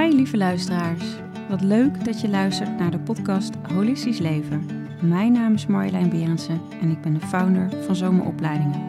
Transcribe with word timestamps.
Hi 0.00 0.14
lieve 0.14 0.36
luisteraars. 0.36 1.04
Wat 1.48 1.62
leuk 1.62 2.04
dat 2.04 2.20
je 2.20 2.28
luistert 2.28 2.78
naar 2.78 2.90
de 2.90 2.98
podcast 2.98 3.54
Holistisch 3.74 4.18
Leven. 4.18 4.66
Mijn 5.00 5.32
naam 5.32 5.54
is 5.54 5.66
Marjolein 5.66 6.08
Berendsen 6.08 6.60
en 6.80 6.90
ik 6.90 7.00
ben 7.00 7.14
de 7.14 7.20
founder 7.20 7.68
van 7.86 7.96
Zomeropleidingen. 7.96 8.80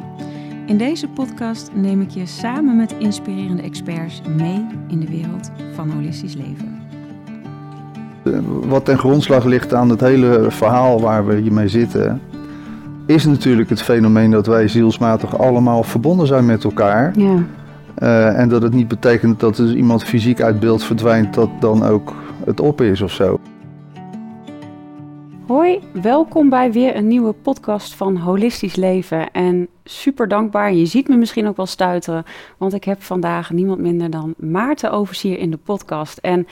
In 0.66 0.78
deze 0.78 1.08
podcast 1.08 1.72
neem 1.74 2.02
ik 2.02 2.10
je 2.10 2.26
samen 2.26 2.76
met 2.76 2.96
inspirerende 3.00 3.62
experts 3.62 4.22
mee 4.38 4.66
in 4.88 5.00
de 5.00 5.08
wereld 5.08 5.52
van 5.74 5.90
holistisch 5.90 6.36
leven. 6.36 6.82
Wat 8.68 8.86
ten 8.86 8.98
grondslag 8.98 9.44
ligt 9.44 9.74
aan 9.74 9.90
het 9.90 10.02
hele 10.02 10.46
verhaal 10.50 11.02
waar 11.02 11.26
we 11.26 11.36
hiermee 11.36 11.68
zitten, 11.68 12.22
is 13.06 13.26
natuurlijk 13.26 13.70
het 13.70 13.82
fenomeen 13.82 14.32
dat 14.32 14.48
wij 14.48 14.68
zielsmatig 14.68 15.38
allemaal 15.38 15.84
verbonden 15.84 16.28
zijn 16.28 16.46
met 16.46 16.64
elkaar. 16.64 17.20
Ja. 17.20 17.44
Uh, 18.00 18.40
en 18.40 18.50
dat 18.50 18.62
het 18.62 18.74
niet 18.74 18.88
betekent 18.88 19.40
dat 19.40 19.60
als 19.60 19.74
iemand 19.74 20.04
fysiek 20.04 20.42
uit 20.42 20.60
beeld 20.60 20.84
verdwijnt, 20.84 21.34
dat 21.34 21.50
dan 21.60 21.84
ook 21.84 22.14
het 22.46 22.60
op 22.60 22.82
is 22.82 23.02
of 23.02 23.12
zo. 23.12 23.40
Hoi, 25.48 25.80
welkom 26.02 26.50
bij 26.50 26.72
weer 26.72 26.96
een 26.96 27.08
nieuwe 27.08 27.34
podcast 27.34 27.96
van 27.96 28.18
Holistisch 28.18 28.76
Leven. 28.76 29.32
En 29.32 29.68
super 29.84 30.28
dankbaar, 30.28 30.74
je 30.74 30.86
ziet 30.86 31.08
me 31.08 31.16
misschien 31.16 31.48
ook 31.48 31.58
wel 31.58 31.66
stuiteren, 31.66 32.24
want 32.58 32.74
ik 32.74 32.84
heb 32.84 33.02
vandaag 33.04 33.52
niemand 33.52 33.80
minder 33.80 34.10
dan 34.10 34.34
Maarten 34.38 34.92
Oversier 34.92 35.40
in 35.40 35.52
de 35.52 35.60
podcast. 35.64 36.18
En 36.18 36.48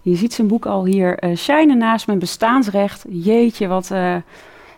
je 0.00 0.14
ziet 0.14 0.32
zijn 0.32 0.48
boek 0.48 0.66
al 0.66 0.84
hier 0.84 1.24
uh, 1.48 1.74
naast 1.74 2.06
mijn 2.06 2.18
bestaansrecht. 2.18 3.04
Jeetje, 3.08 3.66
wat... 3.66 3.90
Uh, 3.92 4.16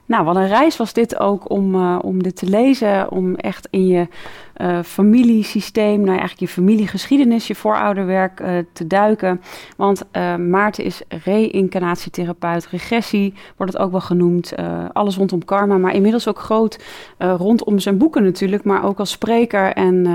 nou, 0.06 0.24
wat 0.24 0.36
een 0.36 0.48
reis 0.48 0.76
was 0.76 0.92
dit 0.92 1.18
ook 1.18 1.50
om, 1.50 1.74
uh, 1.74 1.98
om 2.02 2.22
dit 2.22 2.36
te 2.36 2.46
lezen, 2.46 3.10
om 3.10 3.34
echt 3.34 3.68
in 3.70 3.86
je 3.86 4.08
uh, 4.56 4.82
familiesysteem, 4.82 5.96
nou 5.96 6.08
eigenlijk 6.08 6.40
je 6.40 6.48
familiegeschiedenis, 6.48 7.46
je 7.46 7.54
voorouderwerk 7.54 8.40
uh, 8.40 8.48
te 8.72 8.86
duiken. 8.86 9.40
Want 9.76 10.02
Maarten 10.38 10.84
is 10.84 11.02
reïncarnatietherapeut, 11.08 12.66
regressie 12.66 13.34
wordt 13.56 13.72
het 13.72 13.82
ook 13.82 13.90
wel 13.90 14.00
genoemd, 14.00 14.52
alles 14.92 15.16
rondom 15.16 15.44
karma, 15.44 15.78
maar 15.78 15.94
inmiddels 15.94 16.28
ook 16.28 16.38
groot 16.38 16.78
rondom 17.18 17.78
zijn 17.78 17.98
boeken 17.98 18.24
natuurlijk, 18.24 18.64
maar 18.64 18.84
ook 18.84 18.98
als 18.98 19.10
spreker 19.10 19.72
en 19.72 20.06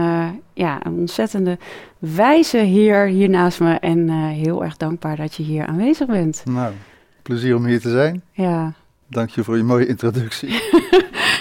ja, 0.54 0.86
een 0.86 0.94
ontzettende 0.94 1.58
wijze 2.00 2.58
heer 2.58 3.06
hier 3.06 3.30
naast 3.30 3.60
me 3.60 3.74
en 3.74 4.10
heel 4.10 4.64
erg 4.64 4.78
dankbaar 4.78 5.16
dat 5.16 5.36
je 5.36 5.44
hier 5.44 5.66
aanwezig 5.66 6.08
bent. 6.08 6.44
Nou, 6.46 6.74
plezier 7.22 7.56
om 7.56 7.66
hier 7.66 7.82
te 7.82 7.90
zijn. 7.90 8.22
Ja, 8.32 8.74
Dank 9.10 9.30
je 9.30 9.44
voor 9.44 9.58
je 9.58 9.64
mooie 9.64 9.88
introductie. 9.88 10.50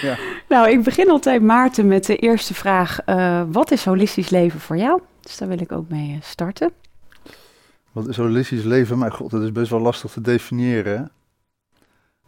ja. 0.07 0.17
Nou, 0.47 0.69
ik 0.69 0.83
begin 0.83 1.09
altijd, 1.09 1.41
Maarten, 1.41 1.87
met 1.87 2.05
de 2.05 2.15
eerste 2.15 2.53
vraag. 2.53 2.99
Uh, 3.05 3.43
wat 3.51 3.71
is 3.71 3.85
holistisch 3.85 4.29
leven 4.29 4.59
voor 4.59 4.77
jou? 4.77 5.01
Dus 5.21 5.37
daar 5.37 5.47
wil 5.47 5.59
ik 5.59 5.71
ook 5.71 5.89
mee 5.89 6.19
starten. 6.21 6.71
Wat 7.91 8.07
is 8.07 8.17
holistisch 8.17 8.63
leven? 8.63 8.97
Mijn 8.97 9.11
god, 9.11 9.31
dat 9.31 9.43
is 9.43 9.51
best 9.51 9.69
wel 9.69 9.79
lastig 9.79 10.11
te 10.11 10.21
definiëren. 10.21 11.11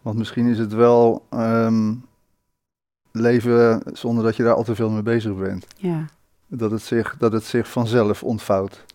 Want 0.02 0.18
misschien 0.18 0.48
is 0.48 0.58
het 0.58 0.74
wel 0.74 1.26
um, 1.34 2.06
leven 3.12 3.84
zonder 3.94 4.24
dat 4.24 4.36
je 4.36 4.44
daar 4.44 4.56
al 4.56 4.64
te 4.64 4.76
veel 4.76 4.90
mee 4.90 5.02
bezig 5.02 5.36
bent. 5.36 5.68
Ja. 5.78 6.06
Dat 6.48 6.72
het 6.72 6.82
zich, 6.82 7.16
dat 7.18 7.32
het 7.32 7.44
zich 7.44 7.70
vanzelf 7.70 8.24
ontvouwt. 8.24 8.86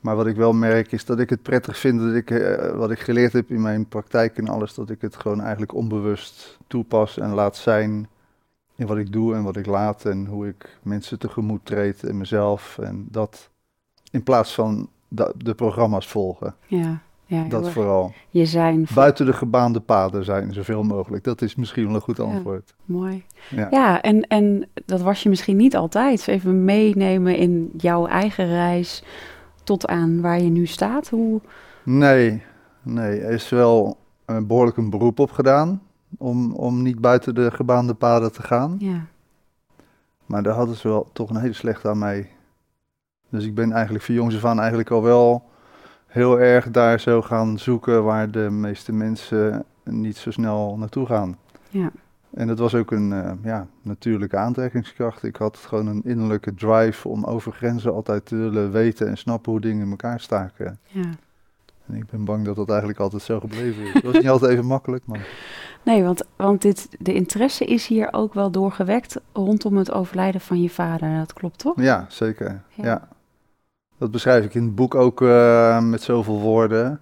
Maar 0.00 0.16
wat 0.16 0.26
ik 0.26 0.36
wel 0.36 0.52
merk 0.52 0.92
is 0.92 1.04
dat 1.04 1.18
ik 1.18 1.30
het 1.30 1.42
prettig 1.42 1.78
vind 1.78 2.00
dat 2.00 2.14
ik, 2.14 2.30
uh, 2.30 2.70
wat 2.70 2.90
ik 2.90 2.98
geleerd 2.98 3.32
heb 3.32 3.50
in 3.50 3.62
mijn 3.62 3.86
praktijk 3.86 4.38
en 4.38 4.48
alles, 4.48 4.74
dat 4.74 4.90
ik 4.90 5.00
het 5.00 5.16
gewoon 5.16 5.40
eigenlijk 5.40 5.74
onbewust 5.74 6.58
toepas 6.66 7.18
en 7.18 7.30
laat 7.30 7.56
zijn 7.56 8.08
in 8.76 8.86
wat 8.86 8.96
ik 8.96 9.12
doe 9.12 9.34
en 9.34 9.42
wat 9.42 9.56
ik 9.56 9.66
laat 9.66 10.04
en 10.04 10.26
hoe 10.26 10.48
ik 10.48 10.78
mensen 10.82 11.18
tegemoet 11.18 11.64
treed 11.64 12.04
en 12.04 12.18
mezelf 12.18 12.78
en 12.78 13.06
dat 13.10 13.50
in 14.10 14.22
plaats 14.22 14.54
van 14.54 14.88
de, 15.08 15.34
de 15.36 15.54
programma's 15.54 16.06
volgen. 16.06 16.54
Ja, 16.66 17.00
ja 17.26 17.44
dat 17.48 17.70
vooral. 17.70 18.12
Je 18.30 18.46
zijn. 18.46 18.86
Buiten 18.94 19.26
de 19.26 19.32
gebaande 19.32 19.80
paden 19.80 20.24
zijn, 20.24 20.52
zoveel 20.52 20.82
mogelijk. 20.82 21.24
Dat 21.24 21.42
is 21.42 21.54
misschien 21.54 21.86
wel 21.86 21.94
een 21.94 22.00
goed 22.00 22.20
antwoord. 22.20 22.74
Ja, 22.76 22.84
mooi. 22.84 23.24
Ja, 23.50 23.68
ja 23.70 24.02
en, 24.02 24.22
en 24.22 24.68
dat 24.84 25.00
was 25.00 25.22
je 25.22 25.28
misschien 25.28 25.56
niet 25.56 25.76
altijd. 25.76 26.28
Even 26.28 26.64
meenemen 26.64 27.36
in 27.36 27.70
jouw 27.76 28.06
eigen 28.06 28.46
reis 28.46 29.02
tot 29.66 29.86
aan 29.86 30.20
waar 30.20 30.40
je 30.40 30.50
nu 30.50 30.66
staat? 30.66 31.08
Hoe... 31.08 31.40
Nee, 31.82 32.42
nee, 32.82 33.20
er 33.20 33.32
is 33.32 33.48
wel 33.48 33.96
een 34.24 34.46
behoorlijk 34.46 34.76
een 34.76 34.90
beroep 34.90 35.18
op 35.18 35.30
gedaan 35.30 35.82
om, 36.18 36.52
om 36.52 36.82
niet 36.82 37.00
buiten 37.00 37.34
de 37.34 37.50
gebaande 37.50 37.94
paden 37.94 38.32
te 38.32 38.42
gaan. 38.42 38.76
Ja. 38.78 39.06
Maar 40.26 40.42
daar 40.42 40.54
hadden 40.54 40.76
ze 40.76 40.88
wel 40.88 41.08
toch 41.12 41.30
een 41.30 41.40
hele 41.40 41.52
slechte 41.52 41.88
aan 41.88 41.98
mij. 41.98 42.30
Dus 43.28 43.44
ik 43.44 43.54
ben 43.54 43.72
eigenlijk 43.72 44.04
van 44.04 44.14
jongs 44.14 44.36
af 44.36 44.44
aan 44.44 44.58
eigenlijk 44.58 44.90
al 44.90 45.02
wel 45.02 45.44
heel 46.06 46.40
erg 46.40 46.70
daar 46.70 47.00
zo 47.00 47.22
gaan 47.22 47.58
zoeken 47.58 48.04
waar 48.04 48.30
de 48.30 48.50
meeste 48.50 48.92
mensen 48.92 49.64
niet 49.84 50.16
zo 50.16 50.30
snel 50.30 50.76
naartoe 50.78 51.06
gaan. 51.06 51.38
Ja. 51.68 51.90
En 52.36 52.46
dat 52.46 52.58
was 52.58 52.74
ook 52.74 52.90
een 52.90 53.10
uh, 53.10 53.30
ja, 53.42 53.66
natuurlijke 53.82 54.36
aantrekkingskracht. 54.36 55.22
Ik 55.22 55.36
had 55.36 55.56
gewoon 55.56 55.86
een 55.86 56.02
innerlijke 56.04 56.54
drive 56.54 57.08
om 57.08 57.24
over 57.24 57.52
grenzen 57.52 57.92
altijd 57.92 58.26
te 58.26 58.36
willen 58.36 58.70
weten 58.70 59.08
en 59.08 59.18
snappen 59.18 59.52
hoe 59.52 59.60
dingen 59.60 59.84
in 59.84 59.90
elkaar 59.90 60.20
staken. 60.20 60.78
Ja. 60.86 61.10
En 61.86 61.94
ik 61.94 62.06
ben 62.06 62.24
bang 62.24 62.44
dat 62.44 62.56
dat 62.56 62.68
eigenlijk 62.68 63.00
altijd 63.00 63.22
zo 63.22 63.40
gebleven 63.40 63.82
is. 63.82 63.92
Het 63.92 64.02
was 64.02 64.14
niet 64.14 64.28
altijd 64.28 64.52
even 64.52 64.66
makkelijk, 64.66 65.06
maar... 65.06 65.26
Nee, 65.82 66.02
want, 66.02 66.22
want 66.36 66.62
dit, 66.62 66.88
de 66.98 67.14
interesse 67.14 67.64
is 67.64 67.86
hier 67.86 68.08
ook 68.12 68.34
wel 68.34 68.50
doorgewekt 68.50 69.20
rondom 69.32 69.76
het 69.76 69.92
overlijden 69.92 70.40
van 70.40 70.62
je 70.62 70.70
vader. 70.70 71.18
Dat 71.18 71.32
klopt 71.32 71.58
toch? 71.58 71.80
Ja, 71.80 72.06
zeker. 72.08 72.62
Ja. 72.74 72.84
ja. 72.84 73.08
Dat 73.98 74.10
beschrijf 74.10 74.44
ik 74.44 74.54
in 74.54 74.64
het 74.64 74.74
boek 74.74 74.94
ook 74.94 75.20
uh, 75.20 75.80
met 75.82 76.02
zoveel 76.02 76.40
woorden. 76.40 77.00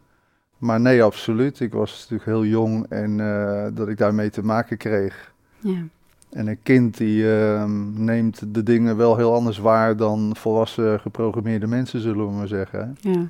Maar 0.64 0.80
nee, 0.80 1.02
absoluut. 1.02 1.60
Ik 1.60 1.72
was 1.72 1.98
natuurlijk 2.00 2.25
heel 2.25 2.44
jong 2.44 2.86
en 2.88 3.19
uh, 3.19 3.66
dat 3.72 3.88
ik 3.88 3.98
daarmee 3.98 4.30
te 4.30 4.44
maken 4.44 4.76
kreeg. 4.76 5.32
Ja. 5.58 5.82
En 6.30 6.47
een 6.47 6.58
kind 6.62 6.97
die 6.97 7.22
uh, 7.22 7.64
neemt 7.94 8.54
de 8.54 8.62
dingen 8.62 8.97
wel 8.97 9.16
heel 9.16 9.34
anders 9.34 9.58
waar 9.58 9.97
dan 9.97 10.36
volwassen 10.36 11.00
geprogrammeerde 11.00 11.66
mensen, 11.66 12.00
zullen 12.00 12.26
we 12.26 12.32
maar 12.32 12.48
zeggen. 12.48 12.97
Ja. 13.00 13.28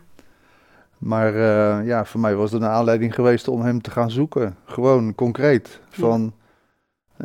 Maar 0.98 1.34
uh, 1.34 1.86
ja, 1.86 2.04
voor 2.04 2.20
mij 2.20 2.34
was 2.34 2.52
het 2.52 2.62
een 2.62 2.68
aanleiding 2.68 3.14
geweest 3.14 3.48
om 3.48 3.60
hem 3.60 3.80
te 3.80 3.90
gaan 3.90 4.10
zoeken. 4.10 4.56
Gewoon 4.64 5.14
concreet. 5.14 5.80
Van. 5.88 6.32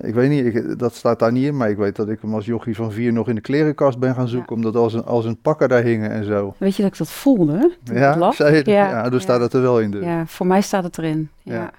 Ik 0.01 0.13
weet 0.13 0.29
niet, 0.29 0.55
ik, 0.55 0.79
dat 0.79 0.95
staat 0.95 1.19
daar 1.19 1.31
niet 1.31 1.45
in, 1.45 1.57
maar 1.57 1.69
ik 1.69 1.77
weet 1.77 1.95
dat 1.95 2.09
ik 2.09 2.22
hem 2.22 2.33
als 2.33 2.45
jochie 2.45 2.75
van 2.75 2.91
vier 2.91 3.13
nog 3.13 3.27
in 3.27 3.35
de 3.35 3.41
klerenkast 3.41 4.00
ben 4.00 4.16
gaan 4.16 4.27
zoeken, 4.27 4.50
ja. 4.50 4.55
omdat 4.55 4.81
als 4.81 4.94
een, 4.94 5.03
als 5.03 5.25
een 5.25 5.41
pakker 5.41 5.67
daar 5.67 5.83
hingen 5.83 6.09
en 6.09 6.25
zo. 6.25 6.55
Weet 6.57 6.75
je 6.75 6.81
dat 6.81 6.91
ik 6.91 6.97
dat 6.97 7.11
voelde? 7.11 7.72
Ja, 7.83 8.31
zei 8.31 8.55
je, 8.55 8.72
ja, 8.72 8.89
ja, 8.89 9.09
dus 9.09 9.22
staat 9.22 9.41
het 9.41 9.53
er 9.53 9.61
wel 9.61 9.79
in. 9.79 9.91
Dus. 9.91 10.03
Ja, 10.03 10.25
voor 10.25 10.47
mij 10.47 10.61
staat 10.61 10.83
het 10.83 10.97
erin. 10.97 11.29
Ja. 11.44 11.72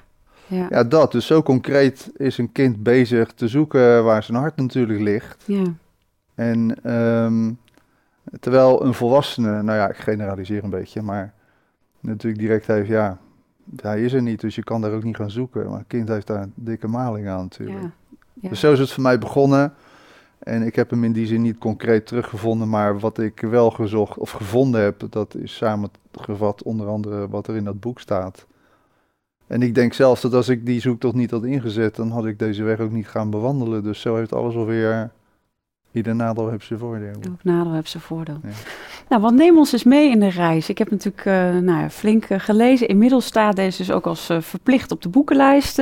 Ja. 0.46 0.66
ja, 0.70 0.84
dat. 0.84 1.12
Dus 1.12 1.26
zo 1.26 1.42
concreet 1.42 2.10
is 2.16 2.38
een 2.38 2.52
kind 2.52 2.82
bezig 2.82 3.32
te 3.32 3.48
zoeken 3.48 4.04
waar 4.04 4.22
zijn 4.22 4.38
hart 4.38 4.56
natuurlijk 4.56 5.00
ligt. 5.00 5.44
Ja. 5.46 5.64
En 6.34 6.92
um, 6.94 7.58
terwijl 8.40 8.84
een 8.84 8.94
volwassene, 8.94 9.62
nou 9.62 9.78
ja, 9.78 9.88
ik 9.88 9.96
generaliseer 9.96 10.64
een 10.64 10.70
beetje, 10.70 11.02
maar 11.02 11.32
natuurlijk 12.00 12.42
direct 12.42 12.66
heeft, 12.66 12.88
ja, 12.88 13.18
hij 13.82 14.02
is 14.02 14.12
er 14.12 14.22
niet, 14.22 14.40
dus 14.40 14.54
je 14.54 14.64
kan 14.64 14.80
daar 14.80 14.92
ook 14.92 15.04
niet 15.04 15.16
gaan 15.16 15.30
zoeken. 15.30 15.68
Maar 15.70 15.78
een 15.78 15.86
kind 15.86 16.08
heeft 16.08 16.26
daar 16.26 16.42
een 16.42 16.52
dikke 16.54 16.88
maling 16.88 17.28
aan 17.28 17.42
natuurlijk. 17.42 17.82
Ja. 17.82 17.90
Ja. 18.40 18.48
Dus 18.48 18.60
zo 18.60 18.72
is 18.72 18.78
het 18.78 18.92
voor 18.92 19.02
mij 19.02 19.18
begonnen. 19.18 19.74
En 20.38 20.62
ik 20.62 20.76
heb 20.76 20.90
hem 20.90 21.04
in 21.04 21.12
die 21.12 21.26
zin 21.26 21.42
niet 21.42 21.58
concreet 21.58 22.06
teruggevonden, 22.06 22.68
maar 22.68 22.98
wat 22.98 23.18
ik 23.18 23.40
wel 23.40 23.70
gezocht 23.70 24.18
of 24.18 24.30
gevonden 24.30 24.80
heb, 24.80 25.02
dat 25.10 25.34
is 25.34 25.56
samengevat 25.56 26.62
onder 26.62 26.86
andere 26.86 27.28
wat 27.28 27.46
er 27.46 27.56
in 27.56 27.64
dat 27.64 27.80
boek 27.80 28.00
staat. 28.00 28.46
En 29.46 29.62
ik 29.62 29.74
denk 29.74 29.92
zelfs 29.92 30.20
dat 30.20 30.34
als 30.34 30.48
ik 30.48 30.66
die 30.66 30.80
zoektocht 30.80 31.14
niet 31.14 31.30
had 31.30 31.44
ingezet, 31.44 31.96
dan 31.96 32.10
had 32.10 32.26
ik 32.26 32.38
deze 32.38 32.62
weg 32.62 32.78
ook 32.78 32.90
niet 32.90 33.08
gaan 33.08 33.30
bewandelen. 33.30 33.82
Dus 33.82 34.00
zo 34.00 34.16
heeft 34.16 34.32
alles 34.32 34.54
alweer, 34.54 35.10
ieder 35.92 36.14
nadeel 36.14 36.50
heeft 36.50 36.66
zijn 36.66 36.78
voordeel. 36.78 37.14
Ook 37.30 37.44
nadeel 37.44 37.72
heeft 37.72 37.90
zijn 37.90 38.02
voordeel. 38.02 38.38
Ja. 38.42 38.50
Nou, 39.10 39.22
wat 39.22 39.32
neem 39.32 39.58
ons 39.58 39.72
eens 39.72 39.84
mee 39.84 40.10
in 40.10 40.20
de 40.20 40.28
reis. 40.28 40.68
Ik 40.68 40.78
heb 40.78 40.90
natuurlijk 40.90 41.24
uh, 41.24 41.58
nou 41.58 41.88
flink 41.88 42.28
uh, 42.28 42.40
gelezen. 42.40 42.88
Inmiddels 42.88 43.26
staat 43.26 43.56
deze 43.56 43.76
dus 43.76 43.90
ook 43.90 44.06
als 44.06 44.30
uh, 44.30 44.40
verplicht 44.40 44.90
op 44.90 45.02
de 45.02 45.08
boekenlijst 45.08 45.76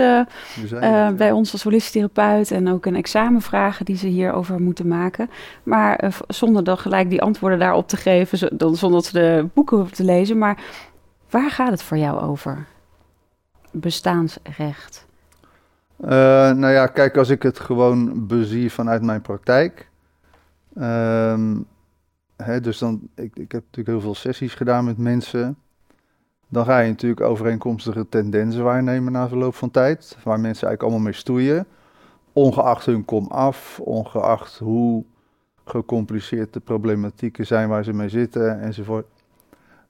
bij 1.16 1.32
ons 1.32 1.52
als 1.52 1.90
therapeut 1.90 2.50
En 2.50 2.69
ook 2.69 2.86
een 2.86 2.96
examenvragen 2.96 3.84
die 3.84 3.96
ze 3.96 4.06
hierover 4.06 4.60
moeten 4.60 4.88
maken. 4.88 5.30
Maar 5.62 6.12
zonder 6.28 6.64
dan 6.64 6.78
gelijk 6.78 7.10
die 7.10 7.22
antwoorden 7.22 7.58
daarop 7.58 7.88
te 7.88 7.96
geven, 7.96 8.38
zonder 8.58 8.90
dat 8.90 9.04
ze 9.04 9.12
de 9.12 9.46
boeken 9.54 9.76
hoeven 9.76 9.96
te 9.96 10.04
lezen. 10.04 10.38
Maar 10.38 10.58
waar 11.30 11.50
gaat 11.50 11.70
het 11.70 11.82
voor 11.82 11.96
jou 11.96 12.20
over? 12.20 12.66
Bestaansrecht. 13.72 15.06
nou 15.96 16.69
ja, 16.69 16.86
kijk, 16.86 17.16
als 17.16 17.28
ik 17.28 17.42
het 17.42 17.60
gewoon 17.60 18.26
bezie 18.26 18.72
vanuit 18.72 19.02
mijn 19.02 19.20
praktijk. 19.20 19.88
Um, 20.80 21.66
Hè, 22.43 22.61
dus 22.61 22.79
dan, 22.79 23.00
ik, 23.14 23.37
ik 23.37 23.52
heb 23.52 23.62
natuurlijk 23.62 23.88
heel 23.88 24.00
veel 24.00 24.14
sessies 24.14 24.55
gedaan 24.55 24.85
met 24.85 24.99
mensen. 24.99 25.56
Dan 26.49 26.64
ga 26.64 26.79
je 26.81 26.88
natuurlijk 26.88 27.20
overeenkomstige 27.20 28.08
tendensen 28.08 28.64
waarnemen 28.64 29.12
na 29.12 29.29
verloop 29.29 29.55
van 29.55 29.70
tijd. 29.70 30.17
Waar 30.25 30.40
mensen 30.40 30.67
eigenlijk 30.67 30.82
allemaal 30.82 31.00
mee 31.00 31.12
stoeien. 31.12 31.67
Ongeacht 32.32 32.87
hun 32.87 33.05
kom 33.05 33.26
af, 33.26 33.81
ongeacht 33.81 34.58
hoe 34.58 35.05
gecompliceerd 35.64 36.52
de 36.52 36.61
problematieken 36.61 37.46
zijn 37.46 37.69
waar 37.69 37.85
ze 37.85 37.93
mee 37.93 38.08
zitten 38.08 38.61
enzovoort. 38.61 39.06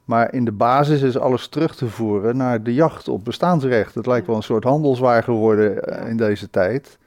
Maar 0.05 0.33
in 0.33 0.45
de 0.45 0.53
basis 0.53 1.03
is 1.03 1.19
alles 1.19 1.49
terug 1.49 1.77
te 1.77 1.89
voeren 1.89 2.37
naar 2.37 2.63
de 2.63 2.75
jacht 2.75 3.09
op 3.09 3.25
bestaansrecht. 3.25 3.95
Het 3.95 4.07
lijkt 4.07 4.27
wel 4.27 4.37
een 4.37 4.43
soort 4.43 4.65
handelswaar 4.65 5.23
geworden 5.23 5.83
eh, 5.83 6.09
in 6.09 6.17
deze 6.17 6.51
tijd. 6.51 6.99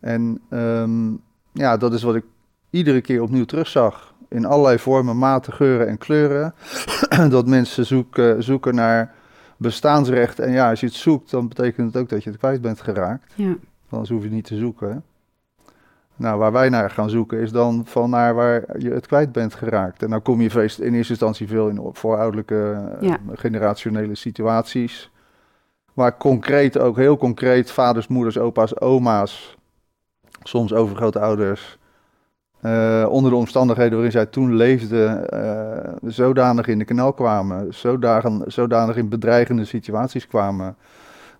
En 0.00 0.40
ehm, 0.48 1.12
ja, 1.52 1.76
dat 1.76 1.92
is 1.92 2.02
wat 2.02 2.14
ik 2.14 2.24
iedere 2.70 3.00
keer 3.00 3.22
opnieuw 3.22 3.44
terugzag. 3.44 4.13
In 4.34 4.44
allerlei 4.44 4.78
vormen, 4.78 5.18
maten, 5.18 5.52
geuren 5.52 5.88
en 5.88 5.98
kleuren. 5.98 6.54
dat 7.30 7.46
mensen 7.46 7.86
zoeken, 7.86 8.42
zoeken 8.42 8.74
naar 8.74 9.12
bestaansrecht. 9.56 10.38
En 10.38 10.52
ja, 10.52 10.70
als 10.70 10.80
je 10.80 10.86
het 10.86 10.94
zoekt, 10.94 11.30
dan 11.30 11.48
betekent 11.48 11.92
het 11.92 12.02
ook 12.02 12.08
dat 12.08 12.22
je 12.24 12.30
het 12.30 12.38
kwijt 12.38 12.60
bent 12.60 12.80
geraakt. 12.80 13.32
Ja. 13.34 13.54
Anders 13.88 14.10
hoef 14.10 14.18
je 14.18 14.26
het 14.26 14.34
niet 14.34 14.44
te 14.44 14.56
zoeken. 14.56 15.04
Nou, 16.16 16.38
waar 16.38 16.52
wij 16.52 16.68
naar 16.68 16.90
gaan 16.90 17.10
zoeken 17.10 17.38
is 17.40 17.52
dan 17.52 17.82
van 17.86 18.10
naar 18.10 18.34
waar 18.34 18.78
je 18.78 18.90
het 18.90 19.06
kwijt 19.06 19.32
bent 19.32 19.54
geraakt. 19.54 20.02
En 20.02 20.10
dan 20.10 20.22
kom 20.22 20.40
je 20.40 20.50
feest 20.50 20.78
in 20.78 20.94
eerste 20.94 21.12
instantie 21.12 21.48
veel 21.48 21.68
in 21.68 21.80
voorouderlijke 21.92 22.88
uh, 23.00 23.08
Ja. 23.08 23.18
generationele 23.34 24.14
situaties. 24.14 25.10
Waar 25.92 26.16
concreet 26.16 26.78
ook 26.78 26.96
heel 26.96 27.16
concreet 27.16 27.70
vaders, 27.70 28.06
moeders, 28.06 28.38
opa's, 28.38 28.80
oma's, 28.80 29.56
soms 30.42 30.72
overgrootouders, 30.72 31.78
eh, 32.64 33.06
onder 33.08 33.30
de 33.30 33.36
omstandigheden 33.36 33.92
waarin 33.92 34.10
zij 34.10 34.26
toen 34.26 34.54
leefden, 34.54 35.28
eh, 35.30 35.92
zodanig 36.02 36.66
in 36.66 36.78
de 36.78 36.84
kanaal 36.84 37.12
kwamen, 37.12 37.74
zodanig, 37.74 38.42
zodanig 38.46 38.96
in 38.96 39.08
bedreigende 39.08 39.64
situaties 39.64 40.26
kwamen, 40.26 40.76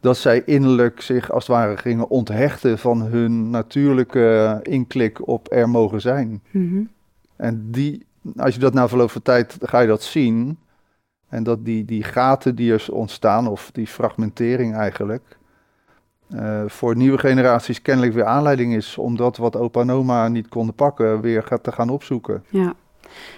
dat 0.00 0.16
zij 0.16 0.42
innerlijk 0.44 1.00
zich 1.00 1.30
als 1.30 1.46
het 1.46 1.56
ware 1.56 1.76
gingen 1.76 2.08
onthechten 2.08 2.78
van 2.78 3.02
hun 3.02 3.50
natuurlijke 3.50 4.60
inklik 4.62 5.28
op 5.28 5.52
er 5.52 5.68
mogen 5.68 6.00
zijn. 6.00 6.42
Mhm. 6.50 6.82
En 7.36 7.70
die, 7.70 8.06
als 8.36 8.54
je 8.54 8.60
dat 8.60 8.74
na 8.74 8.88
verloop 8.88 9.10
van 9.10 9.22
tijd, 9.22 9.56
ga 9.60 9.80
je 9.80 9.86
dat 9.86 10.02
zien. 10.02 10.58
En 11.28 11.42
dat 11.42 11.64
die, 11.64 11.84
die 11.84 12.02
gaten 12.02 12.54
die 12.54 12.72
er 12.72 12.86
ontstaan, 12.90 13.48
of 13.48 13.70
die 13.72 13.86
fragmentering 13.86 14.74
eigenlijk, 14.74 15.38
eh, 16.30 16.62
voor 16.66 16.96
nieuwe 16.96 17.18
generaties 17.18 17.82
kennelijk 17.82 18.14
weer 18.14 18.24
aanleiding 18.24 18.74
is 18.74 18.98
om 18.98 19.16
dat 19.16 19.36
wat 19.36 19.56
opa 19.56 19.80
en 19.80 19.90
oma 19.90 20.28
niet 20.28 20.48
konden 20.48 20.74
pakken, 20.74 21.20
weer 21.20 21.42
gaat 21.42 21.62
te 21.62 21.72
gaan 21.72 21.88
opzoeken. 21.88 22.44
Ja. 22.48 22.74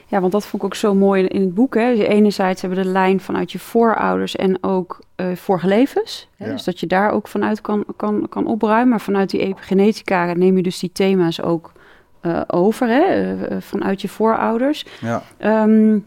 ja, 0.07 0.21
want 0.21 0.33
dat 0.33 0.47
vond 0.47 0.63
ik 0.63 0.69
ook 0.69 0.75
zo 0.75 0.95
mooi 0.95 1.25
in, 1.25 1.41
het 1.41 1.55
boek. 1.55 1.75
Hè. 1.75 1.95
Dus 1.95 2.07
enerzijds 2.07 2.61
hebben 2.61 2.79
we 2.79 2.85
de 2.85 2.91
lijn 2.91 3.21
vanuit 3.21 3.53
je 3.53 3.59
voorouders 3.59 4.37
en 4.37 4.63
ook 4.63 5.01
eh, 5.15 5.27
vorige 5.35 5.67
levens. 5.67 6.29
Hè. 6.37 6.47
Ja. 6.47 6.53
Dus 6.53 6.65
dat 6.65 6.81
je 6.81 6.87
daar 6.87 7.11
ook 7.11 7.29
vanuit 7.29 7.61
kan, 7.61 7.85
kan, 7.97 8.27
kan 8.29 8.47
opruimen. 8.47 8.89
Maar 8.89 9.01
vanuit 9.01 9.31
die 9.31 9.41
epigenetica 9.41 10.33
neem 10.33 10.57
je 10.57 10.63
dus 10.63 10.79
die 10.79 10.93
thema's 10.93 11.43
ook 11.43 11.73
eh, 12.21 12.41
over, 12.47 12.89
hè, 12.89 13.61
vanuit 13.61 14.01
je 14.01 14.09
voorouders. 14.09 14.87
Ja. 15.01 15.23
Ehm, 15.39 15.99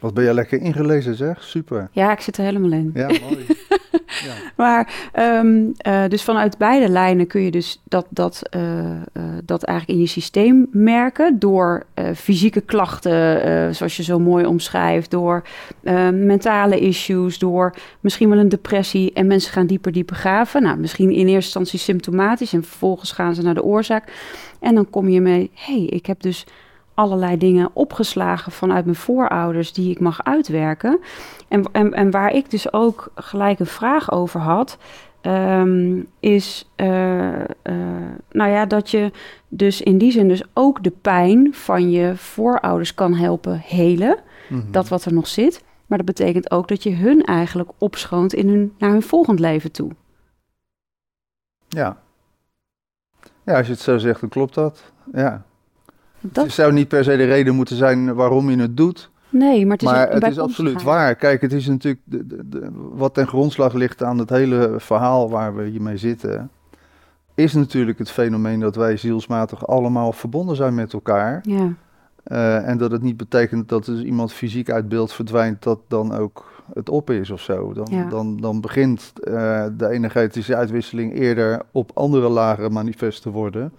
Wat 0.00 0.14
ben 0.14 0.24
jij 0.24 0.34
lekker 0.34 0.60
ingelezen 0.60 1.14
zeg, 1.14 1.42
super. 1.42 1.88
ja, 1.92 2.12
ik 2.12 2.20
zit 2.20 2.36
er 2.36 2.44
helemaal 2.44 2.72
in. 2.72 2.90
Ja, 2.94 3.06
mooi. 3.28 3.46
ja. 4.06 4.34
Maar 4.56 5.10
ehm, 5.12 5.66
eh, 5.76 6.08
dus 6.08 6.22
vanuit 6.22 6.58
beide 6.58 6.88
lijnen 6.88 7.26
kun 7.26 7.40
je 7.40 7.50
dus 7.50 7.82
dat, 7.84 8.06
dat, 8.10 8.42
eh, 8.50 8.90
eh, 8.90 8.98
dat 9.44 9.62
eigenlijk 9.62 9.98
in 9.98 10.04
je 10.04 10.10
systeem 10.10 10.66
merken. 10.70 11.38
Door 11.38 11.86
fysieke 12.14 12.60
klachten, 12.60 13.74
zoals 13.74 13.96
je 13.96 14.02
zo 14.02 14.18
mooi 14.18 14.46
omschrijft. 14.46 15.10
Door 15.10 15.42
eh, 15.82 16.08
mentale 16.10 16.80
issues, 16.80 17.38
door 17.38 17.74
misschien 18.00 18.28
wel 18.28 18.38
een 18.38 18.48
depressie. 18.48 19.12
En 19.12 19.26
mensen 19.26 19.52
gaan 19.52 19.66
dieper, 19.66 19.92
dieper 19.92 20.16
graven. 20.16 20.62
Nou, 20.62 20.78
misschien 20.78 21.10
in 21.10 21.26
eerste 21.26 21.34
instantie 21.34 21.78
symptomatisch. 21.78 22.52
En 22.52 22.64
vervolgens 22.64 23.12
gaan 23.12 23.34
ze 23.34 23.42
naar 23.42 23.54
de 23.54 23.62
oorzaak. 23.62 24.12
En 24.60 24.74
dan 24.74 24.90
kom 24.90 25.08
je 25.08 25.20
mee, 25.20 25.50
hé, 25.54 25.74
hey, 25.74 25.84
ik 25.84 26.06
heb 26.06 26.22
dus 26.22 26.46
allerlei 26.94 27.36
dingen 27.36 27.70
opgeslagen 27.72 28.52
vanuit 28.52 28.84
mijn 28.84 28.96
voorouders 28.96 29.72
die 29.72 29.90
ik 29.90 30.00
mag 30.00 30.24
uitwerken. 30.24 31.00
En, 31.48 31.64
en, 31.72 31.92
en 31.92 32.10
waar 32.10 32.32
ik 32.32 32.50
dus 32.50 32.72
ook 32.72 33.12
gelijk 33.14 33.58
een 33.58 33.66
vraag 33.66 34.12
over 34.12 34.40
had, 34.40 34.78
ehm, 35.20 36.02
is 36.20 36.70
eh, 36.76 37.40
eh, 37.40 37.46
nou 38.30 38.50
ja, 38.50 38.66
dat 38.66 38.90
je 38.90 39.10
dus 39.48 39.82
in 39.82 39.98
die 39.98 40.10
zin 40.10 40.28
dus 40.28 40.42
ook 40.52 40.82
de 40.82 40.92
pijn 41.02 41.54
van 41.54 41.90
je 41.90 42.16
voorouders 42.16 42.94
kan 42.94 43.14
helpen 43.14 43.58
helen. 43.64 44.18
Mhm. 44.48 44.70
Dat 44.70 44.88
wat 44.88 45.04
er 45.04 45.12
nog 45.12 45.26
zit. 45.26 45.64
Maar 45.86 45.98
dat 45.98 46.06
betekent 46.06 46.50
ook 46.50 46.68
dat 46.68 46.82
je 46.82 46.94
hun 46.94 47.22
eigenlijk 47.24 47.70
opschoont 47.78 48.32
in 48.32 48.48
hun, 48.48 48.74
naar 48.78 48.90
hun 48.90 49.02
volgend 49.02 49.38
leven 49.40 49.72
toe. 49.72 49.90
Ja. 51.68 52.02
Ja, 53.44 53.56
als 53.56 53.66
je 53.66 53.72
het 53.72 53.82
zo 53.82 53.98
zegt, 53.98 54.20
dan 54.20 54.28
klopt 54.28 54.54
dat. 54.54 54.92
Ja. 55.12 55.44
Dat, 56.32 56.44
Het 56.44 56.52
zou 56.52 56.72
niet 56.72 56.88
per 56.88 57.04
se 57.04 57.16
de 57.16 57.24
reden 57.24 57.54
moeten 57.54 57.76
zijn 57.76 58.14
waarom 58.14 58.50
je 58.50 58.56
het 58.56 58.76
doet. 58.76 59.10
nee, 59.28 59.62
maar 59.66 59.72
het 59.76 59.82
is, 59.82 59.88
maar 59.90 60.10
het 60.10 60.26
is 60.26 60.38
absoluut 60.38 60.82
waar. 60.82 61.14
Kijk, 61.14 61.40
het 61.40 61.52
is 61.52 61.66
natuurlijk 61.66 62.02
de, 62.04 62.26
de, 62.26 62.48
de- 62.48 62.70
wat 62.72 63.14
ten 63.14 63.26
grondslag 63.26 63.72
ligt 63.72 64.02
aan 64.02 64.18
het 64.18 64.30
hele 64.30 64.74
verhaal 64.76 65.30
waar 65.30 65.54
we 65.56 65.64
hiermee 65.64 65.96
zitten. 65.96 66.50
Is 67.34 67.52
natuurlijk 67.52 67.98
het 67.98 68.10
fenomeen 68.10 68.60
dat 68.60 68.76
wij 68.76 68.96
zielsmatig 68.96 69.66
allemaal 69.66 70.12
verbonden 70.12 70.56
zijn 70.56 70.74
met 70.74 70.92
elkaar. 70.92 71.40
Ja, 71.42 71.72
Eh, 72.24 72.68
en 72.68 72.78
dat 72.78 72.90
het 72.90 73.02
niet 73.02 73.16
betekent 73.16 73.68
dat 73.68 73.88
als 73.88 74.02
iemand 74.02 74.32
fysiek 74.32 74.70
uit 74.70 74.88
beeld 74.88 75.12
verdwijnt, 75.12 75.62
dat 75.62 75.78
dan 75.88 76.14
ook 76.14 76.52
het 76.74 76.88
op 76.88 77.10
is 77.10 77.30
of 77.30 77.40
zo. 77.40 77.72
Dan, 77.72 77.86
Ja. 77.90 78.08
dan, 78.08 78.36
dan 78.36 78.60
begint 78.60 79.12
eh, 79.22 79.64
de 79.76 79.88
energetische 79.88 80.56
uitwisseling 80.56 81.14
eerder 81.18 81.62
op 81.72 81.90
andere 81.94 82.28
lagen 82.28 82.72
manifest 82.72 83.22
te 83.22 83.30
worden. 83.30 83.72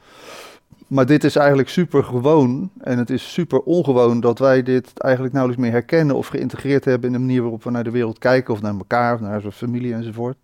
Maar 0.95 1.05
dit 1.05 1.23
is 1.23 1.35
eigenlijk 1.35 1.69
super 1.69 2.03
gewoon 2.03 2.69
en 2.79 2.97
het 2.97 3.09
is 3.09 3.33
super 3.33 3.59
ongewoon 3.59 4.19
dat 4.19 4.39
wij 4.39 4.63
dit 4.63 4.99
eigenlijk 4.99 5.33
nauwelijks 5.33 5.65
meer 5.65 5.73
herkennen 5.75 6.15
of 6.15 6.27
geïntegreerd 6.27 6.85
hebben 6.85 7.07
in 7.07 7.13
de 7.15 7.19
manier 7.21 7.41
waarop 7.41 7.63
we 7.63 7.71
naar 7.71 7.83
de 7.83 7.91
wereld 7.91 8.19
kijken 8.19 8.53
of 8.53 8.61
naar 8.61 8.73
elkaar 8.73 9.13
of 9.13 9.19
naar 9.19 9.41
zijn 9.41 9.53
familie 9.53 9.93
enzovoort. 9.93 10.37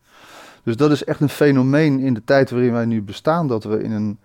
Dus 0.63 0.75
dat 0.75 0.91
is 0.91 1.03
echt 1.03 1.19
een 1.19 1.29
fenomeen 1.29 1.99
in 1.99 2.13
de 2.13 2.23
tijd 2.23 2.49
waarin 2.51 2.71
wij 2.71 2.85
nu 2.85 3.01
bestaan, 3.01 3.47
dat 3.47 3.63
we 3.63 3.83
in 3.83 3.91
een 3.91 4.19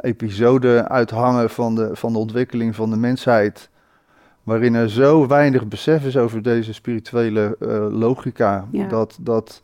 episode 0.00 0.88
uithangen 0.88 1.50
van 1.50 1.74
de, 1.74 1.90
van 1.92 2.12
de 2.12 2.18
ontwikkeling 2.18 2.74
van 2.74 2.90
de 2.90 2.96
mensheid, 2.96 3.70
waarin 4.42 4.74
er 4.74 4.90
zo 4.90 5.26
weinig 5.26 5.68
besef 5.68 6.04
is 6.04 6.16
over 6.16 6.42
deze 6.42 6.72
spirituele 6.72 7.56
eh, 7.60 7.86
logica, 7.90 8.66
Ja. 8.70 8.86
dat, 8.88 9.18
dat, 9.20 9.62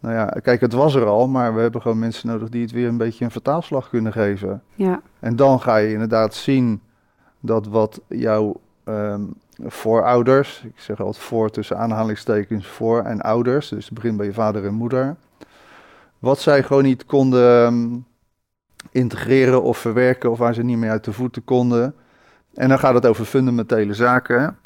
nou 0.00 0.14
ja, 0.14 0.26
kijk, 0.26 0.60
het 0.60 0.72
was 0.72 0.94
er 0.94 1.06
al, 1.06 1.28
maar 1.28 1.54
we 1.54 1.60
hebben 1.60 1.82
gewoon 1.82 1.98
mensen 1.98 2.28
nodig 2.28 2.48
die 2.48 2.62
het 2.62 2.72
weer 2.72 2.88
een 2.88 2.96
beetje 2.96 3.24
een 3.24 3.30
vertaalslag 3.30 3.88
kunnen 3.88 4.12
geven. 4.12 4.62
ja, 4.74 5.00
En 5.20 5.36
dan 5.36 5.60
ga 5.60 5.76
je 5.76 5.92
inderdaad 5.92 6.34
zien 6.34 6.80
dat 7.40 7.66
wat 7.66 8.00
jouw 8.08 8.60
ehm, 8.84 9.22
voorouders, 9.66 10.62
ik 10.64 10.80
zeg 10.80 11.00
altijd 11.00 11.24
voor 11.24 11.50
tussen 11.50 11.78
aanhalingstekens 11.78 12.66
voor 12.66 13.02
en 13.02 13.20
ouders, 13.20 13.68
dus 13.68 13.84
het 13.84 13.94
begint 13.94 14.16
bij 14.16 14.26
je 14.26 14.32
vader 14.32 14.64
en 14.64 14.74
moeder, 14.74 15.16
wat 16.18 16.38
zij 16.38 16.62
gewoon 16.62 16.82
niet 16.82 17.06
konden 17.06 17.66
ehm, 17.66 17.96
integreren 18.90 19.62
of 19.62 19.78
verwerken 19.78 20.30
of 20.30 20.38
waar 20.38 20.54
ze 20.54 20.62
niet 20.62 20.78
meer 20.78 20.90
uit 20.90 21.04
de 21.04 21.12
voeten 21.12 21.44
konden. 21.44 21.94
En 22.54 22.68
dan 22.68 22.78
gaat 22.78 22.94
het 22.94 23.06
over 23.06 23.24
fundamentele 23.24 23.94
zaken. 23.94 24.58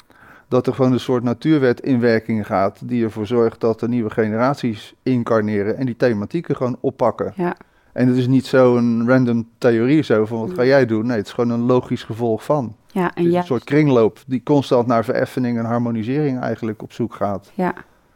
Dat 0.47 0.67
er 0.67 0.73
gewoon 0.73 0.91
een 0.91 0.99
soort 0.99 1.23
natuurwet 1.23 1.79
in 1.81 1.99
werking 1.99 2.45
gaat 2.45 2.79
die 2.83 3.03
ervoor 3.03 3.27
zorgt 3.27 3.59
dat 3.61 3.79
de 3.79 3.87
nieuwe 3.87 4.09
generaties 4.09 4.93
incarneren 5.03 5.77
en 5.77 5.85
die 5.85 5.95
thematieken 5.95 6.55
gewoon 6.55 6.77
oppakken. 6.79 7.33
ja, 7.35 7.55
En 7.93 8.07
het 8.07 8.17
is 8.17 8.27
niet 8.27 8.45
zo'n 8.45 9.03
random 9.07 9.47
theorie 9.57 10.01
zo 10.01 10.25
van 10.25 10.39
wat 10.39 10.49
ga 10.49 10.55
Nee. 10.55 10.67
jij 10.67 10.85
doen. 10.85 11.05
Nee, 11.05 11.17
het 11.17 11.25
is 11.27 11.33
gewoon 11.33 11.49
een 11.49 11.65
logisch 11.65 12.03
gevolg 12.03 12.43
van. 12.43 12.75
En 13.15 13.29
ja, 13.31 13.39
een 13.39 13.45
soort 13.45 13.63
kringloop 13.63 14.19
die 14.27 14.41
constant 14.43 14.87
naar 14.87 15.03
vereffening 15.05 15.57
en 15.57 15.65
harmonisering 15.65 16.39
eigenlijk 16.39 16.81
op 16.81 16.91
zoek 16.93 17.13
gaat. 17.13 17.51
ja, 17.53 17.73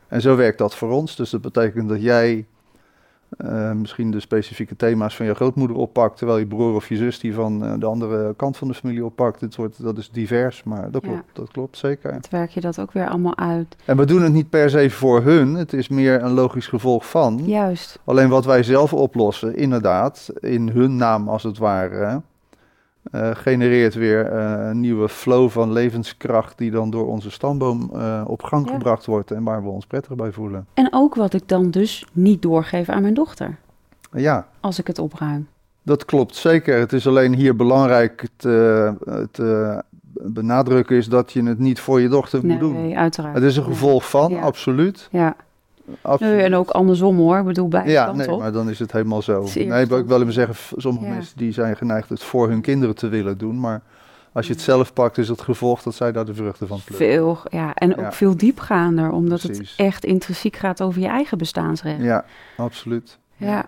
En 0.07 0.21
zo 0.21 0.35
werkt 0.35 0.57
dat 0.57 0.75
voor 0.75 0.91
ons. 0.91 1.15
Dus 1.15 1.29
dat 1.29 1.41
betekent 1.41 1.89
dat 1.89 2.01
jij 2.01 2.45
eh, 3.37 3.71
misschien 3.71 4.11
de 4.11 4.19
specifieke 4.19 4.75
thema's 4.75 5.15
van 5.15 5.25
je 5.25 5.33
grootmoeder 5.35 5.77
oppakt, 5.77 6.17
terwijl 6.17 6.39
je 6.39 6.45
broer 6.45 6.75
of 6.75 6.89
je 6.89 6.95
zus 6.95 7.19
die 7.19 7.33
van 7.33 7.65
eh, 7.65 7.73
de 7.79 7.85
andere 7.85 8.33
kant 8.35 8.57
van 8.57 8.67
de 8.67 8.73
familie 8.73 9.05
oppakt. 9.05 9.41
Het 9.41 9.55
wordt, 9.55 9.83
dat 9.83 9.97
is 9.97 10.09
divers, 10.11 10.63
maar 10.63 10.91
dat 10.91 11.03
Ja. 11.05 11.09
klopt, 11.11 11.35
dat 11.35 11.51
klopt 11.51 11.77
zeker. 11.77 12.13
het 12.13 12.29
werk 12.29 12.49
je 12.49 12.61
dat 12.61 12.79
ook 12.79 12.91
weer 12.91 13.07
allemaal 13.09 13.37
uit. 13.37 13.75
En 13.85 13.97
we 13.97 14.05
doen 14.05 14.21
het 14.21 14.33
niet 14.33 14.49
per 14.49 14.69
se 14.69 14.89
voor 14.89 15.21
hun, 15.23 15.53
het 15.55 15.73
is 15.73 15.87
meer 15.87 16.23
een 16.23 16.31
logisch 16.33 16.67
gevolg 16.67 17.09
van. 17.09 17.41
Juist, 17.45 17.99
Alleen 18.03 18.29
wat 18.29 18.45
wij 18.45 18.63
zelf 18.63 18.93
oplossen, 18.93 19.55
inderdaad, 19.55 20.29
in 20.39 20.69
hun 20.69 20.95
naam 20.95 21.29
als 21.29 21.43
het 21.43 21.57
ware, 21.57 22.21
eh, 23.11 23.29
genereert 23.33 23.93
weer 23.93 24.25
eh, 24.25 24.67
een 24.69 24.79
nieuwe 24.79 25.09
flow 25.09 25.49
van 25.49 25.71
levenskracht 25.71 26.57
die 26.57 26.71
dan 26.71 26.89
door 26.89 27.07
onze 27.07 27.31
stamboom 27.31 27.89
eh, 27.93 28.21
op 28.27 28.43
gang 28.43 28.65
Ja. 28.67 28.73
gebracht 28.73 29.05
wordt 29.05 29.31
en 29.31 29.43
waar 29.43 29.63
we 29.63 29.69
ons 29.69 29.85
prettig 29.85 30.15
bij 30.15 30.31
voelen. 30.31 30.65
En 30.73 30.87
ook 30.91 31.15
wat 31.15 31.33
ik 31.33 31.47
dan 31.47 31.71
dus 31.71 32.07
niet 32.11 32.41
doorgeef 32.41 32.89
aan 32.89 33.01
mijn 33.01 33.13
dochter, 33.13 33.57
Ja, 34.11 34.47
als 34.59 34.79
ik 34.79 34.87
het 34.87 34.99
opruim. 34.99 35.47
dat 35.83 36.05
klopt 36.05 36.35
zeker. 36.35 36.79
Het 36.79 36.93
is 36.93 37.07
alleen 37.07 37.33
hier 37.35 37.55
belangrijk 37.55 38.27
te, 38.35 38.93
te 39.31 39.83
benadrukken 40.21 40.97
is 40.97 41.07
dat 41.07 41.31
je 41.31 41.43
het 41.43 41.59
niet 41.59 41.79
voor 41.79 42.01
je 42.01 42.09
dochter 42.09 42.45
moet 42.45 42.59
doen. 42.59 42.73
Nee, 42.73 42.97
uiteraard. 42.97 43.35
Het 43.35 43.43
is 43.43 43.57
een 43.57 43.63
gevolg 43.63 44.09
van, 44.09 44.31
Ja. 44.31 44.41
absoluut. 44.41 45.07
Ja, 45.11 45.35
absoluut. 46.01 46.33
nee, 46.33 46.43
en 46.43 46.55
ook 46.55 46.69
andersom 46.69 47.17
hoor. 47.17 47.37
Ik 47.37 47.45
bedoel, 47.45 47.67
beide 47.67 47.91
Ja, 47.91 48.05
kanten 48.05 48.25
nee, 48.25 48.35
op. 48.35 48.39
maar 48.41 48.51
dan 48.51 48.69
is 48.69 48.79
het 48.79 48.91
helemaal 48.91 49.21
zo. 49.21 49.47
Nee, 49.55 49.81
ik 49.83 50.05
wil 50.07 50.21
even 50.21 50.33
zeggen, 50.33 50.55
sommige 50.81 51.05
Ja. 51.05 51.13
mensen 51.13 51.37
die 51.37 51.51
zijn 51.51 51.75
geneigd 51.77 52.09
het 52.09 52.23
voor 52.23 52.49
hun 52.49 52.61
kinderen 52.61 52.95
te 52.95 53.07
willen 53.07 53.37
doen, 53.37 53.59
maar 53.59 53.81
Als 54.33 54.47
je 54.47 54.53
het 54.53 54.61
zelf 54.61 54.93
pakt, 54.93 55.17
is 55.17 55.27
het 55.27 55.41
gevolg 55.41 55.81
dat 55.81 55.95
zij 55.95 56.11
daar 56.11 56.25
de 56.25 56.33
vruchten 56.33 56.67
van 56.67 56.79
plukken. 56.85 57.07
Veel, 57.07 57.37
ja. 57.49 57.73
En 57.73 57.91
ook 57.95 57.99
Ja. 57.99 58.11
veel 58.11 58.37
diepgaander, 58.37 59.11
omdat 59.11 59.39
Precies. 59.41 59.69
het 59.71 59.79
echt 59.87 60.05
intrinsiek 60.05 60.55
gaat 60.55 60.81
over 60.81 61.01
je 61.01 61.07
eigen 61.07 61.37
bestaansrecht. 61.37 62.01
Ja, 62.01 62.25
absoluut. 62.57 63.17
ja. 63.37 63.65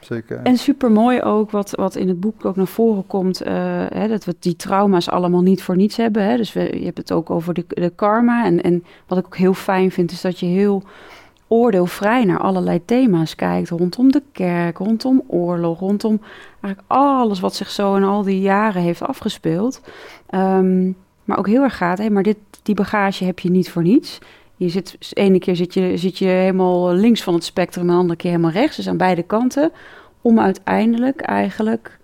Zeker. 0.00 0.40
En 0.42 0.56
super 0.56 0.90
mooi 0.90 1.22
ook, 1.22 1.50
wat, 1.50 1.70
wat 1.70 1.96
in 1.96 2.08
het 2.08 2.20
boek 2.20 2.44
ook 2.44 2.56
naar 2.56 2.66
voren 2.66 3.06
komt, 3.06 3.40
eh, 3.40 3.52
hè, 3.88 4.08
dat 4.08 4.24
we 4.24 4.34
die 4.38 4.56
trauma's 4.56 5.08
allemaal 5.08 5.42
niet 5.42 5.62
voor 5.62 5.76
niets 5.76 5.96
hebben. 5.96 6.24
Hè? 6.24 6.36
Dus 6.36 6.52
we, 6.52 6.78
je 6.78 6.84
hebt 6.84 6.98
het 6.98 7.12
ook 7.12 7.30
over 7.30 7.54
de, 7.54 7.64
de 7.68 7.92
karma. 7.94 8.44
En, 8.44 8.62
en 8.62 8.84
wat 9.06 9.18
ik 9.18 9.24
ook 9.26 9.36
heel 9.36 9.54
fijn 9.54 9.90
vind, 9.90 10.10
is 10.10 10.20
dat 10.20 10.38
je 10.40 10.46
heel 10.46 10.82
oordeelvrij 11.52 12.24
naar 12.24 12.38
allerlei 12.38 12.84
thema's 12.84 13.34
kijkt. 13.34 13.68
Rondom 13.68 14.12
de 14.12 14.22
kerk, 14.32 14.78
rondom 14.78 15.22
oorlog, 15.26 15.80
rondom 15.80 16.20
eigenlijk 16.60 16.84
alles 16.86 17.40
wat 17.40 17.54
zich 17.54 17.70
zo 17.70 17.94
in 17.94 18.04
al 18.04 18.22
die 18.22 18.40
jaren 18.40 18.82
heeft 18.82 19.02
afgespeeld. 19.02 19.80
Ehm, 20.26 20.92
maar 21.24 21.38
ook 21.38 21.46
heel 21.46 21.62
erg 21.62 21.76
gaat, 21.76 21.98
hé, 21.98 22.10
maar 22.10 22.22
dit, 22.22 22.36
die 22.62 22.74
bagage 22.74 23.24
heb 23.24 23.38
je 23.38 23.50
niet 23.50 23.70
voor 23.70 23.82
niets. 23.82 24.18
Je 24.56 24.68
zit, 24.68 24.96
de 24.98 25.14
ene 25.14 25.38
keer 25.38 25.56
zit 25.56 25.74
je, 25.74 25.96
zit 25.96 26.18
je 26.18 26.26
helemaal 26.26 26.92
links 26.92 27.22
van 27.22 27.34
het 27.34 27.44
spectrum, 27.44 27.84
en 27.84 27.90
de 27.90 28.00
andere 28.00 28.18
keer 28.18 28.30
helemaal 28.30 28.50
rechts. 28.52 28.76
Dus 28.76 28.88
aan 28.88 28.96
beide 28.96 29.22
kanten. 29.22 29.72
Om 30.20 30.40
uiteindelijk 30.40 31.20
eigenlijk 31.20 31.98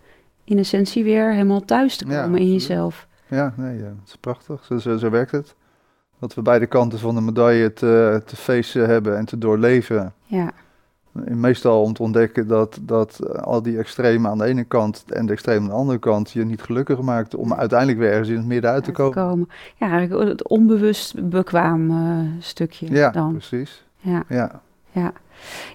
in 0.45 0.59
essentie 0.59 1.05
weer 1.05 1.33
helemaal 1.33 1.64
thuis 1.64 1.97
te 1.97 2.07
Ja, 2.07 2.23
komen 2.23 2.40
in 2.40 2.52
jezelf. 2.52 3.07
Ja, 3.28 3.52
nee, 3.57 3.76
ja, 3.76 3.85
dat 3.85 4.07
is 4.07 4.17
prachtig. 4.17 4.64
Zo, 4.64 4.78
zo, 4.78 4.97
zo 4.97 5.11
werkt 5.11 5.31
het. 5.31 5.55
Dat 6.19 6.35
we 6.35 6.43
beide 6.43 6.67
kanten 6.67 6.99
van 6.99 7.15
de 7.15 7.21
medaille 7.21 7.73
te, 7.73 8.23
te 8.27 8.37
facen 8.37 8.89
hebben 8.89 9.17
en 9.17 9.25
te 9.25 9.39
doorleven. 9.39 10.13
Ja, 10.25 10.51
En 11.25 11.41
meestal 11.41 11.83
om 11.83 11.93
te 11.93 12.03
ontdekken 12.03 12.47
dat, 12.47 12.79
dat 12.83 13.41
al 13.43 13.63
die 13.63 13.79
extremen 13.79 14.31
aan 14.31 14.39
de 14.39 14.45
ene 14.45 14.65
kant 14.65 15.05
en 15.09 15.27
de 15.27 15.33
extremen 15.33 15.63
aan 15.63 15.69
de 15.69 15.75
andere 15.75 15.99
kant 15.99 16.31
je 16.31 16.45
niet 16.45 16.63
gelukkig 16.63 17.01
maakt 17.01 17.35
om 17.35 17.55
uiteindelijk 17.55 17.99
weer 17.99 18.11
ergens 18.11 18.29
in 18.29 18.37
het 18.37 18.47
midden 18.47 18.71
uit 18.71 18.85
te 18.85 18.93
komen. 18.93 19.49
Ja, 19.77 19.89
het 20.09 20.49
onbewust 20.49 21.29
bekwaam 21.29 21.91
eh, 21.91 22.19
stukje 22.39 22.91
Ja, 22.93 23.11
dan. 23.11 23.33
precies. 23.33 23.85
Ja. 23.97 24.25
Ja. 24.29 24.61
Ja. 24.91 25.13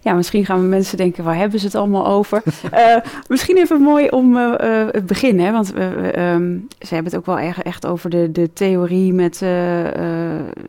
Ja, 0.01 0.13
misschien 0.13 0.46
gaan 0.46 0.62
we 0.62 0.67
mensen 0.67 0.98
denken, 0.98 1.24
waar 1.24 1.36
hebben 1.36 1.60
ze 1.60 1.65
het 1.65 1.75
allemaal 1.75 2.08
over? 2.08 2.43
Eh, 2.72 2.98
misschien 3.27 3.58
even 3.58 3.82
mooi 3.82 4.10
om 4.10 4.38
eh, 4.38 4.82
eh, 4.82 4.88
het 4.91 5.05
begin, 5.05 5.39
hè? 5.39 5.51
want 5.51 5.74
ehm, 5.74 6.58
ze 6.79 6.93
hebben 6.93 7.12
het 7.12 7.15
ook 7.15 7.25
wel 7.25 7.39
erg, 7.39 7.62
echt 7.62 7.86
over 7.86 8.10
de, 8.10 8.32
de 8.32 8.53
theorie 8.53 9.13
met, 9.13 9.39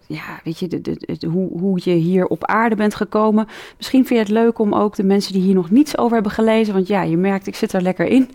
ja, 0.06 0.40
weet 0.44 0.58
je, 0.58 0.66
de, 0.68 0.80
de, 0.80 1.16
de- 1.18 1.26
hoe, 1.26 1.58
hoe 1.58 1.80
je 1.82 1.90
hier 1.90 2.26
op 2.26 2.44
aarde 2.44 2.76
bent 2.76 2.94
gekomen. 2.94 3.46
Misschien 3.76 4.06
vind 4.06 4.18
je 4.18 4.34
het 4.34 4.42
leuk 4.44 4.58
om 4.58 4.74
ook 4.74 4.96
de 4.96 5.04
mensen 5.04 5.32
die 5.32 5.42
hier 5.42 5.54
nog 5.54 5.70
niets 5.70 5.98
over 5.98 6.14
hebben 6.14 6.32
gelezen, 6.32 6.74
want 6.74 6.86
ja, 6.86 7.02
je 7.02 7.16
merkt, 7.16 7.46
ik 7.46 7.54
zit 7.54 7.72
er 7.72 7.82
lekker 7.82 8.06
in, 8.06 8.30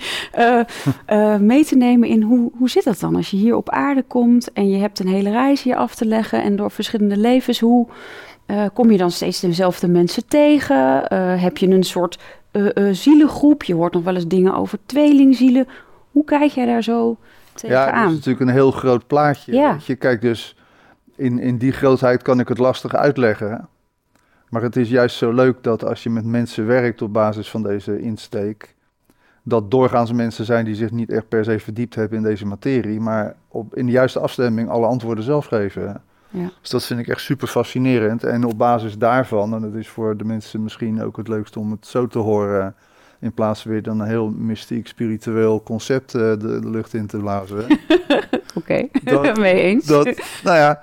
mee 1.40 1.66
te 1.66 1.76
nemen 1.76 2.10
in 2.10 2.22
hoe, 2.22 2.52
hoe 2.58 2.70
zit 2.70 2.84
dat 2.84 3.00
dan 3.00 3.16
als 3.16 3.32
je 3.32 3.38
hier 3.38 3.56
op 3.56 3.70
aarde 3.70 4.04
komt 4.08 4.54
en 4.54 4.70
je 4.70 4.78
hebt 4.78 5.00
een 5.00 5.08
hele 5.08 5.32
reis 5.32 5.64
hier 5.64 5.76
af 5.76 5.96
te 5.96 6.06
leggen 6.06 6.44
en 6.44 6.56
door 6.56 6.72
verschillende 6.72 7.18
levens, 7.18 7.60
hoe... 7.60 7.88
Eh, 8.50 8.66
kom 8.74 8.92
je 8.92 8.98
dan 8.98 9.12
steeds 9.12 9.40
dezelfde 9.40 9.88
mensen 9.88 10.28
tegen? 10.28 11.08
Eh, 11.08 11.42
heb 11.42 11.58
je 11.58 11.68
een 11.68 11.84
soort 11.84 12.20
eh 12.52 12.90
zielengroep? 12.92 13.64
Je 13.64 13.74
hoort 13.74 13.94
nog 13.94 14.04
wel 14.04 14.16
eens 14.16 14.28
dingen 14.28 14.56
over 14.56 14.78
tweelingzielen. 14.86 15.68
Hoe 16.12 16.24
kijk 16.24 16.52
jij 16.52 16.66
daar 16.66 16.84
zo 16.84 17.10
ja, 17.10 17.16
dat 17.52 17.62
tegenaan? 17.62 18.08
is 18.08 18.14
natuurlijk 18.14 18.40
een 18.40 18.56
heel 18.56 18.72
groot 18.72 19.08
plaatje. 19.08 19.54
Ja. 19.54 19.78
Je 19.86 19.96
kijkt 19.96 20.22
dus, 20.22 20.56
in, 21.16 21.40
in 21.40 21.58
die 21.58 21.72
grootheid 21.72 22.22
kan 22.22 22.40
ik 22.40 22.48
het 22.48 22.58
lastig 22.58 22.96
uitleggen. 22.96 23.68
Maar 24.50 24.62
het 24.62 24.76
is 24.76 24.90
juist 24.90 25.16
zo 25.16 25.32
leuk 25.32 25.64
dat 25.64 25.86
als 25.86 26.04
je 26.04 26.10
met 26.10 26.26
mensen 26.26 26.66
werkt 26.66 27.02
op 27.02 27.14
basis 27.14 27.50
van 27.50 27.64
deze 27.64 28.02
insteek, 28.02 28.76
dat 29.44 29.72
doorgaans 29.72 30.12
mensen 30.12 30.46
zijn 30.46 30.66
die 30.66 30.76
zich 30.76 30.92
niet 30.92 31.12
echt 31.12 31.28
per 31.28 31.44
se 31.44 31.60
verdiept 31.60 31.96
hebben 31.96 32.18
in 32.18 32.24
deze 32.24 32.46
materie, 32.46 33.00
maar 33.00 33.36
op, 33.48 33.76
in 33.76 33.86
de 33.86 33.92
juiste 33.92 34.20
afstemming 34.20 34.70
alle 34.70 34.88
antwoorden 34.88 35.24
zelf 35.24 35.46
geven. 35.46 36.02
Ja. 36.30 36.50
Dus 36.62 36.70
dat 36.70 36.86
vind 36.86 37.00
ik 37.00 37.08
echt 37.08 37.22
super 37.22 37.48
fascinerend. 37.48 38.24
En 38.24 38.44
op 38.44 38.58
basis 38.58 38.98
daarvan, 38.98 39.54
en 39.54 39.62
dat 39.62 39.74
is 39.74 39.88
voor 39.90 40.18
de 40.18 40.24
mensen 40.24 40.64
misschien 40.64 41.02
ook 41.04 41.18
het 41.18 41.28
leukste 41.28 41.60
om 41.60 41.72
het 41.72 41.88
zo 41.88 42.08
te 42.08 42.20
horen, 42.20 42.76
in 43.20 43.34
plaats 43.34 43.62
van 43.62 43.72
weer 43.72 43.82
dan 43.84 44.00
een 44.00 44.08
heel 44.08 44.30
mystiek, 44.38 44.88
spiritueel 44.88 45.64
concept 45.64 46.16
eh, 46.16 46.22
de, 46.22 46.38
de 46.62 46.70
lucht 46.70 46.94
in 46.94 47.08
te 47.08 47.18
blazen. 47.18 47.66
Oké, 48.56 48.88
mee 49.40 49.54
eens. 49.62 49.86
dat, 49.86 50.06
nou 50.44 50.58
ja, 50.58 50.82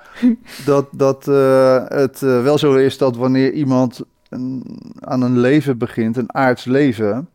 dat, 0.65 0.87
dat 0.91 1.27
eh, 1.27 1.83
het 1.87 2.21
eh, 2.23 2.43
wel 2.43 2.57
zo 2.57 2.75
is 2.75 2.97
dat 2.97 3.15
wanneer 3.15 3.51
iemand 3.53 4.01
een- 4.29 4.79
aan 4.99 5.21
een 5.21 5.39
leven 5.39 5.77
begint, 5.77 6.17
een 6.17 6.33
aards 6.33 6.65
leven, 6.65 7.29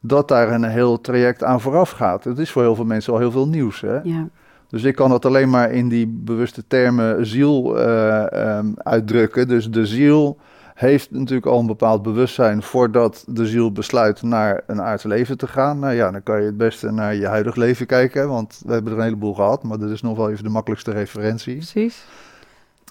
dat 0.00 0.28
daar 0.28 0.50
een 0.52 0.64
heel 0.64 1.00
traject 1.00 1.44
aan 1.44 1.60
vooraf 1.60 1.90
gaat. 1.90 2.24
Het 2.24 2.38
is 2.38 2.50
voor 2.50 2.62
heel 2.62 2.74
veel 2.74 2.84
mensen 2.84 3.12
al 3.12 3.18
heel 3.18 3.30
veel 3.30 3.48
nieuws. 3.48 3.80
Hè? 3.80 3.98
Ja, 4.02 4.28
Dus 4.72 4.82
ik 4.82 4.94
kan 4.94 5.10
dat 5.10 5.24
alleen 5.24 5.50
maar 5.50 5.70
in 5.70 5.88
die 5.88 6.06
bewuste 6.06 6.66
termen 6.66 7.26
ziel 7.26 7.78
eh, 7.78 8.32
ehm, 8.32 8.66
uitdrukken. 8.76 9.48
Dus 9.48 9.70
de 9.70 9.86
ziel 9.86 10.38
heeft 10.74 11.10
natuurlijk 11.10 11.46
al 11.46 11.60
een 11.60 11.66
bepaald 11.66 12.02
bewustzijn 12.02 12.62
voordat 12.62 13.24
de 13.28 13.46
ziel 13.46 13.72
besluit 13.72 14.22
naar 14.22 14.62
een 14.66 14.82
aards 14.82 15.04
leven 15.04 15.38
te 15.38 15.46
gaan. 15.46 15.78
Nou 15.78 15.94
ja, 15.94 16.10
dan 16.10 16.22
kan 16.22 16.40
je 16.40 16.46
het 16.46 16.56
beste 16.56 16.90
naar 16.90 17.14
je 17.14 17.26
huidig 17.26 17.54
leven 17.56 17.86
kijken, 17.86 18.28
want 18.28 18.60
we 18.66 18.72
hebben 18.72 18.92
er 18.92 18.98
een 18.98 19.04
heleboel 19.04 19.34
gehad, 19.34 19.62
maar 19.62 19.78
dat 19.78 19.90
is 19.90 20.02
nog 20.02 20.16
wel 20.16 20.30
even 20.30 20.44
de 20.44 20.50
makkelijkste 20.50 20.90
referentie. 20.90 21.56
precies. 21.56 22.04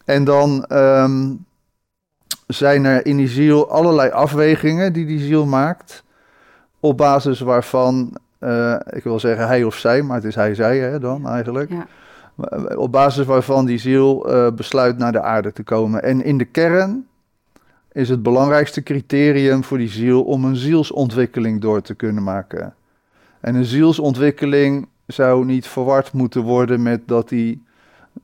En 0.06 0.24
dan 0.24 0.66
ehm, 0.66 1.34
zijn 2.48 2.86
er 2.86 3.06
in 3.06 3.18
die 3.18 3.28
ziel 3.28 3.70
allerlei 3.70 4.12
afwegingen 4.12 4.94
die 4.94 5.06
die 5.06 5.20
ziel 5.20 5.46
maakt, 5.46 6.04
op 6.80 6.98
basis 6.98 7.40
waarvan, 7.40 8.18
eh, 8.42 8.76
ik 8.90 9.04
wil 9.04 9.20
zeggen 9.20 9.48
hij 9.48 9.64
of 9.64 9.76
zij, 9.76 10.02
maar 10.02 10.16
het 10.16 10.26
is 10.26 10.36
hij-zij 10.36 10.78
hè, 10.78 11.00
dan 11.00 11.28
eigenlijk. 11.28 11.70
Ja. 11.70 11.88
Op 12.76 12.92
basis 12.92 13.26
waarvan 13.26 13.66
die 13.66 13.78
ziel 13.78 14.30
eh, 14.30 14.52
besluit 14.52 14.98
naar 14.98 15.12
de 15.12 15.22
aarde 15.22 15.54
te 15.54 15.64
komen. 15.64 16.04
En 16.04 16.24
in 16.24 16.38
de 16.38 16.46
kern 16.46 17.08
is 17.92 18.10
het 18.10 18.24
belangrijkste 18.24 18.84
criterium 18.84 19.64
voor 19.64 19.78
die 19.78 19.90
ziel 19.90 20.24
om 20.24 20.46
een 20.46 20.56
zielsontwikkeling 20.56 21.62
door 21.62 21.82
te 21.82 21.94
kunnen 21.94 22.24
maken. 22.24 22.74
En 23.40 23.56
een 23.56 23.66
zielsontwikkeling 23.66 24.88
zou 25.06 25.46
niet 25.46 25.68
verward 25.68 26.14
moeten 26.14 26.42
worden 26.42 26.82
met 26.82 27.02
dat 27.06 27.30
hij 27.30 27.60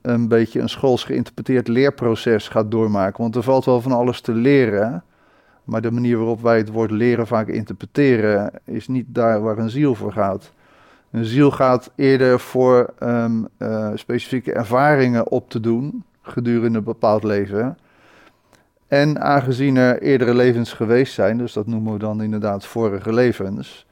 een 0.02 0.28
beetje 0.28 0.60
een 0.60 0.70
schools 0.70 1.04
geïnterpreteerd 1.04 1.68
leerproces 1.68 2.48
gaat 2.48 2.72
doormaken. 2.72 3.22
Want 3.22 3.36
er 3.36 3.44
valt 3.44 3.66
wel 3.66 3.82
van 3.82 3.92
alles 3.92 4.22
te 4.22 4.34
leren. 4.34 5.04
Maar 5.68 5.82
de 5.82 5.92
manier 5.92 6.18
waarop 6.18 6.42
wij 6.42 6.58
het 6.58 6.70
woord 6.70 6.92
leren 6.92 7.28
vaak 7.28 7.48
interpreteren 7.48 8.52
is 8.64 8.88
niet 8.88 9.06
daar 9.08 9.42
waar 9.42 9.58
een 9.58 9.70
ziel 9.70 9.96
voor 9.96 10.12
gaat. 10.12 10.52
Een 11.12 11.26
ziel 11.26 11.52
gaat 11.52 11.92
eerder 11.96 12.40
voor 12.40 12.94
ehm, 13.00 13.44
eh, 13.58 13.92
specifieke 13.96 14.54
ervaringen 14.54 15.32
op 15.32 15.50
te 15.50 15.60
doen 15.60 16.04
gedurende 16.22 16.78
een 16.78 16.84
bepaald 16.84 17.24
leven. 17.24 17.78
En 18.88 19.22
aangezien 19.22 19.76
er 19.76 20.02
eerdere 20.02 20.34
levens 20.34 20.74
geweest 20.74 21.14
zijn, 21.14 21.38
dus 21.38 21.54
dat 21.54 21.68
noemen 21.68 21.94
we 21.94 22.00
dan 22.00 22.22
inderdaad 22.22 22.66
vorige 22.66 23.14
levens, 23.14 23.86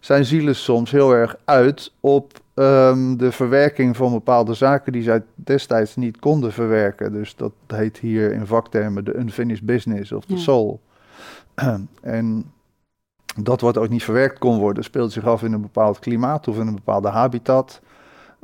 zijn 0.00 0.24
zielen 0.24 0.56
soms 0.56 0.90
heel 0.90 1.12
erg 1.12 1.36
uit 1.44 1.92
op 2.00 2.32
ehm, 2.58 3.16
de 3.16 3.32
verwerking 3.32 3.96
van 3.96 4.12
bepaalde 4.12 4.54
zaken 4.54 4.92
die 4.92 5.02
zij 5.02 5.22
destijds 5.34 5.96
niet 5.96 6.18
konden 6.18 6.52
verwerken. 6.52 7.12
Dus 7.12 7.36
dat 7.36 7.52
heet 7.66 7.98
hier 7.98 8.32
in 8.32 8.46
vaktermen 8.46 9.04
de 9.04 9.18
unfinished 9.18 9.64
business 9.66 10.12
of 10.12 10.24
de 10.24 10.34
Ja. 10.34 10.40
soul. 10.40 10.80
en 12.00 12.52
dat 13.42 13.60
wat 13.60 13.78
ook 13.78 13.88
niet 13.88 14.04
verwerkt 14.04 14.38
kon 14.38 14.58
worden, 14.58 14.84
speelt 14.84 15.12
zich 15.12 15.24
af 15.26 15.42
in 15.42 15.52
een 15.52 15.60
bepaald 15.60 15.98
klimaat 15.98 16.48
of 16.48 16.58
in 16.58 16.66
een 16.66 16.74
bepaalde 16.74 17.08
habitat. 17.08 17.80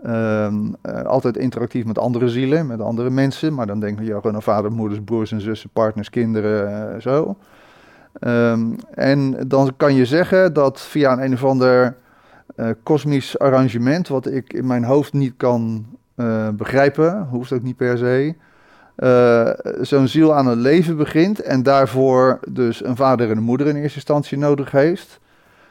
Ehm, 0.02 0.56
eh, 0.83 1.02
altijd 1.02 1.37
interactief 1.37 1.85
met 1.85 1.99
andere 1.99 2.28
zielen, 2.28 2.66
met 2.66 2.80
andere 2.80 3.11
mensen. 3.11 3.54
Maar 3.54 3.66
dan 3.66 3.80
denk 3.80 3.99
je 4.00 4.06
gewoon 4.06 4.35
aan 4.35 4.42
vader, 4.42 4.73
moeders, 4.73 5.00
broers 5.04 5.33
en 5.33 5.40
zussen, 5.40 5.71
partners, 5.73 6.11
kinderen, 6.11 6.92
eh, 6.94 7.00
zo. 7.00 7.37
Ehm, 8.21 8.73
en 8.94 9.49
dan 9.49 9.73
kan 9.76 9.94
je 9.94 10.04
zeggen 10.04 10.52
dat 10.52 10.80
via 10.80 11.12
een, 11.12 11.23
een 11.25 11.33
of 11.33 11.44
ander 11.44 11.97
eh, 12.56 12.68
kosmisch 12.82 13.38
arrangement, 13.38 14.08
wat 14.08 14.26
ik 14.26 14.52
in 14.52 14.66
mijn 14.66 14.84
hoofd 14.84 15.12
niet 15.12 15.34
kan 15.36 15.86
eh, 16.14 16.48
begrijpen, 16.48 17.26
hoeft 17.30 17.52
ook 17.52 17.62
niet 17.62 17.76
per 17.76 17.98
se, 17.98 18.34
eh, 18.96 19.50
zo'n 19.80 20.08
ziel 20.08 20.34
aan 20.34 20.46
het 20.46 20.58
leven 20.58 20.96
begint 20.96 21.40
en 21.40 21.62
daarvoor 21.62 22.40
dus 22.48 22.84
een 22.84 22.96
vader 22.96 23.30
en 23.30 23.36
een 23.36 23.42
moeder 23.42 23.66
in 23.66 23.76
eerste 23.76 23.96
instantie 23.96 24.38
nodig 24.38 24.70
heeft. 24.70 25.20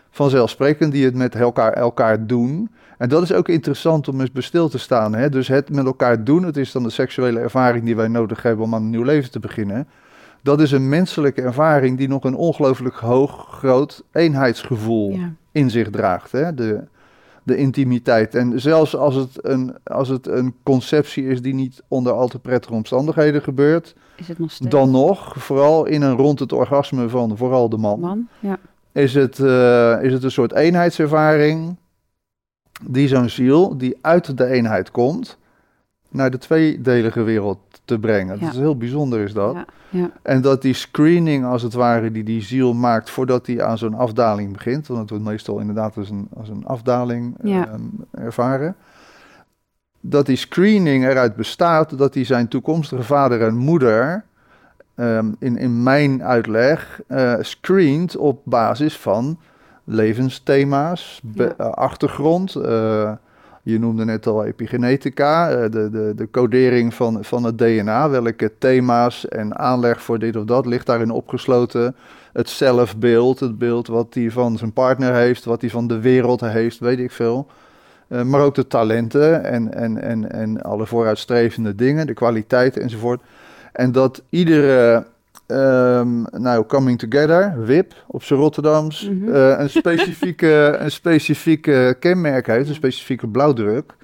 Vanzelfsprekend 0.09 0.91
die 0.91 1.05
het 1.05 1.15
met 1.15 1.35
elkaar, 1.35 1.73
elkaar 1.73 2.27
doen. 2.27 2.71
En 2.97 3.09
dat 3.09 3.23
is 3.23 3.33
ook 3.33 3.49
interessant 3.49 4.07
om 4.07 4.19
eens 4.19 4.31
bij 4.31 4.41
stil 4.41 4.69
te 4.69 4.79
staan. 4.79 5.15
Hè? 5.15 5.29
Dus 5.29 5.47
het 5.47 5.69
met 5.69 5.85
elkaar 5.85 6.23
doen, 6.23 6.43
het 6.43 6.57
is 6.57 6.71
dan 6.71 6.83
de 6.83 6.89
seksuele 6.89 7.39
ervaring 7.39 7.85
die 7.85 7.95
wij 7.95 8.07
nodig 8.07 8.41
hebben 8.41 8.65
om 8.65 8.75
aan 8.75 8.81
een 8.81 8.89
nieuw 8.89 9.03
leven 9.03 9.31
te 9.31 9.39
beginnen. 9.39 9.87
Dat 10.41 10.61
is 10.61 10.71
een 10.71 10.89
menselijke 10.89 11.41
ervaring 11.41 11.97
die 11.97 12.07
nog 12.07 12.23
een 12.23 12.35
ongelooflijk 12.35 12.95
hoog, 12.95 13.47
groot 13.49 14.03
eenheidsgevoel 14.11 15.11
Ja. 15.11 15.33
In 15.53 15.69
zich 15.69 15.89
draagt. 15.89 16.31
Hè? 16.31 16.53
De, 16.53 16.83
de 17.43 17.57
intimiteit. 17.57 18.35
En 18.35 18.61
zelfs 18.61 18.95
als 18.95 19.15
het, 19.15 19.29
een, 19.41 19.75
als 19.83 20.07
het 20.07 20.27
een 20.27 20.55
conceptie 20.63 21.27
is 21.27 21.41
die 21.41 21.53
niet 21.53 21.83
onder 21.87 22.13
al 22.13 22.27
te 22.27 22.39
prettige 22.39 22.73
omstandigheden 22.73 23.41
gebeurt, 23.41 23.95
Is 24.15 24.27
het 24.27 24.39
nog 24.39 24.51
steeds 24.51 24.71
dan 24.71 24.91
nog, 24.91 25.33
vooral 25.37 25.85
in 25.85 26.03
en 26.03 26.15
rond 26.15 26.39
het 26.39 26.51
orgasme 26.51 27.09
van 27.09 27.37
vooral 27.37 27.69
de 27.69 27.77
man, 27.77 27.99
man? 27.99 28.27
Ja. 28.39 28.59
is 28.91 29.13
het, 29.13 29.39
eh, 29.39 30.03
is 30.03 30.13
het 30.13 30.23
een 30.23 30.31
soort 30.31 30.53
eenheidservaring 30.53 31.77
die 32.89 33.07
zo'n 33.07 33.29
ziel, 33.29 33.77
die 33.77 33.97
uit 34.01 34.37
de 34.37 34.45
eenheid 34.45 34.91
komt, 34.91 35.37
naar 36.09 36.31
de 36.31 36.37
tweedelige 36.37 37.21
wereld 37.21 37.72
te 37.85 37.99
brengen. 37.99 38.35
Ja. 38.39 38.45
Dat 38.45 38.53
is 38.53 38.59
heel 38.59 38.77
bijzonder 38.77 39.19
is 39.19 39.33
dat. 39.33 39.53
Ja, 39.53 39.65
ja, 39.89 40.09
En 40.21 40.41
dat 40.41 40.61
die 40.61 40.73
screening 40.73 41.45
als 41.45 41.61
het 41.61 41.73
ware 41.73 42.11
die 42.11 42.23
die 42.23 42.41
ziel 42.41 42.73
maakt 42.73 43.09
voordat 43.09 43.47
hij 43.47 43.63
aan 43.63 43.77
zo'n 43.77 43.93
afdaling 43.93 44.53
begint, 44.53 44.87
want 44.87 44.99
het 44.99 45.09
wordt 45.09 45.25
meestal 45.25 45.59
inderdaad 45.59 45.97
als 45.97 46.09
een, 46.09 46.27
als 46.37 46.49
een 46.49 46.65
afdaling 46.65 47.35
Ja. 47.43 47.67
ehm, 47.67 47.81
ervaren, 48.11 48.75
dat 49.99 50.25
die 50.25 50.35
screening 50.35 51.03
eruit 51.05 51.35
bestaat 51.35 51.97
dat 51.97 52.13
hij 52.13 52.23
zijn 52.23 52.47
toekomstige 52.47 53.03
vader 53.03 53.41
en 53.41 53.55
moeder 53.55 54.23
ehm, 54.95 55.27
in, 55.39 55.57
in 55.57 55.83
mijn 55.83 56.23
uitleg 56.23 57.01
eh 57.07 57.33
screent 57.39 58.17
op 58.17 58.41
basis 58.43 58.97
van 58.97 59.37
levensthema's, 59.83 61.21
eh, 61.37 61.47
achtergrond. 61.57 62.55
eh, 62.55 63.11
je 63.63 63.79
noemde 63.79 64.05
net 64.05 64.27
al 64.27 64.45
epigenetica, 64.45 65.49
eh, 65.49 65.71
de, 65.71 65.89
de, 65.89 66.13
de 66.15 66.29
codering 66.31 66.93
van, 66.93 67.23
van 67.23 67.43
het 67.43 67.57
DNA. 67.57 68.09
Welke 68.09 68.51
thema's 68.57 69.27
en 69.27 69.57
aanleg 69.57 70.01
voor 70.01 70.19
dit 70.19 70.35
of 70.35 70.45
dat 70.45 70.65
ligt 70.65 70.85
daarin 70.85 71.11
opgesloten. 71.11 71.95
Het 72.33 72.49
zelfbeeld, 72.49 73.39
het 73.39 73.57
beeld 73.57 73.87
wat 73.87 74.13
hij 74.13 74.31
van 74.31 74.57
zijn 74.57 74.73
partner 74.73 75.13
heeft, 75.13 75.45
wat 75.45 75.61
hij 75.61 75.69
van 75.69 75.87
de 75.87 75.99
wereld 75.99 76.41
heeft, 76.41 76.79
weet 76.79 76.99
ik 76.99 77.11
veel. 77.11 77.47
Eh, 78.07 78.23
maar 78.23 78.41
ook 78.41 78.55
de 78.55 78.67
talenten 78.67 79.43
en, 79.43 79.73
en, 79.73 80.01
en, 80.01 80.31
en 80.31 80.61
alle 80.61 80.85
vooruitstrevende 80.85 81.75
dingen, 81.75 82.07
de 82.07 82.13
kwaliteiten 82.13 82.81
enzovoort. 82.81 83.21
En 83.71 83.91
dat 83.91 84.21
iedere 84.29 85.05
ehm, 85.53 86.21
nou, 86.41 86.65
coming 86.65 86.99
together, 86.99 87.65
WIP 87.65 87.93
op 88.07 88.23
zijn 88.23 88.39
Rotterdams, 88.39 89.09
Mhm. 89.09 89.33
eh, 89.33 89.59
een, 89.59 89.69
specifieke, 89.69 90.75
een 90.79 90.91
specifieke 90.91 91.95
kenmerk 91.99 92.47
heeft, 92.47 92.69
een 92.69 92.75
specifieke 92.75 93.27
blauwdruk, 93.27 93.95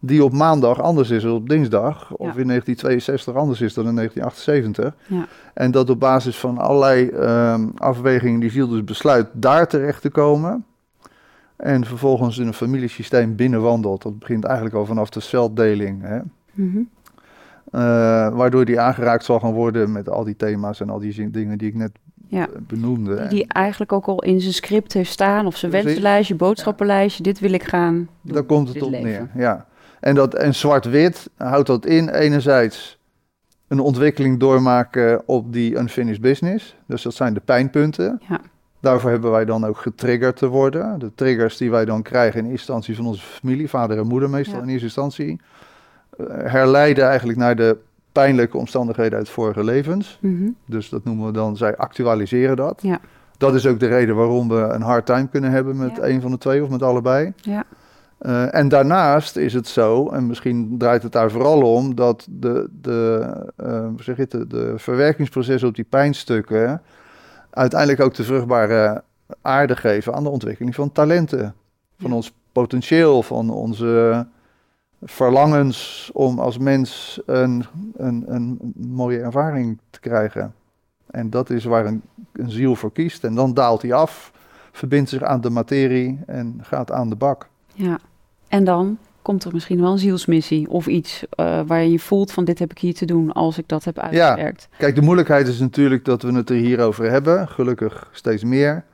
die 0.00 0.24
op 0.24 0.32
maandag 0.32 0.80
anders 0.80 1.10
is 1.10 1.22
dan 1.22 1.32
op 1.32 1.48
dinsdag, 1.48 2.10
of 2.12 2.36
in 2.36 2.46
1962 2.46 3.34
anders 3.34 3.60
is 3.60 3.74
dan 3.74 3.86
in 3.86 3.94
1978. 3.94 4.94
Ja. 5.06 5.26
En 5.54 5.70
dat 5.70 5.90
op 5.90 6.00
basis 6.00 6.36
van 6.38 6.58
allerlei 6.58 7.08
ehm, 7.08 7.66
afwegingen 7.76 8.40
die 8.40 8.50
ziel 8.50 8.68
dus 8.68 8.84
besluit 8.84 9.26
daar 9.32 9.68
terecht 9.68 10.02
te 10.02 10.10
komen. 10.10 10.64
En 11.56 11.84
vervolgens 11.84 12.38
in 12.38 12.46
een 12.46 12.54
familiesysteem 12.54 13.36
binnenwandelt. 13.36 14.02
Dat 14.02 14.18
begint 14.18 14.44
eigenlijk 14.44 14.74
al 14.76 14.86
vanaf 14.86 15.10
de 15.10 15.20
celdeling. 15.20 16.02
Hè? 16.02 16.18
Mhm. 16.52 16.78
Eh, 17.70 17.80
waardoor 18.28 18.64
die 18.64 18.80
aangeraakt 18.80 19.24
zal 19.24 19.40
gaan 19.40 19.52
worden 19.52 19.92
met 19.92 20.08
al 20.08 20.24
die 20.24 20.36
thema's 20.36 20.80
en 20.80 20.90
al 20.90 20.98
die 20.98 21.12
zin- 21.12 21.30
dingen 21.30 21.58
die 21.58 21.68
ik 21.68 21.74
net 21.74 21.90
Ja. 22.28 22.42
eh, 22.48 22.54
benoemde. 22.66 23.16
Die, 23.16 23.28
die 23.28 23.46
eigenlijk 23.48 23.92
ook 23.92 24.06
al 24.06 24.22
in 24.22 24.40
zijn 24.40 24.54
script 24.54 24.92
heeft 24.92 25.10
staan, 25.10 25.46
of 25.46 25.56
zijn 25.56 25.72
wensenlijstje, 25.72 26.34
boodschappenlijstje, 26.34 27.22
dit 27.22 27.38
wil 27.38 27.52
ik 27.52 27.62
gaan 27.64 28.08
doen, 28.22 28.34
Daar 28.34 28.42
komt 28.42 28.68
het 28.68 28.82
op 28.82 28.90
leven. 28.90 29.08
neer. 29.08 29.28
Ja. 29.34 29.66
En, 30.00 30.14
dat, 30.14 30.34
en 30.34 30.54
zwart-wit 30.54 31.30
houdt 31.36 31.66
dat 31.66 31.86
in 31.86 32.08
enerzijds 32.08 32.98
een 33.68 33.80
ontwikkeling 33.80 34.38
doormaken 34.40 35.22
op 35.28 35.52
die 35.52 35.76
unfinished 35.78 36.20
business. 36.20 36.76
Dus 36.86 37.02
dat 37.02 37.14
zijn 37.14 37.34
de 37.34 37.40
pijnpunten. 37.40 38.20
Ja. 38.28 38.40
Daarvoor 38.80 39.10
hebben 39.10 39.30
wij 39.30 39.44
dan 39.44 39.64
ook 39.66 39.76
getriggerd 39.78 40.36
te 40.36 40.46
worden. 40.48 40.98
De 40.98 41.12
triggers 41.14 41.56
die 41.56 41.70
wij 41.70 41.84
dan 41.84 42.02
krijgen 42.02 42.44
in 42.44 42.50
instantie 42.50 42.96
van 42.96 43.06
onze 43.06 43.22
familie, 43.22 43.68
vader 43.68 43.98
en 43.98 44.06
moeder 44.06 44.30
meestal 44.30 44.56
Ja. 44.56 44.62
in 44.62 44.68
eerste 44.68 44.84
instantie, 44.84 45.40
herleiden 46.32 47.08
eigenlijk 47.08 47.38
naar 47.38 47.56
de 47.56 47.76
pijnlijke 48.12 48.56
omstandigheden 48.56 49.18
uit 49.18 49.28
vorige 49.28 49.64
levens. 49.64 50.18
Mhm. 50.20 50.48
Dus 50.66 50.88
dat 50.88 51.04
noemen 51.04 51.26
we 51.26 51.32
dan, 51.32 51.56
zij 51.56 51.76
actualiseren 51.76 52.56
dat. 52.56 52.78
Ja. 52.82 53.00
Dat 53.38 53.54
is 53.54 53.66
ook 53.66 53.80
de 53.80 53.86
reden 53.86 54.16
waarom 54.16 54.48
we 54.48 54.54
een 54.60 54.82
hard 54.82 55.06
time 55.06 55.28
kunnen 55.28 55.50
hebben 55.50 55.76
met 55.76 55.96
Ja. 55.96 56.02
een 56.06 56.20
van 56.20 56.30
de 56.30 56.38
twee 56.38 56.62
of 56.62 56.68
met 56.68 56.82
allebei. 56.82 57.32
Ja. 57.36 57.64
Eh, 58.18 58.54
en 58.54 58.68
daarnaast 58.68 59.36
is 59.36 59.54
het 59.54 59.68
zo, 59.68 60.08
en 60.08 60.26
misschien 60.26 60.74
draait 60.78 61.02
het 61.02 61.12
daar 61.12 61.30
vooral 61.30 61.74
om, 61.74 61.94
dat 61.94 62.26
de, 62.30 62.68
de, 62.80 63.26
hoe 63.56 64.02
zeg 64.02 64.16
het, 64.16 64.30
de, 64.30 64.46
de 64.46 64.74
verwerkingsprocessen 64.76 65.68
op 65.68 65.74
die 65.74 65.86
pijnstukken 65.88 66.82
uiteindelijk 67.50 68.00
ook 68.00 68.14
de 68.14 68.24
vruchtbare 68.24 69.02
aarde 69.42 69.76
geven 69.76 70.14
aan 70.14 70.22
de 70.22 70.28
ontwikkeling 70.28 70.74
van 70.74 70.92
talenten. 70.92 71.54
Van 71.98 72.12
ons 72.12 72.32
potentieel, 72.52 73.22
van 73.22 73.50
onze 73.50 74.26
verlangens 75.02 76.10
om 76.12 76.38
als 76.38 76.58
mens 76.58 77.20
een, 77.26 77.64
een, 77.96 78.24
een 78.26 78.72
mooie 78.74 79.18
ervaring 79.18 79.78
te 79.90 80.00
krijgen. 80.00 80.54
En 81.10 81.30
dat 81.30 81.50
is 81.50 81.64
waar 81.64 81.86
een, 81.86 82.02
een 82.32 82.50
ziel 82.50 82.76
voor 82.76 82.92
kiest. 82.92 83.24
En 83.24 83.34
dan 83.34 83.54
daalt 83.54 83.82
hij 83.82 83.92
af, 83.92 84.32
verbindt 84.72 85.10
zich 85.10 85.22
aan 85.22 85.40
de 85.40 85.50
materie 85.50 86.20
en 86.26 86.58
gaat 86.62 86.92
aan 86.92 87.08
de 87.08 87.16
bak. 87.16 87.48
Ja. 87.74 87.98
En 88.48 88.64
dan 88.64 88.98
komt 89.22 89.44
er 89.44 89.52
misschien 89.52 89.80
wel 89.80 89.92
een 89.92 89.98
zielsmissie 89.98 90.70
of 90.70 90.86
iets 90.86 91.24
eh, 91.30 91.60
waar 91.66 91.84
je 91.84 91.98
voelt 91.98 92.32
van 92.32 92.44
dit 92.44 92.58
heb 92.58 92.70
ik 92.70 92.78
hier 92.78 92.94
te 92.94 93.04
doen 93.04 93.32
als 93.32 93.58
ik 93.58 93.68
dat 93.68 93.84
heb 93.84 93.98
uitgewerkt. 93.98 94.68
Kijk, 94.78 94.94
de 94.94 95.02
moeilijkheid 95.02 95.48
is 95.48 95.58
natuurlijk 95.58 96.04
dat 96.04 96.22
we 96.22 96.32
het 96.32 96.50
er 96.50 96.56
hier 96.56 96.80
over 96.80 97.10
hebben, 97.10 97.48
gelukkig 97.48 98.08
steeds 98.12 98.44
meer. 98.44 98.84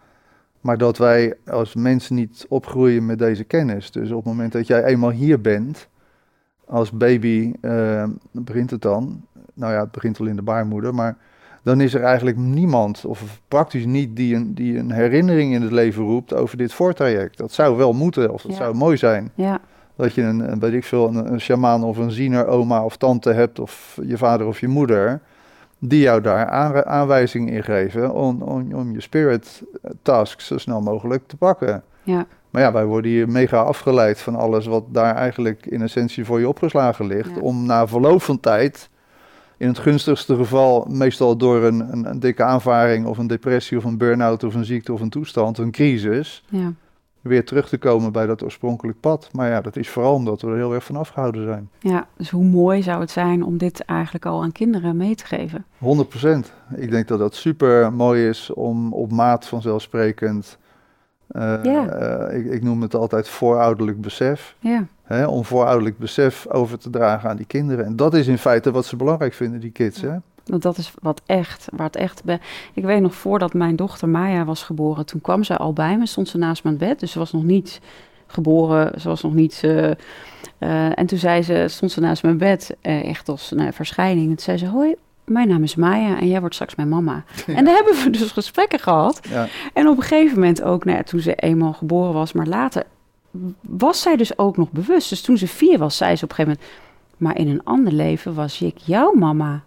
Maar 0.61 0.79
dat 0.79 0.99
wij 0.99 1.35
als 1.47 1.75
mensen 1.75 2.15
niet 2.15 2.47
opgroeien 2.49 3.07
met 3.07 3.19
deze 3.19 3.45
kennis. 3.45 3.91
Dus 3.91 4.11
op 4.11 4.17
het 4.17 4.25
moment 4.25 4.53
dat 4.53 4.67
jij 4.67 4.85
eenmaal 4.85 5.11
hier 5.11 5.41
bent, 5.41 5.89
als 6.67 6.91
baby, 6.91 7.53
eh, 7.61 8.05
begint 8.31 8.71
het 8.71 8.83
dan. 8.83 9.25
Nou 9.55 9.73
ja, 9.73 9.81
het 9.81 9.91
begint 9.91 10.21
al 10.21 10.27
in 10.27 10.37
de 10.37 10.43
baarmoeder, 10.43 10.95
maar 10.95 11.17
dan 11.63 11.81
is 11.81 11.95
er 11.95 12.03
eigenlijk 12.03 12.37
niemand, 12.37 13.05
of 13.05 13.41
praktisch 13.49 13.85
niet, 13.85 14.17
die 14.17 14.35
een, 14.35 14.55
die 14.55 14.79
een 14.79 14.91
herinnering 14.93 15.55
in 15.55 15.63
het 15.63 15.73
leven 15.73 16.03
roept 16.05 16.35
over 16.35 16.57
dit 16.57 16.73
voortraject. 16.73 17.39
Dat 17.39 17.53
zou 17.53 17.77
wel 17.77 17.93
moeten, 17.93 18.33
of 18.33 18.43
dat 18.43 18.51
Ja. 18.51 18.57
zou 18.57 18.75
mooi 18.75 18.97
zijn. 18.97 19.31
Ja. 19.35 19.59
Dat 19.97 20.15
je 20.15 20.23
een, 20.23 20.53
een 20.53 20.59
weet 20.61 20.73
ik 20.73 20.85
veel, 20.85 21.09
een, 21.09 21.33
een 21.33 21.41
shamaan 21.41 21.85
of 21.85 21.97
een 21.97 22.11
ziener, 22.11 22.47
oma 22.47 22.85
of 22.85 22.97
tante 22.97 23.33
hebt, 23.33 23.59
of 23.59 23.99
je 24.07 24.17
vader 24.17 24.47
of 24.47 24.61
je 24.61 24.69
moeder, 24.69 25.21
die 25.79 26.01
jou 26.01 26.21
daar 26.21 26.47
aan, 26.47 26.85
aanwijzingen 26.85 27.53
in 27.53 27.63
geven 27.65 28.15
om, 28.15 28.43
om, 28.43 28.75
om 28.75 28.93
je 28.93 29.01
spirit 29.01 29.63
tasks 30.03 30.47
zo 30.47 30.59
snel 30.59 30.81
mogelijk 30.81 31.23
te 31.27 31.37
pakken. 31.37 31.83
Ja. 32.03 32.27
Maar 32.57 32.65
ja, 32.65 32.73
wij 32.73 32.85
worden 32.85 33.11
hier 33.11 33.29
mega 33.29 33.59
afgeleid 33.63 34.21
van 34.21 34.35
alles 34.37 34.67
wat 34.67 34.85
daar 34.89 35.15
eigenlijk 35.15 35.67
in 35.67 35.83
essentie 35.83 36.25
voor 36.25 36.41
je 36.41 36.49
opgeslagen 36.49 37.07
ligt. 37.07 37.31
Ja. 37.35 37.41
Om 37.41 37.67
na 37.67 37.87
verloop 37.87 38.23
van 38.23 38.41
tijd, 38.41 38.91
in 39.57 39.69
het 39.69 39.79
gunstigste 39.79 40.37
geval 40.37 40.87
meestal 40.91 41.37
door 41.37 41.63
een, 41.63 41.93
een, 41.93 42.11
een 42.11 42.21
dikke 42.21 42.43
aanvaring 42.43 43.07
of 43.07 43.19
een 43.19 43.27
depressie 43.27 43.79
of 43.79 43.85
een 43.85 43.99
burn-out 43.99 44.45
of 44.45 44.55
een 44.55 44.65
ziekte 44.65 44.93
of 44.93 45.01
een 45.01 45.11
toestand, 45.11 45.59
een 45.59 45.71
crisis, 45.71 46.45
Ja. 46.49 46.73
weer 47.21 47.45
terug 47.45 47.69
te 47.69 47.79
komen 47.79 48.13
bij 48.13 48.27
dat 48.27 48.43
oorspronkelijk 48.45 49.01
pad. 49.01 49.29
Maar 49.33 49.51
ja, 49.51 49.61
dat 49.61 49.77
is 49.77 49.89
vooral 49.89 50.15
omdat 50.15 50.41
we 50.43 50.49
er 50.51 50.57
heel 50.57 50.75
erg 50.75 50.85
van 50.85 50.97
afgehouden 50.97 51.45
zijn. 51.45 51.71
ja. 51.79 52.07
Dus 52.17 52.31
hoe 52.31 52.45
mooi 52.45 52.83
zou 52.83 53.01
het 53.01 53.11
zijn 53.11 53.43
om 53.43 53.59
dit 53.59 53.81
eigenlijk 53.85 54.27
al 54.27 54.43
aan 54.43 54.53
kinderen 54.53 54.97
mee 54.97 55.15
te 55.15 55.25
geven? 55.27 55.65
100% 55.79 56.53
Ik 56.77 56.91
denk 56.91 57.09
dat 57.09 57.19
dat 57.19 57.35
super 57.35 57.93
mooi 57.93 58.29
is 58.29 58.53
om 58.53 58.93
op 58.93 59.13
maat 59.13 59.47
vanzelfsprekend. 59.47 60.59
Eh, 61.29 61.59
Ja. 61.63 61.87
eh, 61.89 62.39
ik, 62.39 62.47
ik 62.47 62.63
noem 62.63 62.83
het 62.83 62.95
altijd 62.95 63.29
voorouderlijk 63.29 64.01
besef. 64.01 64.55
Ja. 64.59 64.87
Hè, 65.03 65.27
om 65.27 65.45
voorouderlijk 65.45 65.99
besef 65.99 66.47
over 66.49 66.79
te 66.79 66.91
dragen 66.91 67.31
aan 67.31 67.37
die 67.37 67.47
kinderen. 67.47 67.85
En 67.85 67.97
dat 67.97 68.15
is 68.15 68.27
in 68.27 68.39
feite 68.39 68.71
wat 68.71 68.85
ze 68.87 68.97
belangrijk 68.97 69.33
vinden, 69.35 69.61
die 69.61 69.71
kids. 69.71 70.01
Hè? 70.01 70.17
Want 70.45 70.63
dat 70.63 70.79
is 70.79 70.95
wat 71.03 71.23
echt, 71.27 71.69
waar 71.73 71.87
het 71.87 71.97
echt... 71.97 72.25
Be 72.25 72.39
ik 72.75 72.85
weet 72.85 73.01
nog, 73.01 73.15
voordat 73.15 73.55
mijn 73.55 73.77
dochter 73.77 74.09
Maya 74.09 74.45
was 74.45 74.63
geboren, 74.63 75.07
toen 75.07 75.21
kwam 75.21 75.45
zij 75.45 75.57
al 75.57 75.73
bij 75.73 75.99
me, 75.99 76.07
stond 76.07 76.29
ze 76.29 76.39
naast 76.39 76.65
mijn 76.65 76.77
bed. 76.77 77.01
Dus 77.01 77.11
ze 77.13 77.19
was 77.19 77.33
nog 77.33 77.45
niet 77.45 77.81
geboren, 78.27 79.01
ze 79.01 79.09
was 79.09 79.23
nog 79.23 79.35
niet... 79.35 79.61
eh, 79.63 79.91
eh, 80.59 80.99
en 80.99 81.07
toen 81.07 81.19
zei 81.19 81.43
ze, 81.43 81.65
stond 81.69 81.93
ze 81.93 82.01
naast 82.01 82.23
mijn 82.23 82.39
bed, 82.39 82.77
eh, 82.81 83.05
echt 83.09 83.29
als 83.29 83.51
een 83.51 83.73
verschijning. 83.73 84.29
En 84.29 84.35
toen 84.35 84.45
zei 84.45 84.59
ze, 84.59 84.67
hoi, 84.67 84.95
mijn 85.27 85.49
naam 85.49 85.63
is 85.63 85.75
Maya 85.75 86.19
en 86.19 86.29
jij 86.29 86.41
wordt 86.41 86.55
straks 86.55 86.75
mijn 86.75 86.89
mama. 86.89 87.25
En 87.47 87.65
daar 87.65 87.75
hebben 87.75 87.95
we 87.95 88.11
dus 88.11 88.31
gesprekken 88.31 88.79
gehad. 88.79 89.21
Ja. 89.29 89.49
En 89.73 89.89
op 89.89 89.97
een 89.97 90.03
gegeven 90.03 90.35
moment 90.35 90.63
ook, 90.63 90.85
nou 90.85 90.97
ja, 90.97 91.03
toen 91.03 91.21
ze 91.21 91.35
eenmaal 91.35 91.73
geboren 91.73 92.13
was, 92.13 92.33
maar 92.33 92.47
later 92.47 92.85
was 93.61 94.01
zij 94.01 94.17
dus 94.17 94.39
ook 94.39 94.57
nog 94.57 94.71
bewust. 94.71 95.09
Dus 95.09 95.21
toen 95.21 95.39
ze 95.39 95.49
vier 95.49 95.79
was, 95.79 95.97
zei 95.97 96.17
ze 96.17 96.25
op 96.25 96.31
een 96.31 96.37
gegeven 96.37 96.61
moment, 96.61 96.81
maar 97.17 97.37
in 97.39 97.49
een 97.49 97.65
ander 97.65 97.93
leven 97.93 98.35
was 98.35 98.61
ik 98.61 98.79
jouw 98.79 99.13
mama. 99.13 99.65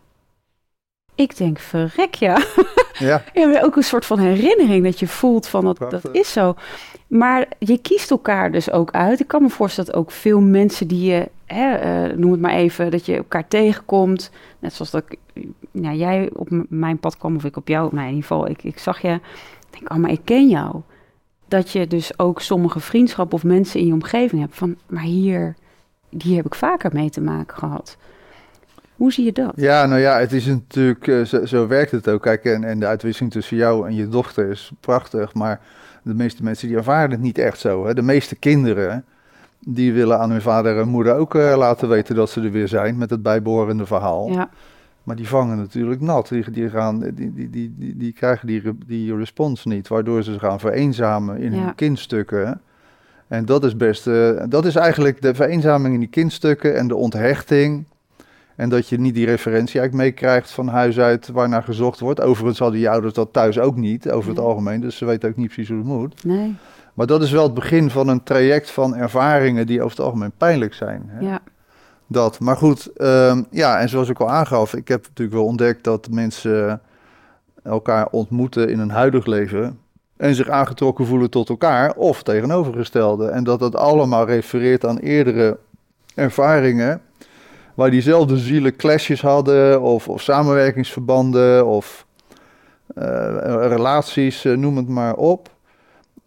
Ik 1.15 1.37
denk, 1.37 1.59
verrek 1.59 2.13
ja. 2.13 2.37
ja, 2.99 3.23
Ja, 3.33 3.61
ook 3.61 3.75
een 3.75 3.83
soort 3.83 4.05
van 4.05 4.19
herinnering 4.19 4.83
dat 4.83 4.99
je 4.99 5.07
voelt 5.07 5.47
van 5.47 5.63
dat, 5.63 5.77
dat 5.77 6.09
is 6.11 6.31
zo. 6.31 6.55
Maar 7.07 7.47
je 7.57 7.77
kiest 7.77 8.11
elkaar 8.11 8.51
dus 8.51 8.71
ook 8.71 8.91
uit. 8.91 9.19
Ik 9.19 9.27
kan 9.27 9.41
me 9.41 9.49
voorstellen 9.49 9.91
dat 9.91 9.99
ook 9.99 10.11
veel 10.11 10.39
mensen 10.41 10.87
die 10.87 11.11
je, 11.11 11.29
hè, 11.53 11.75
eh, 11.75 12.17
noem 12.17 12.31
het 12.31 12.41
maar 12.41 12.53
even, 12.53 12.91
dat 12.91 13.05
je 13.05 13.15
elkaar 13.15 13.47
tegenkomt. 13.47 14.31
Net 14.59 14.73
zoals 14.73 14.91
dat 14.91 15.03
nou, 15.71 15.95
jij 15.95 16.29
op 16.33 16.47
mijn 16.69 16.99
pad 16.99 17.17
kwam 17.17 17.35
of 17.35 17.43
ik 17.43 17.57
op 17.57 17.67
jou. 17.67 17.89
Nou, 17.95 18.07
in 18.07 18.13
ieder 18.13 18.27
geval, 18.27 18.49
ik, 18.49 18.63
ik 18.63 18.79
zag 18.79 19.01
je. 19.01 19.13
Ik 19.13 19.79
denk, 19.79 19.91
oh, 19.91 19.97
maar 19.97 20.11
ik 20.11 20.21
ken 20.23 20.49
jou. 20.49 20.81
Dat 21.47 21.71
je 21.71 21.87
dus 21.87 22.19
ook 22.19 22.41
sommige 22.41 22.79
vriendschappen 22.79 23.35
of 23.35 23.43
mensen 23.43 23.79
in 23.79 23.85
je 23.85 23.93
omgeving 23.93 24.41
hebt 24.41 24.55
van, 24.55 24.75
maar 24.87 25.03
hier, 25.03 25.55
die 26.09 26.35
heb 26.35 26.45
ik 26.45 26.55
vaker 26.55 26.89
mee 26.93 27.09
te 27.09 27.21
maken 27.21 27.57
gehad. 27.57 27.97
Hoe 28.95 29.13
zie 29.13 29.25
je 29.25 29.31
dat? 29.31 29.53
ja, 29.55 29.85
nou 29.85 30.01
ja, 30.01 30.19
het 30.19 30.31
is 30.31 30.45
natuurlijk, 30.45 31.07
eh, 31.07 31.21
zo, 31.21 31.45
zo 31.45 31.67
werkt 31.67 31.91
het 31.91 32.09
ook. 32.09 32.21
Kijk, 32.21 32.45
en, 32.45 32.63
en 32.63 32.79
de 32.79 32.85
uitwisseling 32.85 33.31
tussen 33.31 33.57
jou 33.57 33.87
en 33.87 33.95
je 33.95 34.07
dochter 34.07 34.49
is 34.49 34.71
prachtig, 34.79 35.33
maar 35.33 35.61
de 36.03 36.13
meeste 36.13 36.43
mensen 36.43 36.67
die 36.67 36.77
ervaren 36.77 37.11
het 37.11 37.19
niet 37.19 37.37
echt 37.37 37.59
zo. 37.59 37.85
Hè? 37.85 37.93
De 37.93 38.01
meeste 38.01 38.35
kinderen, 38.35 39.05
die 39.73 39.93
willen 39.93 40.19
aan 40.19 40.31
hun 40.31 40.41
vader 40.41 40.79
en 40.79 40.87
moeder 40.87 41.15
ook 41.15 41.35
eh, 41.35 41.57
laten 41.57 41.89
weten 41.89 42.15
dat 42.15 42.29
ze 42.29 42.41
er 42.41 42.51
weer 42.51 42.67
zijn 42.67 42.97
met 42.97 43.09
het 43.09 43.21
bijbehorende 43.21 43.85
verhaal. 43.85 44.29
Ja, 44.31 44.49
Maar 45.03 45.15
die 45.15 45.27
vangen 45.27 45.57
natuurlijk 45.57 46.01
nat. 46.01 46.27
Die, 46.29 46.51
die, 46.51 46.69
gaan, 46.69 46.99
die, 46.99 47.33
die, 47.33 47.49
die, 47.49 47.73
die, 47.97 48.13
krijgen 48.13 48.47
die, 48.47 48.61
die 48.87 49.15
respons 49.15 49.65
niet, 49.65 49.87
waardoor 49.87 50.23
ze 50.23 50.39
gaan 50.39 50.59
vereenzamen 50.59 51.37
in 51.37 51.53
Ja. 51.53 51.63
hun 51.63 51.75
kindstukken. 51.75 52.61
En 53.27 53.45
dat 53.45 53.63
is 53.63 53.75
best, 53.75 54.07
eh, 54.07 54.29
dat 54.49 54.65
is 54.65 54.75
eigenlijk 54.75 55.21
de 55.21 55.35
vereenzaming 55.35 55.93
in 55.93 55.99
die 55.99 56.09
kindstukken 56.09 56.75
en 56.75 56.87
de 56.87 56.95
onthechting. 56.95 57.85
En 58.55 58.69
dat 58.69 58.89
je 58.89 58.99
niet 58.99 59.13
die 59.13 59.25
referentie 59.25 59.79
eigenlijk 59.79 60.09
meekrijgt 60.09 60.51
van 60.51 60.67
huis 60.67 60.99
uit 60.99 61.27
waarnaar 61.29 61.63
gezocht 61.63 61.99
wordt. 61.99 62.21
Overigens 62.21 62.59
hadden 62.59 62.79
je 62.79 62.89
ouders 62.89 63.13
dat 63.13 63.33
thuis 63.33 63.59
ook 63.59 63.75
niet, 63.75 64.11
over 64.11 64.29
het 64.29 64.39
algemeen. 64.39 64.81
Dus 64.81 64.97
ze 64.97 65.05
weten 65.05 65.29
ook 65.29 65.35
niet 65.35 65.47
precies 65.47 65.69
hoe 65.69 65.77
het 65.77 65.87
moet. 65.87 66.23
nee, 66.23 66.55
Maar 66.99 67.07
dat 67.07 67.21
is 67.21 67.31
wel 67.31 67.43
het 67.43 67.53
begin 67.53 67.89
van 67.89 68.07
een 68.07 68.23
traject 68.23 68.71
van 68.71 68.95
ervaringen 68.95 69.67
die 69.67 69.81
over 69.81 69.97
het 69.97 70.05
algemeen 70.05 70.31
pijnlijk 70.37 70.73
zijn. 70.73 71.03
Hè? 71.07 71.19
ja, 71.19 71.39
Dat, 72.07 72.39
maar 72.39 72.57
goed, 72.57 72.93
ehm, 72.97 73.43
ja, 73.49 73.79
en 73.79 73.89
zoals 73.89 74.09
ik 74.09 74.19
al 74.19 74.29
aangaf, 74.29 74.73
ik 74.73 74.87
heb 74.87 75.01
natuurlijk 75.01 75.37
wel 75.37 75.45
ontdekt 75.45 75.83
dat 75.83 76.09
mensen 76.11 76.81
elkaar 77.63 78.07
ontmoeten 78.11 78.69
in 78.69 78.79
een 78.79 78.89
huidig 78.89 79.25
leven 79.25 79.79
en 80.17 80.35
zich 80.35 80.49
aangetrokken 80.49 81.05
voelen 81.05 81.29
tot 81.29 81.49
elkaar 81.49 81.93
of 81.95 82.23
tegenovergestelde. 82.23 83.27
En 83.27 83.43
dat 83.43 83.59
dat 83.59 83.75
allemaal 83.75 84.25
refereert 84.25 84.85
aan 84.85 84.97
eerdere 84.97 85.57
ervaringen 86.15 87.01
waar 87.73 87.91
diezelfde 87.91 88.37
zielen 88.37 88.75
clashes 88.75 89.21
hadden 89.21 89.81
of, 89.81 90.07
of 90.07 90.21
samenwerkingsverbanden 90.21 91.65
of 91.67 92.05
eh, 92.95 93.05
relaties, 93.45 94.45
eh, 94.45 94.57
noem 94.57 94.77
het 94.77 94.87
maar 94.87 95.15
op. 95.15 95.57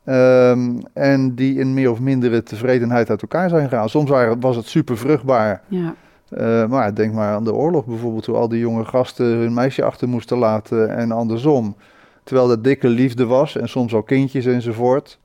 Ehm, 0.05 0.79
en 0.93 1.35
die 1.35 1.59
in 1.59 1.75
meer 1.75 1.91
of 1.91 2.01
mindere 2.01 2.43
tevredenheid 2.43 3.11
uit 3.11 3.23
elkaar 3.23 3.49
zijn 3.49 3.69
gegaan. 3.69 3.89
Soms 3.89 4.11
waren, 4.11 4.41
was 4.41 4.57
het 4.57 4.67
super 4.67 4.99
vruchtbaar. 4.99 5.63
ja, 5.69 5.95
Eh, 6.29 6.67
maar 6.67 6.95
denk 6.95 7.15
maar 7.15 7.35
aan 7.35 7.45
de 7.45 7.55
oorlog 7.55 7.85
bijvoorbeeld, 7.85 8.27
hoe 8.27 8.37
al 8.37 8.49
die 8.49 8.59
jonge 8.59 8.85
gasten 8.85 9.27
hun 9.27 9.55
meisje 9.55 9.85
achter 9.85 10.09
moesten 10.09 10.39
laten 10.39 10.97
en 10.97 11.13
andersom. 11.13 11.77
Terwijl 12.25 12.49
dat 12.49 12.65
dikke 12.65 12.89
liefde 12.89 13.27
was 13.27 13.57
en 13.57 13.69
soms 13.69 13.95
al 13.95 14.03
kindjes 14.03 14.47
enzovoort. 14.47 15.19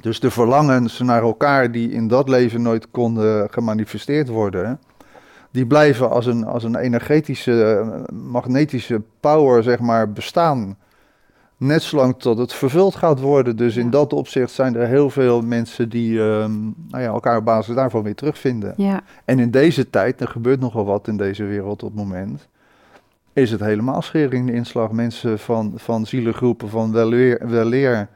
Dus 0.00 0.20
de 0.20 0.30
verlangens 0.30 0.98
naar 0.98 1.22
elkaar 1.22 1.72
die 1.72 1.90
in 1.90 2.08
dat 2.08 2.28
leven 2.28 2.62
nooit 2.62 2.90
konden 2.90 3.50
gemanifesteerd 3.50 4.28
worden, 4.28 4.80
die 5.50 5.66
blijven 5.66 6.10
als 6.10 6.26
een, 6.26 6.44
als 6.44 6.64
een 6.64 6.76
energetische, 6.76 7.86
magnetische 8.12 9.02
power, 9.20 9.62
zeg 9.62 9.78
maar, 9.80 10.12
bestaan. 10.12 10.76
Net 11.60 11.82
zolang 11.82 12.14
tot 12.18 12.38
het 12.38 12.52
vervuld 12.52 12.94
gaat 12.94 13.20
worden. 13.20 13.56
Dus 13.56 13.76
in 13.76 13.84
Ja. 13.84 13.90
dat 13.90 14.12
opzicht 14.12 14.50
zijn 14.50 14.76
er 14.76 14.86
heel 14.86 15.10
veel 15.10 15.40
mensen 15.40 15.88
die 15.88 16.20
ehm, 16.20 16.52
nou 16.62 17.02
ja, 17.02 17.04
elkaar 17.04 17.36
op 17.36 17.44
basis 17.44 17.74
daarvan 17.74 18.02
weer 18.02 18.14
terugvinden. 18.14 18.74
ja, 18.76 19.00
En 19.24 19.38
in 19.38 19.50
deze 19.50 19.90
tijd, 19.90 20.20
er 20.20 20.28
gebeurt 20.28 20.60
nogal 20.60 20.84
wat 20.84 21.08
in 21.08 21.16
deze 21.16 21.44
wereld 21.44 21.82
op 21.82 21.88
het 21.88 21.98
moment, 21.98 22.48
is 23.32 23.50
het 23.50 23.60
helemaal 23.60 24.02
schering 24.02 24.46
de 24.46 24.52
inslag. 24.52 24.90
Mensen 24.90 25.38
van, 25.38 25.72
van 25.76 26.06
zielengroepen, 26.06 26.68
van 26.68 26.92
weleer, 26.92 27.48
weleer 27.48 28.08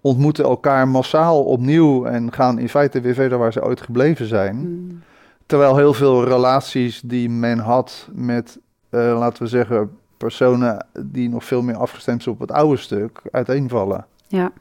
ontmoeten 0.00 0.44
elkaar 0.44 0.88
massaal 0.88 1.44
opnieuw 1.44 2.04
en 2.04 2.32
gaan 2.32 2.58
in 2.58 2.68
feite 2.68 3.00
weer 3.00 3.14
verder 3.14 3.38
waar 3.38 3.52
ze 3.52 3.64
ooit 3.64 3.80
gebleven 3.80 4.26
zijn. 4.26 4.56
mm, 4.56 5.02
Terwijl 5.46 5.76
heel 5.76 5.94
veel 5.94 6.24
relaties 6.24 7.00
die 7.04 7.30
men 7.30 7.58
had 7.58 8.08
met, 8.12 8.58
eh, 8.90 9.00
laten 9.18 9.42
we 9.42 9.48
zeggen, 9.48 9.90
personen 10.16 10.86
die 11.00 11.28
nog 11.28 11.44
veel 11.44 11.62
meer 11.62 11.76
afgestemd 11.76 12.22
zijn 12.22 12.34
op 12.34 12.40
het 12.40 12.50
oude 12.50 12.76
stuk, 12.76 13.20
uiteenvallen. 13.30 14.06
ja, 14.28 14.52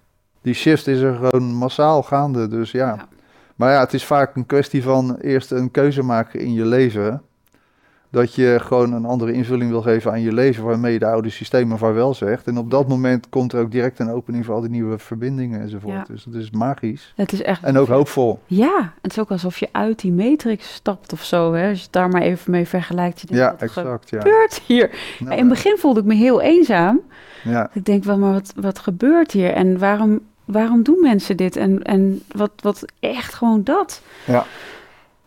Die 0.42 0.54
shift 0.54 0.88
is 0.88 1.00
er 1.00 1.16
gewoon 1.16 1.54
massaal 1.54 2.04
gaande, 2.04 2.48
dus 2.48 2.72
ja. 2.72 2.88
Ja. 2.96 3.08
Maar 3.56 3.72
ja, 3.72 3.80
het 3.80 3.94
is 3.94 4.06
vaak 4.06 4.36
een 4.36 4.46
kwestie 4.46 4.84
van 4.84 5.16
eerst 5.16 5.52
een 5.52 5.72
keuze 5.72 6.04
maken 6.04 6.40
in 6.40 6.54
je 6.54 6.66
leven. 6.66 7.22
Dat 8.16 8.36
je 8.36 8.58
gewoon 8.62 8.94
een 8.94 9.06
andere 9.06 9.32
invulling 9.34 9.70
wil 9.72 9.82
geven 9.82 10.12
aan 10.12 10.22
je 10.22 10.34
leven, 10.34 10.64
waarmee 10.64 10.94
je 10.94 11.00
de 11.00 11.06
oude 11.06 11.30
systemen 11.30 11.78
vaarwel 11.78 12.14
zegt. 12.14 12.48
En 12.48 12.58
op 12.58 12.72
dat 12.72 12.88
moment 12.88 13.30
komt 13.30 13.54
er 13.54 13.60
ook 13.62 13.72
direct 13.72 14.00
een 14.00 14.10
opening 14.10 14.46
voor 14.46 14.56
al 14.56 14.62
die 14.62 14.70
nieuwe 14.70 14.98
verbindingen 14.98 15.62
enzovoort. 15.62 15.94
Ja. 15.94 16.04
Dus 16.08 16.26
het 16.26 16.34
is 16.34 16.52
magisch. 16.52 17.14
het 17.16 17.32
is 17.32 17.42
echt... 17.42 17.64
En 17.64 17.78
ook 17.78 17.88
hoopvol. 17.88 18.40
Ja, 18.46 18.94
het 19.02 19.12
is 19.12 19.20
ook 19.20 19.32
alsof 19.32 19.58
je 19.58 19.70
uit 19.72 20.00
die 20.00 20.12
matrix 20.12 20.74
stapt 20.74 21.14
of 21.14 21.24
zo, 21.24 21.54
hè. 21.54 21.70
Als 21.70 21.78
je 21.78 21.84
het 21.84 21.94
daar 21.94 22.10
maar 22.10 22.22
even 22.22 22.52
mee 22.52 22.68
vergelijkt. 22.68 23.22
Je 23.22 23.28
denkt, 23.28 23.44
Ja, 23.44 23.52
wat 23.52 23.62
exact. 23.62 24.10
Ja. 24.10 24.18
gebeurt 24.22 24.62
hier? 24.66 24.90
Nou, 25.20 25.32
in 25.32 25.40
het 25.40 25.50
begin 25.50 25.78
voelde 25.78 26.00
ik 26.00 26.06
me 26.06 26.16
heel 26.16 26.42
eenzaam. 26.42 27.00
ja. 27.44 27.70
Ik 27.74 27.86
denk 27.86 28.04
wel, 28.04 28.18
maar 28.18 28.34
wat, 28.34 28.54
wat 28.56 28.80
gebeurt 28.80 29.32
hier? 29.32 29.52
En 29.54 29.78
waarom, 29.80 30.20
waarom 30.46 30.84
doen 30.84 31.00
mensen 31.02 31.38
dit? 31.38 31.56
En, 31.56 31.84
en 31.84 32.22
wat, 32.28 32.52
wat 32.62 32.86
echt 33.00 33.34
gewoon 33.34 33.64
dat? 33.64 34.02
Ja. 34.26 34.46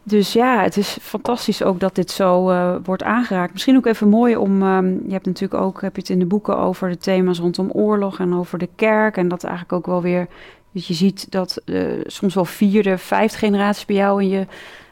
Dus 0.09 0.33
ja, 0.33 0.63
het 0.63 0.77
is 0.77 0.97
fantastisch 1.01 1.63
ook 1.63 1.81
dat 1.81 1.95
dit 1.95 2.11
zo 2.11 2.51
eh, 2.51 2.75
wordt 2.85 3.03
aangeraakt. 3.03 3.53
Misschien 3.53 3.77
ook 3.77 3.87
even 3.87 4.09
mooi 4.09 4.37
om, 4.37 4.63
ehm, 4.63 4.87
je 4.87 5.13
hebt 5.13 5.27
natuurlijk 5.27 5.63
ook, 5.63 5.81
heb 5.81 5.95
je 5.95 6.01
het 6.01 6.11
in 6.11 6.19
de 6.19 6.27
boeken 6.27 6.59
over 6.59 6.89
de 6.89 6.97
thema's 6.97 7.39
rondom 7.39 7.71
oorlog 7.71 8.19
en 8.19 8.35
over 8.35 8.59
de 8.59 8.69
kerk. 8.77 9.17
En 9.17 9.29
dat 9.29 9.45
eigenlijk 9.45 9.73
ook 9.73 9.87
wel 9.87 10.03
weer, 10.03 10.27
dat 10.73 10.87
je 10.87 10.95
ziet 10.95 11.31
dat 11.31 11.61
eh, 11.65 11.83
soms 12.07 12.35
wel 12.35 12.45
vierde, 12.45 12.99
vijfde 12.99 13.39
generaties 13.39 13.85
bij 13.85 13.97
jou 13.97 14.23
in 14.23 14.29
je 14.29 14.47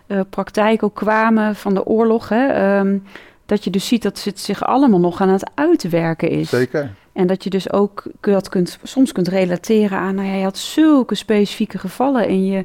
eh, 0.07 0.21
praktijk 0.31 0.83
ook 0.83 0.95
kwamen 0.95 1.57
van 1.57 1.75
de 1.75 1.85
oorlog. 1.85 2.29
Hè? 2.29 2.47
Ehm, 2.47 2.99
dat 3.47 3.65
je 3.65 3.71
dus 3.71 3.87
ziet 3.87 4.03
dat 4.03 4.25
het 4.25 4.41
zich 4.41 4.65
allemaal 4.65 5.01
nog 5.01 5.21
aan 5.21 5.29
het 5.29 5.51
uitwerken 5.55 6.31
is. 6.31 6.49
Zeker. 6.49 6.95
En 7.13 7.27
dat 7.27 7.45
je 7.45 7.51
dus 7.51 7.73
ook 7.73 8.03
dat 8.21 8.49
kunt, 8.49 8.79
soms 8.83 9.13
kunt 9.13 9.29
relateren 9.29 9.99
aan, 9.99 10.15
nou 10.15 10.29
ja, 10.29 10.35
je 10.35 10.43
had 10.43 10.59
zulke 10.59 11.15
specifieke 11.15 11.79
gevallen 11.79 12.29
in 12.29 12.47
je 12.47 12.65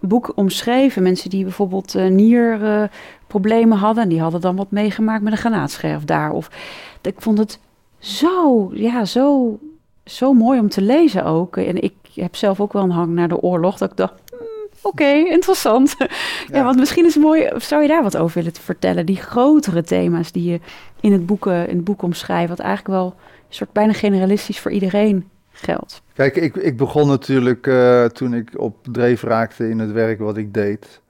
boek 0.00 0.32
omschreven. 0.34 1.02
Mensen 1.02 1.30
die 1.30 1.42
bijvoorbeeld 1.42 1.94
eh, 1.94 2.06
nierproblemen 2.06 3.78
hadden, 3.78 4.02
en 4.02 4.08
die 4.08 4.20
hadden 4.20 4.40
dan 4.40 4.56
wat 4.56 4.70
meegemaakt 4.70 5.22
met 5.22 5.32
een 5.32 5.38
granaatscherf 5.38 6.04
daar. 6.04 6.32
Of 6.32 6.50
ik 7.02 7.20
vond 7.20 7.38
het 7.38 7.60
zo, 7.98 8.70
ja, 8.74 9.04
zo, 9.04 9.58
zo 10.04 10.32
mooi 10.32 10.60
om 10.60 10.68
te 10.68 10.82
lezen 10.82 11.24
ook. 11.24 11.56
En 11.56 11.82
ik 11.82 11.94
heb 12.14 12.36
zelf 12.36 12.60
ook 12.60 12.72
wel 12.72 12.82
een 12.82 12.90
hang 12.90 13.14
naar 13.14 13.28
de 13.28 13.40
oorlog, 13.40 13.78
dat 13.78 13.90
ik 13.90 13.96
dacht, 13.96 14.14
hmm, 14.30 14.68
oké, 14.82 15.12
interessant. 15.12 15.94
ja. 15.98 16.06
Ja. 16.52 16.64
want 16.64 16.78
misschien 16.78 17.06
is 17.06 17.14
het 17.14 17.22
mooi, 17.22 17.50
zou 17.56 17.82
je 17.82 17.88
daar 17.88 18.02
wat 18.02 18.16
over 18.16 18.38
willen 18.38 18.54
vertellen? 18.60 19.06
Die 19.06 19.16
grotere 19.16 19.82
thema's 19.82 20.32
die 20.32 20.50
je 20.50 20.60
in 21.00 21.12
het 21.12 21.26
boek, 21.26 21.46
in 21.46 21.76
het 21.76 21.84
boek 21.84 22.02
omschrijft, 22.02 22.48
wat 22.48 22.58
eigenlijk 22.58 22.98
wel 22.98 23.14
een 23.48 23.54
soort 23.54 23.72
bijna 23.72 23.92
generalistisch 23.92 24.60
voor 24.60 24.70
iedereen 24.70 25.30
geldt. 25.56 26.02
Kijk, 26.14 26.36
ik, 26.36 26.56
ik 26.56 26.76
begon 26.76 27.08
natuurlijk 27.08 27.66
eh, 27.66 28.04
toen 28.04 28.34
ik 28.34 28.58
op 28.58 28.76
dreef 28.90 29.22
raakte 29.22 29.68
in 29.68 29.78
het 29.78 29.92
werk 29.92 30.18
wat 30.18 30.36
ik 30.36 30.54
deed. 30.54 31.00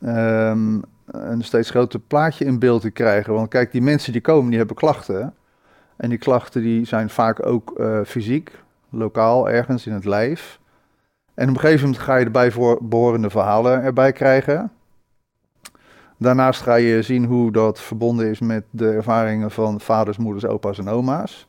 ehm, 0.00 0.80
een 1.06 1.42
steeds 1.42 1.70
groter 1.70 2.00
plaatje 2.00 2.44
in 2.44 2.58
beeld 2.58 2.82
te 2.82 2.90
krijgen. 2.90 3.32
Want 3.32 3.48
kijk, 3.48 3.72
die 3.72 3.82
mensen 3.82 4.12
die 4.12 4.20
komen, 4.20 4.48
die 4.48 4.58
hebben 4.58 4.76
klachten. 4.76 5.34
En 5.96 6.08
die 6.08 6.18
klachten 6.18 6.62
die 6.62 6.86
zijn 6.86 7.10
vaak 7.10 7.46
ook 7.46 7.78
eh, 7.78 8.00
fysiek, 8.06 8.62
lokaal, 8.90 9.50
ergens 9.50 9.86
in 9.86 9.92
het 9.92 10.04
lijf. 10.04 10.60
En 11.34 11.48
op 11.48 11.54
een 11.54 11.60
gegeven 11.60 11.84
moment 11.84 12.02
ga 12.02 12.16
je 12.16 12.24
erbij 12.24 12.50
voor 12.50 12.78
behorende 12.82 13.30
verhalen 13.30 13.82
erbij 13.82 14.12
krijgen. 14.12 14.72
Daarnaast 16.18 16.60
ga 16.60 16.74
je 16.74 17.02
zien 17.02 17.24
hoe 17.24 17.52
dat 17.52 17.80
verbonden 17.80 18.26
is 18.26 18.40
met 18.40 18.64
de 18.70 18.90
ervaringen 18.90 19.50
van 19.50 19.80
vaders, 19.80 20.16
moeders, 20.16 20.46
opa's 20.46 20.78
en 20.78 20.88
oma's. 20.88 21.46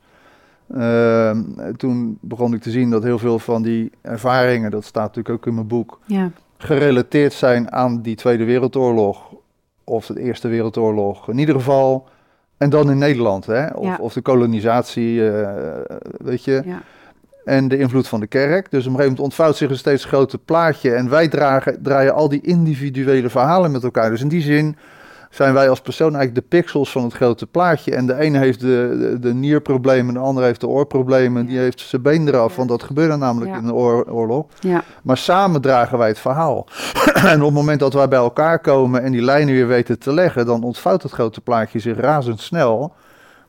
Ehm, 0.74 1.42
toen 1.76 2.18
begon 2.20 2.54
ik 2.54 2.62
te 2.62 2.70
zien 2.70 2.90
dat 2.90 3.02
heel 3.02 3.18
veel 3.18 3.38
van 3.38 3.62
die 3.62 3.90
ervaringen, 4.00 4.70
dat 4.70 4.84
staat 4.84 5.06
natuurlijk 5.16 5.34
ook 5.34 5.46
in 5.46 5.54
mijn 5.54 5.66
boek, 5.66 6.00
Ja, 6.06 6.30
gerelateerd 6.58 7.32
zijn 7.32 7.72
aan 7.72 8.00
die 8.02 8.16
Tweede 8.16 8.44
Wereldoorlog 8.44 9.34
of 9.84 10.06
de 10.06 10.20
Eerste 10.20 10.48
Wereldoorlog 10.48 11.28
in 11.28 11.38
ieder 11.38 11.54
geval. 11.54 12.08
En 12.56 12.70
dan 12.70 12.90
in 12.90 12.98
Nederland, 12.98 13.46
hè? 13.46 13.66
Of, 13.66 13.84
Ja. 13.86 13.96
of 14.00 14.12
de 14.12 14.20
kolonisatie, 14.20 15.30
eh, 15.30 15.80
weet 16.18 16.44
je. 16.44 16.62
ja, 16.64 16.82
En 17.44 17.68
de 17.68 17.78
invloed 17.78 18.08
van 18.08 18.20
de 18.20 18.26
kerk. 18.26 18.70
Dus 18.70 18.70
op 18.70 18.74
een 18.74 18.80
gegeven 18.82 19.02
moment 19.04 19.20
ontvouwt 19.20 19.56
zich 19.56 19.70
een 19.70 19.76
steeds 19.76 20.04
groter 20.04 20.38
plaatje. 20.38 20.94
En 20.94 21.08
wij 21.10 21.28
dragen, 21.28 21.82
draaien 21.82 22.14
al 22.14 22.28
die 22.28 22.40
individuele 22.40 23.30
verhalen 23.30 23.70
met 23.70 23.82
elkaar. 23.84 24.10
Dus 24.10 24.20
in 24.20 24.28
die 24.28 24.42
zin 24.42 24.76
zijn 25.34 25.54
wij 25.54 25.68
als 25.68 25.80
persoon 25.80 26.14
eigenlijk 26.14 26.34
de 26.50 26.56
pixels 26.56 26.92
van 26.92 27.02
het 27.04 27.12
grote 27.12 27.46
plaatje. 27.46 27.94
En 27.94 28.06
de 28.06 28.14
ene 28.14 28.38
heeft 28.38 28.60
de, 28.60 28.96
de, 28.98 29.18
de 29.18 29.34
nierproblemen, 29.34 30.14
de 30.14 30.20
andere 30.20 30.46
heeft 30.46 30.60
de 30.60 30.68
oorproblemen. 30.68 31.46
Die 31.46 31.54
Ja. 31.54 31.60
heeft 31.60 31.80
zijn 31.80 32.02
been 32.02 32.28
eraf, 32.28 32.56
want 32.56 32.68
dat 32.68 32.82
gebeurde 32.82 33.16
namelijk 33.16 33.50
Ja. 33.50 33.58
in 33.58 33.66
de 33.66 33.74
oor- 33.74 34.10
oorlog. 34.10 34.46
ja, 34.60 34.82
Maar 35.02 35.16
samen 35.16 35.60
dragen 35.60 35.98
wij 35.98 36.08
het 36.08 36.18
verhaal. 36.18 36.66
en 37.14 37.38
op 37.40 37.44
het 37.46 37.54
moment 37.54 37.80
dat 37.80 37.92
wij 37.92 38.08
bij 38.08 38.18
elkaar 38.18 38.58
komen 38.58 39.02
en 39.02 39.12
die 39.12 39.22
lijnen 39.22 39.54
weer 39.54 39.66
weten 39.66 39.98
te 39.98 40.12
leggen, 40.12 40.46
dan 40.46 40.62
ontvouwt 40.62 41.02
het 41.02 41.12
grote 41.12 41.40
plaatje 41.40 41.78
zich 41.78 41.96
razendsnel. 42.00 42.92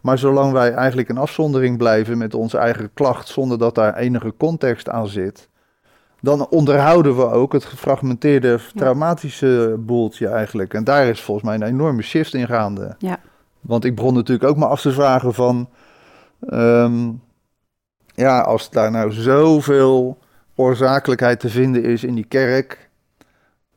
Maar 0.01 0.17
zolang 0.17 0.51
wij 0.51 0.73
eigenlijk 0.73 1.09
in 1.09 1.17
afzondering 1.17 1.77
blijven 1.77 2.17
met 2.17 2.33
onze 2.33 2.57
eigen 2.57 2.89
klacht, 2.93 3.27
zonder 3.27 3.57
dat 3.57 3.75
daar 3.75 3.95
enige 3.95 4.33
context 4.37 4.89
aan 4.89 5.07
zit, 5.07 5.49
dan 6.21 6.47
onderhouden 6.47 7.15
we 7.15 7.29
ook 7.29 7.53
het 7.53 7.65
gefragmenteerde 7.65 8.59
traumatische 8.75 9.75
boeltje 9.79 10.27
eigenlijk. 10.27 10.73
En 10.73 10.83
daar 10.83 11.07
is 11.07 11.21
volgens 11.21 11.45
mij 11.45 11.55
een 11.55 11.73
enorme 11.73 12.01
shift 12.01 12.33
in 12.33 12.47
gaande. 12.47 12.95
Ja. 12.97 13.19
Want 13.61 13.85
ik 13.85 13.95
begon 13.95 14.13
natuurlijk 14.13 14.49
ook 14.49 14.57
maar 14.57 14.69
af 14.69 14.81
te 14.81 14.91
vragen 14.91 15.33
van, 15.33 15.69
ehm, 16.39 17.11
ja, 18.13 18.39
als 18.41 18.69
daar 18.69 18.91
nou 18.91 19.11
zoveel 19.11 20.17
oorzakelijkheid 20.55 21.39
te 21.39 21.49
vinden 21.49 21.83
is 21.83 22.03
in 22.03 22.15
die 22.15 22.25
kerk, 22.27 22.84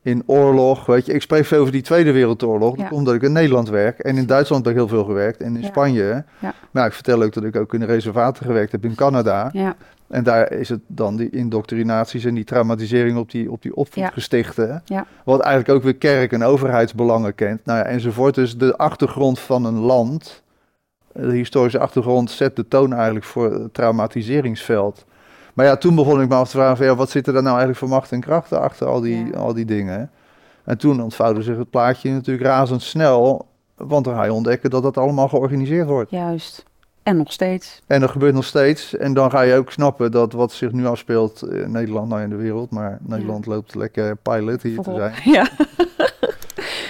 in 0.09 0.23
oorlog. 0.25 0.85
Weet 0.85 1.05
je, 1.05 1.13
ik 1.13 1.21
spreek 1.21 1.45
veel 1.45 1.59
over 1.59 1.71
die 1.71 1.81
Tweede 1.81 2.11
Wereldoorlog. 2.11 2.77
Ja. 2.77 2.87
Omdat 2.91 3.13
ik 3.13 3.21
in 3.21 3.31
Nederland 3.31 3.69
werk. 3.69 3.99
En 3.99 4.17
in 4.17 4.25
Duitsland 4.25 4.65
heb 4.65 4.73
ik 4.73 4.79
heel 4.79 4.89
veel 4.89 5.03
gewerkt. 5.03 5.41
En 5.41 5.55
in 5.55 5.61
Ja. 5.61 5.67
Spanje. 5.67 6.23
Ja. 6.39 6.53
Maar 6.71 6.85
ik 6.85 6.93
vertel 6.93 7.23
ook 7.23 7.33
dat 7.33 7.43
ik 7.43 7.55
ook 7.55 7.73
in 7.73 7.79
de 7.79 7.85
reservaten 7.85 8.45
gewerkt 8.45 8.71
heb 8.71 8.83
in 8.85 8.95
Canada. 8.95 9.49
Ja, 9.53 9.75
En 10.07 10.23
daar 10.23 10.51
is 10.51 10.69
het 10.69 10.79
dan 10.87 11.15
die 11.15 11.29
indoctrinaties 11.29 12.25
en 12.25 12.33
die 12.35 12.43
traumatisering 12.43 13.17
op 13.17 13.31
die, 13.31 13.51
op 13.51 13.61
die 13.61 13.75
opvoedgestichten. 13.75 14.81
Ja. 14.85 15.05
Wat 15.25 15.39
eigenlijk 15.39 15.75
ook 15.77 15.83
weer 15.83 15.95
kerk- 15.95 16.31
en 16.31 16.43
overheidsbelangen 16.43 17.35
kent. 17.35 17.65
Nou 17.65 17.77
ja, 17.79 17.83
enzovoort. 17.85 18.35
Dus 18.35 18.57
de 18.57 18.77
achtergrond 18.77 19.39
van 19.39 19.65
een 19.65 19.79
land, 19.79 20.43
de 21.13 21.31
historische 21.31 21.79
achtergrond, 21.79 22.31
zet 22.31 22.55
de 22.55 22.67
toon 22.67 22.93
eigenlijk 22.93 23.25
voor 23.25 23.51
het 23.53 23.73
traumatiseringsveld. 23.73 25.05
Maar 25.59 25.67
ja, 25.67 25.77
toen 25.77 25.95
begon 25.95 26.21
ik 26.21 26.29
me 26.29 26.35
af 26.35 26.49
te 26.49 26.57
vragen, 26.57 26.77
van, 26.77 26.85
ja, 26.85 26.95
wat 26.95 27.09
zit 27.09 27.27
er 27.27 27.33
nou 27.33 27.45
eigenlijk 27.47 27.77
voor 27.77 27.89
macht 27.89 28.11
en 28.11 28.19
krachten 28.19 28.61
achter 28.61 28.87
al 28.87 29.01
die, 29.01 29.25
Ja. 29.25 29.37
al 29.37 29.53
die 29.53 29.65
dingen? 29.65 30.11
En 30.63 30.77
toen 30.77 31.01
ontvouwde 31.03 31.41
zich 31.41 31.57
het 31.57 31.69
plaatje 31.69 32.11
natuurlijk 32.11 32.45
razendsnel, 32.47 33.45
want 33.75 34.05
dan 34.05 34.13
ga 34.15 34.23
je 34.23 34.33
ontdekken 34.33 34.69
dat 34.69 34.83
dat 34.83 34.97
allemaal 34.97 35.27
georganiseerd 35.27 35.87
wordt. 35.87 36.11
juist. 36.11 36.65
En 37.03 37.17
nog 37.17 37.31
steeds. 37.31 37.81
En 37.87 37.99
dat 37.99 38.09
gebeurt 38.09 38.33
nog 38.33 38.45
steeds. 38.45 38.95
En 38.97 39.13
dan 39.13 39.31
ga 39.31 39.41
je 39.41 39.55
ook 39.55 39.71
snappen 39.71 40.11
dat 40.11 40.33
wat 40.33 40.51
zich 40.51 40.71
nu 40.71 40.85
afspeelt 40.85 41.51
in 41.51 41.71
Nederland, 41.71 42.09
nou 42.09 42.21
in 42.21 42.29
de 42.29 42.35
wereld, 42.35 42.71
maar 42.71 42.97
Nederland 43.01 43.45
loopt 43.45 43.75
lekker 43.75 44.15
pilot 44.15 44.61
hier 44.61 44.81
te 44.81 44.93
zijn. 44.95 45.13
Ja. 45.35 45.47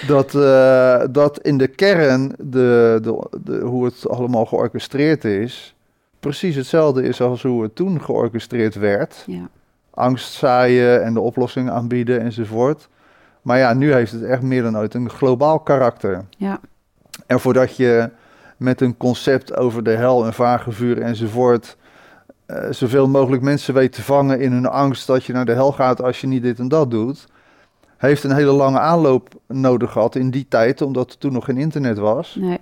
Dat, 0.07 0.35
eh, 0.35 1.01
dat 1.11 1.39
in 1.39 1.57
de 1.57 1.67
kern 1.67 2.27
de, 2.37 2.99
de, 3.01 3.27
de, 3.43 3.59
hoe 3.59 3.85
het 3.85 4.09
allemaal 4.09 4.45
georchestreerd 4.45 5.25
is, 5.25 5.75
precies 6.19 6.55
hetzelfde 6.55 7.03
is 7.03 7.21
als 7.21 7.43
hoe 7.43 7.63
het 7.63 7.75
toen 7.75 8.01
georchestreerd 8.01 8.75
werd. 8.75 9.23
ja. 9.27 9.49
Angst 9.93 10.33
zaaien 10.33 11.03
en 11.03 11.13
de 11.13 11.19
oplossing 11.19 11.69
aanbieden 11.69 12.21
enzovoort. 12.21 12.89
Maar 13.41 13.57
ja, 13.57 13.73
nu 13.73 13.93
heeft 13.93 14.11
het 14.11 14.23
echt 14.23 14.41
meer 14.41 14.63
dan 14.63 14.77
ooit 14.77 14.93
een 14.93 15.09
globaal 15.09 15.59
karakter. 15.59 16.25
Ja. 16.37 16.59
En 17.27 17.39
voordat 17.39 17.75
je 17.75 18.09
met 18.57 18.81
een 18.81 18.97
concept 18.97 19.55
over 19.57 19.83
de 19.83 19.91
hel 19.95 20.25
en 20.25 20.33
vagevuur 20.33 21.01
enzovoort 21.01 21.77
eh, 22.45 22.69
zoveel 22.69 23.07
mogelijk 23.07 23.43
mensen 23.43 23.73
weet 23.73 23.91
te 23.91 24.03
vangen 24.03 24.39
in 24.39 24.51
hun 24.51 24.65
angst 24.65 25.07
dat 25.07 25.23
je 25.23 25.33
naar 25.33 25.45
de 25.45 25.53
hel 25.53 25.71
gaat 25.71 26.01
als 26.01 26.21
je 26.21 26.27
niet 26.27 26.43
dit 26.43 26.59
en 26.59 26.67
dat 26.67 26.91
doet, 26.91 27.27
heeft 27.97 28.23
een 28.23 28.35
hele 28.35 28.51
lange 28.51 28.79
aanloop 28.79 29.29
nodig 29.47 29.91
gehad 29.91 30.15
in 30.15 30.29
die 30.29 30.45
tijd, 30.49 30.81
omdat 30.81 31.11
er 31.11 31.17
toen 31.17 31.33
nog 31.33 31.45
geen 31.45 31.57
internet 31.57 31.97
was. 31.97 32.35
Nee. 32.39 32.59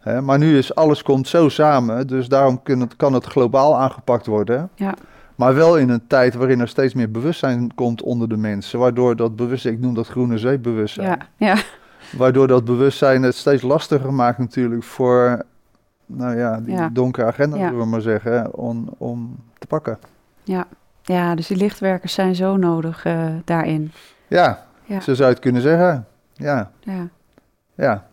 Hè, 0.00 0.20
maar 0.22 0.38
nu 0.38 0.58
is 0.58 0.74
alles 0.74 1.02
komt 1.02 1.28
zo 1.28 1.48
samen, 1.48 2.06
dus 2.06 2.28
daarom 2.28 2.62
kan 2.62 2.80
het, 2.80 2.96
kan 2.96 3.12
het 3.12 3.24
globaal 3.24 3.76
aangepakt 3.78 4.26
worden. 4.26 4.70
Ja. 4.74 4.94
Maar 5.34 5.54
wel 5.54 5.78
in 5.78 5.88
een 5.88 6.06
tijd 6.06 6.34
waarin 6.34 6.60
er 6.60 6.68
steeds 6.68 6.94
meer 6.94 7.10
bewustzijn 7.10 7.74
komt 7.74 8.02
onder 8.02 8.28
de 8.28 8.36
mensen, 8.36 8.78
waardoor 8.78 9.16
dat 9.16 9.36
bewustzijn, 9.36 9.74
ik 9.74 9.80
noem 9.80 9.94
dat 9.94 10.06
groene 10.08 10.38
zeepbewustzijn, 10.38 11.06
Ja. 11.08 11.18
Ja. 11.36 11.56
waardoor 12.16 12.46
dat 12.46 12.64
bewustzijn 12.64 13.22
het 13.22 13.34
steeds 13.34 13.62
lastiger 13.62 14.12
maakt 14.14 14.38
natuurlijk 14.38 14.82
voor, 14.84 15.42
nou 16.06 16.36
ja, 16.38 16.60
die 16.60 16.74
Ja. 16.74 16.88
donkere 16.92 17.26
agenda, 17.26 17.56
Ja. 17.56 17.68
zullen 17.68 17.78
we 17.82 17.86
maar 17.86 18.00
zeggen, 18.00 18.54
om, 18.54 18.88
om 18.98 19.36
te 19.58 19.66
pakken. 19.66 19.98
Ja, 21.02 21.34
dus 21.34 21.46
die 21.46 21.56
lichtwerkers 21.56 22.12
zijn 22.14 22.34
zo 22.34 22.56
nodig 22.56 23.04
eh, 23.04 23.24
daarin. 23.44 23.92
Ja, 24.28 24.64
Ja. 24.84 25.00
zo 25.00 25.14
zou 25.14 25.28
je 25.28 25.34
het 25.34 25.42
kunnen 25.42 25.62
zeggen. 25.62 26.06
Ja, 26.32 26.70
Ja. 27.74 28.04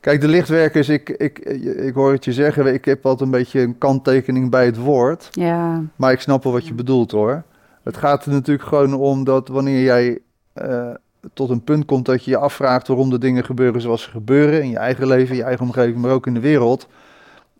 Kijk, 0.00 0.20
de 0.20 0.28
lichtwerkers, 0.28 0.88
ik, 0.88 1.08
ik, 1.10 1.38
ik 1.78 1.94
hoor 1.94 2.12
het 2.12 2.24
je 2.24 2.32
zeggen, 2.32 2.74
ik 2.74 2.84
heb 2.84 3.06
altijd 3.06 3.24
een 3.32 3.38
beetje 3.38 3.60
een 3.60 3.78
kanttekening 3.78 4.50
bij 4.50 4.64
het 4.64 4.76
woord. 4.76 5.28
Ja. 5.30 5.82
Maar 5.96 6.12
ik 6.12 6.20
snap 6.20 6.42
wel 6.44 6.52
wat 6.52 6.66
je 6.66 6.74
bedoelt 6.74 7.10
hoor. 7.10 7.42
Het 7.82 7.96
gaat 7.96 8.24
er 8.24 8.32
natuurlijk 8.32 8.68
gewoon 8.68 8.94
om 8.94 9.24
dat 9.24 9.48
wanneer 9.48 9.82
jij 9.82 10.18
eh, 10.52 10.86
tot 11.34 11.50
een 11.50 11.64
punt 11.64 11.84
komt 11.84 12.06
dat 12.06 12.24
je 12.24 12.30
je 12.30 12.36
afvraagt 12.36 12.86
waarom 12.88 13.10
de 13.10 13.18
dingen 13.18 13.44
gebeuren 13.44 13.80
zoals 13.80 14.02
ze 14.02 14.10
gebeuren, 14.10 14.62
in 14.62 14.70
je 14.70 14.78
eigen 14.78 15.06
leven, 15.06 15.30
in 15.30 15.36
je 15.36 15.42
eigen 15.42 15.64
omgeving, 15.66 15.96
maar 15.96 16.10
ook 16.10 16.26
in 16.26 16.34
de 16.34 16.40
wereld, 16.40 16.88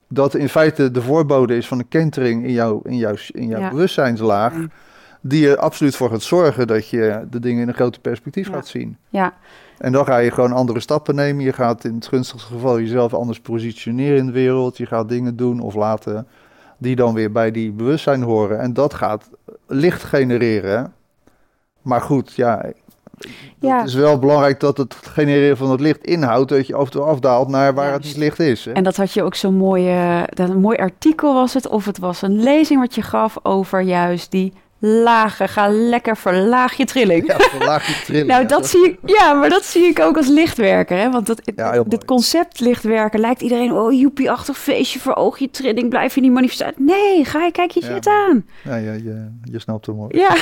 dat 0.09 0.35
in 0.35 0.48
feite 0.48 0.90
de 0.90 1.03
voorbode 1.03 1.57
is 1.57 1.68
van 1.68 1.79
een 1.79 1.88
kentering 1.88 2.44
in 2.44 2.53
jouw, 2.53 2.81
in 2.85 2.96
jouw, 2.96 3.14
in 3.33 3.46
jouw 3.46 3.61
Ja. 3.61 3.70
bewustzijnslaag, 3.70 4.53
die 5.20 5.48
er 5.51 5.57
absoluut 5.57 5.96
voor 5.96 6.11
gaat 6.11 6.22
zorgen 6.22 6.66
dat 6.66 6.88
je 6.88 7.27
de 7.31 7.40
dingen 7.40 7.62
in 7.62 7.68
een 7.68 7.74
groter 7.74 8.01
perspectief 8.01 8.46
Ja. 8.48 8.53
gaat 8.53 8.66
zien. 8.66 8.96
Ja. 9.09 9.35
En 9.78 9.92
dan 9.92 10.04
ga 10.04 10.16
je 10.18 10.30
gewoon 10.30 10.52
andere 10.52 10.80
stappen 10.80 11.14
nemen. 11.14 11.44
Je 11.44 11.52
gaat 11.52 11.84
in 11.84 11.94
het 11.94 12.06
gunstigste 12.08 12.52
geval 12.52 12.80
jezelf 12.80 13.14
anders 13.14 13.40
positioneren 13.40 14.18
in 14.18 14.26
de 14.26 14.32
wereld. 14.32 14.76
Je 14.76 14.86
gaat 14.86 15.08
dingen 15.08 15.36
doen 15.36 15.60
of 15.60 15.74
laten 15.74 16.26
die 16.78 16.96
dan 16.96 17.14
weer 17.14 17.32
bij 17.32 17.50
die 17.50 17.70
bewustzijn 17.72 18.22
horen. 18.22 18.60
En 18.60 18.72
dat 18.72 18.94
gaat 18.94 19.28
licht 19.66 20.02
genereren. 20.04 20.92
Maar 21.82 22.00
goed, 22.00 22.32
ja, 22.34 22.64
Ja. 23.60 23.78
het 23.78 23.86
is 23.88 23.94
wel 23.94 24.18
belangrijk 24.18 24.60
dat 24.60 24.76
het 24.76 24.94
genereren 24.94 25.56
van 25.56 25.70
het 25.70 25.80
licht 25.80 26.04
inhoudt 26.04 26.48
dat 26.48 26.66
je 26.66 26.74
af 26.74 26.84
en 26.84 26.90
toe 26.90 27.02
afdaalt 27.02 27.48
naar 27.48 27.74
waar 27.74 27.92
het 27.92 28.04
niet 28.04 28.16
licht 28.16 28.38
is. 28.38 28.64
Hè? 28.64 28.72
En 28.72 28.84
dat 28.84 28.96
had 28.96 29.12
je 29.12 29.22
ook 29.22 29.34
zo'n 29.34 29.54
mooie, 29.54 30.28
dat 30.34 30.48
een 30.48 30.60
mooi 30.60 30.76
artikel 30.78 31.34
was 31.34 31.54
het, 31.54 31.68
of 31.68 31.84
het 31.84 31.98
was 31.98 32.22
een 32.22 32.42
lezing 32.42 32.80
wat 32.80 32.94
je 32.94 33.02
gaf 33.02 33.36
over 33.42 33.80
juist 33.80 34.30
die 34.30 34.52
lage, 34.80 35.48
ga 35.48 35.68
lekker 35.70 36.16
verlaag 36.16 36.74
je 36.74 36.84
trilling. 36.84 37.26
Ja, 37.26 37.36
verlaag 37.38 37.86
je 37.86 38.02
trilling. 38.04 38.26
Nou, 38.30 38.42
ja, 38.42 38.48
dat 38.48 38.66
zie 38.68 38.84
ik, 38.86 38.98
ja, 39.04 39.32
maar 39.32 39.48
dat 39.48 39.64
zie 39.64 39.82
ik 39.84 40.00
ook 40.00 40.16
als 40.16 40.28
lichtwerker. 40.28 40.98
Hè? 40.98 41.10
Want 41.10 41.26
dat, 41.26 41.40
Ja, 41.56 41.82
dit 41.86 42.04
concept 42.04 42.60
lichtwerken 42.60 43.20
lijkt 43.20 43.40
iedereen, 43.40 43.72
oh 43.72 43.92
joepie-achtig 44.00 44.58
feestje, 44.58 44.98
verhoog 44.98 45.38
je 45.38 45.50
trilling, 45.50 45.88
blijf 45.88 46.14
je 46.14 46.20
niet 46.20 46.32
manifesteren. 46.32 46.74
Nee, 46.76 47.24
ga 47.24 47.44
je, 47.44 47.52
kijk 47.52 47.70
je 47.70 47.80
Ja. 47.80 47.86
shit 47.92 48.06
aan. 48.06 48.46
Ja, 48.64 48.76
ja, 48.76 48.92
je, 48.92 49.28
je 49.42 49.58
snapt 49.58 49.86
hem 49.86 49.96
hoor. 49.96 50.16
Ja, 50.16 50.36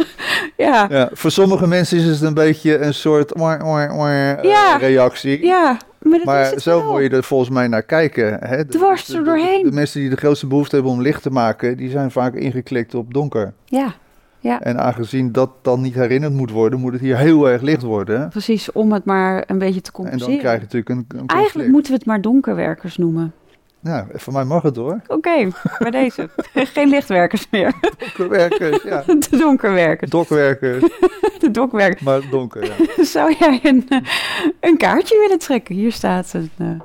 ja, 0.56 0.86
Ja, 0.90 1.10
voor 1.12 1.30
sommige 1.30 1.66
mensen 1.66 1.98
is 1.98 2.04
het 2.04 2.20
een 2.20 2.34
beetje 2.34 2.78
een 2.78 2.94
soort 2.94 3.38
oor, 3.40 3.60
oor, 3.64 3.90
oor, 3.92 4.08
eh, 4.08 4.42
Ja. 4.42 4.76
reactie. 4.76 5.44
ja. 5.46 5.76
Maar, 6.24 6.52
zo 6.60 6.92
moet 6.92 7.02
je 7.02 7.08
er 7.08 7.22
volgens 7.22 7.50
mij 7.50 7.68
naar 7.68 7.82
kijken. 7.82 8.38
Hè? 8.40 8.56
De- 8.56 8.66
Dwars 8.78 9.08
er 9.08 9.24
doorheen. 9.24 9.62
De, 9.64 9.72
mensen 9.72 10.00
die 10.00 10.10
de 10.10 10.16
grootste 10.16 10.46
behoefte 10.46 10.74
hebben 10.74 10.92
om 10.92 11.00
licht 11.02 11.22
te 11.22 11.30
maken, 11.30 11.76
die 11.76 11.90
zijn 11.90 12.10
vaak 12.10 12.34
ingeklikt 12.34 12.94
op 12.94 13.14
donker. 13.14 13.52
Ja, 13.64 14.60
En 14.60 14.78
aangezien 14.80 15.32
dat 15.32 15.50
dan 15.62 15.80
niet 15.80 15.94
herinnerd 15.94 16.32
moet 16.32 16.50
worden, 16.50 16.80
moet 16.80 16.92
het 16.92 17.00
hier 17.00 17.16
heel 17.18 17.48
erg 17.48 17.62
licht 17.62 17.82
worden. 17.82 18.28
precies, 18.28 18.72
om 18.72 18.92
het 18.92 19.04
maar 19.04 19.44
een 19.46 19.58
beetje 19.58 19.80
te 19.80 19.90
En 19.94 19.94
dan 19.94 20.04
compenseren. 20.04 20.38
krijg 20.38 20.56
je 20.56 20.62
natuurlijk 20.62 20.88
een, 20.90 21.18
een. 21.20 21.26
Eigenlijk 21.26 21.68
moeten 21.70 21.92
we 21.92 21.98
het 21.98 22.06
maar 22.06 22.20
donkerwerkers 22.20 22.96
noemen. 22.96 23.32
Ja, 23.82 24.06
voor 24.12 24.32
mij 24.32 24.44
mag 24.44 24.62
het 24.62 24.76
hoor. 24.76 25.00
Oké, 25.06 25.48
bij 25.78 25.90
deze. 25.90 26.28
Geen 26.74 26.88
lichtwerkers 26.88 27.46
meer. 27.50 27.74
Donkerwerkers, 27.98 28.82
ja. 28.82 29.02
De 29.30 29.36
donkerwerkers. 29.36 30.10
Dokwerkers, 30.10 30.82
De 31.38 31.50
dokwerkers. 31.50 32.02
maar 32.02 32.20
donker, 32.30 32.64
ja. 32.64 33.04
Zou 33.04 33.34
jij 33.38 33.60
een, 33.62 33.86
eh, 33.88 33.98
een 34.60 34.76
kaartje 34.76 35.18
willen 35.18 35.38
trekken? 35.38 35.74
Hier 35.74 35.92
staat 35.92 36.32
een, 36.32 36.50
eh, 36.58 36.66
er 36.66 36.80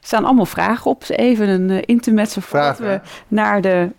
staan 0.00 0.24
allemaal 0.24 0.46
vragen 0.46 0.90
op. 0.90 1.04
Even 1.08 1.48
een 1.48 1.68
uh, 1.68 1.82
intermezzo 1.84 2.40
voordat 2.40 2.76
Vragen. 2.76 3.02
we 3.02 3.34
naar 3.34 3.60
de 3.60 3.90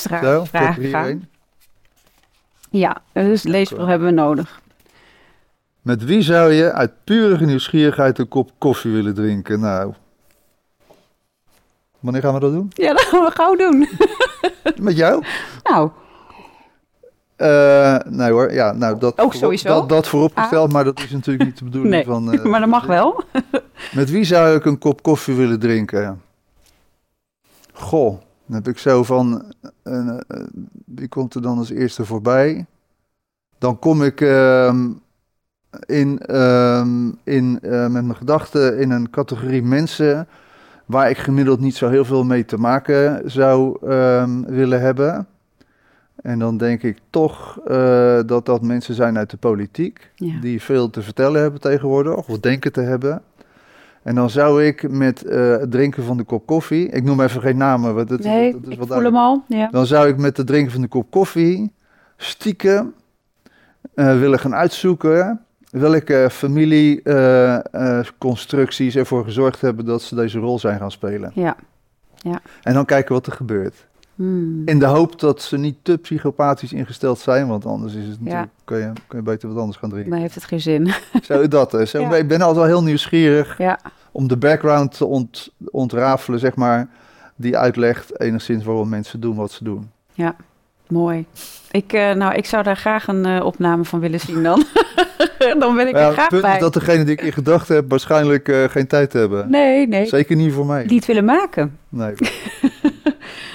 Zo, 0.00 0.44
er 0.52 0.74
hier 0.74 0.88
gaan. 0.88 1.28
Ja, 2.70 3.02
dus 3.12 3.42
leesbril 3.42 3.86
hebben 3.86 4.08
we 4.08 4.14
nodig. 4.14 4.60
Met 5.82 6.04
wie 6.04 6.22
zou 6.22 6.52
je 6.52 6.72
uit 6.72 6.92
pure 7.04 7.46
nieuwsgierigheid 7.46 8.18
een 8.18 8.28
kop 8.28 8.50
koffie 8.58 8.92
willen 8.92 9.14
drinken? 9.14 9.60
Nou, 9.60 9.94
wanneer 12.04 12.22
gaan 12.22 12.34
we 12.34 12.40
dat 12.40 12.52
doen? 12.52 12.70
Ja, 12.74 12.92
dat 12.98 13.02
gaan 13.04 13.24
we 13.24 13.30
gauw 13.30 13.56
doen. 13.56 13.88
Met 14.86 14.96
jou? 14.96 15.24
Nou, 15.62 15.90
Eh, 17.36 17.96
nee 18.08 18.30
hoor, 18.30 18.52
ja, 18.52 18.72
nou 18.72 18.98
dat, 18.98 19.18
Ook 19.18 19.34
sowieso. 19.34 19.68
dat, 19.68 19.88
dat 19.88 20.08
vooropgesteld, 20.08 20.72
maar 20.72 20.84
dat 20.84 21.00
is 21.00 21.10
natuurlijk 21.10 21.44
niet 21.44 21.58
de 21.58 21.64
bedoeling 21.64 21.94
nee, 21.94 22.04
van... 22.04 22.32
eh, 22.32 22.44
maar 22.44 22.60
dat 22.60 22.68
mag 22.68 22.86
wel. 22.86 23.24
Met 23.92 24.10
wie 24.10 24.24
zou 24.24 24.56
ik 24.56 24.64
een 24.64 24.78
kop 24.78 25.02
koffie 25.02 25.34
willen 25.34 25.58
drinken? 25.58 26.22
Goh, 27.72 28.20
dan 28.46 28.56
heb 28.56 28.68
ik 28.68 28.78
zo 28.78 29.02
van, 29.02 29.52
eh, 29.82 30.16
wie 30.86 31.08
komt 31.08 31.34
er 31.34 31.42
dan 31.42 31.58
als 31.58 31.70
eerste 31.70 32.04
voorbij? 32.04 32.66
Dan 33.58 33.78
kom 33.78 34.02
ik 34.02 34.20
ehm, 34.20 34.90
in, 35.86 36.18
ehm, 36.18 37.08
in, 37.24 37.58
met 37.62 37.90
mijn 37.90 38.16
gedachten 38.16 38.78
in 38.78 38.90
een 38.90 39.10
categorie 39.10 39.62
mensen 39.62 40.28
waar 40.86 41.10
ik 41.10 41.18
gemiddeld 41.18 41.60
niet 41.60 41.76
zo 41.76 41.88
heel 41.88 42.04
veel 42.04 42.24
mee 42.24 42.44
te 42.44 42.56
maken 42.56 43.30
zou 43.30 43.78
ehm, 43.88 44.42
willen 44.42 44.80
hebben. 44.80 45.26
En 46.22 46.38
dan 46.38 46.56
denk 46.56 46.82
ik 46.82 46.98
toch 47.10 47.60
eh, 47.66 48.20
dat 48.26 48.46
dat 48.46 48.62
mensen 48.62 48.94
zijn 48.94 49.18
uit 49.18 49.30
de 49.30 49.36
politiek 49.36 50.10
Ja. 50.14 50.40
die 50.40 50.62
veel 50.62 50.90
te 50.90 51.02
vertellen 51.02 51.40
hebben 51.40 51.60
tegenwoordig, 51.60 52.28
of 52.28 52.38
denken 52.38 52.72
te 52.72 52.80
hebben. 52.80 53.22
En 54.02 54.14
dan 54.14 54.30
zou 54.30 54.64
ik 54.64 54.90
met 54.90 55.24
eh, 55.24 55.50
het 55.50 55.70
drinken 55.70 56.04
van 56.04 56.16
de 56.16 56.24
kop 56.24 56.46
koffie, 56.46 56.88
ik 56.88 57.02
noem 57.04 57.20
even 57.20 57.40
geen 57.40 57.56
namen, 57.56 57.94
want 57.94 58.08
dat, 58.08 58.20
Nee, 58.20 58.52
dat 58.52 58.60
is 58.62 58.68
ik 58.68 58.78
wel 58.78 58.86
voel 58.86 59.04
hem 59.04 59.16
al. 59.16 59.44
Ja. 59.48 59.68
Dan 59.70 59.86
zou 59.86 60.08
ik 60.08 60.16
met 60.16 60.36
het 60.36 60.46
drinken 60.46 60.72
van 60.72 60.80
de 60.80 60.88
kop 60.88 61.10
koffie 61.10 61.72
stiekem 62.16 62.94
eh, 63.94 64.18
willen 64.18 64.38
gaan 64.38 64.54
uitzoeken 64.54 65.43
welke 65.80 66.28
familieconstructies 66.30 68.96
ervoor 68.96 69.24
gezorgd 69.24 69.60
hebben 69.60 69.84
dat 69.84 70.02
ze 70.02 70.14
deze 70.14 70.38
rol 70.38 70.58
zijn 70.58 70.78
gaan 70.78 70.90
spelen. 70.90 71.30
Ja. 71.34 71.56
En 72.62 72.74
dan 72.74 72.84
kijken 72.84 73.14
wat 73.14 73.26
er 73.26 73.32
gebeurt. 73.32 73.86
Hmm. 74.14 74.62
In 74.64 74.78
de 74.78 74.86
hoop 74.86 75.20
dat 75.20 75.42
ze 75.42 75.58
niet 75.58 75.76
te 75.82 75.98
psychopathisch 75.98 76.72
ingesteld 76.72 77.18
zijn, 77.18 77.46
want 77.46 77.66
anders 77.66 77.94
is 77.94 78.06
het 78.06 78.16
Ja. 78.18 78.24
natuurlijk, 78.24 78.52
kun, 78.64 78.78
je, 78.78 78.92
kun 79.06 79.18
je 79.18 79.24
beter 79.24 79.48
wat 79.48 79.58
anders 79.58 79.78
gaan 79.78 79.90
drinken. 79.90 80.10
Dan 80.10 80.20
heeft 80.20 80.34
het 80.34 80.44
geen 80.44 80.60
zin. 80.60 80.92
Zo 81.22 81.48
dat. 81.48 81.70
Zo, 81.88 82.00
Ja. 82.00 82.16
Ik 82.16 82.28
ben 82.28 82.38
altijd 82.40 82.56
wel 82.56 82.66
heel 82.66 82.82
nieuwsgierig 82.82 83.58
ja. 83.58 83.78
om 84.12 84.28
de 84.28 84.36
background 84.36 84.96
te 84.96 85.04
ont, 85.04 85.52
ontrafelen, 85.70 86.38
zeg 86.38 86.54
maar, 86.54 86.88
die 87.36 87.56
uitlegt 87.58 88.20
enigszins 88.20 88.64
waarom 88.64 88.88
mensen 88.88 89.20
doen 89.20 89.36
wat 89.36 89.50
ze 89.50 89.64
doen. 89.64 89.90
Mooi. 90.88 91.26
Ik, 91.70 91.92
eh, 91.92 92.12
nou, 92.12 92.34
ik 92.34 92.46
zou 92.46 92.62
daar 92.62 92.76
graag 92.76 93.06
een 93.06 93.24
eh, 93.26 93.44
opname 93.44 93.84
van 93.84 94.00
willen 94.00 94.20
zien 94.20 94.42
dan. 94.42 94.64
dan 95.58 95.76
ben 95.76 95.88
ik 95.88 95.94
Ja, 95.94 96.00
er 96.00 96.06
het 96.06 96.14
graag 96.14 96.28
punt 96.28 96.42
bij. 96.42 96.54
is 96.54 96.60
dat 96.60 96.72
degene 96.72 97.04
die 97.04 97.12
ik 97.12 97.22
in 97.22 97.32
gedachten 97.32 97.74
heb 97.74 97.90
waarschijnlijk 97.90 98.48
eh, 98.48 98.64
geen 98.64 98.86
tijd 98.86 99.12
hebben. 99.12 99.50
Nee, 99.50 99.88
nee. 99.88 100.06
Zeker 100.06 100.36
niet 100.36 100.52
voor 100.52 100.66
mij. 100.66 100.86
Die 100.86 100.96
het 100.96 101.06
willen 101.06 101.24
maken. 101.24 101.78
Nee, 101.88 102.14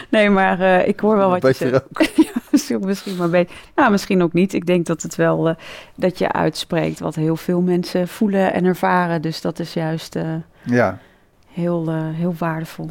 Nee, 0.09 0.29
maar 0.29 0.85
ik 0.85 0.99
hoor 0.99 1.17
wel 1.17 1.29
wat 1.29 1.41
je 1.41 1.53
zegt. 1.53 1.73
ook. 1.83 2.03
Ja, 2.15 2.41
misschien, 2.51 2.79
misschien 2.85 3.15
maar 3.15 3.29
beter. 3.29 3.55
Nou, 3.75 3.91
misschien 3.91 4.23
ook 4.23 4.33
niet. 4.33 4.53
Ik 4.53 4.65
denk 4.65 4.85
dat 4.85 5.01
het 5.01 5.15
wel 5.15 5.55
dat 5.95 6.17
je 6.17 6.31
uitspreekt 6.31 6.99
wat 6.99 7.15
heel 7.15 7.35
veel 7.35 7.61
mensen 7.61 8.07
voelen 8.07 8.53
en 8.53 8.65
ervaren. 8.65 9.21
Dus 9.21 9.41
dat 9.41 9.59
is 9.59 9.73
juist 9.73 10.15
Ja, 10.63 10.97
heel, 11.53 11.93
heel 12.13 12.35
waardevol. 12.37 12.89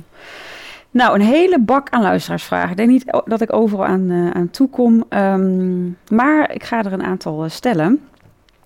Nou, 0.99 1.15
een 1.15 1.27
hele 1.27 1.61
bak 1.61 1.91
aan 1.91 2.03
luisteraarsvragen. 2.03 2.71
Ik 2.71 2.77
denk 2.77 2.89
niet 2.89 3.21
dat 3.25 3.41
ik 3.41 3.53
overal 3.53 3.87
aan, 3.87 4.11
eh, 4.11 4.31
aan 4.31 4.51
toe 4.51 4.69
kom. 4.69 5.05
ehm, 5.09 5.87
maar 6.09 6.55
ik 6.55 6.65
ga 6.65 6.85
er 6.85 6.93
een 6.93 7.03
aantal 7.03 7.45
eh, 7.45 7.51
stellen. 7.51 8.09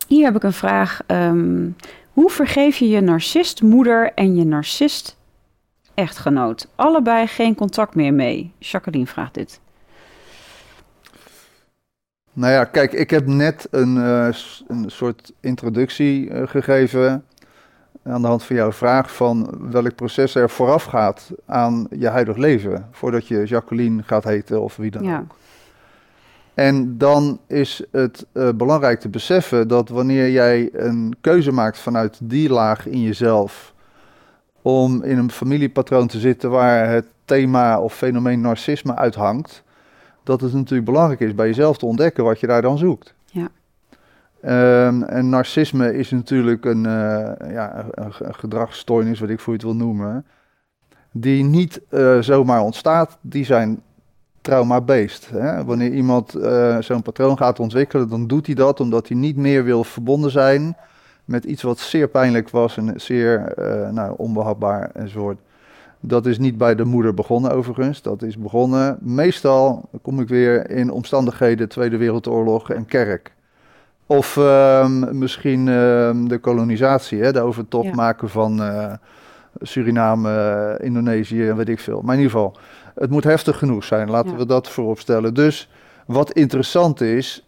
Hier 0.08 0.24
heb 0.24 0.36
ik 0.36 0.42
een 0.42 0.52
vraag. 0.52 1.00
ehm, 1.06 1.68
hoe 2.12 2.30
vergeef 2.30 2.76
je 2.76 2.88
je 2.88 3.00
narcist 3.00 3.62
moeder 3.62 4.12
en 4.14 4.34
je 4.34 4.44
narcist 4.44 5.16
echtgenoot? 5.94 6.68
Allebei 6.74 7.26
geen 7.26 7.54
contact 7.54 7.94
meer 7.94 8.14
mee. 8.14 8.52
Jacqueline 8.58 9.06
vraagt 9.06 9.34
dit. 9.34 9.60
nou 12.32 12.52
ja, 12.52 12.64
kijk, 12.64 12.92
ik 12.92 13.10
heb 13.10 13.26
net 13.26 13.68
een, 13.70 13.96
eh, 13.96 14.28
een 14.66 14.84
soort 14.90 15.32
introductie 15.40 16.46
gegeven 16.46 17.24
aan 18.04 18.22
de 18.22 18.28
hand 18.28 18.42
van 18.44 18.56
jouw 18.56 18.72
vraag 18.72 19.14
van 19.14 19.50
welk 19.70 19.94
proces 19.94 20.34
er 20.34 20.50
vooraf 20.50 20.84
gaat 20.84 21.30
aan 21.46 21.86
je 21.90 22.08
huidig 22.08 22.36
leven, 22.36 22.88
voordat 22.90 23.26
je 23.26 23.44
Jacqueline 23.44 24.02
gaat 24.02 24.24
heten 24.24 24.62
of 24.62 24.76
wie 24.76 24.90
dan 24.90 25.02
Ja. 25.02 25.18
ook. 25.18 25.34
En 26.54 26.98
dan 26.98 27.38
is 27.46 27.82
het 27.90 28.26
eh, 28.32 28.48
belangrijk 28.54 29.00
te 29.00 29.08
beseffen 29.08 29.68
dat 29.68 29.88
wanneer 29.88 30.30
jij 30.30 30.68
een 30.72 31.16
keuze 31.20 31.52
maakt 31.52 31.78
vanuit 31.78 32.18
die 32.22 32.48
laag 32.50 32.86
in 32.86 33.02
jezelf, 33.02 33.72
om 34.62 35.02
in 35.02 35.18
een 35.18 35.30
familiepatroon 35.30 36.06
te 36.06 36.18
zitten 36.18 36.50
waar 36.50 36.88
het 36.88 37.06
thema 37.24 37.80
of 37.80 37.94
fenomeen 37.94 38.40
narcisme 38.40 38.96
uithangt, 38.96 39.62
dat 40.22 40.40
het 40.40 40.52
natuurlijk 40.52 40.84
belangrijk 40.84 41.20
is 41.20 41.34
bij 41.34 41.46
jezelf 41.46 41.78
te 41.78 41.86
ontdekken 41.86 42.24
wat 42.24 42.40
je 42.40 42.46
daar 42.46 42.62
dan 42.62 42.78
zoekt. 42.78 43.14
Ehm, 44.42 45.02
en 45.02 45.28
narcisme 45.28 45.94
is 45.94 46.10
natuurlijk 46.10 46.64
een, 46.64 46.86
eh, 46.86 47.52
ja, 47.52 47.86
een, 47.90 48.12
gedragsstoornis, 48.34 49.20
wat 49.20 49.28
ik 49.28 49.40
voor 49.40 49.52
je 49.52 49.58
het 49.58 49.68
wil 49.68 49.86
noemen, 49.86 50.26
die 51.12 51.44
niet 51.44 51.80
eh, 51.88 52.18
zomaar 52.20 52.60
ontstaat. 52.60 53.18
Die 53.20 53.44
zijn 53.44 53.82
trauma-based. 54.40 55.30
Wanneer 55.66 55.92
iemand 55.92 56.34
eh, 56.34 56.78
zo'n 56.78 57.02
patroon 57.02 57.36
gaat 57.36 57.60
ontwikkelen, 57.60 58.08
dan 58.08 58.26
doet 58.26 58.46
hij 58.46 58.54
dat 58.54 58.80
omdat 58.80 59.08
hij 59.08 59.16
niet 59.16 59.36
meer 59.36 59.64
wil 59.64 59.84
verbonden 59.84 60.30
zijn 60.30 60.76
met 61.24 61.44
iets 61.44 61.62
wat 61.62 61.78
zeer 61.78 62.08
pijnlijk 62.08 62.50
was 62.50 62.76
en 62.76 63.00
zeer 63.00 63.52
nou, 63.92 64.14
onbehapbaar 64.16 64.90
enzovoort. 64.94 65.38
Dat 66.00 66.26
is 66.26 66.38
niet 66.38 66.58
bij 66.58 66.74
de 66.74 66.84
moeder 66.84 67.14
begonnen 67.14 67.52
overigens. 67.52 68.02
Dat 68.02 68.22
is 68.22 68.38
begonnen 68.38 68.98
meestal, 69.00 69.88
kom 70.02 70.20
ik 70.20 70.28
weer, 70.28 70.70
in 70.70 70.90
omstandigheden 70.90 71.68
Tweede 71.68 71.96
Wereldoorlog 71.96 72.70
en 72.70 72.86
kerk. 72.86 73.32
Of 74.06 74.36
ehm, 74.36 75.18
misschien 75.18 75.68
ehm, 75.68 76.24
de 76.24 76.38
kolonisatie, 76.38 77.22
hè, 77.22 77.32
de 77.32 77.40
overtocht 77.40 77.86
Ja. 77.88 77.94
maken 77.94 78.28
van 78.28 78.62
eh, 78.62 78.92
Suriname, 79.60 80.30
eh, 80.78 80.86
Indonesië 80.86 81.48
en 81.48 81.56
weet 81.56 81.68
ik 81.68 81.80
veel. 81.80 82.00
Maar 82.02 82.14
in 82.14 82.20
ieder 82.20 82.36
geval, 82.36 82.56
het 82.94 83.10
moet 83.10 83.24
heftig 83.24 83.58
genoeg 83.58 83.84
zijn, 83.84 84.10
laten 84.10 84.30
Ja. 84.30 84.36
we 84.36 84.46
dat 84.46 84.68
voorop 84.68 84.98
stellen. 84.98 85.34
Dus 85.34 85.68
wat 86.06 86.32
interessant 86.32 87.00
is, 87.00 87.46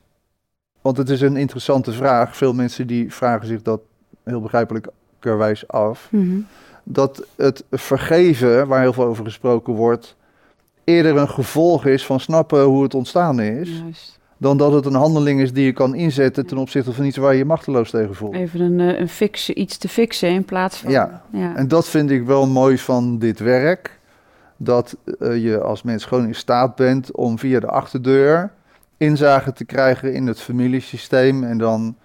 want 0.80 0.96
het 0.96 1.08
is 1.10 1.20
een 1.20 1.36
interessante 1.36 1.92
vraag. 1.92 2.36
Veel 2.36 2.52
mensen 2.54 2.86
die 2.86 3.12
vragen 3.14 3.46
zich 3.46 3.62
dat 3.62 3.80
heel 4.24 4.40
begrijpelijkerwijs 4.40 5.68
af. 5.68 6.08
Mhm. 6.10 6.38
Dat 6.84 7.26
het 7.36 7.64
vergeven, 7.70 8.66
waar 8.66 8.80
heel 8.80 8.92
veel 8.92 9.04
over 9.04 9.24
gesproken 9.24 9.72
wordt, 9.74 10.16
eerder 10.84 11.16
een 11.16 11.28
gevolg 11.28 11.86
is 11.86 12.06
van 12.06 12.20
snappen 12.20 12.62
hoe 12.62 12.82
het 12.82 12.94
ontstaan 12.94 13.40
is, 13.40 13.78
Juist. 13.78 14.18
Dan 14.44 14.56
dat 14.56 14.72
het 14.72 14.86
een 14.86 14.94
handeling 14.94 15.40
is 15.40 15.52
die 15.52 15.64
je 15.64 15.72
kan 15.72 15.94
inzetten 15.94 16.46
ten 16.46 16.58
opzichte 16.58 16.92
van 16.92 17.04
iets 17.04 17.16
waar 17.16 17.32
je 17.32 17.38
je 17.38 17.44
machteloos 17.44 17.90
tegen 17.90 18.14
voelt. 18.14 18.34
Even 18.34 18.60
een, 18.60 18.80
eh, 18.80 19.00
een 19.00 19.08
fixen, 19.08 19.60
iets 19.60 19.76
te 19.76 19.88
fixen 19.88 20.28
in 20.28 20.44
plaats 20.44 20.76
van... 20.76 20.90
Ja. 20.90 21.22
ja. 21.30 21.56
En 21.56 21.68
dat 21.68 21.88
vind 21.88 22.10
ik 22.10 22.24
wel 22.24 22.46
mooi 22.46 22.78
van 22.78 23.18
dit 23.18 23.38
werk. 23.38 23.98
Dat 24.56 24.96
eh, 25.18 25.42
je 25.42 25.60
als 25.60 25.82
mens 25.82 26.04
gewoon 26.04 26.26
in 26.26 26.34
staat 26.34 26.74
bent 26.74 27.12
om 27.12 27.38
via 27.38 27.60
de 27.60 27.66
achterdeur 27.66 28.50
inzage 28.96 29.52
te 29.52 29.64
krijgen 29.64 30.12
in 30.12 30.26
het 30.26 30.40
familiesysteem. 30.40 31.44
En 31.44 31.58
dan 31.58 31.96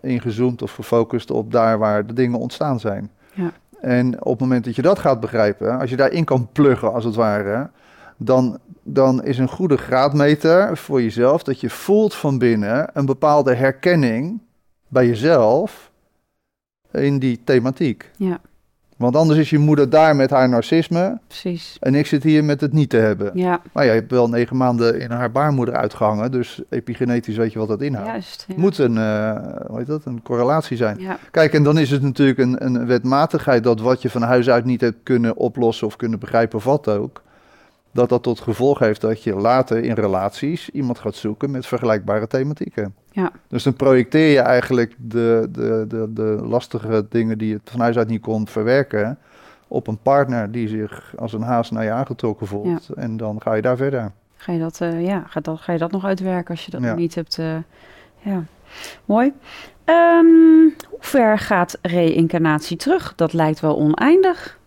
ingezoomd 0.00 0.62
of 0.62 0.72
gefocust 0.72 1.30
op 1.30 1.52
daar 1.52 1.78
waar 1.78 2.06
de 2.06 2.12
dingen 2.12 2.38
ontstaan 2.38 2.80
zijn. 2.80 3.10
Ja. 3.34 3.52
En 3.80 4.24
op 4.24 4.32
het 4.32 4.40
moment 4.40 4.64
dat 4.64 4.76
je 4.76 4.82
dat 4.82 4.98
gaat 4.98 5.20
begrijpen, 5.20 5.78
als 5.78 5.90
je 5.90 5.96
daarin 5.96 6.24
kan 6.24 6.48
pluggen 6.52 6.92
als 6.92 7.04
het 7.04 7.14
ware, 7.14 7.70
dan, 8.24 8.58
dan 8.82 9.24
is 9.24 9.38
een 9.38 9.48
goede 9.48 9.76
graadmeter 9.76 10.76
voor 10.76 11.02
jezelf 11.02 11.42
dat 11.42 11.60
je 11.60 11.70
voelt 11.70 12.14
van 12.14 12.38
binnen 12.38 12.90
een 12.92 13.06
bepaalde 13.06 13.54
herkenning 13.54 14.40
bij 14.88 15.06
jezelf 15.06 15.90
in 16.92 17.18
die 17.18 17.40
thematiek. 17.44 18.10
Ja. 18.16 18.40
Want 18.96 19.16
anders 19.16 19.38
is 19.38 19.50
je 19.50 19.58
moeder 19.58 19.90
daar 19.90 20.16
met 20.16 20.30
haar 20.30 20.48
narcisme 20.48 21.18
Precies. 21.26 21.76
en 21.80 21.94
ik 21.94 22.06
zit 22.06 22.22
hier 22.22 22.44
met 22.44 22.60
het 22.60 22.72
niet 22.72 22.90
te 22.90 22.96
hebben. 22.96 23.30
Ja, 23.34 23.60
Maar 23.72 23.84
ja, 23.84 23.92
je 23.92 23.98
hebt 23.98 24.10
wel 24.10 24.28
negen 24.28 24.56
maanden 24.56 25.00
in 25.00 25.10
haar 25.10 25.30
baarmoeder 25.30 25.74
uitgehangen, 25.74 26.30
dus 26.30 26.62
epigenetisch 26.68 27.36
weet 27.36 27.52
je 27.52 27.58
wat 27.58 27.68
dat 27.68 27.80
inhoudt. 27.82 28.08
juist. 28.08 28.44
Ja. 28.48 28.54
Moet 28.56 28.78
een, 28.78 28.98
eh, 28.98 29.36
hoe 29.66 29.78
heet 29.78 29.86
dat, 29.86 30.04
een 30.04 30.22
correlatie 30.22 30.76
zijn. 30.76 30.98
Ja, 30.98 31.18
Kijk, 31.30 31.52
en 31.54 31.62
dan 31.62 31.78
is 31.78 31.90
het 31.90 32.02
natuurlijk 32.02 32.38
een, 32.38 32.64
een 32.64 32.86
wetmatigheid 32.86 33.64
dat 33.64 33.80
wat 33.80 34.02
je 34.02 34.10
van 34.10 34.22
huis 34.22 34.48
uit 34.50 34.64
niet 34.64 34.80
hebt 34.80 34.98
kunnen 35.02 35.36
oplossen 35.36 35.86
of 35.86 35.96
kunnen 35.96 36.18
begrijpen 36.18 36.58
of 36.58 36.64
wat 36.64 36.88
ook, 36.88 37.22
dat 37.92 38.08
dat 38.08 38.22
tot 38.22 38.40
gevolg 38.40 38.78
heeft 38.78 39.00
dat 39.00 39.22
je 39.22 39.34
later 39.34 39.84
in 39.84 39.94
relaties 39.94 40.70
iemand 40.70 40.98
gaat 40.98 41.14
zoeken 41.14 41.50
met 41.50 41.66
vergelijkbare 41.66 42.26
thematieken. 42.26 42.94
Ja. 43.10 43.30
Dus 43.48 43.62
dan 43.62 43.74
projecteer 43.74 44.32
je 44.32 44.40
eigenlijk 44.40 44.94
de, 44.98 45.48
de, 45.50 45.84
de, 45.88 46.12
de 46.12 46.22
lastige 46.44 47.06
dingen 47.08 47.38
die 47.38 47.48
je 47.48 47.60
van 47.64 47.80
huis 47.80 47.96
uit 47.96 48.08
niet 48.08 48.20
kon 48.22 48.48
verwerken 48.48 49.18
op 49.68 49.86
een 49.86 49.98
partner 49.98 50.50
die 50.52 50.68
zich 50.68 51.12
als 51.16 51.32
een 51.32 51.42
haas 51.42 51.70
naar 51.70 51.84
je 51.84 51.90
aangetrokken 51.90 52.46
voelt. 52.46 52.88
En 52.88 53.16
dan 53.16 53.40
ga 53.42 53.54
je 53.54 53.62
daar 53.62 53.76
verder. 53.76 54.12
ga 54.36 54.52
je 54.52 54.58
dat, 54.58 54.80
eh, 54.80 55.04
ja, 55.06 55.24
ga, 55.26 55.40
dat, 55.40 55.60
ga 55.60 55.72
je 55.72 55.78
dat 55.78 55.90
nog 55.90 56.04
uitwerken 56.04 56.50
als 56.50 56.64
je 56.64 56.70
dat 56.70 56.80
Ja. 56.82 56.88
nog 56.88 56.96
niet 56.96 57.14
hebt? 57.14 57.38
eh, 57.38 57.56
ja, 58.18 58.44
mooi. 59.04 59.32
Ehm, 59.84 60.24
hoe 60.88 60.98
ver 61.00 61.38
gaat 61.38 61.78
reïncarnatie 61.82 62.76
terug? 62.76 63.14
Dat 63.14 63.32
lijkt 63.32 63.60
wel 63.60 63.76
oneindig. 63.76 64.58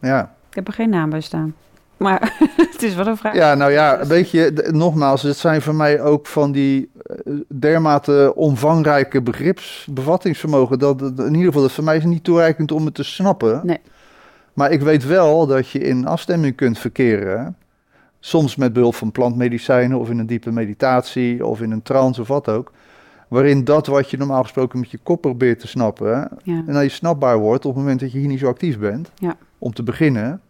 Ja. 0.00 0.34
Ik 0.52 0.58
heb 0.58 0.66
er 0.68 0.72
geen 0.74 0.90
naam 0.90 1.10
bij 1.10 1.20
staan. 1.20 1.54
Maar 1.96 2.36
het 2.72 2.82
is 2.82 2.94
wel 2.94 3.06
een 3.06 3.16
vraag. 3.16 3.34
Ja, 3.34 3.54
nou 3.54 3.72
ja, 3.72 4.06
weet 4.06 4.30
je, 4.30 4.68
nogmaals, 4.70 5.22
het 5.22 5.36
zijn 5.36 5.62
voor 5.62 5.74
mij 5.74 6.00
ook 6.00 6.26
van 6.26 6.52
die 6.52 6.90
eh, 7.06 7.32
dermate 7.48 8.32
omvangrijke 8.34 9.22
begripsbevattingsvermogen. 9.22 10.78
Dat 10.78 11.00
in 11.02 11.34
ieder 11.34 11.46
geval, 11.46 11.62
dat 11.62 11.72
voor 11.72 11.84
mij 11.84 11.96
is 11.96 12.04
niet 12.04 12.24
toereikend 12.24 12.72
om 12.72 12.84
het 12.84 12.94
te 12.94 13.02
snappen. 13.04 13.60
Nee. 13.64 13.80
Maar 14.52 14.70
ik 14.70 14.80
weet 14.80 15.06
wel 15.06 15.46
dat 15.46 15.68
je 15.68 15.78
in 15.78 16.06
afstemming 16.06 16.56
kunt 16.56 16.78
verkeren. 16.78 17.56
Soms 18.20 18.56
met 18.56 18.72
behulp 18.72 18.94
van 18.94 19.12
plantmedicijnen 19.12 19.98
of 19.98 20.10
in 20.10 20.18
een 20.18 20.26
diepe 20.26 20.52
meditatie 20.52 21.46
of 21.46 21.60
in 21.60 21.70
een 21.70 21.82
trance 21.82 22.20
of 22.20 22.28
wat 22.28 22.48
ook. 22.48 22.72
Waarin 23.28 23.64
dat 23.64 23.86
wat 23.86 24.10
je 24.10 24.16
normaal 24.16 24.42
gesproken 24.42 24.78
met 24.78 24.90
je 24.90 24.98
kop 25.02 25.20
probeert 25.20 25.60
te 25.60 25.66
snappen, 25.68 26.28
Ja. 26.42 26.62
en 26.66 26.72
dat 26.72 26.82
je 26.82 26.88
snapbaar 26.88 27.38
wordt 27.38 27.64
op 27.64 27.74
het 27.74 27.82
moment 27.82 28.00
dat 28.00 28.12
je 28.12 28.18
hier 28.18 28.28
niet 28.28 28.38
zo 28.38 28.48
actief 28.48 28.78
bent. 28.78 29.10
Ja. 29.14 29.36
Om 29.58 29.72
te 29.72 29.82
beginnen. 29.82 30.40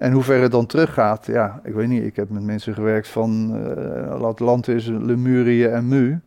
En 0.00 0.12
hoe 0.12 0.22
ver 0.22 0.40
het 0.42 0.50
dan 0.52 0.66
teruggaat, 0.66 1.26
ja, 1.26 1.60
ik 1.64 1.72
weet 1.74 1.88
niet. 1.88 2.04
Ik 2.04 2.16
heb 2.16 2.30
met 2.30 2.42
mensen 2.42 2.74
gewerkt 2.74 3.08
van 3.08 3.56
eh, 3.76 4.22
Atlantis, 4.22 4.86
Lemurië 4.86 5.64
en 5.64 5.88
Mu. 5.88 6.20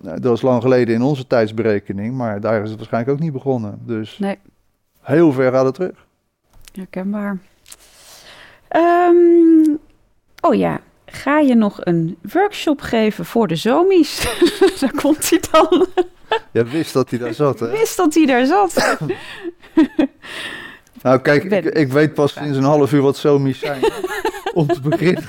Nou, 0.00 0.20
dat 0.20 0.36
is 0.36 0.42
lang 0.42 0.62
geleden 0.62 0.94
in 0.94 1.02
onze 1.02 1.26
tijdsberekening, 1.26 2.16
maar 2.16 2.40
daar 2.40 2.62
is 2.62 2.68
het 2.68 2.78
waarschijnlijk 2.78 3.12
ook 3.14 3.22
niet 3.22 3.32
begonnen. 3.32 3.78
Dus 3.86 4.18
Nee. 4.18 4.38
heel 5.00 5.32
ver 5.32 5.52
gaat 5.52 5.64
het 5.64 5.74
terug. 5.74 6.06
Herkenbaar. 6.74 7.38
Ehm, 8.68 9.76
oh 10.40 10.54
ja, 10.54 10.80
ga 11.06 11.38
je 11.38 11.54
nog 11.54 11.84
een 11.84 12.16
workshop 12.32 12.80
geven 12.80 13.24
voor 13.24 13.48
de 13.48 13.56
zomies? 13.56 14.38
Daar 14.80 14.94
komt 15.02 15.30
hij 15.30 15.40
dan. 15.50 15.86
Je 16.52 16.64
wist 16.64 16.92
dat 16.92 17.10
hij 17.10 17.18
daar 17.18 17.34
zat, 17.34 17.60
hè? 17.60 17.70
Wist 17.70 17.96
dat 17.96 18.14
hij 18.14 18.26
daar 18.26 18.46
zat. 18.46 18.74
Nou, 21.06 21.18
kijk, 21.18 21.44
ik, 21.44 21.64
ik 21.64 21.92
weet 21.92 22.14
pas 22.14 22.32
sinds 22.32 22.56
een 22.56 22.64
half 22.64 22.92
uur 22.92 23.02
wat 23.02 23.16
somies 23.16 23.58
zijn. 23.58 23.80
om 24.54 24.66
te 24.66 24.80
beginnen. 24.80 25.24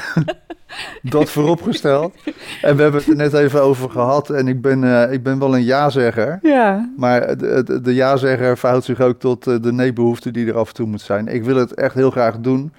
dat 1.02 1.30
vooropgesteld. 1.30 2.14
En 2.62 2.76
we 2.76 2.82
hebben 2.82 3.02
het 3.02 3.10
er 3.10 3.16
net 3.16 3.34
even 3.34 3.62
over 3.62 3.90
gehad. 3.90 4.30
En 4.30 4.48
ik 4.48 4.62
ben, 4.62 4.84
eh, 4.84 5.14
ik 5.14 5.24
ben 5.24 5.40
wel 5.40 5.56
een 5.56 5.64
ja-zegger. 5.64 6.40
Ja. 6.42 6.90
Maar 6.98 7.38
de, 7.38 7.64
de, 7.64 7.82
de 7.82 7.94
ja-zegger 7.94 8.58
verhoudt 8.58 8.86
zich 8.86 9.00
ook 9.02 9.20
tot 9.20 9.48
eh, 9.48 9.56
de 9.62 9.72
nee-behoefte 9.72 10.32
die 10.32 10.48
er 10.48 10.58
af 10.58 10.68
en 10.68 10.74
toe 10.74 10.88
moet 10.88 11.02
zijn. 11.02 11.28
Ik 11.28 11.44
wil 11.44 11.56
het 11.56 11.74
echt 11.74 11.96
heel 11.96 12.12
graag 12.12 12.40
doen. 12.40 12.74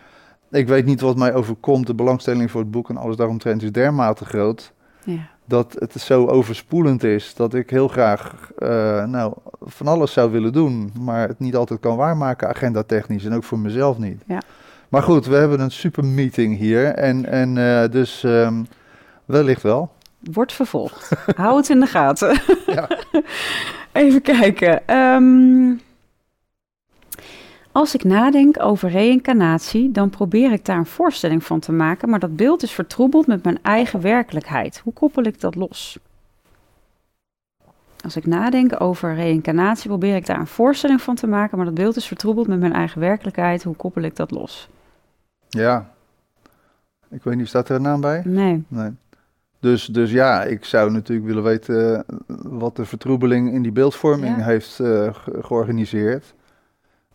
Ik 0.51 0.69
weet 0.69 0.85
niet 0.85 1.01
wat 1.01 1.17
mij 1.17 1.35
overkomt. 1.35 1.87
De 1.87 1.95
belangstelling 1.95 2.51
voor 2.51 2.61
het 2.61 2.71
boek 2.71 2.89
en 2.89 2.97
alles 2.97 3.17
daaromtrent 3.17 3.63
is 3.63 3.73
dermate 3.73 4.25
groot. 4.25 4.73
ja. 5.05 5.33
Dat 5.45 5.77
het 5.79 5.93
zo 5.93 6.27
overspoelend 6.27 7.05
is. 7.05 7.35
Dat 7.35 7.55
ik 7.55 7.71
heel 7.71 7.89
graag 7.89 8.51
eh, 8.59 9.05
nou, 9.05 9.33
van 9.61 9.87
alles 9.87 10.13
zou 10.13 10.31
willen 10.31 10.53
doen. 10.53 10.93
Maar 11.01 11.29
het 11.29 11.39
niet 11.39 11.57
altijd 11.57 11.81
kan 11.81 11.97
waarmaken, 11.97 12.49
agenda 12.49 12.83
technisch. 12.83 13.25
En 13.25 13.35
ook 13.35 13.45
voor 13.45 13.59
mezelf 13.59 13.99
niet. 13.99 14.23
Ja. 14.27 14.43
Maar 14.89 15.03
goed, 15.03 15.27
we 15.27 15.37
hebben 15.37 15.61
een 15.61 15.71
super 15.71 16.05
meeting 16.05 16.59
hier. 16.59 16.87
En, 16.87 17.27
en 17.27 17.59
eh, 17.59 17.91
dus 17.91 18.25
ehm, 18.25 18.63
wellicht 19.25 19.63
wel. 19.63 19.91
Wordt 20.21 20.53
vervolgd. 20.53 21.11
Hou 21.37 21.57
het 21.57 21.69
in 21.69 21.81
de 21.81 21.87
gaten. 21.87 22.41
Ja. 22.67 22.89
Even 23.93 24.23
kijken. 24.23 24.87
Ehm, 24.87 25.73
als 27.75 27.95
ik 27.95 28.05
nadenk 28.05 28.63
over 28.63 28.89
reïncarnatie, 28.91 29.91
dan 29.91 30.11
probeer 30.11 30.53
ik 30.53 30.65
daar 30.65 30.77
een 30.77 30.87
voorstelling 30.87 31.45
van 31.45 31.61
te 31.61 31.73
maken, 31.73 32.09
maar 32.09 32.19
dat 32.19 32.37
beeld 32.37 32.63
is 32.63 32.73
vertroebeld 32.73 33.27
met 33.27 33.45
mijn 33.45 33.59
eigen 33.63 34.01
werkelijkheid. 34.01 34.79
Hoe 34.85 34.93
koppel 34.93 35.23
ik 35.23 35.41
dat 35.41 35.55
los? 35.55 35.99
Als 38.05 38.17
ik 38.17 38.27
nadenk 38.27 38.81
over 38.81 39.15
reïncarnatie, 39.15 39.89
probeer 39.89 40.17
ik 40.17 40.27
daar 40.27 40.39
een 40.41 40.47
voorstelling 40.47 41.03
van 41.03 41.15
te 41.15 41.27
maken, 41.27 41.57
maar 41.57 41.67
dat 41.67 41.75
beeld 41.75 41.97
is 41.97 42.07
vertroebeld 42.07 42.47
met 42.47 42.59
mijn 42.61 42.73
eigen 42.73 43.01
werkelijkheid. 43.01 43.63
Hoe 43.63 43.77
koppel 43.77 44.03
ik 44.03 44.17
dat 44.17 44.31
los? 44.31 44.69
Ja. 45.49 45.91
Ik 47.11 47.23
weet 47.23 47.37
niet, 47.37 47.49
staat 47.49 47.69
er 47.69 47.77
een 47.77 47.83
naam 47.83 48.01
bij? 48.01 48.23
Nee. 48.25 48.65
Nee. 48.69 48.91
Dus, 49.61 49.87
dus 49.87 50.11
ja, 50.11 50.43
ik 50.43 50.65
zou 50.65 50.91
natuurlijk 50.91 51.27
willen 51.27 51.43
weten 51.43 51.97
eh, 51.97 52.03
wat 52.43 52.77
de 52.77 52.85
vertroebeling 52.85 53.53
in 53.53 53.63
die 53.63 53.73
beeldvorming 53.73 54.37
Ja. 54.37 54.45
heeft 54.45 54.81
eh, 54.81 55.15
ge- 55.15 55.39
georganiseerd. 55.43 56.35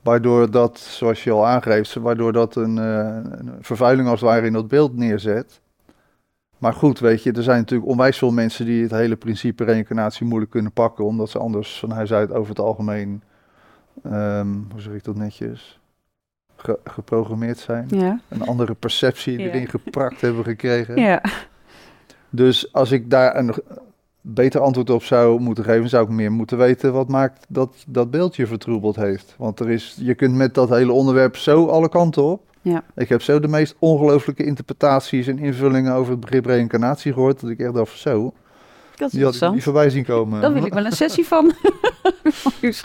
Waardoor 0.01 0.51
dat, 0.51 0.79
zoals 0.79 1.23
je 1.23 1.31
al 1.31 1.47
aangeeft, 1.47 1.93
waardoor 1.93 2.33
dat 2.33 2.55
een, 2.55 2.77
eh, 2.77 3.17
een 3.39 3.51
vervuiling 3.61 4.07
als 4.09 4.21
het 4.21 4.29
ware 4.29 4.45
in 4.45 4.53
dat 4.53 4.67
beeld 4.67 4.95
neerzet. 4.97 5.61
Maar 6.57 6.73
goed, 6.73 6.99
weet 6.99 7.23
je, 7.23 7.31
er 7.31 7.43
zijn 7.43 7.57
natuurlijk 7.57 7.89
onwijs 7.89 8.17
veel 8.17 8.31
mensen 8.31 8.65
die 8.65 8.81
het 8.81 8.91
hele 8.91 9.15
principe 9.15 9.63
reïncarnatie 9.63 10.25
moeilijk 10.25 10.51
kunnen 10.51 10.71
pakken, 10.71 11.05
omdat 11.05 11.29
ze 11.29 11.39
anders 11.39 11.79
van 11.79 11.91
huis 11.91 12.13
uit 12.13 12.31
over 12.31 12.49
het 12.49 12.59
algemeen, 12.59 13.21
ehm, 14.03 14.47
hoe 14.71 14.81
zeg 14.81 14.93
ik 14.93 15.03
dat 15.03 15.15
netjes, 15.15 15.79
ge- 16.55 16.79
geprogrammeerd 16.83 17.57
zijn. 17.57 17.85
Ja. 17.89 18.19
Een 18.27 18.41
andere 18.41 18.73
perceptie 18.73 19.39
Ja. 19.39 19.45
erin 19.45 19.67
geprakt 19.67 20.21
hebben 20.21 20.43
gekregen. 20.43 20.95
Ja. 21.01 21.21
Dus 22.29 22.73
als 22.73 22.91
ik 22.91 23.09
daar 23.09 23.35
een 23.35 23.53
beter 24.21 24.61
antwoord 24.61 24.89
op 24.89 25.03
zou 25.03 25.39
moeten 25.39 25.63
geven, 25.63 25.89
zou 25.89 26.03
ik 26.03 26.09
meer 26.09 26.31
moeten 26.31 26.57
weten 26.57 26.93
wat 26.93 27.07
maakt 27.07 27.45
dat 27.49 27.75
dat 27.87 28.11
beeldje 28.11 28.47
vertroebeld 28.47 28.95
heeft. 28.95 29.35
Want 29.37 29.59
er 29.59 29.69
is, 29.69 29.97
je 30.01 30.15
kunt 30.15 30.35
met 30.35 30.53
dat 30.53 30.69
hele 30.69 30.91
onderwerp 30.91 31.37
zo 31.37 31.65
alle 31.65 31.89
kanten 31.89 32.23
op. 32.23 32.41
Ja. 32.61 32.83
Ik 32.95 33.09
heb 33.09 33.21
zo 33.21 33.39
de 33.39 33.47
meest 33.47 33.75
ongelooflijke 33.79 34.45
interpretaties 34.45 35.27
en 35.27 35.39
invullingen 35.39 35.93
over 35.93 36.11
het 36.11 36.19
begrip 36.19 36.45
reïncarnatie 36.45 37.13
gehoord, 37.13 37.39
dat 37.41 37.49
ik 37.49 37.59
echt 37.59 37.73
dacht, 37.73 37.97
zo, 37.99 38.21
Dat 38.23 38.31
is 38.31 38.33
die 38.95 39.03
had 39.03 39.11
ik 39.11 39.13
interessant. 39.13 39.53
niet 39.53 39.63
voorbij 39.63 39.89
zien 39.89 40.03
komen. 40.05 40.41
Daar 40.41 40.53
wil 40.53 40.65
ik 40.65 40.73
wel 40.73 40.85
een 40.85 40.91
sessie 40.91 41.27
van. 41.27 41.51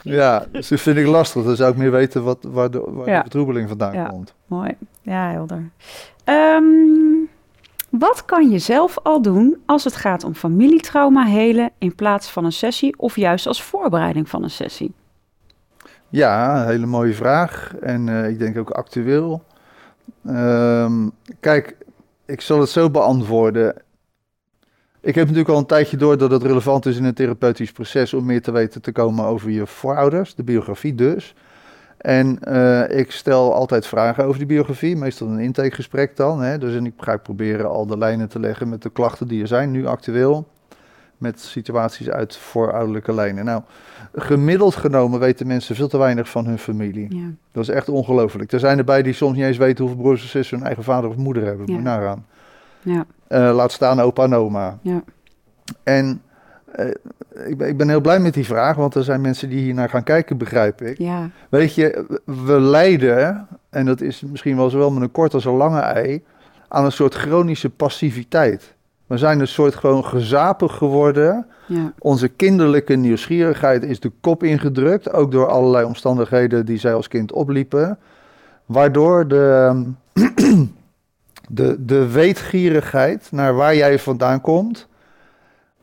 Ja, 0.03 0.45
dus 0.51 0.67
dat 0.67 0.79
vind 0.79 0.97
ik 0.97 1.05
lastig. 1.05 1.43
Dan 1.43 1.55
zou 1.55 1.71
ik 1.71 1.77
meer 1.77 1.91
weten 1.91 2.23
wat, 2.23 2.37
waar, 2.51 2.71
de, 2.71 2.83
waar 2.87 3.07
Ja. 3.07 3.15
de 3.15 3.21
vertroebeling 3.21 3.67
vandaan 3.67 3.93
Ja. 3.93 4.05
komt. 4.05 4.33
Mooi. 4.47 4.71
Ja, 5.01 5.31
helder. 5.31 5.69
Ehm, 6.23 6.63
wat 7.99 8.25
kan 8.25 8.49
je 8.49 8.59
zelf 8.59 8.97
al 9.03 9.21
doen 9.21 9.57
als 9.65 9.83
het 9.83 9.95
gaat 9.95 10.23
om 10.23 10.33
familietrauma 10.33 11.25
helen 11.25 11.71
in 11.77 11.95
plaats 11.95 12.29
van 12.29 12.45
een 12.45 12.51
sessie 12.51 12.97
of 12.97 13.15
juist 13.15 13.47
als 13.47 13.63
voorbereiding 13.63 14.29
van 14.29 14.43
een 14.43 14.49
sessie? 14.49 14.93
Ja, 16.09 16.61
een 16.61 16.67
hele 16.67 16.85
mooie 16.85 17.13
vraag. 17.13 17.75
En 17.81 18.09
eh, 18.09 18.29
ik 18.29 18.39
denk 18.39 18.57
ook 18.57 18.69
actueel. 18.69 19.43
Ehm, 20.25 21.09
kijk, 21.39 21.77
ik 22.25 22.41
zal 22.41 22.59
het 22.59 22.69
zo 22.69 22.89
beantwoorden. 22.89 23.81
Ik 25.01 25.15
heb 25.15 25.23
natuurlijk 25.23 25.53
al 25.53 25.57
een 25.57 25.65
tijdje 25.65 25.97
door 25.97 26.17
dat 26.17 26.31
het 26.31 26.43
relevant 26.43 26.85
is 26.85 26.97
in 26.97 27.03
een 27.03 27.13
therapeutisch 27.13 27.71
proces 27.71 28.13
om 28.13 28.25
meer 28.25 28.41
te 28.41 28.51
weten 28.51 28.81
te 28.81 28.91
komen 28.91 29.25
over 29.25 29.49
je 29.49 29.67
voorouders, 29.67 30.35
de 30.35 30.43
biografie 30.43 30.95
dus. 30.95 31.35
En 32.05 32.39
eh, 32.39 32.99
ik 32.99 33.11
stel 33.11 33.53
altijd 33.53 33.87
vragen 33.87 34.23
over 34.25 34.37
die 34.37 34.47
biografie, 34.47 34.95
meestal 34.95 35.27
een 35.27 35.39
intakegesprek 35.39 36.15
dan. 36.17 36.41
Hè. 36.41 36.57
Dus 36.57 36.75
en 36.75 36.85
ik 36.85 36.93
ga 36.97 37.17
proberen 37.17 37.69
al 37.69 37.85
de 37.85 37.97
lijnen 37.97 38.29
te 38.29 38.39
leggen 38.39 38.69
met 38.69 38.81
de 38.81 38.89
klachten 38.89 39.27
die 39.27 39.41
er 39.41 39.47
zijn, 39.47 39.71
nu 39.71 39.85
actueel. 39.85 40.47
Met 41.17 41.39
situaties 41.39 42.09
uit 42.09 42.37
voorouderlijke 42.37 43.13
lijnen. 43.13 43.45
Nou, 43.45 43.61
gemiddeld 44.15 44.75
genomen 44.75 45.19
weten 45.19 45.47
mensen 45.47 45.75
veel 45.75 45.87
te 45.87 45.97
weinig 45.97 46.29
van 46.29 46.45
hun 46.45 46.59
familie. 46.59 47.15
Ja. 47.15 47.27
Dat 47.51 47.63
is 47.63 47.69
echt 47.69 47.89
ongelooflijk. 47.89 48.51
Er 48.51 48.59
zijn 48.59 48.77
erbij 48.77 49.01
die 49.01 49.13
soms 49.13 49.35
niet 49.35 49.45
eens 49.45 49.57
weten 49.57 49.85
hoeveel 49.85 50.03
broers 50.03 50.21
en 50.21 50.27
zussen 50.27 50.57
hun 50.57 50.65
eigen 50.65 50.83
vader 50.83 51.09
of 51.09 51.15
moeder 51.15 51.43
hebben. 51.43 51.59
Moet 51.65 51.69
je 51.75 51.75
Ja. 51.75 51.95
nagaan. 51.97 52.25
Ja. 52.81 53.05
Eh, 53.27 53.55
laat 53.55 53.71
staan 53.71 53.99
opa 53.99 54.23
en 54.23 54.33
oma. 54.35 54.77
Ja. 54.81 55.03
En 55.83 56.21
ik, 57.47 57.57
ben, 57.57 57.67
ik 57.67 57.77
ben 57.77 57.89
heel 57.89 58.01
blij 58.01 58.19
met 58.19 58.33
die 58.33 58.45
vraag, 58.45 58.75
want 58.75 58.95
er 58.95 59.03
zijn 59.03 59.21
mensen 59.21 59.49
die 59.49 59.59
hier 59.59 59.73
naar 59.73 59.89
gaan 59.89 60.03
kijken, 60.03 60.37
begrijp 60.37 60.81
ik. 60.81 60.97
Ja. 60.97 61.29
Weet 61.49 61.75
je, 61.75 62.05
we 62.25 62.59
lijden, 62.59 63.47
en 63.69 63.85
dat 63.85 64.01
is 64.01 64.21
misschien 64.21 64.55
wel 64.55 64.69
zowel 64.69 64.91
met 64.91 65.01
een 65.01 65.11
kort 65.11 65.33
als 65.33 65.45
een 65.45 65.53
lange 65.55 65.79
ei, 65.79 66.23
aan 66.67 66.85
een 66.85 66.91
soort 66.91 67.13
chronische 67.13 67.69
passiviteit. 67.69 68.73
We 69.07 69.17
zijn 69.17 69.39
een 69.39 69.47
soort 69.47 69.75
gewoon 69.75 70.05
gezapig 70.05 70.75
geworden. 70.75 71.45
Ja. 71.65 71.93
Onze 71.99 72.27
kinderlijke 72.27 72.95
nieuwsgierigheid 72.95 73.83
is 73.83 73.99
de 73.99 74.11
kop 74.21 74.43
ingedrukt, 74.43 75.13
ook 75.13 75.31
door 75.31 75.47
allerlei 75.47 75.85
omstandigheden 75.85 76.65
die 76.65 76.77
zij 76.77 76.93
als 76.93 77.07
kind 77.07 77.31
opliepen. 77.31 77.97
Waardoor 78.65 79.27
de, 79.27 79.83
de, 81.49 81.75
de 81.85 82.11
weetgierigheid 82.11 83.27
naar 83.31 83.55
waar 83.55 83.75
jij 83.75 83.99
vandaan 83.99 84.41
komt, 84.41 84.87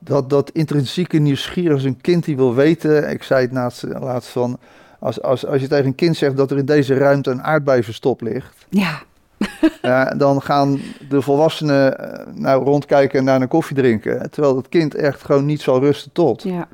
dat, 0.05 0.31
dat 0.31 0.51
intrinsieke 0.51 1.19
nieuwsgierig 1.19 1.77
is 1.77 1.85
een 1.85 2.01
kind 2.01 2.25
die 2.25 2.37
wil 2.37 2.55
weten. 2.55 3.11
Ik 3.11 3.23
zei 3.23 3.45
het 3.45 3.53
laatst, 3.53 3.83
laatst 3.83 4.31
van, 4.31 4.59
als, 4.99 5.23
als, 5.23 5.47
als 5.47 5.61
je 5.61 5.69
tegen 5.69 5.87
een 5.87 5.95
kind 5.95 6.17
zegt 6.17 6.37
dat 6.37 6.51
er 6.51 6.59
in 6.59 6.65
deze 6.65 6.95
ruimte 6.95 7.31
een 7.31 7.43
aardbei 7.43 7.83
verstopt 7.83 8.21
ligt, 8.21 8.67
Ja. 8.69 9.03
ja, 9.83 10.05
dan 10.05 10.43
gaan 10.43 10.81
de 11.09 11.23
volwassenen 11.23 11.99
eh, 11.99 12.27
nou 12.35 12.65
rondkijken 12.65 13.19
en 13.19 13.25
naar 13.25 13.41
een 13.41 13.49
koffie 13.49 13.77
drinken. 13.77 14.31
Terwijl 14.31 14.57
het 14.57 14.69
kind 14.69 14.95
echt 14.95 15.25
gewoon 15.25 15.47
niet 15.47 15.61
zal 15.61 15.81
rusten 15.81 16.13
tot. 16.13 16.43
Ja. 16.43 16.69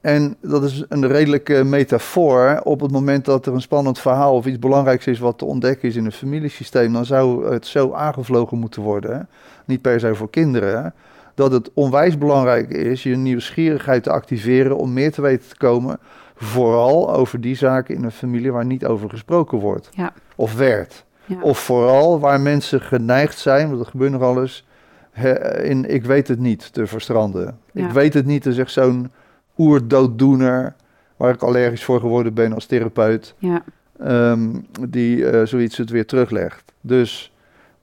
En 0.00 0.36
dat 0.40 0.64
is 0.64 0.84
een 0.88 1.06
redelijke 1.06 1.64
metafoor. 1.64 2.60
Op 2.64 2.80
het 2.80 2.90
moment 2.90 3.24
dat 3.24 3.46
er 3.46 3.52
een 3.52 3.60
spannend 3.60 3.98
verhaal 3.98 4.34
of 4.34 4.46
iets 4.46 4.58
belangrijks 4.58 5.06
is 5.06 5.18
wat 5.18 5.38
te 5.38 5.44
ontdekken 5.44 5.88
is 5.88 5.96
in 5.96 6.04
een 6.04 6.12
familiesysteem, 6.12 6.92
dan 6.92 7.04
zou 7.04 7.52
het 7.52 7.66
zo 7.66 7.92
aangevlogen 7.92 8.58
moeten 8.58 8.82
worden. 8.82 9.28
Niet 9.64 9.82
per 9.82 10.00
se 10.00 10.14
voor 10.14 10.30
kinderen. 10.30 10.94
Dat 11.38 11.52
het 11.52 11.70
onwijs 11.74 12.18
belangrijk 12.18 12.70
is 12.70 13.02
je 13.02 13.16
nieuwsgierigheid 13.16 14.02
te 14.02 14.10
activeren 14.10 14.76
om 14.76 14.92
meer 14.92 15.12
te 15.12 15.22
weten 15.22 15.48
te 15.48 15.56
komen. 15.56 15.98
Vooral 16.34 17.14
over 17.14 17.40
die 17.40 17.54
zaken 17.54 17.94
in 17.94 18.04
een 18.04 18.10
familie 18.10 18.52
waar 18.52 18.64
niet 18.64 18.86
over 18.86 19.10
gesproken 19.10 19.58
wordt. 19.58 19.88
Ja. 19.92 20.12
Of 20.36 20.54
werd. 20.56 21.04
Ja. 21.24 21.36
Of 21.40 21.58
vooral 21.58 22.20
waar 22.20 22.40
mensen 22.40 22.80
geneigd 22.80 23.38
zijn, 23.38 23.66
want 23.66 23.78
dat 23.78 23.88
gebeurt 23.88 24.10
nog 24.12 24.22
alles, 24.22 24.66
he- 25.10 25.62
in 25.62 25.90
ik 25.90 26.04
weet 26.04 26.28
het 26.28 26.38
niet 26.38 26.72
te 26.72 26.86
verstranden. 26.86 27.58
Ja. 27.72 27.86
Ik 27.86 27.92
weet 27.92 28.14
het 28.14 28.26
niet, 28.26 28.44
er 28.46 28.52
zegt 28.52 28.70
zo'n 28.72 29.10
oerdooddoener, 29.58 30.74
waar 31.16 31.34
ik 31.34 31.42
allergisch 31.42 31.84
voor 31.84 32.00
geworden 32.00 32.34
ben 32.34 32.52
als 32.52 32.66
therapeut, 32.66 33.34
Ja. 33.38 33.62
ehm, 34.00 34.48
die 34.88 35.30
eh, 35.30 35.46
zoiets 35.46 35.76
het 35.76 35.90
weer 35.90 36.06
teruglegt. 36.06 36.72
Dus 36.80 37.32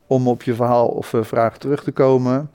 om 0.08 0.28
op 0.28 0.44
je 0.44 0.54
verhaal 0.54 0.88
of 0.88 1.14
eh, 1.14 1.24
vraag 1.24 1.58
terug 1.58 1.84
te 1.84 1.92
komen, 1.92 2.50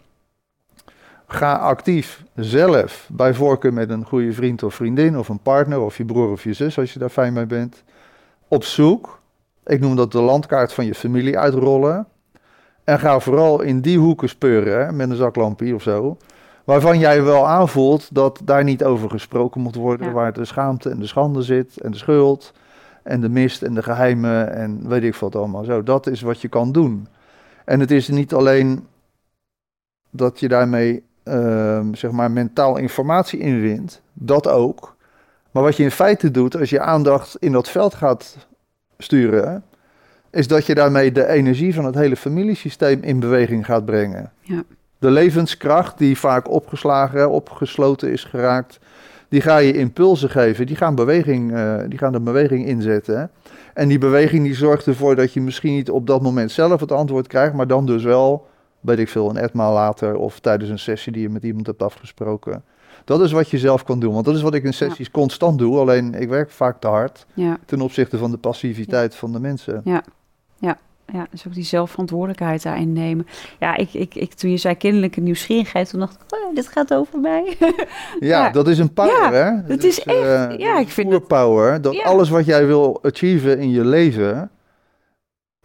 ga 1.32 1.54
actief 1.54 2.24
zelf, 2.34 3.08
bij 3.12 3.34
voorkeur 3.34 3.72
met 3.72 3.90
een 3.90 4.04
goede 4.04 4.32
vriend 4.32 4.62
of 4.62 4.74
vriendin 4.74 5.18
of 5.18 5.28
een 5.28 5.38
partner 5.38 5.80
of 5.80 5.96
je 5.96 6.04
broer 6.04 6.30
of 6.30 6.44
je 6.44 6.52
zus, 6.52 6.78
als 6.78 6.92
je 6.92 6.98
daar 6.98 7.08
fijn 7.08 7.32
mee 7.32 7.46
bent, 7.46 7.82
op 8.48 8.64
zoek. 8.64 9.20
Ik 9.66 9.80
noem 9.80 9.96
dat 9.96 10.12
de 10.12 10.20
landkaart 10.20 10.72
van 10.72 10.86
je 10.86 10.94
familie 10.94 11.38
uitrollen. 11.38 12.06
En 12.84 12.98
ga 12.98 13.18
vooral 13.20 13.60
in 13.60 13.80
die 13.80 13.98
hoeken 13.98 14.28
speuren, 14.28 14.96
met 14.96 15.10
een 15.10 15.16
zaklampje 15.16 15.74
of 15.74 15.82
zo, 15.82 16.16
waarvan 16.64 16.98
jij 16.98 17.22
wel 17.22 17.46
aanvoelt 17.48 18.14
dat 18.14 18.40
daar 18.44 18.64
niet 18.64 18.84
over 18.84 19.10
gesproken 19.10 19.60
moet 19.60 19.74
worden, 19.74 20.06
Ja. 20.06 20.12
waar 20.12 20.32
de 20.32 20.44
schaamte 20.44 20.90
en 20.90 20.98
de 20.98 21.06
schande 21.06 21.42
zit 21.42 21.80
en 21.80 21.90
de 21.90 21.96
schuld 21.96 22.52
en 23.02 23.20
de 23.20 23.28
mist 23.28 23.62
en 23.62 23.74
de 23.74 23.82
geheimen 23.82 24.54
en 24.54 24.88
weet 24.88 25.02
ik 25.02 25.14
wat 25.14 25.36
allemaal. 25.36 25.64
Zo, 25.64 25.82
dat 25.82 26.06
is 26.06 26.20
wat 26.20 26.40
je 26.40 26.48
kan 26.48 26.72
doen. 26.72 27.06
En 27.64 27.80
het 27.80 27.90
is 27.90 28.08
niet 28.08 28.34
alleen 28.34 28.86
dat 30.10 30.40
je 30.40 30.48
daarmee 30.48 31.02
ehm, 31.22 31.94
zeg 31.94 32.10
maar 32.10 32.30
mentaal 32.30 32.76
informatie 32.76 33.38
inwint, 33.38 34.02
dat 34.12 34.48
ook. 34.48 34.96
Maar 35.50 35.62
wat 35.62 35.76
je 35.76 35.82
in 35.82 35.90
feite 35.90 36.30
doet, 36.30 36.56
als 36.56 36.70
je 36.70 36.80
aandacht 36.80 37.36
in 37.38 37.52
dat 37.52 37.68
veld 37.68 37.94
gaat 37.94 38.36
sturen, 38.98 39.64
is 40.30 40.48
dat 40.48 40.66
je 40.66 40.74
daarmee 40.74 41.12
de 41.12 41.26
energie 41.26 41.74
van 41.74 41.84
het 41.84 41.94
hele 41.94 42.16
familiesysteem 42.16 43.02
in 43.02 43.20
beweging 43.20 43.64
gaat 43.64 43.84
brengen. 43.84 44.32
Ja. 44.40 44.62
De 44.98 45.10
levenskracht 45.10 45.98
die 45.98 46.18
vaak 46.18 46.50
opgeslagen, 46.50 47.30
opgesloten 47.30 48.12
is 48.12 48.24
geraakt, 48.24 48.78
die 49.28 49.40
ga 49.40 49.56
je 49.56 49.72
impulsen 49.72 50.30
geven, 50.30 50.66
die 50.66 50.76
gaan, 50.76 50.94
beweging, 50.94 51.52
uh, 51.52 51.80
die 51.88 51.98
gaan 51.98 52.12
de 52.12 52.20
beweging 52.20 52.66
inzetten. 52.66 53.30
En 53.74 53.88
die 53.88 53.98
beweging 53.98 54.44
die 54.44 54.54
zorgt 54.54 54.86
ervoor 54.86 55.16
dat 55.16 55.32
je 55.32 55.40
misschien 55.40 55.74
niet 55.74 55.90
op 55.90 56.06
dat 56.06 56.22
moment 56.22 56.50
zelf 56.50 56.80
het 56.80 56.92
antwoord 56.92 57.26
krijgt, 57.26 57.54
maar 57.54 57.66
dan 57.66 57.86
dus 57.86 58.02
wel, 58.02 58.46
weet 58.80 58.98
ik 58.98 59.08
veel, 59.08 59.30
een 59.30 59.36
etmaal 59.36 59.72
later 59.72 60.16
of 60.16 60.38
tijdens 60.40 60.70
een 60.70 60.78
sessie 60.78 61.12
die 61.12 61.22
je 61.22 61.28
met 61.28 61.42
iemand 61.42 61.66
hebt 61.66 61.82
afgesproken. 61.82 62.64
Dat 63.04 63.20
is 63.20 63.32
wat 63.32 63.50
je 63.50 63.58
zelf 63.58 63.84
kan 63.84 64.00
doen. 64.00 64.12
Want 64.12 64.24
dat 64.24 64.34
is 64.34 64.42
wat 64.42 64.54
ik 64.54 64.64
in 64.64 64.74
sessies 64.74 65.10
constant 65.10 65.58
doe. 65.58 65.78
Alleen 65.78 66.14
ik 66.14 66.28
werk 66.28 66.50
vaak 66.50 66.80
te 66.80 66.86
hard 66.86 67.26
Ja, 67.34 67.58
ten 67.66 67.80
opzichte 67.80 68.18
van 68.18 68.30
de 68.30 68.36
passiviteit 68.36 69.14
van 69.14 69.32
de 69.32 69.40
mensen. 69.40 69.80
ja, 69.84 70.02
ja. 70.58 70.78
Ja, 71.12 71.26
dus 71.30 71.46
ook 71.46 71.54
die 71.54 71.64
zelfverantwoordelijkheid 71.64 72.62
daarin 72.62 72.92
nemen. 72.92 73.26
Ja, 73.58 73.76
ik, 73.76 73.94
ik, 73.94 74.14
ik, 74.14 74.34
toen 74.34 74.50
je 74.50 74.56
zei 74.56 74.74
kinderlijke 74.74 75.20
nieuwsgierigheid, 75.20 75.90
toen 75.90 76.00
dacht 76.00 76.14
ik, 76.14 76.20
oh, 76.38 76.54
dit 76.54 76.68
gaat 76.68 76.94
over 76.94 77.20
mij. 77.20 77.56
Ja, 78.20 78.50
dat 78.50 78.68
is 78.68 78.78
een 78.78 78.92
power, 78.92 79.12
Ja, 79.12 79.32
hè? 79.32 79.72
het 79.72 79.84
is 79.84 80.02
echt- 80.02 80.16
eh, 80.50 80.58
ja, 80.58 80.72
dat 80.72 80.80
ik 80.82 80.88
vind 80.88 81.26
power. 81.26 81.80
Dat 81.80 81.94
Ja. 81.94 82.02
alles 82.02 82.28
wat 82.28 82.44
jij 82.44 82.66
wil 82.66 82.98
achieven 83.02 83.58
in 83.58 83.70
je 83.70 83.84
leven 83.84 84.50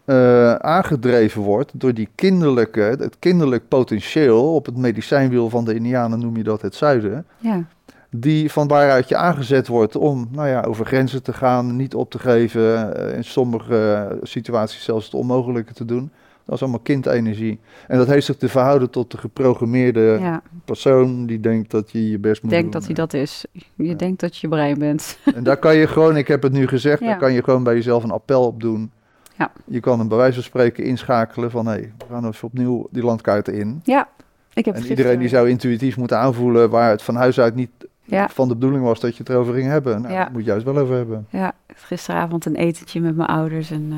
eh, 0.06 0.54
aangedreven 0.54 1.42
wordt 1.42 1.70
door 1.74 1.94
die 1.94 2.08
kinderlijke, 2.14 2.80
het 2.80 3.16
kinderlijk 3.18 3.68
potentieel 3.68 4.54
op 4.54 4.66
het 4.66 4.76
medicijnwiel 4.76 5.50
van 5.50 5.64
de 5.64 5.74
Indianen 5.74 6.18
noem 6.20 6.36
je 6.36 6.42
dat 6.42 6.62
het 6.62 6.74
zuiden. 6.74 7.26
Ja, 7.38 7.64
Die 8.10 8.50
van 8.52 8.68
waaruit 8.68 9.08
je 9.08 9.16
aangezet 9.16 9.66
wordt 9.68 9.96
om 9.96 10.28
nou 10.30 10.48
ja, 10.48 10.62
over 10.62 10.86
grenzen 10.86 11.22
te 11.22 11.32
gaan, 11.32 11.76
niet 11.76 11.94
op 11.94 12.10
te 12.10 12.18
geven, 12.18 12.96
eh, 13.08 13.16
in 13.16 13.24
sommige 13.24 14.08
situaties 14.22 14.84
zelfs 14.84 15.04
het 15.04 15.14
onmogelijke 15.14 15.72
te 15.72 15.84
doen. 15.84 16.10
Dat 16.44 16.54
is 16.54 16.60
allemaal 16.62 16.80
kindenergie. 16.80 17.58
En 17.88 17.98
dat 17.98 18.06
heeft 18.06 18.26
zich 18.26 18.36
te 18.36 18.48
verhouden 18.48 18.90
tot 18.90 19.10
de 19.10 19.18
geprogrammeerde 19.18 20.16
ja. 20.20 20.42
persoon 20.64 21.26
die 21.26 21.40
denkt 21.40 21.70
dat 21.70 21.90
je 21.90 22.10
je 22.10 22.18
best 22.18 22.36
Ik 22.36 22.42
moet 22.42 22.50
denk 22.50 22.62
doen. 22.62 22.72
dat 22.72 22.84
hij 22.84 22.94
dat 22.94 23.14
is. 23.14 23.44
Je 23.52 23.64
Ja. 23.86 23.94
denkt 23.94 24.20
dat 24.20 24.36
je 24.36 24.48
brein 24.48 24.78
bent. 24.78 25.18
En 25.34 25.44
daar 25.44 25.56
kan 25.56 25.76
je 25.76 25.86
gewoon, 25.86 26.16
ik 26.16 26.28
heb 26.28 26.42
het 26.42 26.52
nu 26.52 26.66
gezegd, 26.66 27.00
Ja. 27.00 27.06
daar 27.06 27.18
kan 27.18 27.32
je 27.32 27.42
gewoon 27.42 27.62
bij 27.62 27.74
jezelf 27.74 28.04
een 28.04 28.10
appel 28.10 28.46
op 28.46 28.60
doen. 28.60 28.90
Ja. 29.38 29.50
Je 29.64 29.80
kan 29.80 29.98
hem 29.98 30.08
bij 30.08 30.16
wijze 30.16 30.34
van 30.34 30.42
spreken 30.42 30.84
inschakelen 30.84 31.50
van 31.50 31.66
hé, 31.66 31.76
we 31.76 31.92
gaan 32.10 32.26
even 32.26 32.48
opnieuw 32.48 32.86
die 32.90 33.02
landkaarten 33.04 33.54
in. 33.54 33.80
Ja, 33.84 34.08
ik 34.54 34.64
heb 34.64 34.74
En 34.74 34.86
iedereen 34.86 35.18
die 35.18 35.28
zou 35.28 35.48
intuïtief 35.48 35.96
moeten 35.96 36.18
aanvoelen 36.18 36.70
waar 36.70 36.90
het 36.90 37.02
van 37.02 37.14
huis 37.16 37.40
uit 37.40 37.54
niet 37.54 37.70
Ja. 38.02 38.28
van 38.28 38.48
de 38.48 38.54
bedoeling 38.54 38.84
was 38.84 39.00
dat 39.00 39.12
je 39.16 39.18
het 39.22 39.28
erover 39.28 39.54
ging 39.54 39.66
hebben. 39.68 40.00
Nou, 40.02 40.14
Ja. 40.14 40.20
daar 40.22 40.32
moet 40.32 40.40
je 40.40 40.46
juist 40.46 40.64
wel 40.64 40.78
over 40.78 40.94
hebben. 40.96 41.26
Ja, 41.30 41.52
gisteravond 41.74 42.44
een 42.46 42.56
etentje 42.56 43.00
met 43.00 43.16
mijn 43.16 43.28
ouders. 43.28 43.70
En 43.70 43.86
eh, 43.90 43.96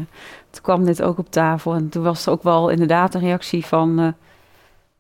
toen 0.51 0.63
kwam 0.63 0.85
dit 0.85 1.03
ook 1.03 1.19
op 1.19 1.31
tafel. 1.31 1.75
En 1.75 1.89
toen 1.89 2.03
was 2.03 2.27
er 2.27 2.33
ook 2.33 2.43
wel 2.43 2.69
inderdaad 2.69 3.15
een 3.15 3.21
reactie 3.21 3.67
van... 3.67 3.99
eh, 3.99 4.09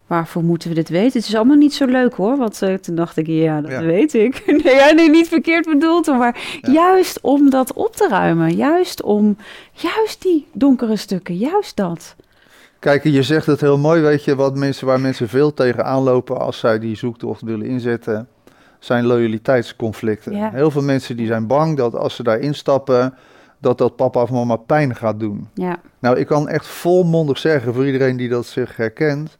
waarvoor 0.08 0.42
moeten 0.44 0.68
we 0.68 0.74
dit 0.74 0.88
weten? 0.88 1.18
Het 1.20 1.28
is 1.28 1.34
allemaal 1.34 1.56
niet 1.56 1.74
zo 1.74 1.84
leuk 1.86 2.14
hoor. 2.14 2.36
Want 2.36 2.62
eh, 2.62 2.74
toen 2.74 2.94
dacht 2.94 3.16
ik, 3.16 3.26
ja, 3.26 3.60
dat 3.60 3.70
Ja. 3.70 3.80
weet 3.82 4.14
ik. 4.14 4.42
nee, 4.64 4.74
ja, 4.74 4.90
nee, 4.92 5.10
niet 5.10 5.28
verkeerd 5.28 5.64
bedoeld. 5.66 6.06
hoor, 6.06 6.16
Maar 6.16 6.58
Ja. 6.60 6.72
juist 6.72 7.20
om 7.20 7.50
dat 7.50 7.72
op 7.72 7.96
te 7.96 8.08
ruimen. 8.08 8.54
Juist 8.56 9.02
om, 9.02 9.36
juist 9.72 10.22
die 10.22 10.46
donkere 10.52 10.96
stukken. 10.96 11.36
Juist 11.36 11.76
dat. 11.76 12.14
Kijk, 12.78 13.04
je 13.04 13.22
zegt 13.22 13.46
het 13.46 13.60
heel 13.60 13.78
mooi, 13.78 14.00
weet 14.00 14.24
je, 14.24 14.34
wat 14.36 14.56
mensen, 14.56 14.86
waar 14.86 15.00
mensen 15.00 15.28
veel 15.28 15.54
tegen 15.54 15.84
aanlopen 15.84 16.40
als 16.40 16.58
zij 16.58 16.78
die 16.78 16.96
zoektocht 16.96 17.42
willen 17.42 17.66
inzetten, 17.66 18.28
zijn 18.78 19.04
loyaliteitsconflicten. 19.06 20.36
Ja. 20.36 20.50
Heel 20.50 20.70
veel 20.70 20.82
mensen 20.82 21.16
die 21.16 21.26
zijn 21.26 21.46
bang 21.46 21.76
dat 21.76 21.94
als 21.94 22.14
ze 22.14 22.22
daar 22.22 22.38
instappen, 22.38 23.14
dat 23.58 23.78
dat 23.78 23.96
papa 23.96 24.22
of 24.22 24.30
mama 24.30 24.56
pijn 24.56 24.94
gaat 24.96 25.20
doen. 25.20 25.48
Ja, 25.54 25.76
Nou, 25.98 26.18
ik 26.18 26.26
kan 26.26 26.48
echt 26.48 26.66
volmondig 26.66 27.38
zeggen 27.38 27.74
voor 27.74 27.86
iedereen 27.86 28.16
die 28.16 28.28
dat 28.28 28.46
zich 28.46 28.76
herkent, 28.76 29.38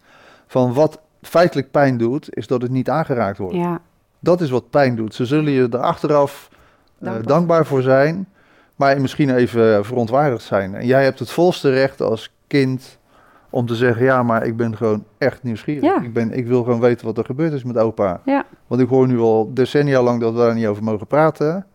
van 0.49 0.73
wat 0.73 1.01
feitelijk 1.23 1.71
pijn 1.71 1.99
doet, 1.99 2.37
is 2.37 2.47
dat 2.47 2.63
het 2.63 2.71
niet 2.71 2.91
aangeraakt 2.91 3.39
wordt. 3.39 3.55
ja, 3.57 3.81
Dat 4.21 4.41
is 4.41 4.51
wat 4.51 4.71
pijn 4.71 4.97
doet. 4.97 5.15
Ze 5.15 5.27
zullen 5.27 5.53
je 5.53 5.69
er 5.71 5.79
achteraf 5.79 6.49
eh, 6.53 6.57
Dankbaar. 7.05 7.27
dankbaar 7.27 7.67
voor 7.67 7.83
zijn, 7.83 8.29
maar 8.77 9.01
misschien 9.01 9.35
even 9.35 9.85
verontwaardigd 9.85 10.43
zijn. 10.45 10.75
En 10.75 10.87
jij 10.87 11.05
hebt 11.05 11.19
het 11.19 11.31
volste 11.31 11.71
recht 11.71 12.01
als 12.01 12.33
kind 12.47 12.99
om 13.51 13.67
te 13.67 13.75
zeggen, 13.75 14.05
ja, 14.05 14.23
maar 14.23 14.47
ik 14.47 14.57
ben 14.57 14.77
gewoon 14.77 15.05
echt 15.19 15.43
nieuwsgierig. 15.43 15.83
Ja. 15.83 16.03
Ik, 16.03 16.13
ben, 16.13 16.33
ik 16.33 16.47
wil 16.47 16.63
gewoon 16.63 16.81
weten 16.81 17.07
wat 17.07 17.19
er 17.19 17.25
gebeurd 17.25 17.53
is 17.53 17.65
met 17.65 17.79
opa. 17.79 18.21
ja, 18.25 18.45
Want 18.67 18.81
ik 18.81 18.89
hoor 18.89 19.07
nu 19.07 19.19
al 19.19 19.51
decennia 19.55 20.03
lang 20.03 20.21
dat 20.21 20.33
we 20.33 20.39
daar 20.39 20.55
niet 20.55 20.67
over 20.67 20.83
mogen 20.85 21.07
praten. 21.07 21.67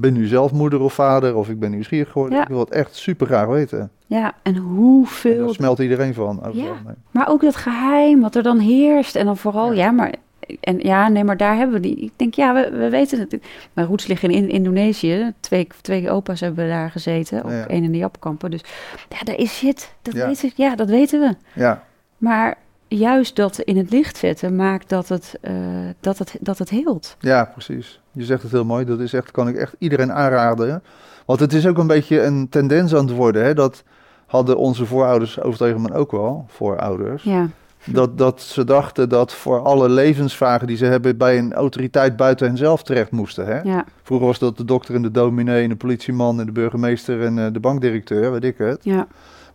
Ik 0.00 0.06
ben 0.10 0.20
nu 0.20 0.26
zelf 0.26 0.52
moeder 0.52 0.80
of 0.80 0.92
vader 0.94 1.34
of 1.36 1.48
ik 1.48 1.58
ben 1.60 1.70
nieuwsgierig 1.70 2.10
geworden. 2.12 2.36
Ja. 2.36 2.42
Ik 2.42 2.48
wil 2.48 2.58
het 2.58 2.70
echt 2.70 2.94
super 2.96 3.26
graag 3.26 3.46
weten. 3.46 3.90
ja. 4.06 4.34
En 4.42 4.54
En 4.54 4.56
hoeveel 4.56 5.44
daar 5.44 5.54
smelt 5.54 5.78
iedereen 5.78 6.14
van. 6.14 6.40
Ja. 6.52 6.72
Maar 7.10 7.28
ook 7.28 7.40
dat 7.40 7.56
geheim 7.56 8.20
wat 8.20 8.34
er 8.34 8.42
dan 8.42 8.58
heerst. 8.58 9.16
En 9.16 9.24
dan 9.26 9.36
vooral, 9.36 9.72
Ja. 9.72 9.84
ja, 9.84 9.90
maar. 9.90 10.14
En 10.60 10.78
ja, 10.78 11.08
nee, 11.08 11.24
maar 11.24 11.36
daar 11.36 11.56
hebben 11.56 11.74
we 11.80 11.80
die. 11.88 11.96
Ik 11.96 12.12
denk, 12.16 12.34
ja, 12.34 12.54
we, 12.54 12.70
we 12.78 12.88
weten 12.90 13.18
het. 13.18 13.36
Mijn 13.72 13.86
roots 13.88 14.06
liggen 14.06 14.30
in 14.30 14.48
Indonesië. 14.48 15.32
Twee, 15.40 15.66
twee 15.80 16.10
opa's 16.10 16.40
hebben 16.40 16.68
daar 16.68 16.90
gezeten. 16.90 17.44
Ook 17.44 17.50
Ja. 17.50 17.66
één 17.66 17.82
in 17.84 17.92
de 17.92 17.98
Japkampen. 17.98 18.50
Dus 18.50 18.64
ja, 19.08 19.24
daar 19.24 19.36
is 19.38 19.56
shit. 19.56 19.94
Dat 20.02 20.14
Ja. 20.14 20.26
weten, 20.26 20.50
ja, 20.54 20.76
dat 20.76 20.88
weten 20.88 21.20
we. 21.20 21.34
Ja, 21.60 21.82
Maar 22.18 22.58
juist 22.88 23.36
dat 23.36 23.58
in 23.58 23.76
het 23.76 23.90
licht 23.90 24.16
zetten 24.16 24.56
maakt 24.56 24.88
dat 24.88 25.08
het, 25.08 25.34
eh, 25.40 25.52
dat 26.00 26.18
het, 26.18 26.36
dat 26.40 26.58
het 26.58 26.70
heelt. 26.70 27.16
ja, 27.20 27.44
precies. 27.44 27.99
Je 28.12 28.24
zegt 28.24 28.42
het 28.42 28.52
heel 28.52 28.64
mooi. 28.64 28.84
Dat 28.84 29.00
is 29.00 29.12
echt, 29.12 29.30
kan 29.30 29.48
ik 29.48 29.56
echt 29.56 29.74
iedereen 29.78 30.12
aanraden. 30.12 30.82
Want 31.26 31.40
het 31.40 31.52
is 31.52 31.66
ook 31.66 31.78
een 31.78 31.86
beetje 31.86 32.22
een 32.22 32.48
tendens 32.48 32.94
aan 32.94 33.06
het 33.06 33.16
worden. 33.16 33.44
Hè? 33.44 33.54
Dat 33.54 33.82
hadden 34.26 34.56
onze 34.56 34.86
voorouders 34.86 35.38
over 35.40 35.52
het 35.52 35.60
algemeen 35.60 35.92
ook 35.92 36.10
wel, 36.10 36.44
voorouders. 36.48 37.22
Ja, 37.22 37.48
Dat, 37.84 38.18
dat 38.18 38.40
ze 38.40 38.64
dachten 38.64 39.08
dat 39.08 39.32
voor 39.34 39.60
alle 39.60 39.88
levensvragen 39.88 40.66
die 40.66 40.76
ze 40.76 40.84
hebben 40.84 41.16
bij 41.16 41.38
een 41.38 41.52
autoriteit 41.52 42.16
buiten 42.16 42.46
henzelf 42.46 42.82
terecht 42.82 43.10
moesten. 43.10 43.46
Hè? 43.46 43.60
ja, 43.60 43.84
Vroeger 44.02 44.26
was 44.26 44.38
dat 44.38 44.56
de 44.56 44.64
dokter 44.64 44.94
en 44.94 45.02
de 45.02 45.10
dominee 45.10 45.62
en 45.62 45.68
de 45.68 45.76
politieman 45.76 46.40
en 46.40 46.46
de 46.46 46.52
burgemeester 46.52 47.22
en 47.22 47.38
eh, 47.38 47.52
de 47.52 47.60
bankdirecteur, 47.60 48.32
weet 48.32 48.44
ik 48.44 48.58
het. 48.58 48.84
ja, 48.84 49.06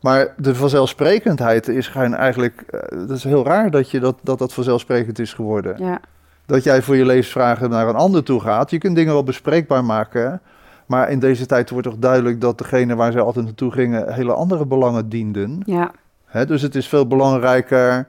Maar 0.01 0.33
de 0.37 0.55
vanzelfsprekendheid 0.55 1.67
is 1.67 1.91
eigenlijk, 1.95 2.61
eh, 2.61 2.79
dat 3.07 3.17
is 3.17 3.23
heel 3.23 3.45
raar 3.45 3.71
dat, 3.71 3.91
je 3.91 3.99
dat, 3.99 4.17
dat 4.21 4.39
dat 4.39 4.53
vanzelfsprekend 4.53 5.19
is 5.19 5.33
geworden. 5.33 5.75
ja, 5.85 5.99
Dat 6.45 6.63
jij 6.63 6.81
voor 6.81 6.95
je 6.95 7.05
levensvragen 7.05 7.69
naar 7.69 7.87
een 7.87 7.95
ander 7.95 8.23
toe 8.23 8.41
gaat. 8.41 8.71
Je 8.71 8.77
kunt 8.77 8.95
dingen 8.95 9.13
wel 9.13 9.23
bespreekbaar 9.23 9.85
maken, 9.85 10.41
maar 10.85 11.09
in 11.09 11.19
deze 11.19 11.45
tijd 11.45 11.69
wordt 11.69 11.87
toch 11.87 11.97
duidelijk 11.97 12.41
dat 12.41 12.57
degene 12.57 12.95
waar 12.95 13.11
zij 13.11 13.21
altijd 13.21 13.45
naartoe 13.45 13.71
gingen 13.71 14.13
hele 14.13 14.33
andere 14.33 14.65
belangen 14.65 15.09
dienden. 15.09 15.61
ja, 15.65 15.91
Hè, 16.25 16.45
dus 16.45 16.61
het 16.61 16.75
is 16.75 16.87
veel 16.87 17.07
belangrijker. 17.07 18.07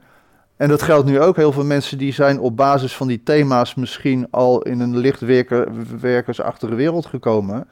En 0.57 0.69
dat 0.69 0.83
geldt 0.83 1.07
nu 1.07 1.21
ook. 1.21 1.37
Heel 1.37 1.53
veel 1.53 1.65
mensen 1.65 1.99
die 1.99 2.13
zijn 2.13 2.41
op 2.41 2.57
basis 2.57 2.97
van 2.97 3.07
die 3.07 3.23
thema's 3.23 3.75
misschien 3.75 4.27
al 4.31 4.63
in 4.63 4.81
een 4.81 4.97
lichtwerkersachtige 4.97 6.75
wereld 6.75 7.07
gekomen. 7.07 7.69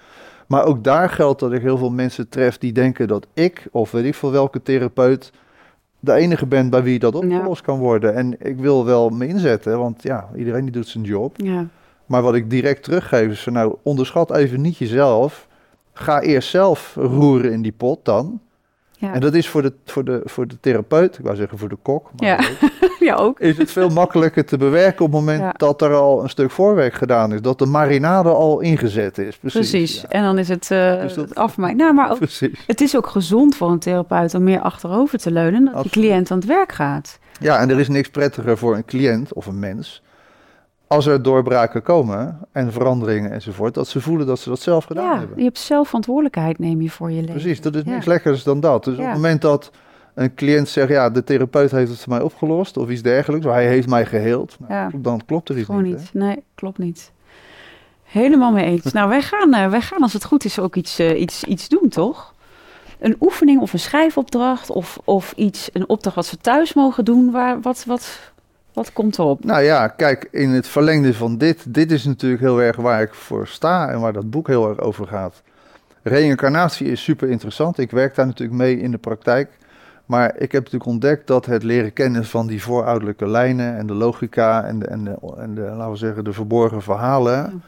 Maar 0.47 0.65
ook 0.65 0.85
daar 0.85 1.11
geldt 1.11 1.41
dat 1.41 1.53
ik 1.53 1.63
heel 1.63 1.79
veel 1.79 1.91
mensen 1.91 2.29
tref 2.29 2.59
die 2.59 2.73
denken 2.73 3.09
dat 3.09 3.27
ik, 3.35 3.67
of 3.71 3.91
weet 3.91 4.05
ik 4.05 4.15
veel 4.15 4.31
welke 4.31 4.63
therapeut, 4.63 5.33
de 6.05 6.13
enige 6.13 6.47
ben 6.47 6.71
bij 6.71 6.83
wie 6.83 6.99
dat 6.99 7.15
opgelost 7.15 7.63
kan 7.63 7.79
worden. 7.79 8.15
En 8.15 8.37
ik 8.39 8.59
wil 8.59 8.85
wel 8.85 9.09
me 9.09 9.27
inzetten, 9.27 9.79
want 9.79 10.03
ja, 10.03 10.29
iedereen 10.37 10.63
die 10.63 10.73
doet 10.73 10.89
zijn 10.89 11.05
job. 11.05 11.35
ja, 11.37 11.67
Maar 12.07 12.23
wat 12.23 12.35
ik 12.35 12.51
direct 12.51 12.83
teruggeef 12.83 13.31
is 13.31 13.43
van 13.43 13.53
nou, 13.53 13.77
onderschat 13.83 14.37
even 14.37 14.61
niet 14.61 14.77
jezelf. 14.77 15.49
Ga 15.93 16.21
eerst 16.21 16.49
zelf 16.49 16.95
roeren 16.95 17.53
in 17.53 17.63
die 17.63 17.73
pot 17.73 18.05
dan. 18.05 18.41
Ja. 18.99 19.13
En 19.15 19.21
dat 19.21 19.35
is 19.35 19.49
voor 19.49 19.63
de, 19.63 19.73
voor, 19.85 20.05
de, 20.05 20.21
voor 20.25 20.47
de 20.47 20.57
therapeut, 20.61 21.19
ik 21.19 21.25
wou 21.25 21.37
zeggen 21.37 21.59
voor 21.59 21.69
de 21.69 21.77
kok, 21.83 22.11
maar 22.17 22.29
Ja. 22.29 22.39
ja, 23.09 23.15
ook. 23.15 23.41
is 23.41 23.59
het 23.59 23.71
veel 23.71 23.89
makkelijker 23.89 24.45
te 24.45 24.57
bewerken 24.57 25.05
op 25.05 25.11
het 25.13 25.21
moment 25.21 25.41
Ja. 25.41 25.53
dat 25.57 25.83
er 25.83 25.95
al 25.95 26.23
een 26.23 26.29
stuk 26.29 26.51
voorwerk 26.51 26.95
gedaan 26.95 27.33
is. 27.33 27.41
Dat 27.41 27.59
de 27.59 27.67
marinade 27.67 28.29
al 28.29 28.61
ingezet 28.61 29.19
is. 29.19 29.37
Precies. 29.37 29.71
Precies. 29.71 30.07
En 30.09 30.23
dan 30.23 30.39
is 30.39 30.49
het 30.49 30.71
eh 30.71 31.01
Dus 31.01 31.15
dat- 31.15 31.29
het 31.29 31.39
afmaken. 31.39 31.77
Nou, 31.77 31.95
maar 31.95 32.11
ook. 32.11 32.19
Het 32.67 32.81
is 32.81 32.97
ook 32.97 33.07
gezond 33.07 33.57
voor 33.57 33.71
een 33.71 33.79
therapeut 33.79 34.35
om 34.35 34.43
meer 34.43 34.61
achterover 34.61 35.19
te 35.19 35.31
leunen, 35.31 35.65
dat 35.65 35.75
Absoluut. 35.75 35.93
die 35.93 36.03
cliënt 36.03 36.31
aan 36.31 36.39
het 36.39 36.47
werk 36.47 36.73
gaat. 36.73 37.19
Ja, 37.41 37.59
en 37.59 37.71
er 37.71 37.79
is 37.81 37.89
niks 37.89 38.09
prettiger 38.09 38.59
voor 38.59 38.75
een 38.77 38.85
cliënt 38.85 39.33
of 39.33 39.47
een 39.47 39.59
mens. 39.59 40.03
Als 40.87 41.07
er 41.07 41.23
doorbraken 41.23 41.83
komen 41.83 42.39
en 42.53 42.73
veranderingen 42.73 43.31
enzovoort, 43.31 43.75
dat 43.75 43.89
ze 43.89 44.01
voelen 44.01 44.27
dat 44.27 44.39
ze 44.39 44.49
dat 44.49 44.61
zelf 44.61 44.85
gedaan 44.85 45.05
ja, 45.13 45.19
hebben. 45.19 45.37
je 45.39 45.45
hebt 45.45 45.59
zelf 45.59 45.87
verantwoordelijkheid, 45.87 46.59
neem 46.59 46.81
je 46.83 46.91
voor 46.91 47.11
je 47.11 47.21
leven. 47.21 47.35
Precies, 47.35 47.61
dat 47.61 47.75
is 47.75 47.83
Ja. 47.85 47.91
niks 47.91 48.07
lekkers 48.07 48.43
dan 48.43 48.61
dat. 48.61 48.85
Dus 48.85 48.99
op 48.99 49.05
het 49.05 49.13
moment 49.15 49.43
dat 49.43 49.71
een 50.15 50.35
cliënt 50.35 50.69
zegt, 50.69 50.89
ja, 50.89 51.11
de 51.11 51.25
therapeut 51.25 51.71
heeft 51.71 51.91
het 51.91 52.01
voor 52.01 52.13
mij 52.13 52.23
opgelost 52.23 52.77
of 52.77 52.91
iets 52.91 53.03
dergelijks, 53.03 53.47
of 53.47 53.53
hij 53.53 53.67
heeft 53.67 53.89
mij 53.89 54.07
geheeld, 54.07 54.57
nou, 54.69 54.91
dan 55.01 55.21
klopt 55.27 55.49
er 55.49 55.57
iets 55.57 55.65
Gewoon 55.67 55.83
niet. 55.83 55.97
niet. 55.97 56.11
Nee, 56.15 56.43
klopt 56.55 56.79
niet. 56.79 57.13
Helemaal 58.03 58.53
mee 58.53 58.65
eens. 58.65 58.93
nou, 58.93 59.09
wij 59.09 59.23
gaan, 59.23 59.55
eh, 59.55 59.71
wij 59.71 59.81
gaan 59.81 60.03
als 60.03 60.13
het 60.13 60.25
goed 60.25 60.45
is 60.45 60.59
ook 60.59 60.77
iets, 60.77 60.99
eh, 60.99 61.21
iets, 61.21 61.45
iets 61.45 61.69
doen, 61.69 61.89
toch? 61.89 62.35
Een 62.99 63.17
oefening 63.21 63.61
of 63.61 63.73
een 63.73 63.79
schrijfopdracht 63.79 64.71
of, 64.71 64.99
of 65.05 65.33
iets, 65.37 65.71
een 65.73 65.89
opdracht 65.89 66.17
wat 66.17 66.27
ze 66.27 66.37
thuis 66.37 66.75
mogen 66.75 67.05
doen. 67.05 67.31
Waar, 67.31 67.61
wat, 67.61 67.85
wat, 67.87 68.33
wat 68.75 68.93
komt 68.93 69.19
erop? 69.19 69.45
Nou 69.45 69.63
ja, 69.63 69.89
kijk, 69.89 70.29
in 70.31 70.51
het 70.51 70.67
verlengde 70.67 71.15
van 71.15 71.39
dit, 71.39 71.75
dit 71.75 71.93
is 71.93 72.05
natuurlijk 72.05 72.43
heel 72.43 72.63
erg 72.63 72.77
waar 72.77 73.03
ik 73.03 73.15
voor 73.15 73.47
sta 73.47 73.89
en 73.89 74.01
waar 74.01 74.13
dat 74.13 74.31
boek 74.31 74.47
heel 74.47 74.69
erg 74.69 74.79
over 74.79 75.07
gaat. 75.07 75.43
Reïncarnatie 76.03 76.87
is 76.87 77.03
super 77.03 77.29
interessant. 77.29 77.79
Ik 77.79 77.91
werk 77.91 78.15
daar 78.15 78.27
natuurlijk 78.27 78.59
mee 78.59 78.81
in 78.81 78.91
de 78.91 78.99
praktijk. 78.99 79.59
Maar 80.07 80.35
ik 80.37 80.53
heb 80.53 80.65
natuurlijk 80.65 80.91
ontdekt 80.91 81.27
dat 81.27 81.47
het 81.47 81.63
leren 81.63 81.93
kennen 81.93 82.25
van 82.25 82.47
die 82.47 82.63
voorouderlijke 82.63 83.29
lijnen 83.29 83.77
en 83.77 83.87
de 83.87 83.95
logica 83.95 84.65
en 84.65 84.79
de, 84.79 84.87
en 84.87 85.05
de, 85.05 85.17
en 85.37 85.55
de 85.55 85.61
laten 85.61 85.91
we 85.91 85.97
zeggen, 85.97 86.25
de 86.25 86.33
verborgen 86.33 86.83
verhalen. 86.83 87.63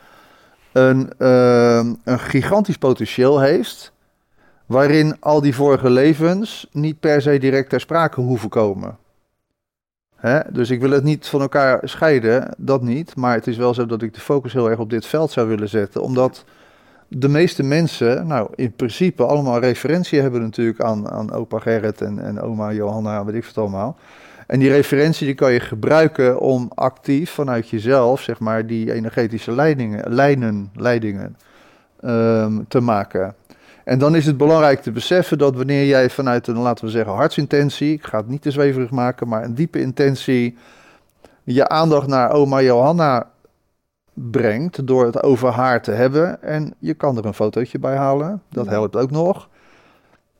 Een, 0.72 1.12
uh, 1.18 1.76
een 2.04 2.18
gigantisch 2.18 2.78
potentieel 2.78 3.40
heeft. 3.40 3.92
Waarin 4.66 5.16
al 5.20 5.40
die 5.40 5.54
vorige 5.54 5.90
levens 5.90 6.68
niet 6.72 7.00
per 7.00 7.22
se 7.22 7.38
direct 7.38 7.68
ter 7.68 7.80
sprake 7.80 8.20
hoeven 8.20 8.48
komen. 8.48 8.96
Dus 10.50 10.70
ik 10.70 10.80
wil 10.80 10.90
het 10.90 11.04
niet 11.04 11.26
van 11.26 11.40
elkaar 11.40 11.80
scheiden, 11.82 12.54
dat 12.56 12.82
niet. 12.82 13.16
Maar 13.16 13.34
het 13.34 13.46
is 13.46 13.56
wel 13.56 13.74
zo 13.74 13.86
dat 13.86 14.02
ik 14.02 14.14
de 14.14 14.20
focus 14.20 14.52
heel 14.52 14.70
erg 14.70 14.78
op 14.78 14.90
dit 14.90 15.06
veld 15.06 15.30
zou 15.30 15.48
willen 15.48 15.68
zetten. 15.68 16.02
Omdat 16.02 16.44
de 17.08 17.28
meeste 17.28 17.62
mensen, 17.62 18.26
nou 18.26 18.48
in 18.54 18.72
principe 18.72 19.24
allemaal 19.24 19.60
referentie 19.60 20.20
hebben 20.20 20.40
natuurlijk 20.40 20.80
aan, 20.80 21.10
aan 21.10 21.32
opa 21.32 21.58
Gerrit 21.58 22.00
en, 22.00 22.24
en 22.24 22.40
oma 22.40 22.72
Johanna, 22.72 23.24
weet 23.24 23.34
ik 23.34 23.44
het 23.44 23.58
allemaal. 23.58 23.96
En 24.46 24.58
die 24.58 24.70
referentie 24.70 25.26
die 25.26 25.34
kan 25.34 25.52
je 25.52 25.60
gebruiken 25.60 26.40
om 26.40 26.70
actief 26.74 27.30
vanuit 27.30 27.68
jezelf, 27.68 28.20
zeg 28.20 28.38
maar, 28.38 28.66
die 28.66 28.92
energetische 28.92 29.52
leidingen, 29.52 30.14
lijnen, 30.14 30.70
leidingen 30.74 31.36
um, 32.04 32.64
te 32.68 32.80
maken. 32.80 33.34
En 33.86 33.98
dan 33.98 34.14
is 34.14 34.26
het 34.26 34.36
belangrijk 34.36 34.82
te 34.82 34.92
beseffen 34.92 35.38
dat 35.38 35.54
wanneer 35.54 35.86
jij 35.86 36.10
vanuit 36.10 36.46
een, 36.46 36.56
laten 36.56 36.84
we 36.84 36.90
zeggen, 36.90 37.12
hartsintentie, 37.12 37.92
ik 37.92 38.06
ga 38.06 38.18
het 38.18 38.28
niet 38.28 38.42
te 38.42 38.50
zweverig 38.50 38.90
maken, 38.90 39.28
maar 39.28 39.44
een 39.44 39.54
diepe 39.54 39.80
intentie, 39.80 40.56
je 41.42 41.68
aandacht 41.68 42.06
naar 42.06 42.30
oma 42.30 42.62
Johanna 42.62 43.30
brengt 44.12 44.86
door 44.86 45.04
het 45.04 45.22
over 45.22 45.48
haar 45.48 45.82
te 45.82 45.90
hebben. 45.90 46.42
En 46.42 46.74
je 46.78 46.94
kan 46.94 47.16
er 47.16 47.24
een 47.24 47.34
fotootje 47.34 47.78
bij 47.78 47.96
halen, 47.96 48.42
dat 48.48 48.66
helpt 48.66 48.96
ook 48.96 49.10
nog. 49.10 49.48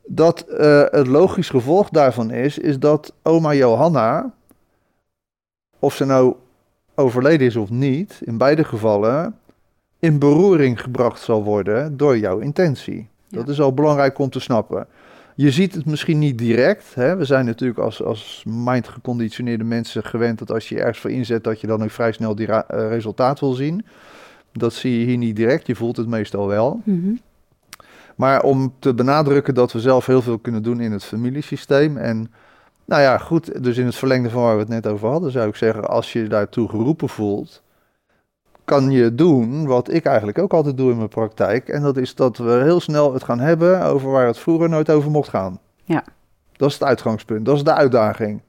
Dat 0.07 0.45
uh, 0.49 0.83
het 0.91 1.07
logisch 1.07 1.51
gevolg 1.51 1.89
daarvan 1.89 2.31
is, 2.31 2.59
is 2.59 2.79
dat 2.79 3.13
oma 3.23 3.55
Johanna, 3.55 4.33
of 5.79 5.95
ze 5.95 6.05
nou 6.05 6.35
overleden 6.95 7.47
is 7.47 7.57
of 7.57 7.71
niet, 7.71 8.21
in 8.25 8.39
beide 8.39 8.65
gevallen 8.65 9.39
in 9.99 10.19
beroering 10.19 10.81
gebracht 10.81 11.21
zal 11.21 11.45
worden 11.45 11.97
door 11.97 12.19
jouw 12.19 12.39
intentie. 12.39 13.09
Dat 13.29 13.49
is 13.49 13.61
al 13.61 13.75
belangrijk 13.75 14.19
om 14.19 14.31
te 14.31 14.41
snappen. 14.41 14.87
Je 15.35 15.51
ziet 15.51 15.75
het 15.75 15.87
misschien 15.87 16.19
niet 16.19 16.39
direct. 16.39 16.95
Hè? 16.95 17.17
We 17.17 17.25
zijn 17.25 17.45
natuurlijk 17.45 17.79
als, 17.79 18.03
als 18.03 18.43
mind-geconditioneerde 18.47 19.65
mensen 19.65 20.05
gewend 20.05 20.39
dat 20.39 20.51
als 20.51 20.69
je 20.69 20.79
ergens 20.79 20.99
voor 20.99 21.11
inzet, 21.11 21.45
dat 21.45 21.61
je 21.61 21.67
dan 21.67 21.83
ook 21.83 21.91
vrij 21.91 22.13
snel 22.13 22.35
die 22.35 22.49
uh, 22.49 22.61
resultaat 22.69 23.41
wil 23.41 23.53
zien. 23.53 23.87
Dat 24.53 24.73
zie 24.73 24.99
je 24.99 25.05
hier 25.05 25.17
niet 25.17 25.37
direct, 25.37 25.67
je 25.67 25.75
voelt 25.75 25.97
het 25.97 26.07
meestal 26.07 26.47
wel. 26.47 26.81
Mhm. 26.85 27.15
Maar 28.17 28.43
om 28.43 28.75
te 28.79 28.95
benadrukken 28.95 29.55
dat 29.55 29.73
we 29.73 29.81
zelf 29.81 30.07
heel 30.07 30.23
veel 30.23 30.39
kunnen 30.39 30.63
doen 30.63 30.81
in 30.81 30.93
het 30.93 31.05
familiesysteem. 31.05 31.97
En 31.97 32.31
nou 32.85 33.03
ja, 33.03 33.19
goed, 33.19 33.63
dus 33.63 33.77
in 33.77 33.87
het 33.87 33.95
verlengde 33.95 34.31
van 34.31 34.43
waar 34.43 34.55
we 34.55 34.61
het 34.61 34.69
net 34.69 34.87
over 34.87 35.09
hadden, 35.09 35.31
zou 35.31 35.49
ik 35.49 35.57
zeggen, 35.57 35.89
als 35.89 36.13
je 36.13 36.27
daartoe 36.27 36.69
geroepen 36.69 37.09
voelt, 37.09 37.63
kan 38.67 38.91
je 38.91 39.15
doen 39.15 39.67
wat 39.67 39.93
ik 39.93 40.05
eigenlijk 40.05 40.39
ook 40.39 40.53
altijd 40.53 40.77
doe 40.77 40.91
in 40.91 40.97
mijn 40.97 41.09
praktijk. 41.09 41.69
En 41.69 41.83
dat 41.83 41.97
is 41.97 42.15
dat 42.15 42.37
we 42.37 42.51
heel 42.51 42.81
snel 42.81 43.13
het 43.13 43.25
gaan 43.25 43.41
hebben 43.41 43.83
over 43.83 44.11
waar 44.11 44.27
het 44.27 44.39
vroeger 44.39 44.69
nooit 44.69 44.91
over 44.91 45.11
mocht 45.11 45.29
gaan. 45.29 45.61
Ja. 45.85 46.05
Dat 46.53 46.69
is 46.69 46.75
het 46.75 46.85
uitgangspunt, 46.85 47.45
dat 47.45 47.57
is 47.57 47.65
de 47.65 47.75
uitdaging. 47.75 48.41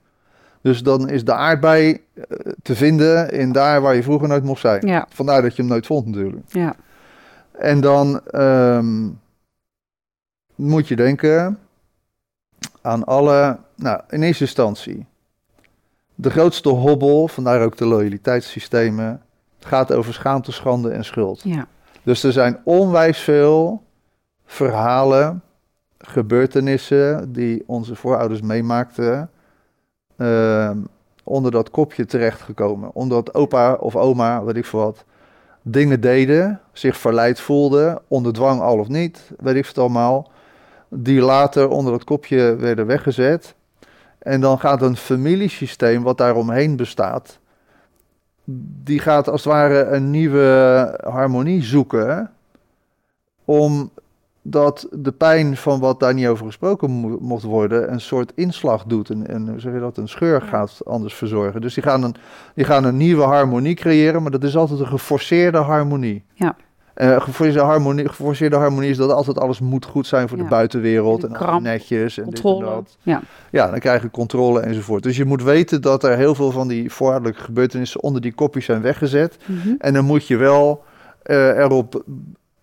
Dus 0.61 0.83
dan 0.83 1.09
is 1.09 1.25
de 1.25 1.33
aardbei 1.33 1.91
eh, 2.13 2.23
te 2.61 2.75
vinden 2.75 3.31
in 3.31 3.51
daar 3.51 3.81
waar 3.81 3.95
je 3.95 4.03
vroeger 4.03 4.27
nooit 4.27 4.43
mocht 4.43 4.61
zijn. 4.61 4.87
Ja. 4.87 5.05
Vandaar 5.09 5.41
dat 5.41 5.55
je 5.55 5.61
hem 5.61 5.71
nooit 5.71 5.85
vond 5.85 6.05
natuurlijk. 6.05 6.43
Ja. 6.47 6.75
En 7.51 7.81
dan 7.81 8.21
um, 8.35 9.19
moet 10.55 10.87
je 10.87 10.95
denken 10.95 11.59
aan 12.81 13.03
alle, 13.03 13.57
nou 13.75 14.01
in 14.09 14.23
eerste 14.23 14.43
instantie, 14.43 15.05
de 16.15 16.29
grootste 16.29 16.69
hobbel, 16.69 17.27
vandaar 17.27 17.61
ook 17.61 17.77
de 17.77 17.85
loyaliteitssystemen, 17.85 19.21
gaat 19.67 19.93
over 19.93 20.13
schaamte, 20.13 20.51
schande 20.51 20.89
en 20.89 21.05
schuld. 21.05 21.41
Ja. 21.43 21.67
Dus 22.03 22.23
er 22.23 22.31
zijn 22.31 22.59
onwijs 22.63 23.19
veel 23.19 23.83
verhalen, 24.45 25.41
gebeurtenissen 25.97 27.31
die 27.33 27.63
onze 27.65 27.95
voorouders 27.95 28.41
meemaakten, 28.41 29.29
uh, 30.17 30.71
onder 31.23 31.51
dat 31.51 31.71
kopje 31.71 32.05
terechtgekomen. 32.05 32.89
Omdat 32.93 33.33
opa 33.33 33.73
of 33.73 33.95
oma, 33.95 34.43
weet 34.43 34.55
ik 34.55 34.65
veel 34.65 34.79
wat, 34.79 35.05
dingen 35.61 36.01
deden, 36.01 36.61
zich 36.71 36.97
verleid 36.97 37.39
voelden, 37.39 37.99
onder 38.07 38.33
dwang 38.33 38.61
al 38.61 38.79
of 38.79 38.87
niet, 38.87 39.31
weet 39.39 39.55
ik 39.55 39.65
veel 39.65 39.83
allemaal, 39.83 40.31
die 40.89 41.21
later 41.21 41.69
onder 41.69 41.91
dat 41.91 42.03
kopje 42.03 42.55
werden 42.55 42.85
weggezet. 42.85 43.55
En 44.19 44.41
dan 44.41 44.59
gaat 44.59 44.81
een 44.81 44.97
familiesysteem 44.97 46.03
wat 46.03 46.17
daaromheen 46.17 46.75
bestaat, 46.75 47.39
die 48.83 48.99
gaat 48.99 49.29
als 49.29 49.43
het 49.43 49.53
ware 49.53 49.83
een 49.83 50.11
nieuwe 50.11 50.99
harmonie 51.03 51.63
zoeken. 51.63 52.31
Omdat 53.45 54.87
de 54.91 55.11
pijn 55.11 55.57
van 55.57 55.79
wat 55.79 55.99
daar 55.99 56.13
niet 56.13 56.27
over 56.27 56.45
gesproken 56.45 56.91
mocht 57.21 57.43
worden, 57.43 57.91
een 57.91 58.01
soort 58.01 58.31
inslag 58.35 58.83
doet. 58.83 59.09
En, 59.09 59.27
en 59.27 59.49
hoe 59.49 59.59
zeg 59.59 59.73
je 59.73 59.79
dat? 59.79 59.97
Een 59.97 60.07
scheur 60.07 60.41
gaat 60.41 60.81
anders 60.85 61.13
verzorgen. 61.13 61.61
Dus 61.61 61.73
die 61.73 61.83
gaan, 61.83 62.03
een, 62.03 62.15
die 62.53 62.65
gaan 62.65 62.83
een 62.83 62.97
nieuwe 62.97 63.23
harmonie 63.23 63.75
creëren, 63.75 64.21
maar 64.21 64.31
dat 64.31 64.43
is 64.43 64.57
altijd 64.57 64.79
een 64.79 64.87
geforceerde 64.87 65.57
harmonie. 65.57 66.23
Ja. 66.33 66.55
Uh, 67.01 67.21
geforceerde, 67.21 67.59
harmonie, 67.59 68.07
geforceerde 68.07 68.55
harmonie 68.55 68.89
is 68.89 68.97
dat 68.97 69.11
altijd 69.11 69.39
alles 69.39 69.59
moet 69.59 69.85
goed 69.85 70.07
zijn 70.07 70.27
voor 70.29 70.37
Ja. 70.37 70.43
de 70.43 70.49
buitenwereld. 70.49 71.21
De 71.21 71.27
En 71.27 71.33
kramp, 71.33 71.61
netjes 71.61 72.17
en 72.17 72.23
Controle. 72.23 72.59
dit 72.59 72.67
en 72.69 72.73
dat. 72.75 72.97
Ja. 73.01 73.21
Ja, 73.51 73.69
dan 73.69 73.79
krijg 73.79 74.01
je 74.01 74.11
controle 74.11 74.59
enzovoort. 74.59 75.03
Dus 75.03 75.17
je 75.17 75.25
moet 75.25 75.43
weten 75.43 75.81
dat 75.81 76.03
er 76.03 76.17
heel 76.17 76.35
veel 76.35 76.51
van 76.51 76.67
die 76.67 76.91
voorwaardelijke 76.91 77.41
gebeurtenissen 77.41 78.01
onder 78.03 78.21
die 78.21 78.33
kopjes 78.33 78.65
zijn 78.65 78.81
weggezet. 78.81 79.37
Mhm. 79.45 79.69
En 79.79 79.93
dan 79.93 80.05
moet 80.05 80.27
je 80.27 80.37
wel 80.37 80.83
eh, 81.23 81.57
erop 81.57 82.03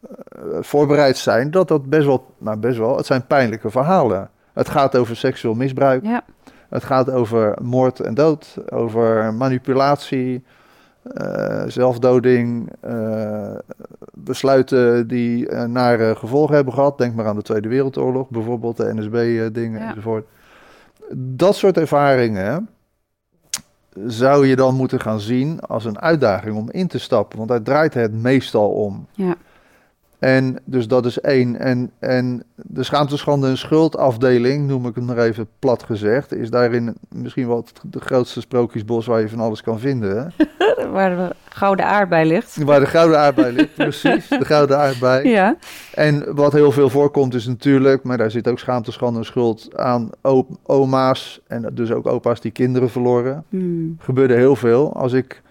eh, 0.01 0.13
voorbereid 0.61 1.17
zijn 1.17 1.51
dat 1.51 1.69
dat 1.69 1.87
best 1.89 2.07
wel, 2.07 2.27
nou 2.39 2.57
best 2.57 2.79
wel, 2.79 2.97
het 2.97 3.07
zijn 3.07 3.27
pijnlijke 3.27 3.71
verhalen. 3.71 4.31
Het 4.53 4.69
gaat 4.69 4.97
over 4.97 5.17
seksueel 5.17 5.55
misbruik, 5.55 6.05
Ja. 6.05 6.25
het 6.69 6.85
gaat 6.85 7.11
over 7.11 7.57
moord 7.63 8.01
en 8.01 8.15
dood, 8.15 8.57
over 8.69 9.35
manipulatie, 9.35 10.45
eh, 11.13 11.63
zelfdoding, 11.67 12.73
eh, 12.81 13.55
besluiten 14.13 15.09
die 15.09 15.49
eh, 15.49 15.65
nare 15.65 16.15
gevolgen 16.15 16.55
hebben 16.55 16.75
gehad. 16.75 16.99
Denk 16.99 17.15
maar 17.15 17.27
aan 17.27 17.37
de 17.37 17.43
Tweede 17.43 17.69
Wereldoorlog, 17.69 18.29
bijvoorbeeld 18.29 18.77
de 18.77 18.95
NSB-dingen 18.95 19.81
Ja. 19.81 19.89
enzovoort. 19.89 20.27
Dat 21.17 21.57
soort 21.57 21.77
ervaringen 21.79 22.69
zou 24.07 24.47
je 24.47 24.57
dan 24.57 24.75
moeten 24.75 25.01
gaan 25.01 25.21
zien 25.21 25.61
als 25.61 25.85
een 25.85 26.01
uitdaging 26.01 26.57
om 26.57 26.71
in 26.71 26.87
te 26.87 26.99
stappen, 26.99 27.37
want 27.39 27.51
daar 27.51 27.63
draait 27.63 27.95
het 27.95 28.13
meestal 28.13 28.71
om. 28.71 29.07
Ja. 29.13 29.35
En 30.25 30.59
dus 30.65 30.89
dat 30.89 31.07
is 31.07 31.21
één. 31.21 31.59
En, 31.59 31.91
en 31.99 32.43
de 32.57 32.83
schaamte, 32.83 33.17
schande 33.17 33.49
en 33.49 33.59
schuldafdeling, 33.59 34.67
noem 34.67 34.87
ik 34.87 34.95
het 34.95 35.05
maar 35.05 35.19
even 35.19 35.49
plat 35.59 35.83
gezegd, 35.83 36.35
is 36.35 36.51
daarin 36.51 36.97
misschien 37.09 37.49
wel 37.49 37.57
het 37.57 37.73
de 37.83 38.01
grootste 38.01 38.41
sprookjesbos 38.41 39.07
waar 39.07 39.21
je 39.21 39.29
van 39.29 39.41
alles 39.41 39.63
kan 39.63 39.79
vinden. 39.79 40.17
Hè? 40.17 40.45
Waar 40.93 41.17
de 41.17 41.35
gouden 41.49 41.87
aardbei 41.87 42.29
ligt. 42.29 42.63
Waar 42.63 42.81
de 42.81 42.87
gouden 42.87 43.19
aardbei 43.19 43.53
ligt, 43.53 43.75
precies. 43.75 44.29
De 44.29 44.45
gouden 44.45 44.79
aardbei. 44.79 45.29
Ja. 45.35 45.57
En 45.95 46.35
wat 46.35 46.53
heel 46.53 46.73
veel 46.73 46.91
voorkomt 46.91 47.35
is 47.35 47.47
natuurlijk, 47.47 48.03
maar 48.03 48.17
daar 48.17 48.31
zit 48.31 48.49
ook 48.49 48.59
schaamte, 48.59 48.93
schande 48.93 49.19
en 49.19 49.25
schuld 49.25 49.69
aan 49.77 50.11
oma's 50.63 51.41
en 51.47 51.71
dus 51.73 51.93
ook 51.93 52.07
opa's 52.07 52.41
die 52.41 52.51
kinderen 52.51 52.91
verloren. 52.91 53.45
Hmm. 53.49 53.97
gebeurde 53.99 54.35
heel 54.35 54.57
veel. 54.57 54.93
Als 54.93 55.13
ik 55.13 55.43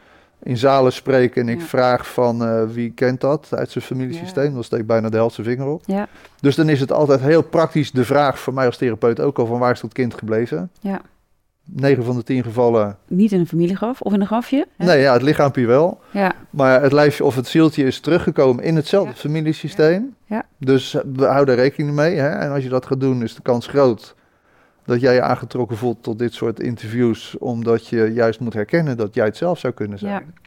in 0.44 0.58
zalen 0.58 0.94
spreek 0.94 1.36
en 1.36 1.50
ik 1.50 1.60
Ja. 1.60 1.66
vraag 1.66 2.08
van 2.14 2.44
eh, 2.46 2.64
wie 2.72 2.92
kent 2.92 3.22
dat 3.22 3.48
uit 3.52 3.72
zijn 3.72 3.84
familiesysteem, 3.84 4.54
dan 4.54 4.64
steekt 4.64 4.86
bijna 4.86 5.10
de 5.10 5.18
helft 5.18 5.36
zijn 5.36 5.48
vinger 5.48 5.68
op. 5.68 5.82
Ja. 5.86 6.08
Dus 6.42 6.56
dan 6.56 6.70
is 6.70 6.80
het 6.80 6.92
altijd 6.92 7.20
heel 7.22 7.42
praktisch 7.44 7.92
de 7.92 8.06
vraag 8.06 8.40
voor 8.40 8.54
mij 8.54 8.66
als 8.66 8.78
therapeut 8.78 9.20
ook 9.20 9.38
al 9.40 9.46
van 9.46 9.60
waar 9.60 9.72
is 9.72 9.82
dat 9.82 9.94
kind 9.94 10.14
gebleven? 10.14 10.72
Ja. 10.80 11.02
9 11.66 12.04
van 12.04 12.16
de 12.16 12.24
10 12.24 12.44
gevallen, 12.44 12.98
Niet 13.08 13.32
in 13.32 13.40
een 13.40 13.48
familiegraf 13.48 14.02
of 14.02 14.14
in 14.14 14.22
een 14.22 14.28
grafje. 14.28 14.68
hè? 14.78 14.86
nee 14.86 15.00
ja, 15.02 15.14
het 15.14 15.22
lichaampje 15.22 15.66
wel, 15.66 16.00
Ja. 16.12 16.32
maar 16.50 16.82
het 16.82 16.92
lijfje 16.92 17.24
of 17.26 17.36
het 17.36 17.48
zieltje 17.48 17.84
is 17.84 18.00
teruggekomen 18.00 18.64
in 18.64 18.76
hetzelfde 18.76 19.12
Ja. 19.14 19.18
familiesysteem. 19.20 20.16
Ja. 20.26 20.46
Dus 20.60 20.98
we 21.16 21.26
houden 21.26 21.56
rekening 21.56 21.96
mee. 21.96 22.16
Hè? 22.16 22.30
En 22.30 22.52
als 22.52 22.64
je 22.64 22.70
dat 22.70 22.86
gaat 22.86 23.00
doen, 23.00 23.24
is 23.24 23.36
de 23.36 23.42
kans 23.42 23.68
groot 23.68 24.16
dat 24.86 25.02
jij 25.02 25.14
je 25.14 25.22
aangetrokken 25.22 25.78
voelt 25.78 26.04
tot 26.04 26.20
dit 26.20 26.34
soort 26.34 26.60
interviews, 26.60 27.38
omdat 27.38 27.88
je 27.88 28.12
juist 28.14 28.40
moet 28.40 28.54
herkennen 28.54 28.98
dat 28.98 29.14
jij 29.14 29.26
het 29.26 29.38
zelf 29.38 29.60
zou 29.60 29.74
kunnen 29.74 30.00
zijn. 30.00 30.12
Ja. 30.12 30.42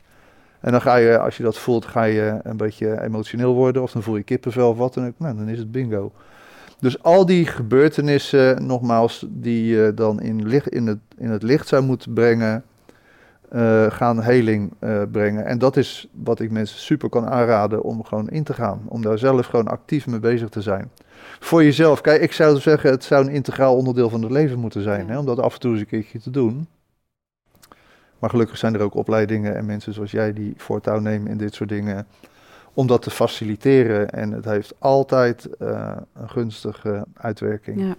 En 0.61 0.73
dan 0.73 0.81
ga 0.81 0.97
je, 0.97 1.19
als 1.19 1.37
je 1.37 1.43
dat 1.43 1.59
voelt, 1.59 1.87
ga 1.87 2.03
je 2.03 2.39
een 2.43 2.57
beetje 2.57 3.03
emotioneel 3.03 3.55
worden, 3.55 3.83
of 3.83 3.93
dan 3.93 4.03
voel 4.03 4.17
je 4.17 4.23
kippenvel 4.23 4.71
of 4.71 4.77
wat 4.77 4.95
dan 4.95 5.07
ook. 5.07 5.15
Nou, 5.17 5.37
dan 5.37 5.49
is 5.49 5.59
het 5.59 5.73
bingo. 5.73 6.13
Dus 6.81 7.03
al 7.03 7.27
die 7.27 7.47
gebeurtenissen, 7.47 8.67
nogmaals, 8.67 9.27
die 9.29 9.67
je 9.67 9.93
dan 9.95 10.21
in, 10.21 10.49
licht, 10.49 10.69
in, 10.69 10.87
het, 10.87 10.99
in 11.19 11.31
het 11.31 11.43
licht 11.43 11.69
zou 11.69 11.83
moeten 11.83 12.13
brengen, 12.13 12.65
eh, 13.49 13.91
gaan 13.91 14.23
heling 14.23 14.73
eh, 14.79 15.03
brengen. 15.13 15.45
En 15.45 15.59
dat 15.59 15.77
is 15.77 16.09
wat 16.13 16.41
ik 16.41 16.51
mensen 16.51 16.79
super 16.79 17.09
kan 17.09 17.27
aanraden 17.27 17.83
om 17.83 18.05
gewoon 18.05 18.29
in 18.29 18.45
te 18.45 18.55
gaan. 18.55 18.83
Om 18.89 19.03
daar 19.03 19.19
zelf 19.19 19.47
gewoon 19.47 19.69
actief 19.69 20.07
mee 20.07 20.21
bezig 20.21 20.49
te 20.49 20.63
zijn. 20.63 20.91
Voor 21.41 21.65
jezelf, 21.65 22.01
kijk, 22.01 22.23
ik 22.23 22.33
zou 22.33 22.59
zeggen, 22.59 22.91
het 22.91 23.05
zou 23.05 23.27
een 23.27 23.33
integraal 23.33 23.77
onderdeel 23.77 24.11
van 24.11 24.23
het 24.23 24.31
leven 24.31 24.59
moeten 24.59 24.83
zijn. 24.83 25.07
Ja. 25.07 25.13
Hè, 25.13 25.19
om 25.19 25.27
dat 25.27 25.41
af 25.41 25.55
en 25.55 25.61
toe 25.61 25.71
eens 25.71 25.81
een 25.81 25.87
keertje 25.87 26.21
te 26.21 26.31
doen. 26.31 26.69
Maar 28.19 28.31
gelukkig 28.31 28.59
zijn 28.59 28.75
er 28.75 28.81
ook 28.81 28.95
opleidingen 28.95 29.57
en 29.57 29.67
mensen 29.67 29.93
zoals 29.93 30.11
jij 30.11 30.33
die 30.33 30.55
voortouw 30.57 30.99
nemen 30.99 31.31
in 31.31 31.39
dit 31.39 31.55
soort 31.55 31.69
dingen. 31.69 32.07
Om 32.75 32.87
dat 32.87 33.03
te 33.03 33.11
faciliteren. 33.11 34.11
En 34.11 34.33
het 34.33 34.45
heeft 34.45 34.75
altijd 34.79 35.57
eh, 35.57 35.97
een 36.15 36.31
gunstige 36.31 37.05
uitwerking. 37.15 37.81
Ja. 37.81 37.97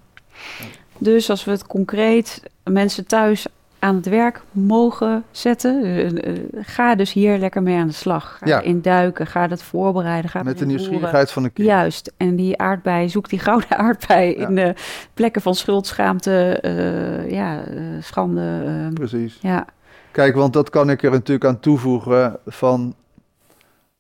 Dus 0.98 1.30
als 1.30 1.46
we 1.46 1.52
het 1.52 1.68
concreet 1.68 2.44
mensen 2.64 3.08
thuis 3.08 3.48
aan 3.80 3.96
het 3.96 4.06
werk 4.10 4.42
mogen 4.52 5.24
zetten, 5.32 5.84
eh, 5.84 6.06
eh, 6.34 6.38
ga 6.62 6.96
dus 6.96 7.14
hier 7.14 7.38
lekker 7.38 7.64
mee 7.64 7.78
aan 7.78 7.88
de 7.88 7.94
slag. 7.94 8.38
Ga 8.40 8.46
Ja. 8.48 8.62
in 8.62 8.82
duiken, 8.82 9.28
ga 9.28 9.48
dat 9.48 9.64
voorbereiden, 9.64 10.30
ga 10.30 10.44
Met 10.44 10.58
de 10.58 10.66
nieuwsgierigheid 10.66 11.32
van 11.32 11.44
een 11.44 11.54
kind. 11.54 11.68
Juist, 11.68 12.14
en 12.18 12.36
die 12.36 12.58
aardbei, 12.58 13.10
zoek 13.10 13.30
die 13.30 13.40
gouden 13.40 13.78
aardbei 13.88 14.40
Ja. 14.40 14.48
in 14.48 14.56
de 14.56 14.74
plekken 15.14 15.42
van 15.42 15.56
schuld, 15.56 15.88
schaamte, 15.88 16.60
eh, 16.62 17.32
ja, 17.32 17.64
schande. 18.02 18.62
Precies. 18.94 19.38
ja, 19.42 19.66
Kijk, 20.12 20.36
want 20.36 20.54
dat 20.54 20.70
kan 20.70 20.90
ik 20.90 21.04
er 21.04 21.12
natuurlijk 21.12 21.46
aan 21.46 21.60
toevoegen 21.60 22.38
van... 22.46 22.96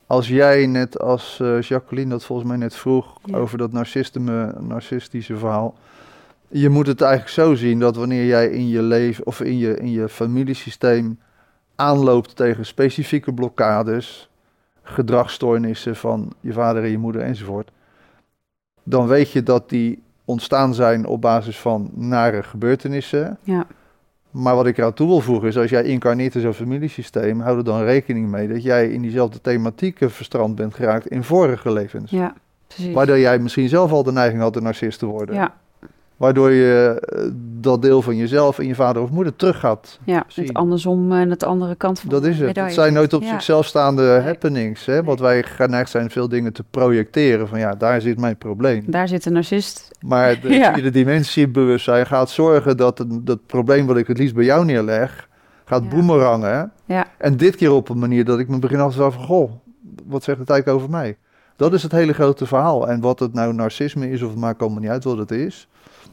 Als 0.07 0.27
jij 0.27 0.65
net 0.65 0.99
als 0.99 1.41
Jacqueline 1.59 2.09
dat 2.09 2.23
volgens 2.23 2.47
mij 2.47 2.57
net 2.57 2.75
vroeg 2.75 3.17
Ja. 3.23 3.37
over 3.37 3.57
dat 3.57 3.71
narcisme, 3.71 4.53
narcistische 4.59 5.37
verhaal. 5.37 5.75
Je 6.49 6.69
moet 6.69 6.87
het 6.87 7.01
eigenlijk 7.01 7.31
zo 7.33 7.55
zien 7.55 7.79
dat 7.79 7.95
wanneer 7.95 8.25
jij 8.25 8.47
in 8.49 8.67
je 8.67 8.81
leven 8.81 9.25
of 9.25 9.41
in 9.41 9.57
je, 9.57 9.77
in 9.77 9.91
je 9.91 10.09
familiesysteem 10.09 11.19
aanloopt 11.75 12.35
tegen 12.35 12.65
specifieke 12.65 13.33
blokkades, 13.33 14.29
gedragsstoornissen 14.83 15.95
van 15.95 16.33
je 16.39 16.53
vader 16.53 16.83
en 16.83 16.89
je 16.89 16.97
moeder 16.97 17.21
enzovoort, 17.21 17.71
dan 18.83 19.07
weet 19.07 19.31
je 19.31 19.43
dat 19.43 19.69
die 19.69 20.01
ontstaan 20.25 20.73
zijn 20.73 21.05
op 21.05 21.21
basis 21.21 21.59
van 21.59 21.91
nare 21.93 22.43
gebeurtenissen. 22.43 23.37
ja, 23.43 23.65
Maar 24.31 24.55
wat 24.55 24.65
ik 24.65 24.77
eraan 24.77 24.93
toe 24.93 25.07
wil 25.07 25.21
voegen 25.21 25.47
is, 25.47 25.57
als 25.57 25.69
jij 25.69 25.83
incarneert 25.83 26.35
in 26.35 26.41
zo'n 26.41 26.53
familiesysteem, 26.53 27.39
hou 27.39 27.57
er 27.57 27.63
dan 27.63 27.83
rekening 27.83 28.29
mee 28.29 28.47
dat 28.47 28.63
jij 28.63 28.89
in 28.89 29.01
diezelfde 29.01 29.41
thematieken 29.41 30.11
verstrand 30.11 30.55
bent 30.55 30.73
geraakt 30.73 31.07
in 31.07 31.23
vorige 31.23 31.71
levens. 31.71 32.11
ja, 32.11 32.33
precies. 32.67 32.93
Waardoor 32.93 33.19
jij 33.19 33.39
misschien 33.39 33.69
zelf 33.69 33.91
al 33.91 34.03
de 34.03 34.11
neiging 34.11 34.41
had 34.41 34.55
een 34.55 34.63
narcist 34.63 34.99
te 34.99 35.05
worden. 35.05 35.35
ja, 35.35 35.55
Waardoor 36.17 36.51
je 36.51 36.99
eh, 37.09 37.21
dat 37.59 37.81
deel 37.81 38.01
van 38.01 38.15
jezelf 38.15 38.59
en 38.59 38.67
je 38.67 38.75
vader 38.75 39.01
of 39.01 39.09
moeder 39.09 39.35
terug 39.35 39.59
gaat. 39.59 39.99
ja, 40.03 40.23
zien. 40.27 40.45
het 40.47 40.55
andersom 40.55 41.11
en 41.11 41.29
het 41.29 41.43
andere 41.43 41.75
kant 41.75 41.99
van 41.99 42.09
Dat 42.09 42.23
de 42.23 42.29
is 42.29 42.39
het. 42.39 42.55
Het 42.55 42.73
zijn 42.73 42.93
nooit 42.93 43.13
op 43.13 43.21
Ja. 43.21 43.27
zichzelf 43.29 43.65
staande 43.65 44.01
Nee. 44.01 44.19
happenings. 44.19 44.85
Hè? 44.85 45.03
Want 45.03 45.19
wij 45.19 45.43
geneigd 45.43 45.89
zijn 45.89 46.09
veel 46.09 46.27
dingen 46.29 46.53
te 46.53 46.63
projecteren. 46.71 47.47
Van 47.47 47.59
ja, 47.59 47.71
daar 47.75 48.01
zit 48.01 48.19
mijn 48.19 48.37
probleem. 48.37 48.83
Daar 48.87 49.07
zit 49.07 49.25
een 49.25 49.33
narcist. 49.33 49.91
Maar 50.01 50.39
de 50.41 50.49
Ja. 50.49 50.73
vierde 50.73 50.89
dimensie 50.91 51.47
bewustzijn 51.47 52.05
gaat 52.05 52.29
zorgen 52.29 52.77
dat 52.77 52.97
het, 52.97 53.25
dat 53.25 53.45
probleem 53.45 53.85
wat 53.87 53.97
ik 53.97 54.07
het 54.07 54.17
liefst 54.17 54.35
bij 54.35 54.45
jou 54.45 54.65
neerleg, 54.65 55.27
gaat 55.65 55.83
Ja. 55.83 55.89
boemerangen. 55.89 56.71
Ja. 56.85 57.05
En 57.17 57.37
dit 57.37 57.55
keer 57.55 57.71
op 57.71 57.89
een 57.89 57.99
manier 57.99 58.25
dat 58.25 58.39
ik 58.39 58.47
me 58.47 58.59
begin 58.59 58.79
af 58.79 58.89
te 58.91 58.97
vragen 58.97 59.13
van, 59.13 59.23
goh, 59.25 59.51
wat 60.07 60.23
zegt 60.23 60.39
het 60.39 60.49
eigenlijk 60.49 60.79
over 60.79 60.91
mij? 60.97 61.17
Dat 61.55 61.73
is 61.73 61.83
het 61.83 61.91
hele 61.91 62.13
grote 62.13 62.45
verhaal. 62.45 62.87
En 62.89 63.01
wat 63.01 63.19
het 63.19 63.33
nou 63.33 63.53
narcisme 63.53 64.09
is, 64.11 64.21
of 64.21 64.29
het 64.29 64.39
maakt 64.39 64.61
allemaal 64.61 64.79
niet 64.81 64.89
uit 64.89 65.03
wat 65.03 65.17
het 65.17 65.31
is. 65.31 65.67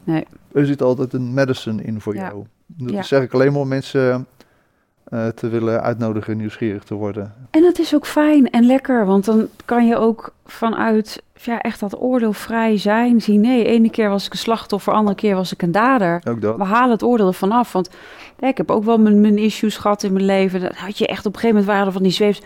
Nee. 0.05 0.25
Er 0.51 0.65
zit 0.65 0.81
altijd 0.81 1.13
een 1.13 1.33
medicine 1.33 1.83
in 1.83 2.01
voor 2.01 2.15
Ja. 2.15 2.21
jou. 2.27 2.43
Dat 2.65 2.91
Ja. 2.91 3.01
zeg 3.01 3.21
ik 3.23 3.33
alleen 3.33 3.51
maar 3.51 3.61
om 3.61 3.67
mensen 3.67 4.27
eh, 5.05 5.27
te 5.27 5.47
willen 5.47 5.81
uitnodigen 5.81 6.37
nieuwsgierig 6.37 6.83
te 6.83 6.93
worden. 6.93 7.33
En 7.51 7.61
dat 7.61 7.79
is 7.79 7.95
ook 7.95 8.05
fijn 8.07 8.49
en 8.49 8.65
lekker, 8.65 9.05
want 9.05 9.25
dan 9.25 9.47
kan 9.65 9.87
je 9.87 9.97
ook 9.97 10.33
vanuit 10.45 11.21
ja, 11.33 11.61
echt 11.61 11.79
dat 11.79 12.01
oordeel 12.01 12.33
vrij 12.33 12.77
zijn. 12.77 13.21
Zien, 13.21 13.41
nee, 13.41 13.65
ene 13.65 13.89
keer 13.89 14.09
was 14.09 14.25
ik 14.25 14.31
een 14.31 14.37
slachtoffer, 14.37 14.93
andere 14.93 15.15
keer 15.15 15.35
was 15.35 15.53
ik 15.53 15.61
een 15.61 15.71
dader. 15.71 16.21
Ook 16.29 16.41
dat. 16.41 16.57
We 16.57 16.63
halen 16.63 16.91
het 16.91 17.03
oordeel 17.03 17.27
ervan 17.27 17.51
af, 17.51 17.71
want 17.71 17.89
ik 18.39 18.57
heb 18.57 18.71
ook 18.71 18.83
wel 18.83 18.97
mijn, 18.97 19.21
mijn 19.21 19.37
issues 19.37 19.77
gehad 19.77 20.03
in 20.03 20.13
mijn 20.13 20.25
leven. 20.25 20.61
Dat 20.61 20.75
had 20.75 20.97
je 20.97 21.07
echt 21.07 21.25
op 21.25 21.33
een 21.33 21.39
gegeven 21.39 21.59
moment 21.59 21.77
waren 21.77 21.93
van 21.93 22.03
die 22.03 22.11
zweefs. 22.11 22.41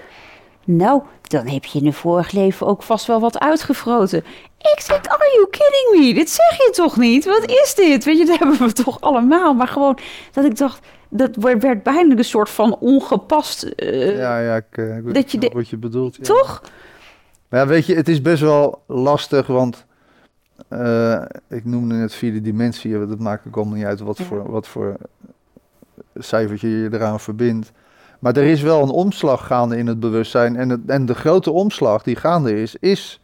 Nou, 0.72 1.02
dan 1.22 1.48
heb 1.48 1.66
je 1.66 1.80
in 1.80 1.86
een 1.86 1.94
vorig 1.94 2.32
leven 2.32 2.68
ook 2.68 2.84
vast 2.84 3.06
wel 3.06 3.20
wat 3.20 3.40
uitgefroten. 3.40 4.20
Ik 4.58 4.84
denk, 4.88 5.08
are 5.08 5.30
you 5.34 5.48
kidding 5.50 6.06
me? 6.08 6.14
Dit 6.14 6.30
zeg 6.30 6.58
je 6.58 6.70
toch 6.74 6.98
niet? 6.98 7.26
Wat 7.26 7.46
is 7.50 7.74
dit? 7.76 8.04
Weet 8.06 8.18
je, 8.18 8.26
dat 8.26 8.40
hebben 8.40 8.58
we 8.68 8.74
toch 8.74 9.02
allemaal. 9.02 9.54
Maar 9.54 9.68
gewoon 9.68 9.98
dat 10.32 10.46
ik 10.46 10.58
dacht, 10.58 10.88
dat 11.10 11.36
werd 11.36 11.62
werd 11.62 11.84
bijna 11.84 12.16
een 12.18 12.24
soort 12.24 12.50
van 12.50 12.78
ongepast. 12.80 13.64
eh, 13.64 14.18
Ja, 14.18 14.40
ja, 14.40 14.56
ik, 14.56 14.66
eh, 14.78 14.98
ik 14.98 15.04
weet 15.04 15.14
dat 15.14 15.32
je 15.32 15.38
de- 15.38 15.50
wat 15.54 15.70
je 15.70 15.78
bedoelt. 15.78 16.16
Ja. 16.16 16.24
Toch? 16.24 16.62
Maar 17.50 17.60
ja, 17.60 17.68
weet 17.68 17.86
je, 17.86 17.96
het 17.96 18.08
is 18.08 18.22
best 18.22 18.42
wel 18.42 18.82
lastig, 18.88 19.48
want 19.48 19.86
eh, 20.68 21.22
ik 21.50 21.66
noemde 21.66 21.96
net 21.96 22.14
vierde 22.14 22.42
dimensie, 22.42 23.08
dat 23.08 23.20
maakt 23.20 23.48
ook 23.48 23.56
allemaal 23.56 23.76
niet 23.76 23.86
uit 23.86 24.00
wat, 24.00 24.18
Ja. 24.18 24.24
voor, 24.24 24.52
wat 24.52 24.68
voor 24.68 24.96
cijfertje 26.16 26.68
je 26.70 26.90
eraan 26.94 27.20
verbindt. 27.20 27.72
Maar 28.20 28.38
er 28.38 28.44
is 28.44 28.62
wel 28.62 28.82
een 28.84 28.90
omslag 28.90 29.46
gaande 29.48 29.78
in 29.78 29.88
het 29.88 30.00
bewustzijn. 30.00 30.56
En, 30.56 30.70
het, 30.70 30.80
en 30.88 31.06
de 31.06 31.16
grote 31.16 31.52
omslag 31.52 32.04
die 32.04 32.16
gaande 32.16 32.62
is, 32.62 32.76
is, 32.76 33.22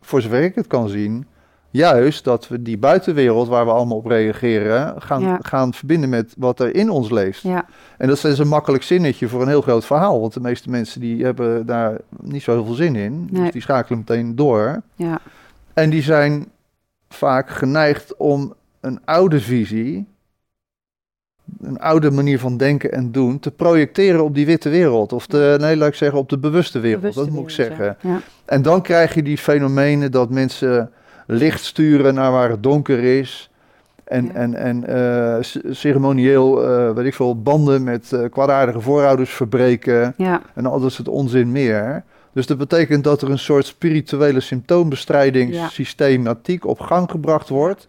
voor 0.00 0.20
zover 0.20 0.42
ik 0.42 0.54
het 0.54 0.66
kan 0.66 0.88
zien, 0.88 1.26
juist 1.70 2.24
dat 2.24 2.48
we 2.48 2.62
die 2.62 2.78
buitenwereld 2.78 3.48
waar 3.48 3.64
we 3.64 3.70
allemaal 3.70 3.96
op 3.96 4.06
reageren, 4.06 5.02
gaan, 5.02 5.20
Ja. 5.22 5.38
gaan 5.42 5.74
verbinden 5.74 6.08
met 6.08 6.34
wat 6.38 6.60
er 6.60 6.74
in 6.74 6.90
ons 6.90 7.10
leeft. 7.10 7.42
Ja, 7.42 7.66
En 7.98 8.08
dat 8.08 8.24
is 8.24 8.38
een 8.38 8.48
makkelijk 8.48 8.82
zinnetje 8.82 9.28
voor 9.28 9.42
een 9.42 9.48
heel 9.48 9.60
groot 9.62 9.84
verhaal. 9.84 10.20
Want 10.20 10.32
de 10.32 10.40
meeste 10.40 10.70
mensen 10.70 11.00
die 11.00 11.24
hebben 11.24 11.66
daar 11.66 12.00
niet 12.20 12.42
zo 12.42 12.52
heel 12.52 12.64
veel 12.64 12.74
zin 12.74 12.96
in. 12.96 13.28
Nee. 13.30 13.42
Dus 13.42 13.52
die 13.52 13.62
schakelen 13.62 13.98
meteen 13.98 14.36
door. 14.36 14.82
ja, 14.94 15.18
En 15.74 15.90
die 15.90 16.02
zijn 16.02 16.46
vaak 17.08 17.50
geneigd 17.50 18.16
om 18.16 18.54
een 18.80 19.00
oude 19.04 19.40
visie, 19.40 20.06
een 21.62 21.78
oude 21.78 22.10
manier 22.10 22.38
van 22.38 22.56
denken 22.56 22.92
en 22.92 23.12
doen, 23.12 23.38
te 23.38 23.50
projecteren 23.50 24.24
op 24.24 24.34
die 24.34 24.46
witte 24.46 24.68
wereld. 24.68 25.12
Of 25.12 25.26
de, 25.26 25.56
nee, 25.60 25.76
laat 25.76 25.88
ik 25.88 25.94
zeggen, 25.94 26.18
op 26.18 26.28
de 26.28 26.38
bewuste 26.38 26.78
wereld. 26.78 27.00
bewuste 27.00 27.24
dat 27.24 27.30
moet 27.32 27.42
ik 27.42 27.50
zeggen. 27.50 27.84
Ja. 27.84 27.96
Ja. 28.10 28.20
En 28.44 28.62
dan 28.62 28.82
krijg 28.82 29.14
je 29.14 29.22
die 29.22 29.38
fenomenen 29.38 30.10
dat 30.12 30.30
mensen 30.30 30.90
licht 31.26 31.64
sturen 31.64 32.14
naar 32.14 32.32
waar 32.32 32.50
het 32.50 32.62
donker 32.62 33.18
is. 33.18 33.50
En, 34.04 34.24
Ja. 34.24 34.32
en, 34.34 34.54
en 34.54 34.86
eh, 34.86 35.36
ceremonieel, 35.70 36.64
eh, 36.68 36.90
weet 36.92 37.06
ik 37.06 37.14
veel, 37.14 37.42
banden 37.42 37.84
met 37.84 38.12
eh 38.12 38.20
kwaadaardige 38.30 38.80
voorouders 38.80 39.30
verbreken. 39.30 40.14
ja. 40.16 40.42
En 40.54 40.66
al 40.66 40.80
dat 40.80 40.92
soort 40.92 41.08
onzin 41.08 41.52
meer. 41.52 42.02
Dus 42.32 42.46
dat 42.46 42.58
betekent 42.58 43.04
dat 43.04 43.22
er 43.22 43.30
een 43.30 43.38
soort 43.38 43.66
spirituele 43.66 44.40
symptoombestrijdingssysteematiek 44.40 46.66
op 46.66 46.80
gang 46.80 47.10
gebracht 47.10 47.48
wordt. 47.48 47.86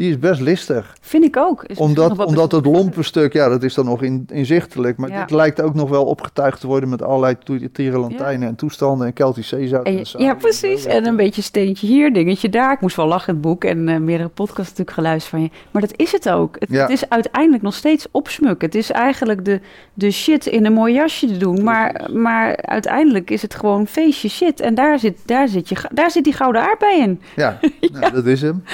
Die 0.00 0.10
is 0.10 0.18
best 0.18 0.40
listig. 0.40 0.96
Vind 1.00 1.24
ik 1.24 1.36
ook. 1.36 1.64
Is 1.64 1.78
Omdat, 1.78 2.24
omdat 2.24 2.52
het 2.52 2.64
lompe 2.66 3.02
stuk, 3.02 3.32
ja, 3.32 3.48
dat 3.48 3.62
is 3.62 3.74
dan 3.74 3.84
nog 3.84 4.02
in, 4.02 4.26
inzichtelijk. 4.32 4.96
Maar 4.96 5.08
Ja. 5.10 5.20
dit 5.20 5.30
lijkt 5.30 5.60
ook 5.62 5.74
nog 5.74 5.88
wel 5.88 6.04
opgetuigd 6.04 6.60
te 6.60 6.66
worden 6.66 6.88
met 6.88 7.02
allerlei 7.02 7.36
tierenlantijnen 7.72 8.48
en 8.48 8.54
toestanden 8.54 9.06
en 9.06 9.12
Keltisch 9.12 9.48
zeezout. 9.48 9.86
En 9.86 10.06
zo. 10.06 10.18
ja, 10.18 10.34
precies. 10.34 10.84
En 10.84 11.06
een 11.06 11.16
beetje 11.16 11.42
steentje 11.42 11.86
hier, 11.86 12.12
dingetje 12.12 12.48
daar. 12.48 12.72
Ik 12.72 12.80
moest 12.80 12.96
wel 12.96 13.06
lachen 13.06 13.28
in 13.28 13.34
het 13.34 13.42
boek 13.42 13.64
en 13.64 13.88
eh, 13.88 13.96
meerdere 13.98 14.28
podcasts 14.28 14.70
natuurlijk 14.70 14.90
geluisterd 14.96 15.30
van 15.30 15.42
je. 15.42 15.50
Maar 15.70 15.82
dat 15.82 15.92
is 15.96 16.12
het 16.12 16.28
ook. 16.30 16.56
Het, 16.58 16.68
Ja. 16.70 16.80
het 16.82 16.90
is 16.90 17.08
uiteindelijk 17.08 17.62
nog 17.62 17.74
steeds 17.74 18.06
opsmukken. 18.10 18.66
Het 18.66 18.76
is 18.76 18.90
eigenlijk 18.90 19.44
de, 19.44 19.60
de 19.94 20.10
shit 20.10 20.46
in 20.46 20.66
een 20.66 20.72
mooi 20.72 20.94
jasje 20.94 21.26
te 21.26 21.36
doen. 21.36 21.62
Maar, 21.62 22.10
maar 22.12 22.56
uiteindelijk 22.56 23.30
is 23.30 23.42
het 23.42 23.54
gewoon 23.54 23.86
feestje 23.86 24.28
shit. 24.28 24.60
En 24.60 24.74
daar 24.74 24.98
zit, 24.98 25.18
daar 25.26 25.48
zit, 25.48 25.68
je, 25.68 25.76
daar 25.92 26.10
zit 26.10 26.24
die 26.24 26.32
gouden 26.32 26.62
aardbei 26.62 27.00
in. 27.00 27.20
Ja, 27.36 27.58
nou, 27.92 28.12
dat 28.12 28.26
is 28.26 28.40
hem. 28.42 28.62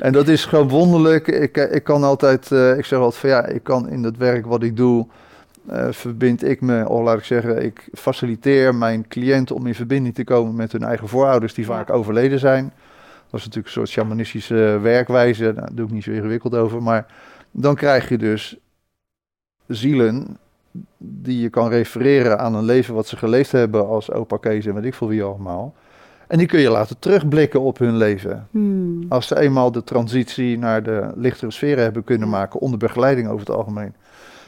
en 0.00 0.12
dat 0.12 0.28
is 0.28 0.44
gewoon 0.44 0.68
wonderlijk. 0.68 1.26
Ik, 1.26 1.56
eh, 1.56 1.74
ik 1.74 1.84
kan 1.84 2.04
altijd, 2.04 2.52
eh, 2.52 2.78
ik 2.78 2.84
zeg 2.84 2.98
altijd 2.98 3.20
van 3.20 3.30
ja, 3.30 3.46
ik 3.46 3.62
kan 3.62 3.88
in 3.88 4.02
het 4.02 4.16
werk 4.16 4.46
wat 4.46 4.62
ik 4.62 4.76
doe, 4.76 5.06
eh, 5.66 5.86
verbind 5.90 6.44
ik 6.44 6.60
me, 6.60 6.88
of 6.88 7.02
laat 7.02 7.18
ik 7.18 7.24
zeggen, 7.24 7.64
ik 7.64 7.88
faciliteer 7.92 8.74
mijn 8.74 9.08
cliënten 9.08 9.56
om 9.56 9.66
in 9.66 9.74
verbinding 9.74 10.14
te 10.14 10.24
komen 10.24 10.54
met 10.54 10.72
hun 10.72 10.82
eigen 10.82 11.08
voorouders 11.08 11.54
die 11.54 11.64
vaak 11.64 11.90
overleden 11.90 12.38
zijn. 12.38 12.72
Dat 13.30 13.40
is 13.40 13.46
natuurlijk 13.46 13.66
een 13.66 13.72
soort 13.72 13.88
shamanistische 13.88 14.78
werkwijze, 14.82 15.42
nou, 15.42 15.54
daar 15.54 15.74
doe 15.74 15.86
ik 15.86 15.92
niet 15.92 16.04
zo 16.04 16.10
ingewikkeld 16.10 16.54
over, 16.54 16.82
maar 16.82 17.06
dan 17.50 17.74
krijg 17.74 18.08
je 18.08 18.18
dus 18.18 18.56
zielen 19.66 20.38
die 20.98 21.40
je 21.40 21.48
kan 21.48 21.68
refereren 21.68 22.38
aan 22.38 22.54
een 22.54 22.64
leven 22.64 22.94
wat 22.94 23.06
ze 23.06 23.16
geleefd 23.16 23.52
hebben 23.52 23.86
als 23.86 24.10
opa 24.10 24.36
Kees 24.36 24.66
en 24.66 24.74
weet 24.74 24.84
ik 24.84 24.94
veel 24.94 25.08
wie 25.08 25.22
allemaal. 25.22 25.74
En 26.30 26.38
die 26.38 26.46
kun 26.46 26.60
je 26.60 26.70
laten 26.70 26.98
terugblikken 26.98 27.60
op 27.60 27.78
hun 27.78 27.96
leven. 27.96 28.46
Hmm. 28.50 29.04
Als 29.08 29.26
ze 29.26 29.38
eenmaal 29.40 29.72
de 29.72 29.84
transitie 29.84 30.58
naar 30.58 30.82
de 30.82 31.10
lichtere 31.14 31.50
sferen 31.50 31.82
hebben 31.82 32.04
kunnen 32.04 32.28
maken, 32.28 32.60
onder 32.60 32.78
begeleiding 32.78 33.28
over 33.28 33.46
het 33.46 33.56
algemeen. 33.56 33.94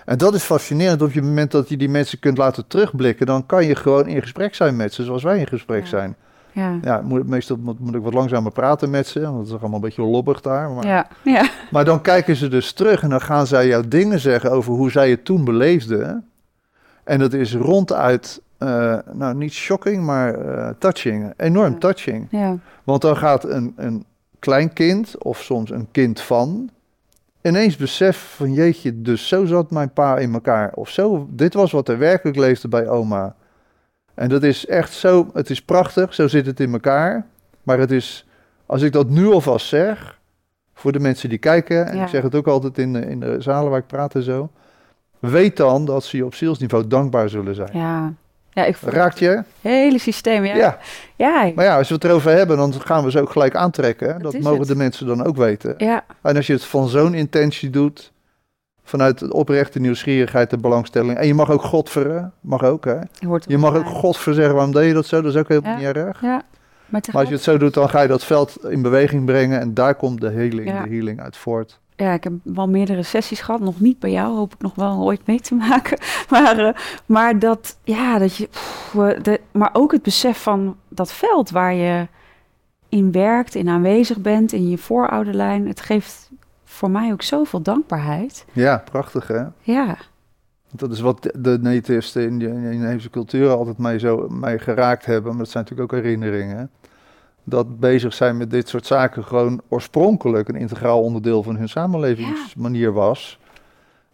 En 0.04 0.18
dat 0.18 0.34
is 0.34 0.42
fascinerend. 0.42 1.02
Op 1.02 1.12
het 1.14 1.24
moment 1.24 1.50
dat 1.50 1.68
je 1.68 1.76
die 1.76 1.88
mensen 1.88 2.18
kunt 2.18 2.38
laten 2.38 2.66
terugblikken, 2.66 3.26
dan 3.26 3.46
kan 3.46 3.66
je 3.66 3.74
gewoon 3.76 4.06
in 4.06 4.20
gesprek 4.22 4.54
zijn 4.54 4.76
met 4.76 4.94
ze, 4.94 5.04
zoals 5.04 5.22
wij 5.22 5.38
in 5.38 5.46
gesprek 5.46 5.82
Ja. 5.82 5.88
zijn. 5.88 6.16
Ja. 6.52 6.78
Ja, 6.82 7.00
moet, 7.00 7.26
meestal 7.28 7.56
moet, 7.60 7.78
moet 7.78 7.94
ik 7.94 8.02
wat 8.02 8.14
langzamer 8.14 8.52
praten 8.52 8.90
met 8.90 9.06
ze, 9.06 9.20
want 9.20 9.36
het 9.38 9.46
is 9.46 9.52
allemaal 9.52 9.74
een 9.74 9.80
beetje 9.80 10.02
lobbig 10.02 10.40
daar. 10.40 10.70
Maar, 10.70 10.86
Ja. 10.86 11.06
Ja. 11.24 11.48
maar 11.70 11.84
dan 11.84 12.00
kijken 12.00 12.36
ze 12.36 12.48
dus 12.48 12.72
terug 12.72 13.02
en 13.02 13.08
dan 13.10 13.20
gaan 13.20 13.46
zij 13.46 13.66
jou 13.66 13.88
dingen 13.88 14.20
zeggen 14.20 14.50
over 14.50 14.72
hoe 14.72 14.90
zij 14.90 15.10
het 15.10 15.24
toen 15.24 15.44
beleefden. 15.44 16.26
En 17.04 17.18
dat 17.18 17.32
is 17.32 17.54
ronduit, 17.54 18.40
eh, 18.66 18.98
nou 19.12 19.34
niet 19.34 19.52
shocking, 19.52 20.04
maar 20.04 20.34
eh, 20.34 20.68
touching. 20.78 21.32
Enorm 21.36 21.72
Ja. 21.72 21.78
touching. 21.78 22.26
Ja. 22.30 22.56
Want 22.84 23.02
dan 23.02 23.16
gaat 23.16 23.44
een, 23.44 23.72
een 23.76 24.04
klein 24.38 24.72
kind, 24.72 25.18
of 25.24 25.42
soms 25.42 25.70
een 25.70 25.88
kind 25.90 26.20
van, 26.20 26.70
ineens 27.42 27.76
besef 27.76 28.34
van 28.36 28.52
jeetje, 28.52 29.02
dus 29.02 29.28
zo 29.28 29.44
zat 29.44 29.70
mijn 29.70 29.92
pa 29.92 30.18
in 30.18 30.32
elkaar. 30.32 30.72
Of 30.74 30.88
zo, 30.88 31.26
dit 31.30 31.54
was 31.54 31.72
wat 31.72 31.88
er 31.88 31.98
werkelijk 31.98 32.36
leefde 32.36 32.68
bij 32.68 32.88
oma. 32.88 33.34
En 34.14 34.28
dat 34.28 34.42
is 34.42 34.66
echt 34.66 34.92
zo, 34.92 35.30
het 35.34 35.50
is 35.50 35.62
prachtig, 35.62 36.14
zo 36.14 36.28
zit 36.28 36.46
het 36.46 36.60
in 36.60 36.72
elkaar. 36.72 37.26
Maar 37.62 37.78
het 37.78 37.90
is, 37.90 38.26
als 38.66 38.82
ik 38.82 38.92
dat 38.92 39.08
nu 39.08 39.26
alvast 39.26 39.66
zeg, 39.66 40.20
voor 40.74 40.92
de 40.92 41.00
mensen 41.00 41.28
die 41.28 41.38
kijken, 41.38 41.86
en 41.86 41.96
Ja. 41.96 42.02
ik 42.02 42.08
zeg 42.08 42.22
het 42.22 42.34
ook 42.34 42.46
altijd 42.46 42.78
in 42.78 42.92
de, 42.92 43.00
in 43.00 43.20
de 43.20 43.36
zalen 43.40 43.70
waar 43.70 43.80
ik 43.80 43.86
praat 43.86 44.14
en 44.14 44.22
zo, 44.22 44.50
weet 45.18 45.56
dan 45.56 45.84
dat 45.84 46.04
ze 46.04 46.16
je 46.16 46.24
op 46.24 46.34
zielsniveau 46.34 46.86
dankbaar 46.86 47.28
zullen 47.28 47.54
zijn. 47.54 47.70
Ja. 47.72 48.12
Ja, 48.54 48.64
ik 48.64 48.76
Raakt 48.80 49.18
je? 49.18 49.28
het 49.28 49.44
hele 49.60 49.98
systeem. 49.98 50.44
Ja. 50.44 50.56
Ja. 50.56 50.78
Ja. 51.16 51.52
Maar 51.54 51.64
ja, 51.64 51.76
als 51.78 51.88
we 51.88 51.94
het 51.94 52.04
erover 52.04 52.30
hebben, 52.32 52.56
dan 52.56 52.74
gaan 52.80 53.04
we 53.04 53.10
ze 53.10 53.20
ook 53.20 53.30
gelijk 53.30 53.54
aantrekken. 53.54 54.22
Dat 54.22 54.38
mogen 54.38 54.58
het. 54.58 54.68
de 54.68 54.76
mensen 54.76 55.06
dan 55.06 55.24
ook 55.24 55.36
weten. 55.36 55.74
Ja. 55.76 56.04
En 56.22 56.36
als 56.36 56.46
je 56.46 56.52
het 56.52 56.64
van 56.64 56.88
zo'n 56.88 57.14
intentie 57.14 57.70
doet, 57.70 58.12
vanuit 58.84 59.18
de 59.18 59.32
oprechte 59.32 59.80
nieuwsgierigheid 59.80 60.52
en 60.52 60.60
belangstelling. 60.60 61.18
En 61.18 61.26
je 61.26 61.34
mag 61.34 61.50
ook 61.50 61.62
godveren, 61.62 62.32
mag 62.40 62.62
ook 62.64 62.84
hè. 62.84 62.94
Je, 63.18 63.26
hoort 63.26 63.44
Je 63.48 63.58
mag 63.58 63.74
ook 63.76 63.86
godver 63.86 64.34
zeggen, 64.34 64.54
waarom 64.54 64.72
deed 64.72 64.86
je 64.86 64.94
dat 64.94 65.06
zo? 65.06 65.22
Dat 65.22 65.34
is 65.34 65.40
ook 65.40 65.48
helemaal 65.48 65.78
Ja. 65.80 65.86
niet 65.86 65.96
erg. 65.96 66.20
Ja. 66.20 66.42
Maar, 66.86 67.00
Maar 67.12 67.20
als 67.20 67.28
je 67.28 67.34
het 67.34 67.44
zo 67.44 67.58
doet, 67.58 67.74
dan 67.74 67.88
ga 67.90 68.00
je 68.02 68.08
dat 68.08 68.24
veld 68.24 68.56
in 68.68 68.82
beweging 68.82 69.24
brengen. 69.24 69.60
En 69.60 69.74
daar 69.74 69.94
komt 69.94 70.20
de 70.20 70.30
healing, 70.30 70.66
de 70.82 70.88
healing 70.88 71.20
uit 71.20 71.36
voort. 71.36 71.80
Ja, 72.02 72.12
ik 72.12 72.24
heb 72.24 72.32
wel 72.42 72.68
meerdere 72.68 73.02
sessies 73.02 73.40
gehad. 73.40 73.60
Nog 73.60 73.80
niet 73.80 73.98
bij 73.98 74.10
jou, 74.10 74.36
hoop 74.36 74.54
ik 74.54 74.60
nog 74.60 74.74
wel 74.74 75.02
ooit 75.02 75.26
mee 75.26 75.40
te 75.40 75.54
maken. 75.54 75.98
Maar, 76.30 76.58
eh, 76.58 76.74
maar 77.06 77.38
dat, 77.38 77.76
ja, 77.84 78.18
dat 78.18 78.36
je. 78.36 78.46
pff, 78.46 78.94
eh, 78.94 79.22
de, 79.22 79.40
maar 79.52 79.70
ook 79.72 79.92
het 79.92 80.02
besef 80.02 80.42
van 80.42 80.76
dat 80.88 81.12
veld 81.12 81.50
waar 81.50 81.74
je 81.74 82.06
in 82.88 83.12
werkt, 83.12 83.54
in 83.54 83.68
aanwezig 83.68 84.18
bent, 84.18 84.52
in 84.52 84.68
je 84.68 84.78
voorouderlijn. 84.78 85.68
Het 85.68 85.80
geeft 85.80 86.30
voor 86.64 86.90
mij 86.90 87.12
ook 87.12 87.22
zoveel 87.22 87.62
dankbaarheid. 87.62 88.44
Ja, 88.52 88.82
prachtig 88.90 89.26
hè. 89.26 89.44
Ja, 89.60 89.96
Dat 90.70 90.92
is 90.92 91.00
wat 91.00 91.30
de 91.38 91.58
natives 91.60 92.16
in 92.16 92.38
de 92.38 92.46
in 92.46 92.62
de 92.62 92.70
inheemse 92.70 93.10
cultuur 93.10 93.48
altijd 93.50 93.78
mij, 93.78 93.98
zo, 93.98 94.28
mij 94.28 94.58
geraakt 94.58 95.06
hebben. 95.06 95.30
Maar 95.30 95.42
dat 95.42 95.50
zijn 95.50 95.64
natuurlijk 95.64 95.92
ook 95.92 96.00
herinneringen. 96.02 96.70
Dat 97.44 97.80
bezig 97.80 98.14
zijn 98.14 98.36
met 98.36 98.50
dit 98.50 98.68
soort 98.68 98.86
zaken 98.86 99.24
gewoon 99.24 99.60
oorspronkelijk 99.68 100.48
een 100.48 100.56
integraal 100.56 101.00
onderdeel 101.02 101.42
van 101.42 101.56
hun 101.56 101.68
samenlevingsmanier 101.68 102.92
was. 102.92 103.38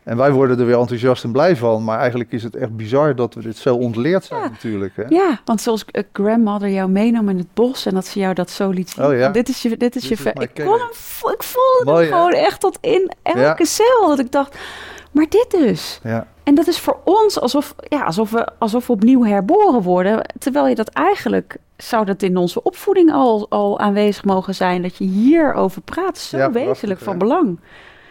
En 0.02 0.16
wij 0.16 0.32
worden 0.32 0.58
er 0.58 0.66
weer 0.66 0.78
enthousiast 0.78 1.24
en 1.24 1.32
blij 1.32 1.56
van. 1.56 1.84
Maar 1.84 1.98
eigenlijk 1.98 2.32
is 2.32 2.42
het 2.42 2.56
echt 2.56 2.76
bizar 2.76 3.14
dat 3.16 3.34
we 3.34 3.42
dit 3.42 3.56
zo 3.56 3.74
ontleerd 3.76 4.24
zijn 4.24 4.42
Ja. 4.42 4.48
natuurlijk. 4.48 4.96
Hè? 4.96 5.02
ja 5.08 5.40
want 5.44 5.60
zoals 5.60 5.84
eh, 5.84 6.02
grandmother 6.12 6.68
jou 6.68 6.88
meenam 6.90 7.28
in 7.28 7.38
het 7.38 7.54
bos 7.54 7.86
en 7.86 7.94
dat 7.94 8.06
ze 8.06 8.18
jou 8.18 8.34
dat 8.34 8.50
zo 8.50 8.70
liet 8.70 8.90
zien. 8.90 9.04
Oh 9.04 9.14
ja. 9.16 9.28
Dit 9.28 9.48
is 9.48 9.62
je, 9.62 9.76
dit 9.76 9.96
is 9.96 10.02
Dit 10.08 10.18
je 10.18 10.24
is 10.24 10.32
ik 10.42 10.50
kon 10.64 10.78
hem, 10.78 10.88
ik 11.32 11.42
voelde 11.42 11.82
Mooi, 11.84 12.04
hem 12.04 12.12
hè? 12.14 12.18
gewoon 12.18 12.32
echt 12.32 12.60
tot 12.60 12.78
in 12.80 13.10
elke 13.22 13.40
Ja. 13.40 13.64
cel. 13.64 14.06
Dat 14.08 14.18
ik 14.18 14.32
dacht, 14.32 14.58
maar 15.12 15.26
dit 15.28 15.46
dus. 15.50 16.00
Ja, 16.02 16.26
En 16.48 16.54
dat 16.54 16.66
is 16.66 16.80
voor 16.80 16.98
ons 17.04 17.40
alsof, 17.40 17.74
ja, 17.88 18.02
alsof, 18.04 18.30
we, 18.30 18.46
alsof 18.58 18.86
we 18.86 18.92
opnieuw 18.92 19.24
herboren 19.24 19.82
worden. 19.82 20.20
Terwijl 20.38 20.66
je 20.68 20.74
dat 20.74 20.88
eigenlijk, 20.88 21.56
zou 21.76 22.04
dat 22.04 22.22
in 22.22 22.36
onze 22.36 22.62
opvoeding 22.62 23.12
al, 23.12 23.46
al 23.50 23.78
aanwezig 23.78 24.24
mogen 24.24 24.54
zijn. 24.54 24.82
Dat 24.82 24.96
je 24.96 25.04
hierover 25.04 25.82
praat, 25.82 26.18
zo 26.18 26.36
Ja, 26.36 26.50
wezenlijk 26.50 27.00
van 27.00 27.12
hè? 27.12 27.18
belang. 27.18 27.60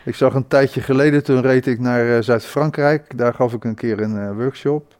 Ik 0.05 0.15
zag 0.15 0.33
een 0.33 0.47
tijdje 0.47 0.81
geleden, 0.81 1.23
toen 1.23 1.41
reed 1.41 1.67
ik 1.67 1.79
naar 1.79 2.15
eh, 2.15 2.21
Zuid-Frankrijk. 2.21 3.17
Daar 3.17 3.33
gaf 3.33 3.53
ik 3.53 3.63
een 3.63 3.75
keer 3.75 4.01
een 4.01 4.17
eh, 4.17 4.31
workshop. 4.35 4.95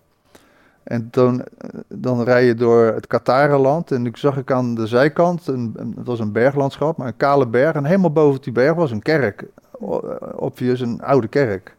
En 0.84 1.08
dan, 1.12 1.42
eh, 1.44 1.70
dan 1.88 2.24
rij 2.24 2.46
je 2.46 2.54
door 2.54 2.86
het 2.86 3.08
Katarenland. 3.08 3.92
En 3.92 4.06
ik 4.06 4.18
zag 4.18 4.38
ik 4.38 4.52
aan 4.52 4.76
de 4.76 4.88
zijkant, 4.88 5.48
een, 5.48 5.74
een- 5.76 5.94
het 5.98 6.08
was 6.08 6.20
een 6.20 6.32
berglandschap, 6.32 6.98
maar 6.98 7.08
een 7.08 7.18
kale 7.18 7.48
berg. 7.48 7.76
En 7.76 7.86
helemaal 7.86 8.12
boven 8.12 8.42
die 8.42 8.54
berg 8.54 8.74
was 8.76 8.92
een 8.92 9.02
kerk. 9.02 9.46
Obvious, 10.36 10.80
een 10.80 11.02
oude 11.02 11.28
kerk. 11.28 11.76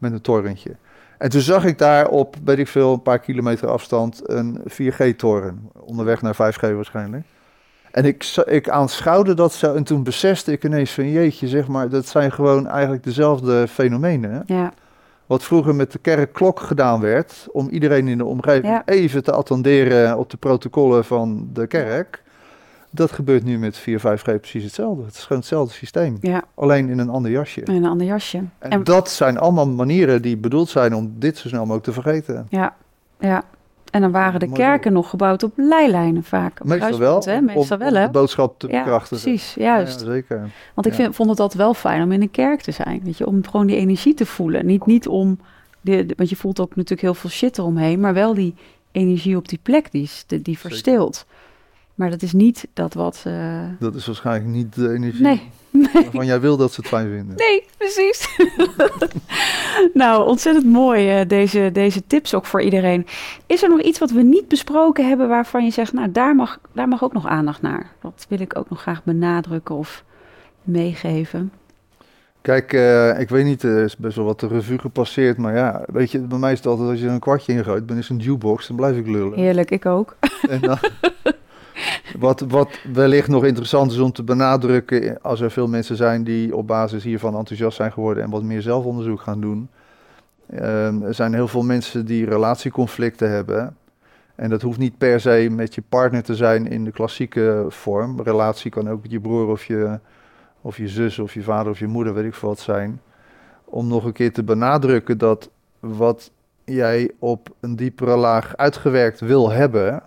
Met 0.00 0.12
een 0.12 0.20
torentje. 0.20 0.76
En 1.18 1.30
toen 1.30 1.40
zag 1.40 1.64
ik 1.64 1.78
daar 1.78 2.08
op, 2.08 2.36
weet 2.44 2.58
ik 2.58 2.68
veel, 2.68 2.92
een 2.92 3.02
paar 3.02 3.18
kilometer 3.18 3.68
afstand 3.68 4.20
een 4.24 4.60
4G-toren. 4.68 5.70
Onderweg 5.80 6.22
naar 6.22 6.34
5G 6.34 6.60
waarschijnlijk. 6.74 7.24
En 7.90 8.04
ik, 8.04 8.24
ik 8.44 8.68
aanschouwde 8.68 9.34
dat 9.34 9.52
zo 9.52 9.74
en 9.74 9.84
toen 9.84 10.02
besefte 10.02 10.52
ik 10.52 10.64
ineens 10.64 10.92
van 10.92 11.10
jeetje, 11.10 11.48
zeg 11.48 11.66
maar, 11.68 11.88
dat 11.88 12.06
zijn 12.06 12.32
gewoon 12.32 12.66
eigenlijk 12.68 13.04
dezelfde 13.04 13.68
fenomenen. 13.68 14.30
Hè? 14.30 14.40
Ja, 14.54 14.72
Wat 15.26 15.42
vroeger 15.42 15.74
met 15.74 15.92
de 15.92 15.98
kerkklok 15.98 16.60
gedaan 16.60 17.00
werd, 17.00 17.46
om 17.52 17.68
iedereen 17.68 18.08
in 18.08 18.18
de 18.18 18.24
omgeving 18.24 18.66
Ja. 18.66 18.82
even 18.84 19.24
te 19.24 19.32
attenderen 19.32 20.18
op 20.18 20.30
de 20.30 20.36
protocollen 20.36 21.04
van 21.04 21.48
de 21.52 21.66
kerk. 21.66 22.22
Dat 22.90 23.12
gebeurt 23.12 23.44
nu 23.44 23.58
met 23.58 23.76
4, 23.76 23.98
5G 24.00 24.22
precies 24.22 24.64
hetzelfde. 24.64 25.04
Het 25.04 25.14
is 25.14 25.22
gewoon 25.22 25.38
hetzelfde 25.38 25.74
systeem, 25.74 26.18
ja, 26.20 26.42
alleen 26.54 26.88
in 26.88 26.98
een 26.98 27.08
ander 27.08 27.30
jasje. 27.30 27.62
en 27.62 27.74
een 27.74 27.84
ander 27.84 28.06
jasje. 28.06 28.36
En, 28.58 28.70
En- 28.70 28.84
dat 28.84 29.10
zijn 29.10 29.38
allemaal 29.38 29.68
manieren 29.68 30.22
die 30.22 30.36
bedoeld 30.36 30.68
zijn 30.68 30.94
om 30.94 31.12
dit 31.18 31.38
zo 31.38 31.48
snel 31.48 31.60
mogelijk 31.60 31.84
te 31.84 31.92
vergeten. 31.92 32.46
Ja, 32.50 32.74
ja. 33.20 33.42
En 33.90 34.00
dan 34.00 34.10
waren 34.10 34.40
de 34.40 34.46
Mooi 34.46 34.58
kerken 34.60 34.92
nog 34.92 35.10
gebouwd 35.10 35.42
op 35.42 35.52
leilijnen 35.56 36.24
vaak. 36.24 36.60
Op 36.60 36.66
Meestal 36.66 36.98
wel, 36.98 37.22
hè? 37.24 37.40
Meestal 37.40 37.62
om, 37.62 37.78
wel, 37.78 37.88
om 37.88 37.94
hè? 37.96 38.04
de 38.04 38.10
boodschap 38.10 38.58
te 38.58 38.68
Ja, 38.68 38.98
precies, 39.08 39.54
juist. 39.54 40.00
Ja, 40.00 40.06
zeker. 40.06 40.50
Want 40.74 40.86
ik 40.86 40.94
vind, 40.94 41.14
vond 41.14 41.30
het 41.30 41.40
altijd 41.40 41.62
wel 41.62 41.74
fijn 41.74 42.02
om 42.02 42.12
in 42.12 42.22
een 42.22 42.30
kerk 42.30 42.60
te 42.60 42.70
zijn. 42.70 43.00
Weet 43.04 43.18
je, 43.18 43.26
om 43.26 43.44
gewoon 43.46 43.66
die 43.66 43.76
energie 43.76 44.14
te 44.14 44.26
voelen. 44.26 44.66
Niet, 44.66 44.86
niet 44.86 45.08
om, 45.08 45.38
de, 45.80 46.06
de- 46.06 46.14
want 46.16 46.28
je 46.30 46.36
voelt 46.36 46.60
ook 46.60 46.68
natuurlijk 46.76 47.00
heel 47.00 47.14
veel 47.14 47.30
shit 47.30 47.58
eromheen, 47.58 48.00
maar 48.00 48.14
wel 48.14 48.34
die 48.34 48.54
energie 48.92 49.36
op 49.36 49.48
die 49.48 49.58
plek 49.62 49.90
die, 49.92 50.10
die 50.42 50.58
verstilt. 50.58 51.26
Maar 52.00 52.10
dat 52.10 52.22
is 52.22 52.32
niet 52.32 52.68
dat 52.72 52.94
wat. 52.94 53.22
eh, 53.26 53.60
Dat 53.78 53.94
is 53.94 54.06
waarschijnlijk 54.06 54.46
niet 54.46 54.74
de 54.74 54.92
energie 54.92 55.22
Nee, 55.22 55.50
waarvan 55.92 56.26
jij 56.26 56.40
wil 56.40 56.56
dat 56.56 56.72
ze 56.72 56.80
het 56.80 56.88
fijn 56.88 57.08
vinden. 57.10 57.36
nee, 57.36 57.64
precies. 57.76 58.36
nou, 59.94 60.28
ontzettend 60.28 60.66
mooi 60.66 61.10
eh, 61.20 61.28
deze, 61.28 61.70
deze 61.72 62.06
tips 62.06 62.34
ook 62.34 62.46
voor 62.46 62.62
iedereen. 62.62 63.06
Is 63.46 63.62
er 63.62 63.68
nog 63.68 63.80
iets 63.80 63.98
wat 63.98 64.10
we 64.10 64.22
niet 64.22 64.48
besproken 64.48 65.08
hebben 65.08 65.28
waarvan 65.28 65.64
je 65.64 65.70
zegt, 65.70 65.92
nou 65.92 66.12
daar 66.12 66.34
mag, 66.34 66.58
daar 66.72 66.88
mag 66.88 67.04
ook 67.04 67.12
nog 67.12 67.26
aandacht 67.26 67.62
naar? 67.62 67.90
Dat 68.02 68.26
wil 68.28 68.40
ik 68.40 68.58
ook 68.58 68.70
nog 68.70 68.80
graag 68.80 69.04
benadrukken 69.04 69.74
of 69.74 70.04
meegeven. 70.62 71.52
Kijk, 72.42 72.72
eh, 72.72 73.20
ik 73.20 73.28
weet 73.28 73.44
niet, 73.44 73.62
er 73.62 73.84
is 73.84 73.96
best 73.96 74.16
wel 74.16 74.24
wat 74.24 74.40
de 74.40 74.46
revue 74.46 74.78
gepasseerd, 74.78 75.36
maar 75.36 75.56
ja, 75.56 75.84
weet 75.92 76.10
je, 76.10 76.18
bij 76.18 76.38
mij 76.38 76.52
is 76.52 76.58
het 76.58 76.66
altijd 76.66 76.88
als 76.88 77.00
je 77.00 77.06
er 77.06 77.12
een 77.12 77.18
kwartje 77.18 77.52
in 77.52 77.64
gooit, 77.64 77.88
dan 77.88 77.96
is 77.96 78.08
een 78.08 78.18
jukebox, 78.18 78.66
dan 78.66 78.76
blijf 78.76 78.96
ik 78.96 79.06
lullen. 79.06 79.38
Heerlijk, 79.38 79.70
ik 79.70 79.86
ook. 79.86 80.16
En 80.48 80.60
dan, 80.60 80.78
wat, 82.18 82.40
wat 82.40 82.68
wellicht 82.92 83.28
nog 83.28 83.44
interessant 83.44 83.92
is 83.92 83.98
om 83.98 84.12
te 84.12 84.22
benadrukken, 84.22 85.22
als 85.22 85.40
er 85.40 85.50
veel 85.50 85.68
mensen 85.68 85.96
zijn 85.96 86.24
die 86.24 86.56
op 86.56 86.66
basis 86.66 87.04
hiervan 87.04 87.36
enthousiast 87.36 87.76
zijn 87.76 87.92
geworden 87.92 88.22
en 88.24 88.30
wat 88.30 88.42
meer 88.42 88.62
zelfonderzoek 88.62 89.20
gaan 89.20 89.40
doen. 89.40 89.68
Ehm, 90.50 91.02
er 91.02 91.14
zijn 91.14 91.34
heel 91.34 91.48
veel 91.48 91.62
mensen 91.62 92.06
die 92.06 92.24
relatieconflicten 92.24 93.30
hebben. 93.30 93.76
En 94.34 94.50
dat 94.50 94.62
hoeft 94.62 94.78
niet 94.78 94.98
per 94.98 95.20
se 95.20 95.48
met 95.50 95.74
je 95.74 95.82
partner 95.88 96.22
te 96.22 96.34
zijn 96.34 96.66
in 96.66 96.84
de 96.84 96.90
klassieke 96.90 97.64
vorm. 97.68 98.20
Relatie 98.20 98.70
kan 98.70 98.90
ook 98.90 99.04
je 99.08 99.20
broer 99.20 99.48
of 99.48 99.64
je, 99.64 99.98
of 100.60 100.76
je 100.76 100.88
zus 100.88 101.18
of 101.18 101.34
je 101.34 101.42
vader 101.42 101.72
of 101.72 101.78
je 101.78 101.86
moeder, 101.86 102.14
weet 102.14 102.24
ik 102.24 102.34
veel 102.34 102.48
wat 102.48 102.58
zijn. 102.58 103.00
Om 103.64 103.88
nog 103.88 104.04
een 104.04 104.12
keer 104.12 104.32
te 104.32 104.42
benadrukken 104.42 105.18
dat 105.18 105.50
wat 105.80 106.30
jij 106.64 107.10
op 107.18 107.48
een 107.60 107.76
diepere 107.76 108.16
laag 108.16 108.56
uitgewerkt 108.56 109.20
wil 109.20 109.50
hebben, 109.50 110.02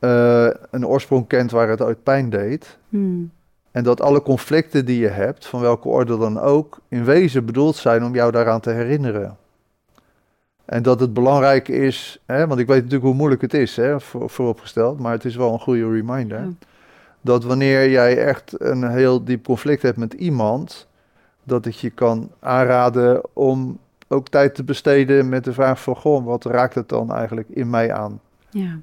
eh, 0.00 0.48
een 0.70 0.86
oorsprong 0.86 1.26
kent 1.26 1.50
waar 1.50 1.68
het 1.68 1.80
ooit 1.80 2.02
pijn 2.02 2.30
deed. 2.30 2.78
Hmm. 2.88 3.30
En 3.70 3.84
dat 3.84 4.00
alle 4.00 4.22
conflicten 4.22 4.84
die 4.84 5.00
je 5.00 5.08
hebt, 5.08 5.46
van 5.46 5.60
welke 5.60 5.88
orde 5.88 6.18
dan 6.18 6.40
ook, 6.40 6.78
in 6.88 7.04
wezen 7.04 7.44
bedoeld 7.44 7.76
zijn 7.76 8.04
om 8.04 8.14
jou 8.14 8.32
daaraan 8.32 8.60
te 8.60 8.70
herinneren. 8.70 9.36
En 10.64 10.82
dat 10.82 11.00
het 11.00 11.12
belangrijk 11.12 11.68
is, 11.68 12.20
hè, 12.26 12.46
want 12.46 12.60
ik 12.60 12.66
weet 12.66 12.76
natuurlijk 12.76 13.04
hoe 13.04 13.14
moeilijk 13.14 13.40
het 13.40 13.54
is, 13.54 13.76
hè, 13.76 14.00
voor, 14.00 14.30
vooropgesteld, 14.30 14.98
maar 14.98 15.12
het 15.12 15.24
is 15.24 15.36
wel 15.36 15.52
een 15.52 15.60
goede 15.60 15.90
reminder. 15.90 16.40
Ja. 16.40 16.50
Dat 17.20 17.44
wanneer 17.44 17.90
jij 17.90 18.24
echt 18.24 18.54
een 18.58 18.90
heel 18.90 19.24
diep 19.24 19.44
conflict 19.44 19.82
hebt 19.82 19.96
met 19.96 20.12
iemand, 20.12 20.86
dat 21.44 21.64
het 21.64 21.78
je 21.78 21.90
kan 21.90 22.30
aanraden 22.40 23.22
om 23.32 23.78
ook 24.08 24.28
tijd 24.28 24.54
te 24.54 24.64
besteden 24.64 25.28
met 25.28 25.44
de 25.44 25.52
vraag 25.52 25.82
van, 25.82 25.96
goh, 25.96 26.24
wat 26.24 26.44
raakt 26.44 26.74
het 26.74 26.88
dan 26.88 27.12
eigenlijk 27.12 27.48
in 27.48 27.70
mij 27.70 27.92
aan? 27.92 28.20
Ja. 28.50 28.78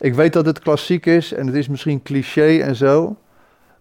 Ik 0.00 0.14
weet 0.14 0.32
dat 0.32 0.46
het 0.46 0.58
klassiek 0.58 1.06
is 1.06 1.32
en 1.32 1.46
het 1.46 1.56
is 1.56 1.68
misschien 1.68 2.02
cliché 2.02 2.58
en 2.58 2.76
zo, 2.76 3.16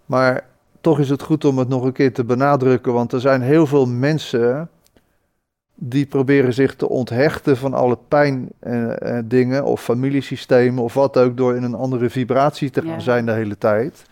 maar 0.06 0.44
toch 0.82 1.00
is 1.00 1.10
het 1.10 1.22
goed 1.22 1.46
om 1.46 1.58
het 1.58 1.68
nog 1.68 1.84
een 1.84 1.92
keer 1.92 2.14
te 2.14 2.24
benadrukken, 2.24 2.94
want 2.94 3.12
er 3.12 3.20
zijn 3.22 3.42
heel 3.42 3.68
veel 3.68 3.86
mensen 3.88 4.70
die 5.76 6.06
proberen 6.06 6.54
zich 6.54 6.76
te 6.76 6.90
onthechten 6.90 7.58
van 7.58 7.74
alle 7.74 7.98
pijn 8.08 8.50
eh, 8.60 9.18
eh, 9.18 9.24
dingen 9.26 9.64
of 9.66 9.82
familiesystemen 9.84 10.84
of 10.84 10.94
wat 10.94 11.18
ook 11.18 11.38
door 11.38 11.56
in 11.56 11.64
een 11.64 11.74
andere 11.76 12.10
vibratie 12.10 12.70
te 12.70 12.82
gaan 12.82 12.90
Ja. 12.92 13.00
zijn 13.00 13.26
de 13.26 13.32
hele 13.32 13.58
tijd. 13.58 14.06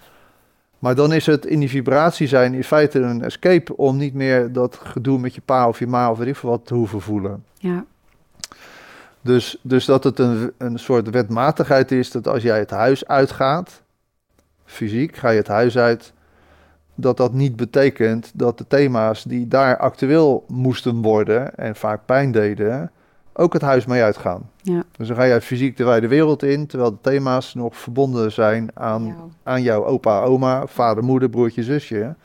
Maar 0.80 0.96
dan 0.96 1.14
is 1.14 1.26
het 1.26 1.46
in 1.46 1.60
die 1.60 1.70
vibratie 1.70 2.28
zijn 2.28 2.54
in 2.54 2.64
feite 2.64 3.00
een 3.00 3.22
escape 3.24 3.78
om 3.78 3.98
niet 3.98 4.14
meer 4.14 4.52
dat 4.52 4.80
gedoe 4.84 5.20
met 5.20 5.36
je 5.36 5.42
pa 5.46 5.68
of 5.68 5.80
je 5.80 5.88
ma 5.88 6.12
of 6.12 6.18
weet 6.18 6.28
ik 6.28 6.36
veel 6.36 6.50
wat 6.50 6.66
te 6.66 6.74
hoeven 6.74 7.02
voelen. 7.02 7.44
ja. 7.58 7.86
Dus, 9.26 9.58
dus 9.62 9.86
dat 9.86 10.04
het 10.04 10.20
een, 10.20 10.52
een 10.58 10.80
soort 10.80 11.10
wetmatigheid 11.10 11.92
is 11.92 12.12
dat 12.12 12.28
als 12.28 12.44
jij 12.44 12.60
het 12.60 12.70
huis 12.70 13.08
uitgaat, 13.08 13.82
fysiek 14.66 15.16
ga 15.16 15.30
je 15.30 15.38
het 15.38 15.48
huis 15.48 15.78
uit, 15.78 16.14
dat 16.96 17.18
dat 17.18 17.34
niet 17.34 17.56
betekent 17.56 18.32
dat 18.34 18.58
de 18.58 18.68
thema's 18.68 19.24
die 19.24 19.48
daar 19.48 19.78
actueel 19.78 20.46
moesten 20.48 21.02
worden 21.02 21.56
en 21.58 21.76
vaak 21.76 22.06
pijn 22.06 22.32
deden, 22.32 22.92
ook 23.34 23.54
het 23.54 23.62
huis 23.62 23.86
mee 23.86 24.04
uitgaan. 24.04 24.50
Ja. 24.62 24.84
Dus 24.98 25.08
dan 25.08 25.18
ga 25.18 25.28
jij 25.28 25.42
fysiek 25.42 25.78
de 25.78 25.84
wijde 25.84 26.08
wereld 26.08 26.44
in, 26.44 26.68
terwijl 26.68 26.92
de 26.92 27.02
thema's 27.02 27.54
nog 27.54 27.78
verbonden 27.78 28.32
zijn 28.32 28.70
aan, 28.74 29.06
Jou. 29.06 29.32
aan 29.44 29.62
jouw 29.62 29.86
opa, 29.86 30.22
oma, 30.22 30.68
vader, 30.68 31.04
moeder, 31.04 31.30
broertje, 31.30 31.64
zusje. 31.64 32.16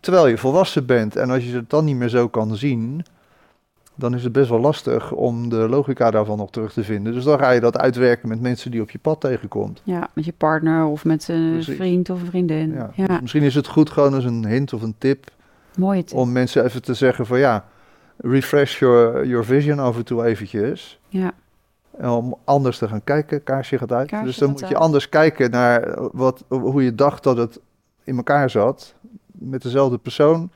Terwijl 0.00 0.26
je 0.26 0.38
volwassen 0.38 0.86
bent. 0.86 1.16
En 1.16 1.30
als 1.30 1.44
je 1.44 1.54
het 1.54 1.70
dan 1.70 1.84
niet 1.84 1.96
meer 1.96 2.08
zo 2.08 2.28
kan 2.28 2.56
zien, 2.56 3.04
dan 3.94 4.14
is 4.14 4.24
het 4.24 4.32
best 4.32 4.48
wel 4.48 4.60
lastig 4.60 5.12
om 5.12 5.48
de 5.48 5.56
logica 5.68 6.10
daarvan 6.10 6.38
nog 6.38 6.50
terug 6.50 6.72
te 6.72 6.84
vinden. 6.84 7.12
Dus 7.12 7.24
dan 7.24 7.38
ga 7.38 7.50
je 7.50 7.60
dat 7.60 7.78
uitwerken 7.78 8.28
met 8.28 8.40
mensen 8.40 8.70
die 8.70 8.80
op 8.80 8.90
je 8.90 8.98
pad 8.98 9.20
tegenkomt. 9.20 9.80
Ja, 9.84 10.08
met 10.14 10.24
je 10.24 10.32
partner 10.36 10.84
of 10.84 11.04
met 11.04 11.28
een 11.28 11.50
Precies. 11.52 11.76
vriend 11.76 12.10
of 12.10 12.20
een 12.20 12.26
vriendin. 12.26 12.72
Ja. 12.72 12.90
Ja, 12.94 13.06
Dus 13.06 13.20
misschien 13.20 13.42
is 13.42 13.54
het 13.54 13.66
goed 13.66 13.90
gewoon 13.90 14.14
als 14.14 14.24
een 14.24 14.46
hint 14.46 14.72
of 14.72 14.82
een 14.82 14.94
tip 14.98 15.30
mooie 15.76 16.04
tip. 16.04 16.18
om 16.18 16.32
mensen 16.32 16.64
even 16.64 16.82
te 16.82 16.94
zeggen 16.94 17.26
van 17.26 17.38
ja, 17.38 17.64
refresh 18.16 18.78
your, 18.78 19.26
your 19.26 19.44
vision 19.44 19.78
af 19.78 19.96
en 19.96 20.04
toe 20.04 20.24
eventjes. 20.24 20.98
Ja, 21.08 21.32
En 21.98 22.08
om 22.08 22.36
anders 22.44 22.78
te 22.78 22.88
gaan 22.88 23.04
kijken, 23.04 23.42
kaarsje 23.42 23.78
gaat 23.78 23.92
uit. 23.92 24.08
Kaarsje 24.08 24.26
dus 24.26 24.36
dan 24.36 24.50
moet 24.50 24.58
je 24.58 24.66
uit. 24.66 24.76
anders 24.76 25.08
kijken 25.08 25.50
naar 25.50 25.98
wat, 26.12 26.44
hoe 26.48 26.84
je 26.84 26.94
dacht 26.94 27.22
dat 27.22 27.36
het 27.36 27.60
in 28.04 28.16
elkaar 28.16 28.50
zat. 28.50 28.94
Met 29.26 29.62
dezelfde 29.62 29.98
persoon. 29.98 30.50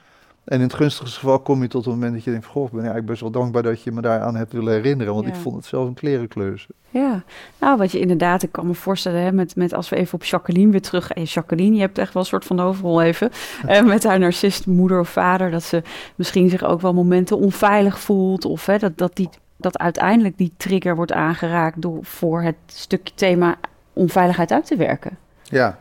En 0.47 0.57
in 0.57 0.63
het 0.63 0.75
gunstigste 0.75 1.19
geval 1.19 1.39
kom 1.41 1.63
je 1.63 1.69
tot 1.69 1.85
het 1.85 1.95
moment 1.95 2.13
dat 2.15 2.25
je 2.25 2.31
denkt: 2.31 2.47
Goh, 2.47 2.65
ik 2.65 2.71
ben 2.71 2.79
eigenlijk 2.79 3.09
best 3.09 3.21
wel 3.21 3.31
dankbaar 3.31 3.63
dat 3.63 3.83
je 3.83 3.93
me 3.93 4.01
daaraan 4.01 4.37
hebt 4.37 4.53
willen 4.53 4.73
herinneren. 4.73 5.15
Want 5.15 5.27
Ja. 5.27 5.33
ik 5.33 5.39
vond 5.39 5.57
het 5.57 5.65
zelf 5.65 5.87
een 5.89 5.95
klerenkleur. 5.95 6.67
ja. 6.91 7.23
Nou, 7.59 7.79
wat 7.79 7.93
je 7.93 7.99
inderdaad, 8.01 8.43
ik 8.43 8.53
kan 8.53 8.67
me 8.67 8.75
voorstellen, 8.75 9.21
hè, 9.21 9.33
met, 9.33 9.57
met 9.57 9.75
als 9.75 9.89
we 9.89 9.97
even 9.97 10.15
op 10.15 10.25
Jacqueline 10.25 10.71
weer 10.71 10.81
terug. 10.83 11.11
Hey, 11.15 11.23
Jacqueline, 11.23 11.75
je 11.75 11.81
hebt 11.81 11.99
echt 11.99 12.13
wel 12.13 12.23
een 12.23 12.29
soort 12.29 12.45
van 12.45 12.57
de 12.57 12.63
overrol 12.63 13.03
even. 13.03 13.31
eh, 13.67 13.83
met 13.83 14.05
haar 14.05 14.19
narcist 14.19 14.67
moeder 14.67 15.01
of 15.01 15.09
vader, 15.09 15.51
dat 15.51 15.63
ze 15.63 15.83
misschien 16.15 16.49
zich 16.51 16.65
ook 16.65 16.81
wel 16.81 16.95
momenten 16.95 17.39
onveilig 17.39 17.99
voelt. 18.01 18.45
Of 18.45 18.67
hè, 18.67 18.79
dat, 18.79 18.99
dat, 18.99 19.17
die, 19.17 19.29
dat 19.57 19.79
uiteindelijk 19.79 20.39
die 20.39 20.53
trigger 20.57 20.97
wordt 20.97 21.13
aangeraakt 21.13 21.83
door 21.83 21.99
voor 22.05 22.43
het 22.43 22.57
stukje 22.67 23.15
thema 23.15 23.55
onveiligheid 23.93 24.53
uit 24.53 24.67
te 24.67 24.77
werken. 24.77 25.19
Ja. 25.43 25.79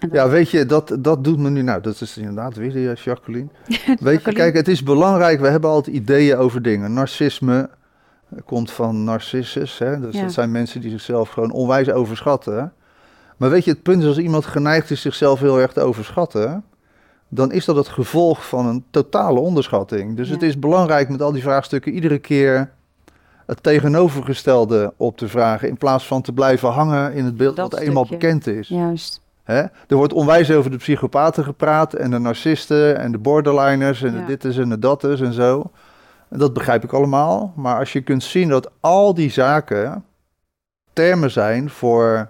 Dat- 0.00 0.10
ja, 0.12 0.28
weet 0.28 0.50
je, 0.50 0.66
dat, 0.66 0.96
dat 0.98 1.24
doet 1.24 1.38
me 1.38 1.50
nu. 1.50 1.62
Nou, 1.62 1.80
dat 1.82 2.00
is 2.00 2.16
inderdaad 2.18 2.56
weer 2.56 2.72
de 2.72 2.92
Jacqueline. 3.04 3.48
Weet 4.00 4.24
je, 4.24 4.32
kijk, 4.32 4.54
het 4.54 4.68
is 4.68 4.82
belangrijk. 4.82 5.40
We 5.40 5.48
hebben 5.48 5.70
altijd 5.70 5.96
ideeën 5.96 6.36
over 6.36 6.62
dingen. 6.62 6.92
Narcisme 6.92 7.70
komt 8.44 8.70
van 8.70 9.04
narcissus. 9.04 9.78
Hè? 9.78 10.00
Dus 10.00 10.14
Ja. 10.14 10.22
dat 10.22 10.32
zijn 10.32 10.50
mensen 10.50 10.80
die 10.80 10.90
zichzelf 10.90 11.28
gewoon 11.28 11.50
onwijs 11.52 11.90
overschatten. 11.90 12.72
Maar 13.36 13.50
weet 13.50 13.64
je, 13.64 13.70
het 13.70 13.82
punt 13.82 14.02
is 14.02 14.08
als 14.08 14.18
iemand 14.18 14.46
geneigd 14.46 14.90
is 14.90 15.00
zichzelf 15.00 15.40
heel 15.40 15.58
erg 15.60 15.72
te 15.72 15.80
overschatten. 15.80 16.64
Dan 17.28 17.52
is 17.52 17.64
dat 17.64 17.76
het 17.76 17.88
gevolg 17.88 18.48
van 18.48 18.66
een 18.66 18.84
totale 18.90 19.40
onderschatting. 19.40 20.16
Dus 20.16 20.28
Ja. 20.28 20.34
het 20.34 20.42
is 20.42 20.58
belangrijk 20.58 21.08
met 21.08 21.22
al 21.22 21.32
die 21.32 21.42
vraagstukken 21.42 21.92
iedere 21.92 22.18
keer 22.18 22.70
het 23.46 23.62
tegenovergestelde 23.62 24.92
op 24.96 25.16
te 25.16 25.28
vragen. 25.28 25.68
In 25.68 25.76
plaats 25.76 26.06
van 26.06 26.22
te 26.22 26.32
blijven 26.32 26.68
hangen 26.68 27.12
in 27.14 27.24
het 27.24 27.36
beeld 27.36 27.56
Dat 27.56 27.70
dat 27.70 27.80
eenmaal 27.80 28.06
bekend 28.06 28.46
is. 28.46 28.68
Juist. 28.68 29.20
Hè? 29.50 29.60
Er 29.88 29.96
wordt 29.96 30.12
onwijs 30.12 30.50
over 30.50 30.70
de 30.70 30.76
psychopaten 30.76 31.44
gepraat 31.44 31.94
en 31.94 32.10
de 32.10 32.18
narcisten 32.18 32.98
en 32.98 33.12
de 33.12 33.18
borderliners 33.18 34.02
en 34.02 34.12
Ja. 34.12 34.18
de 34.20 34.24
dit 34.24 34.44
is 34.44 34.58
en 34.58 34.68
de 34.68 34.78
dat 34.78 35.04
is 35.04 35.20
en 35.20 35.32
zo. 35.32 35.70
En 36.28 36.38
dat 36.38 36.52
begrijp 36.52 36.84
ik 36.84 36.92
allemaal. 36.92 37.52
Maar 37.56 37.78
als 37.78 37.92
je 37.92 38.00
kunt 38.00 38.22
zien 38.22 38.48
dat 38.48 38.70
al 38.80 39.14
die 39.14 39.30
zaken 39.30 40.04
termen 40.92 41.30
zijn 41.30 41.70
voor 41.70 42.28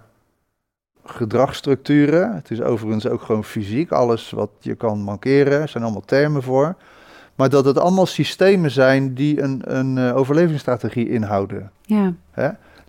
gedragsstructuren. 1.05 2.35
Het 2.35 2.51
is 2.51 2.61
overigens 2.61 3.07
ook 3.07 3.21
gewoon 3.21 3.43
fysiek. 3.43 3.91
Alles 3.91 4.29
wat 4.29 4.49
je 4.59 4.75
kan 4.75 4.99
mankeren 4.99 5.69
zijn 5.69 5.83
allemaal 5.83 6.05
termen 6.05 6.43
voor. 6.43 6.75
Maar 7.35 7.49
dat 7.49 7.65
het 7.65 7.77
allemaal 7.77 8.05
systemen 8.05 8.71
zijn 8.71 9.13
die 9.13 9.41
een, 9.41 9.61
een 9.63 9.97
eh, 9.97 10.15
overlevingsstrategie 10.15 11.09
inhouden. 11.09 11.71
Ja. 11.81 12.13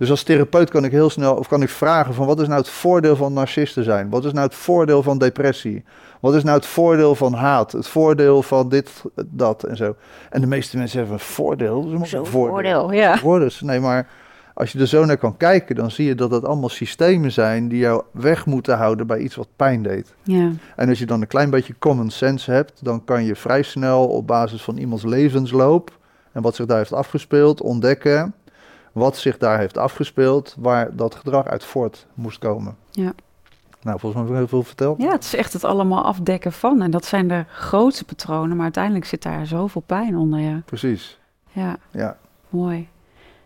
Dus 0.03 0.11
als 0.11 0.22
therapeut 0.22 0.70
kan 0.70 0.84
ik 0.84 0.90
heel 0.90 1.11
snel, 1.11 1.34
of 1.34 1.48
kan 1.48 1.62
ik 1.62 1.68
vragen 1.68 2.14
van 2.14 2.26
wat 2.26 2.40
is 2.40 2.46
nou 2.46 2.61
het 2.61 2.68
voordeel 2.68 3.16
van 3.16 3.32
narcisten 3.32 3.84
zijn? 3.84 4.11
Wat 4.11 4.24
is 4.24 4.32
nou 4.32 4.46
het 4.46 4.55
voordeel 4.55 5.03
van 5.03 5.18
depressie? 5.18 5.84
Wat 6.20 6.34
is 6.34 6.42
nou 6.42 6.57
het 6.57 6.66
voordeel 6.66 7.14
van 7.14 7.32
haat? 7.32 7.72
Het 7.72 7.88
voordeel 7.88 8.42
van 8.42 8.68
dit, 8.68 9.03
dat 9.26 9.62
en 9.62 9.76
zo. 9.76 9.96
En 10.30 10.40
de 10.40 10.46
meeste 10.46 10.76
mensen 10.76 10.98
hebben 10.98 11.14
een 11.14 11.24
voordeel. 11.24 11.88
Dus 11.88 12.11
Zo'n 12.11 12.26
voordeel, 12.26 12.92
ja. 12.92 13.16
Voordeel. 13.18 13.50
Nee, 13.61 13.80
maar 13.80 14.09
als 14.55 14.72
je 14.72 14.78
er 14.78 14.86
zo 14.86 15.05
naar 15.05 15.16
kan 15.16 15.36
kijken, 15.36 15.74
dan 15.74 15.90
zie 15.90 16.07
je 16.07 16.14
dat 16.14 16.30
het 16.30 16.44
allemaal 16.44 16.68
systemen 16.68 17.32
zijn 17.32 17.68
die 17.68 17.78
jou 17.78 18.03
weg 18.12 18.46
moeten 18.46 18.76
houden 18.76 19.07
bij 19.07 19.18
iets 19.18 19.34
wat 19.34 19.48
pijn 19.57 19.82
deed. 19.82 20.14
Ja. 20.22 20.50
En 20.76 20.88
als 20.88 20.98
je 20.98 21.07
dan 21.07 21.20
een 21.20 21.26
klein 21.26 21.50
beetje 21.50 21.74
common 21.78 22.11
sense 22.11 22.50
hebt, 22.50 22.84
dan 22.84 23.05
kan 23.05 23.24
je 23.24 23.36
vrij 23.36 23.62
snel 23.62 24.07
op 24.07 24.26
basis 24.26 24.62
van 24.62 24.76
iemands 24.76 25.05
levensloop 25.05 25.98
en 26.32 26.42
wat 26.42 26.55
zich 26.55 26.66
daar 26.66 26.78
heeft 26.78 26.92
afgespeeld, 26.92 27.61
ontdekken 27.61 28.34
wat 28.93 29.16
zich 29.16 29.38
daar 29.38 29.59
heeft 29.59 29.78
afgespeeld, 29.78 30.55
waar 30.59 30.97
dat 30.97 31.14
gedrag 31.14 31.47
uit 31.47 31.64
voort 31.64 32.07
moest 32.14 32.38
komen. 32.38 32.76
Ja. 32.90 33.12
Nou, 33.82 33.99
volgens 33.99 34.12
mij 34.12 34.22
heb 34.22 34.30
ik 34.32 34.36
heel 34.38 34.47
veel 34.47 34.62
verteld. 34.62 35.03
Ja, 35.03 35.11
het 35.11 35.24
is 35.24 35.34
echt 35.34 35.53
het 35.53 35.64
allemaal 35.64 36.05
afdekken 36.05 36.53
van. 36.53 36.82
En 36.82 36.90
dat 36.90 37.05
zijn 37.05 37.28
de 37.28 37.45
grootste 37.49 38.05
patronen, 38.05 38.55
maar 38.55 38.64
uiteindelijk 38.64 39.05
zit 39.05 39.22
daar 39.22 39.47
zoveel 39.47 39.82
pijn 39.86 40.16
onder. 40.16 40.40
Ja, 40.40 40.62
Precies. 40.64 41.18
ja 41.51 41.76
Ja. 41.90 42.16
mooi. 42.49 42.88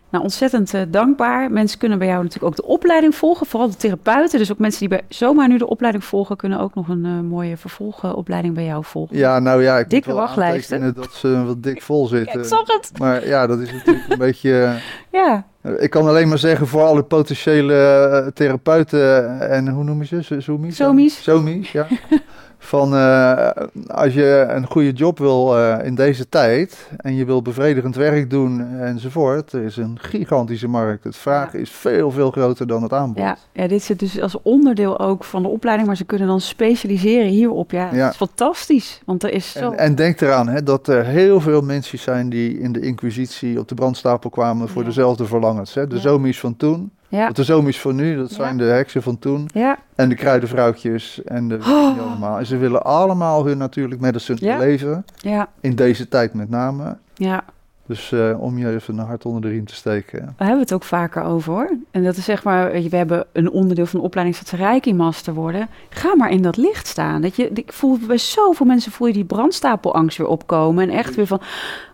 Nou, 0.09 0.23
ontzettend 0.23 0.73
eh, 0.73 0.81
dankbaar. 0.87 1.51
Mensen 1.51 1.79
kunnen 1.79 1.97
bij 1.97 2.07
jou 2.07 2.23
natuurlijk 2.23 2.51
ook 2.51 2.55
de 2.65 2.71
opleiding 2.73 3.15
volgen, 3.15 3.45
vooral 3.47 3.69
de 3.69 3.75
therapeuten. 3.75 4.39
Dus 4.39 4.51
ook 4.51 4.57
mensen 4.59 4.79
die 4.79 4.89
bij 4.89 5.01
zomaar 5.09 5.47
nu 5.47 5.57
de 5.57 5.67
opleiding 5.67 6.03
volgen, 6.03 6.35
kunnen 6.37 6.59
ook 6.59 6.75
nog 6.75 6.87
een 6.87 7.05
eh, 7.05 7.19
mooie 7.29 7.57
vervolgopleiding 7.57 8.53
bij 8.55 8.65
jou 8.65 8.83
volgen. 8.83 9.17
ja, 9.17 9.39
nou 9.39 9.61
ja, 9.63 9.77
ik 9.77 9.89
Dikke 9.89 10.13
wachtlijsten. 10.13 10.93
dat 10.93 11.13
ze 11.13 11.43
wat 11.45 11.63
dik 11.63 11.81
vol 11.81 12.07
zitten. 12.07 12.39
ik 12.39 12.45
zag 12.45 12.67
het. 12.67 12.91
Maar 12.99 13.27
ja, 13.27 13.47
dat 13.47 13.59
is 13.59 13.71
natuurlijk 13.71 14.09
een 14.09 14.17
beetje... 14.27 14.73
Ja, 15.11 15.45
eh, 15.61 15.71
Ik 15.83 15.89
kan 15.89 16.07
alleen 16.07 16.27
maar 16.27 16.37
zeggen 16.37 16.67
voor 16.67 16.81
alle 16.83 17.03
potentiële 17.03 18.31
therapeuten 18.33 19.39
en 19.49 19.67
hoe 19.67 19.83
noem 19.83 19.99
je 19.99 20.05
ze? 20.05 20.23
Zo- 20.23 20.39
Zoomies? 20.39 20.75
Somies. 20.75 21.23
Somies, 21.23 21.71
ja. 21.71 21.87
Van 22.59 22.95
eh, 22.95 23.49
als 23.87 24.13
je 24.13 24.45
een 24.49 24.65
goede 24.65 24.91
job 24.91 25.17
wil 25.17 25.57
eh, 25.57 25.85
in 25.85 25.95
deze 25.95 26.29
tijd 26.29 26.89
en 26.97 27.15
je 27.15 27.25
wil 27.25 27.41
bevredigend 27.41 27.95
werk 27.95 28.29
doen 28.29 28.77
enzovoort, 28.79 29.51
er 29.53 29.63
is 29.63 29.77
een 29.77 29.97
gigantische 30.01 30.67
markt. 30.67 31.03
Het 31.03 31.15
vraag 31.15 31.53
Ja. 31.53 31.59
is 31.59 31.69
veel, 31.69 32.11
veel 32.11 32.31
groter 32.31 32.67
dan 32.67 32.83
het 32.83 32.93
aanbod. 32.93 33.23
ja, 33.23 33.37
ja, 33.53 33.67
dit 33.67 33.83
zit 33.83 33.99
dus 33.99 34.21
als 34.21 34.41
onderdeel 34.41 34.99
ook 34.99 35.23
van 35.23 35.41
de 35.41 35.47
opleiding, 35.47 35.87
maar 35.87 35.97
ze 35.97 36.05
kunnen 36.05 36.27
dan 36.27 36.41
specialiseren 36.41 37.27
hierop. 37.27 37.71
Ja, 37.71 37.89
Ja. 37.93 38.01
dat 38.03 38.11
is 38.11 38.17
fantastisch, 38.17 39.01
want 39.05 39.23
er 39.23 39.31
is 39.33 39.51
zo... 39.51 39.71
En, 39.71 39.77
en 39.77 39.95
denk 39.95 40.21
eraan 40.21 40.47
hè, 40.47 40.63
dat 40.63 40.87
er 40.87 41.05
heel 41.05 41.39
veel 41.39 41.61
mensen 41.61 41.99
zijn 41.99 42.29
die 42.29 42.59
in 42.59 42.71
de 42.71 42.79
inquisitie 42.79 43.59
op 43.59 43.67
de 43.67 43.75
brandstapel 43.75 44.29
kwamen 44.29 44.69
voor 44.69 44.83
dezelfde 44.83 45.25
verlangens. 45.25 45.73
Hè? 45.73 45.87
De 45.87 45.99
zomies 45.99 46.39
van 46.39 46.55
toen, 46.57 46.91
ja, 47.09 47.27
of 47.27 47.33
de 47.33 47.43
zomies 47.43 47.79
van 47.81 47.95
nu, 47.95 48.15
dat 48.15 48.29
Ja. 48.29 48.35
zijn 48.35 48.57
de 48.57 48.63
heksen 48.63 49.03
van 49.03 49.19
toen. 49.19 49.49
ja, 49.53 49.77
En 49.95 50.09
de 50.09 50.15
kruidenvrouwtjes 50.15 51.23
en 51.23 51.47
de 51.47 51.57
allemaal. 51.99 52.37
En 52.39 52.45
ze 52.45 52.57
willen 52.57 52.83
allemaal 52.83 53.45
hun 53.45 53.57
natuurlijk 53.57 54.01
medicine 54.01 54.57
leven. 54.57 55.05
ja, 55.15 55.47
In 55.61 55.75
deze 55.75 56.07
tijd 56.07 56.33
met 56.33 56.49
name. 56.49 56.97
ja. 57.13 57.43
Dus 57.87 58.11
eh, 58.11 58.41
om 58.41 58.57
je 58.57 58.69
even 58.69 58.97
een 58.97 59.05
hart 59.05 59.25
onder 59.25 59.41
de 59.41 59.47
riem 59.47 59.65
te 59.65 59.75
steken. 59.75 60.19
Daar 60.19 60.33
hebben 60.37 60.55
we 60.55 60.61
het 60.61 60.73
ook 60.73 60.83
vaker 60.83 61.23
over 61.23 61.53
hoor. 61.53 61.69
En 61.91 62.03
dat 62.03 62.17
is 62.17 62.25
zeg 62.25 62.43
maar, 62.43 62.71
weet 62.71 62.83
je, 62.83 62.89
we 62.89 62.97
hebben 62.97 63.25
een 63.33 63.49
onderdeel 63.51 63.85
van 63.85 63.99
de 63.99 64.05
opleiding 64.05 64.37
dat 64.37 64.47
ze 64.47 64.55
Reiki 64.55 64.93
Master 64.93 65.33
worden. 65.33 65.67
Ga 65.89 66.15
maar 66.15 66.29
in 66.31 66.41
dat 66.41 66.57
licht 66.57 66.87
staan. 66.87 67.21
Dat 67.21 67.35
je, 67.35 67.49
ik 67.53 67.73
voel 67.73 67.97
bij 68.07 68.17
zoveel 68.17 68.65
mensen 68.65 68.91
voel 68.91 69.07
je 69.07 69.13
die 69.13 69.25
brandstapelangst 69.25 70.17
weer 70.17 70.27
opkomen. 70.27 70.89
En 70.89 70.95
echt 70.97 71.15
weer 71.15 71.27
van, 71.27 71.41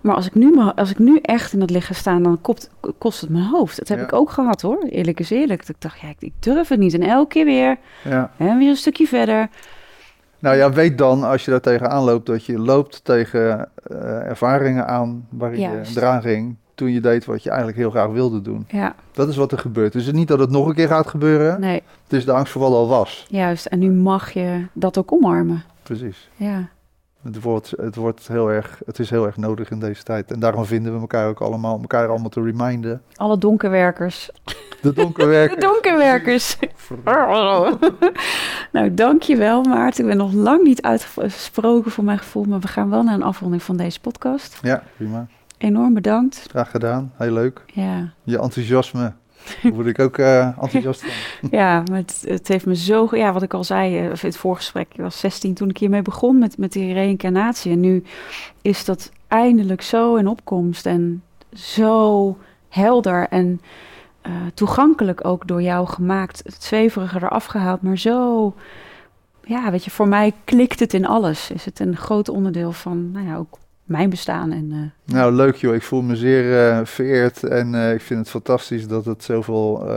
maar 0.02 0.16
als 0.16 0.26
ik 0.26 0.36
nu, 0.36 0.58
als 0.76 0.90
ik 0.90 1.00
nu 1.00 1.20
echt 1.22 1.54
in 1.54 1.60
dat 1.60 1.70
licht 1.70 1.88
ga 1.88 1.94
staan, 1.94 2.24
dan 2.24 2.42
kost, 2.42 2.70
kost 2.98 3.22
het 3.22 3.30
mijn 3.30 3.46
hoofd. 3.46 3.78
Dat 3.78 3.88
heb 3.88 3.98
Ja. 3.98 4.04
ik 4.04 4.14
ook 4.14 4.30
gehad 4.30 4.62
hoor, 4.62 4.84
eerlijk 4.90 5.20
is 5.20 5.30
eerlijk. 5.30 5.60
Dat 5.60 5.70
ik 5.76 5.82
dacht, 5.82 6.00
ja, 6.00 6.08
ik, 6.08 6.16
ik 6.20 6.34
durf 6.40 6.68
het 6.68 6.80
niet. 6.80 6.94
En 6.94 7.02
elke 7.02 7.28
keer 7.28 7.46
weer, 7.46 7.78
Ja. 8.04 8.32
hè, 8.38 8.58
weer 8.58 8.70
een 8.70 8.76
stukje 8.76 9.08
verder. 9.08 9.50
Nou 10.44 10.56
ja, 10.56 10.72
weet 10.72 10.98
dan 10.98 11.24
als 11.24 11.46
je 11.46 11.52
daar 11.52 11.60
tegenaan 11.62 12.04
loopt 12.04 12.26
dat 12.26 12.46
je 12.46 12.60
loopt 12.60 13.04
tegen 13.04 13.70
eh, 13.84 13.98
ervaringen 14.30 14.88
aan 14.88 15.28
waarin 15.30 15.60
Juist. 15.60 15.94
je 15.94 16.00
eraan 16.00 16.22
ging 16.22 16.56
toen 16.76 16.92
je 16.92 17.02
deed 17.02 17.26
wat 17.26 17.44
je 17.44 17.50
eigenlijk 17.50 17.78
heel 17.80 17.90
graag 17.90 18.08
wilde 18.10 18.42
doen. 18.42 18.66
Ja, 18.68 18.96
Dat 19.12 19.28
is 19.28 19.36
wat 19.36 19.52
er 19.52 19.58
gebeurt. 19.58 19.94
Dus 19.94 20.06
het 20.06 20.14
is 20.14 20.20
niet 20.20 20.28
dat 20.28 20.40
het 20.40 20.50
nog 20.50 20.68
een 20.68 20.74
keer 20.74 20.88
gaat 20.88 21.08
gebeuren. 21.08 21.60
nee, 21.60 21.82
Het 22.04 22.14
is 22.14 22.26
de 22.26 22.32
angst 22.32 22.52
voor 22.52 22.62
wat 22.62 22.72
al 22.72 22.88
was. 22.88 23.26
juist. 23.30 23.66
En 23.66 23.80
nu 23.80 23.92
mag 23.92 24.32
je 24.32 24.66
dat 24.74 24.98
ook 24.98 25.12
omarmen. 25.12 25.64
Precies. 25.84 26.30
Ja, 26.36 26.68
Het 27.24 27.42
wordt, 27.42 27.74
het 27.78 27.96
wordt 27.96 28.28
heel 28.28 28.52
erg, 28.52 28.82
het 28.86 29.00
is 29.00 29.10
heel 29.10 29.26
erg 29.26 29.38
nodig 29.38 29.70
in 29.72 29.80
deze 29.80 30.04
tijd. 30.04 30.32
En 30.32 30.40
daarom 30.40 30.66
vinden 30.66 30.94
we 30.94 31.00
elkaar 31.00 31.28
ook 31.28 31.42
allemaal, 31.42 31.80
elkaar 31.82 32.08
allemaal 32.08 32.30
te 32.30 32.42
reminden. 32.42 33.02
alle 33.16 33.38
donkerwerkers. 33.38 34.30
De 34.82 34.94
donkerwerker. 34.94 35.56
De 35.60 35.66
donkerwerkers. 35.66 36.58
nou, 38.72 38.94
dankjewel 38.94 39.64
Maarten. 39.64 40.04
Ik 40.04 40.10
ben 40.10 40.18
nog 40.18 40.34
lang 40.34 40.64
niet 40.64 40.82
uitgesproken 40.82 41.92
voor 41.92 42.04
mijn 42.04 42.18
gevoel, 42.18 42.44
maar 42.44 42.60
we 42.60 42.68
gaan 42.68 42.90
wel 42.90 43.04
naar 43.04 43.14
een 43.14 43.24
afronding 43.24 43.64
van 43.64 43.78
deze 43.78 44.00
podcast. 44.00 44.60
Ja, 44.62 44.84
prima. 44.98 45.28
enorm 45.58 45.94
bedankt. 45.94 46.46
Graag 46.50 46.72
gedaan, 46.72 47.12
heel 47.16 47.32
leuk. 47.34 47.62
Ja, 47.66 48.14
Je 48.24 48.40
enthousiasme, 48.40 49.14
daar 49.62 49.72
word 49.72 49.88
ik 49.88 50.00
ook 50.00 50.18
eh, 50.18 50.58
enthousiast 50.62 51.06
ja 51.52 51.84
maar 51.90 52.00
het, 52.00 52.24
het 52.28 52.48
heeft 52.48 52.66
me 52.66 52.76
zo... 52.76 53.08
Ja, 53.12 53.34
wat 53.34 53.42
ik 53.42 53.54
al 53.54 53.64
zei 53.64 53.98
eh, 53.98 54.04
in 54.04 54.12
het 54.12 54.38
voorgesprek, 54.38 54.88
ik 54.94 55.02
was 55.02 55.20
16 55.20 55.54
toen 55.54 55.70
ik 55.70 55.78
hiermee 55.78 56.02
begon 56.02 56.38
met, 56.38 56.58
met 56.58 56.72
die 56.72 56.94
reïncarnatie. 56.94 57.72
En 57.72 57.80
nu 57.80 58.04
is 58.62 58.86
dat 58.86 59.12
eindelijk 59.28 59.82
zo 59.82 60.16
in 60.16 60.28
opkomst 60.28 60.86
en 60.86 61.24
zo 61.54 62.38
helder 62.70 63.28
en 63.28 63.62
eh, 64.22 64.32
toegankelijk 64.54 65.26
ook 65.26 65.48
door 65.48 65.62
jou 65.62 65.88
gemaakt. 65.88 66.42
Het 66.44 66.64
zweverige 66.64 67.18
eraf 67.18 67.46
gehaald, 67.46 67.82
maar 67.82 67.98
zo... 67.98 68.54
Ja, 69.46 69.72
weet 69.72 69.84
je, 69.84 69.92
voor 69.92 70.08
mij 70.08 70.34
klikt 70.44 70.80
het 70.80 70.94
in 70.94 71.06
alles. 71.06 71.52
Is 71.52 71.66
het 71.66 71.80
een 71.80 71.98
groot 71.98 72.30
onderdeel 72.30 72.72
van, 72.72 73.12
nou 73.12 73.28
ja, 73.28 73.36
ook 73.36 73.58
mijn 73.84 74.10
bestaan. 74.10 74.52
En 74.52 74.72
eh, 74.72 75.16
Nou, 75.16 75.34
leuk 75.34 75.56
joh. 75.56 75.76
Ik 75.76 75.82
voel 75.82 76.02
me 76.02 76.16
zeer 76.16 76.70
eh, 76.70 76.86
vereerd 76.86 77.44
en 77.44 77.76
eh, 77.76 77.94
ik 77.94 78.02
vind 78.02 78.20
het 78.20 78.30
fantastisch 78.30 78.88
dat 78.88 79.06
het 79.06 79.24
zoveel 79.24 79.92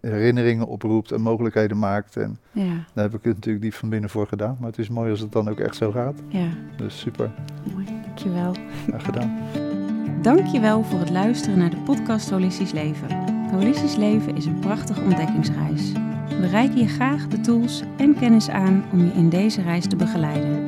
herinneringen 0.00 0.66
oproept 0.66 1.12
en 1.12 1.20
mogelijkheden 1.20 1.78
maakt. 1.78 2.16
En 2.16 2.38
ja, 2.52 2.84
daar 2.94 3.04
heb 3.04 3.14
ik 3.14 3.24
het 3.24 3.34
natuurlijk 3.34 3.64
diep 3.64 3.74
van 3.74 3.88
binnen 3.88 4.10
voor 4.10 4.26
gedaan. 4.26 4.56
Maar 4.60 4.68
het 4.68 4.78
is 4.78 4.88
mooi 4.88 5.10
als 5.10 5.20
het 5.20 5.32
dan 5.32 5.48
ook 5.48 5.58
echt 5.58 5.76
zo 5.76 5.90
gaat. 5.90 6.14
ja, 6.28 6.48
Dus 6.76 6.98
super, 6.98 7.30
mooi. 7.72 7.84
Dankjewel. 8.04 8.54
graag 8.86 9.04
gedaan. 9.04 9.38
Dankjewel 10.22 10.82
voor 10.82 10.98
het 10.98 11.10
luisteren 11.10 11.58
naar 11.58 11.70
de 11.70 11.82
podcast 11.84 12.30
Holistisch 12.30 12.72
Leven. 12.72 13.08
Holistisch 13.50 13.96
Leven 13.96 14.36
is 14.36 14.46
een 14.46 14.58
prachtige 14.58 15.00
ontdekkingsreis. 15.00 15.92
We 16.28 16.46
reiken 16.46 16.78
je 16.78 16.88
graag 16.88 17.26
de 17.28 17.40
tools 17.40 17.82
en 17.96 18.14
kennis 18.18 18.48
aan 18.48 18.84
om 18.92 18.98
je 19.04 19.12
in 19.12 19.28
deze 19.28 19.62
reis 19.62 19.86
te 19.86 19.96
begeleiden. 19.96 20.67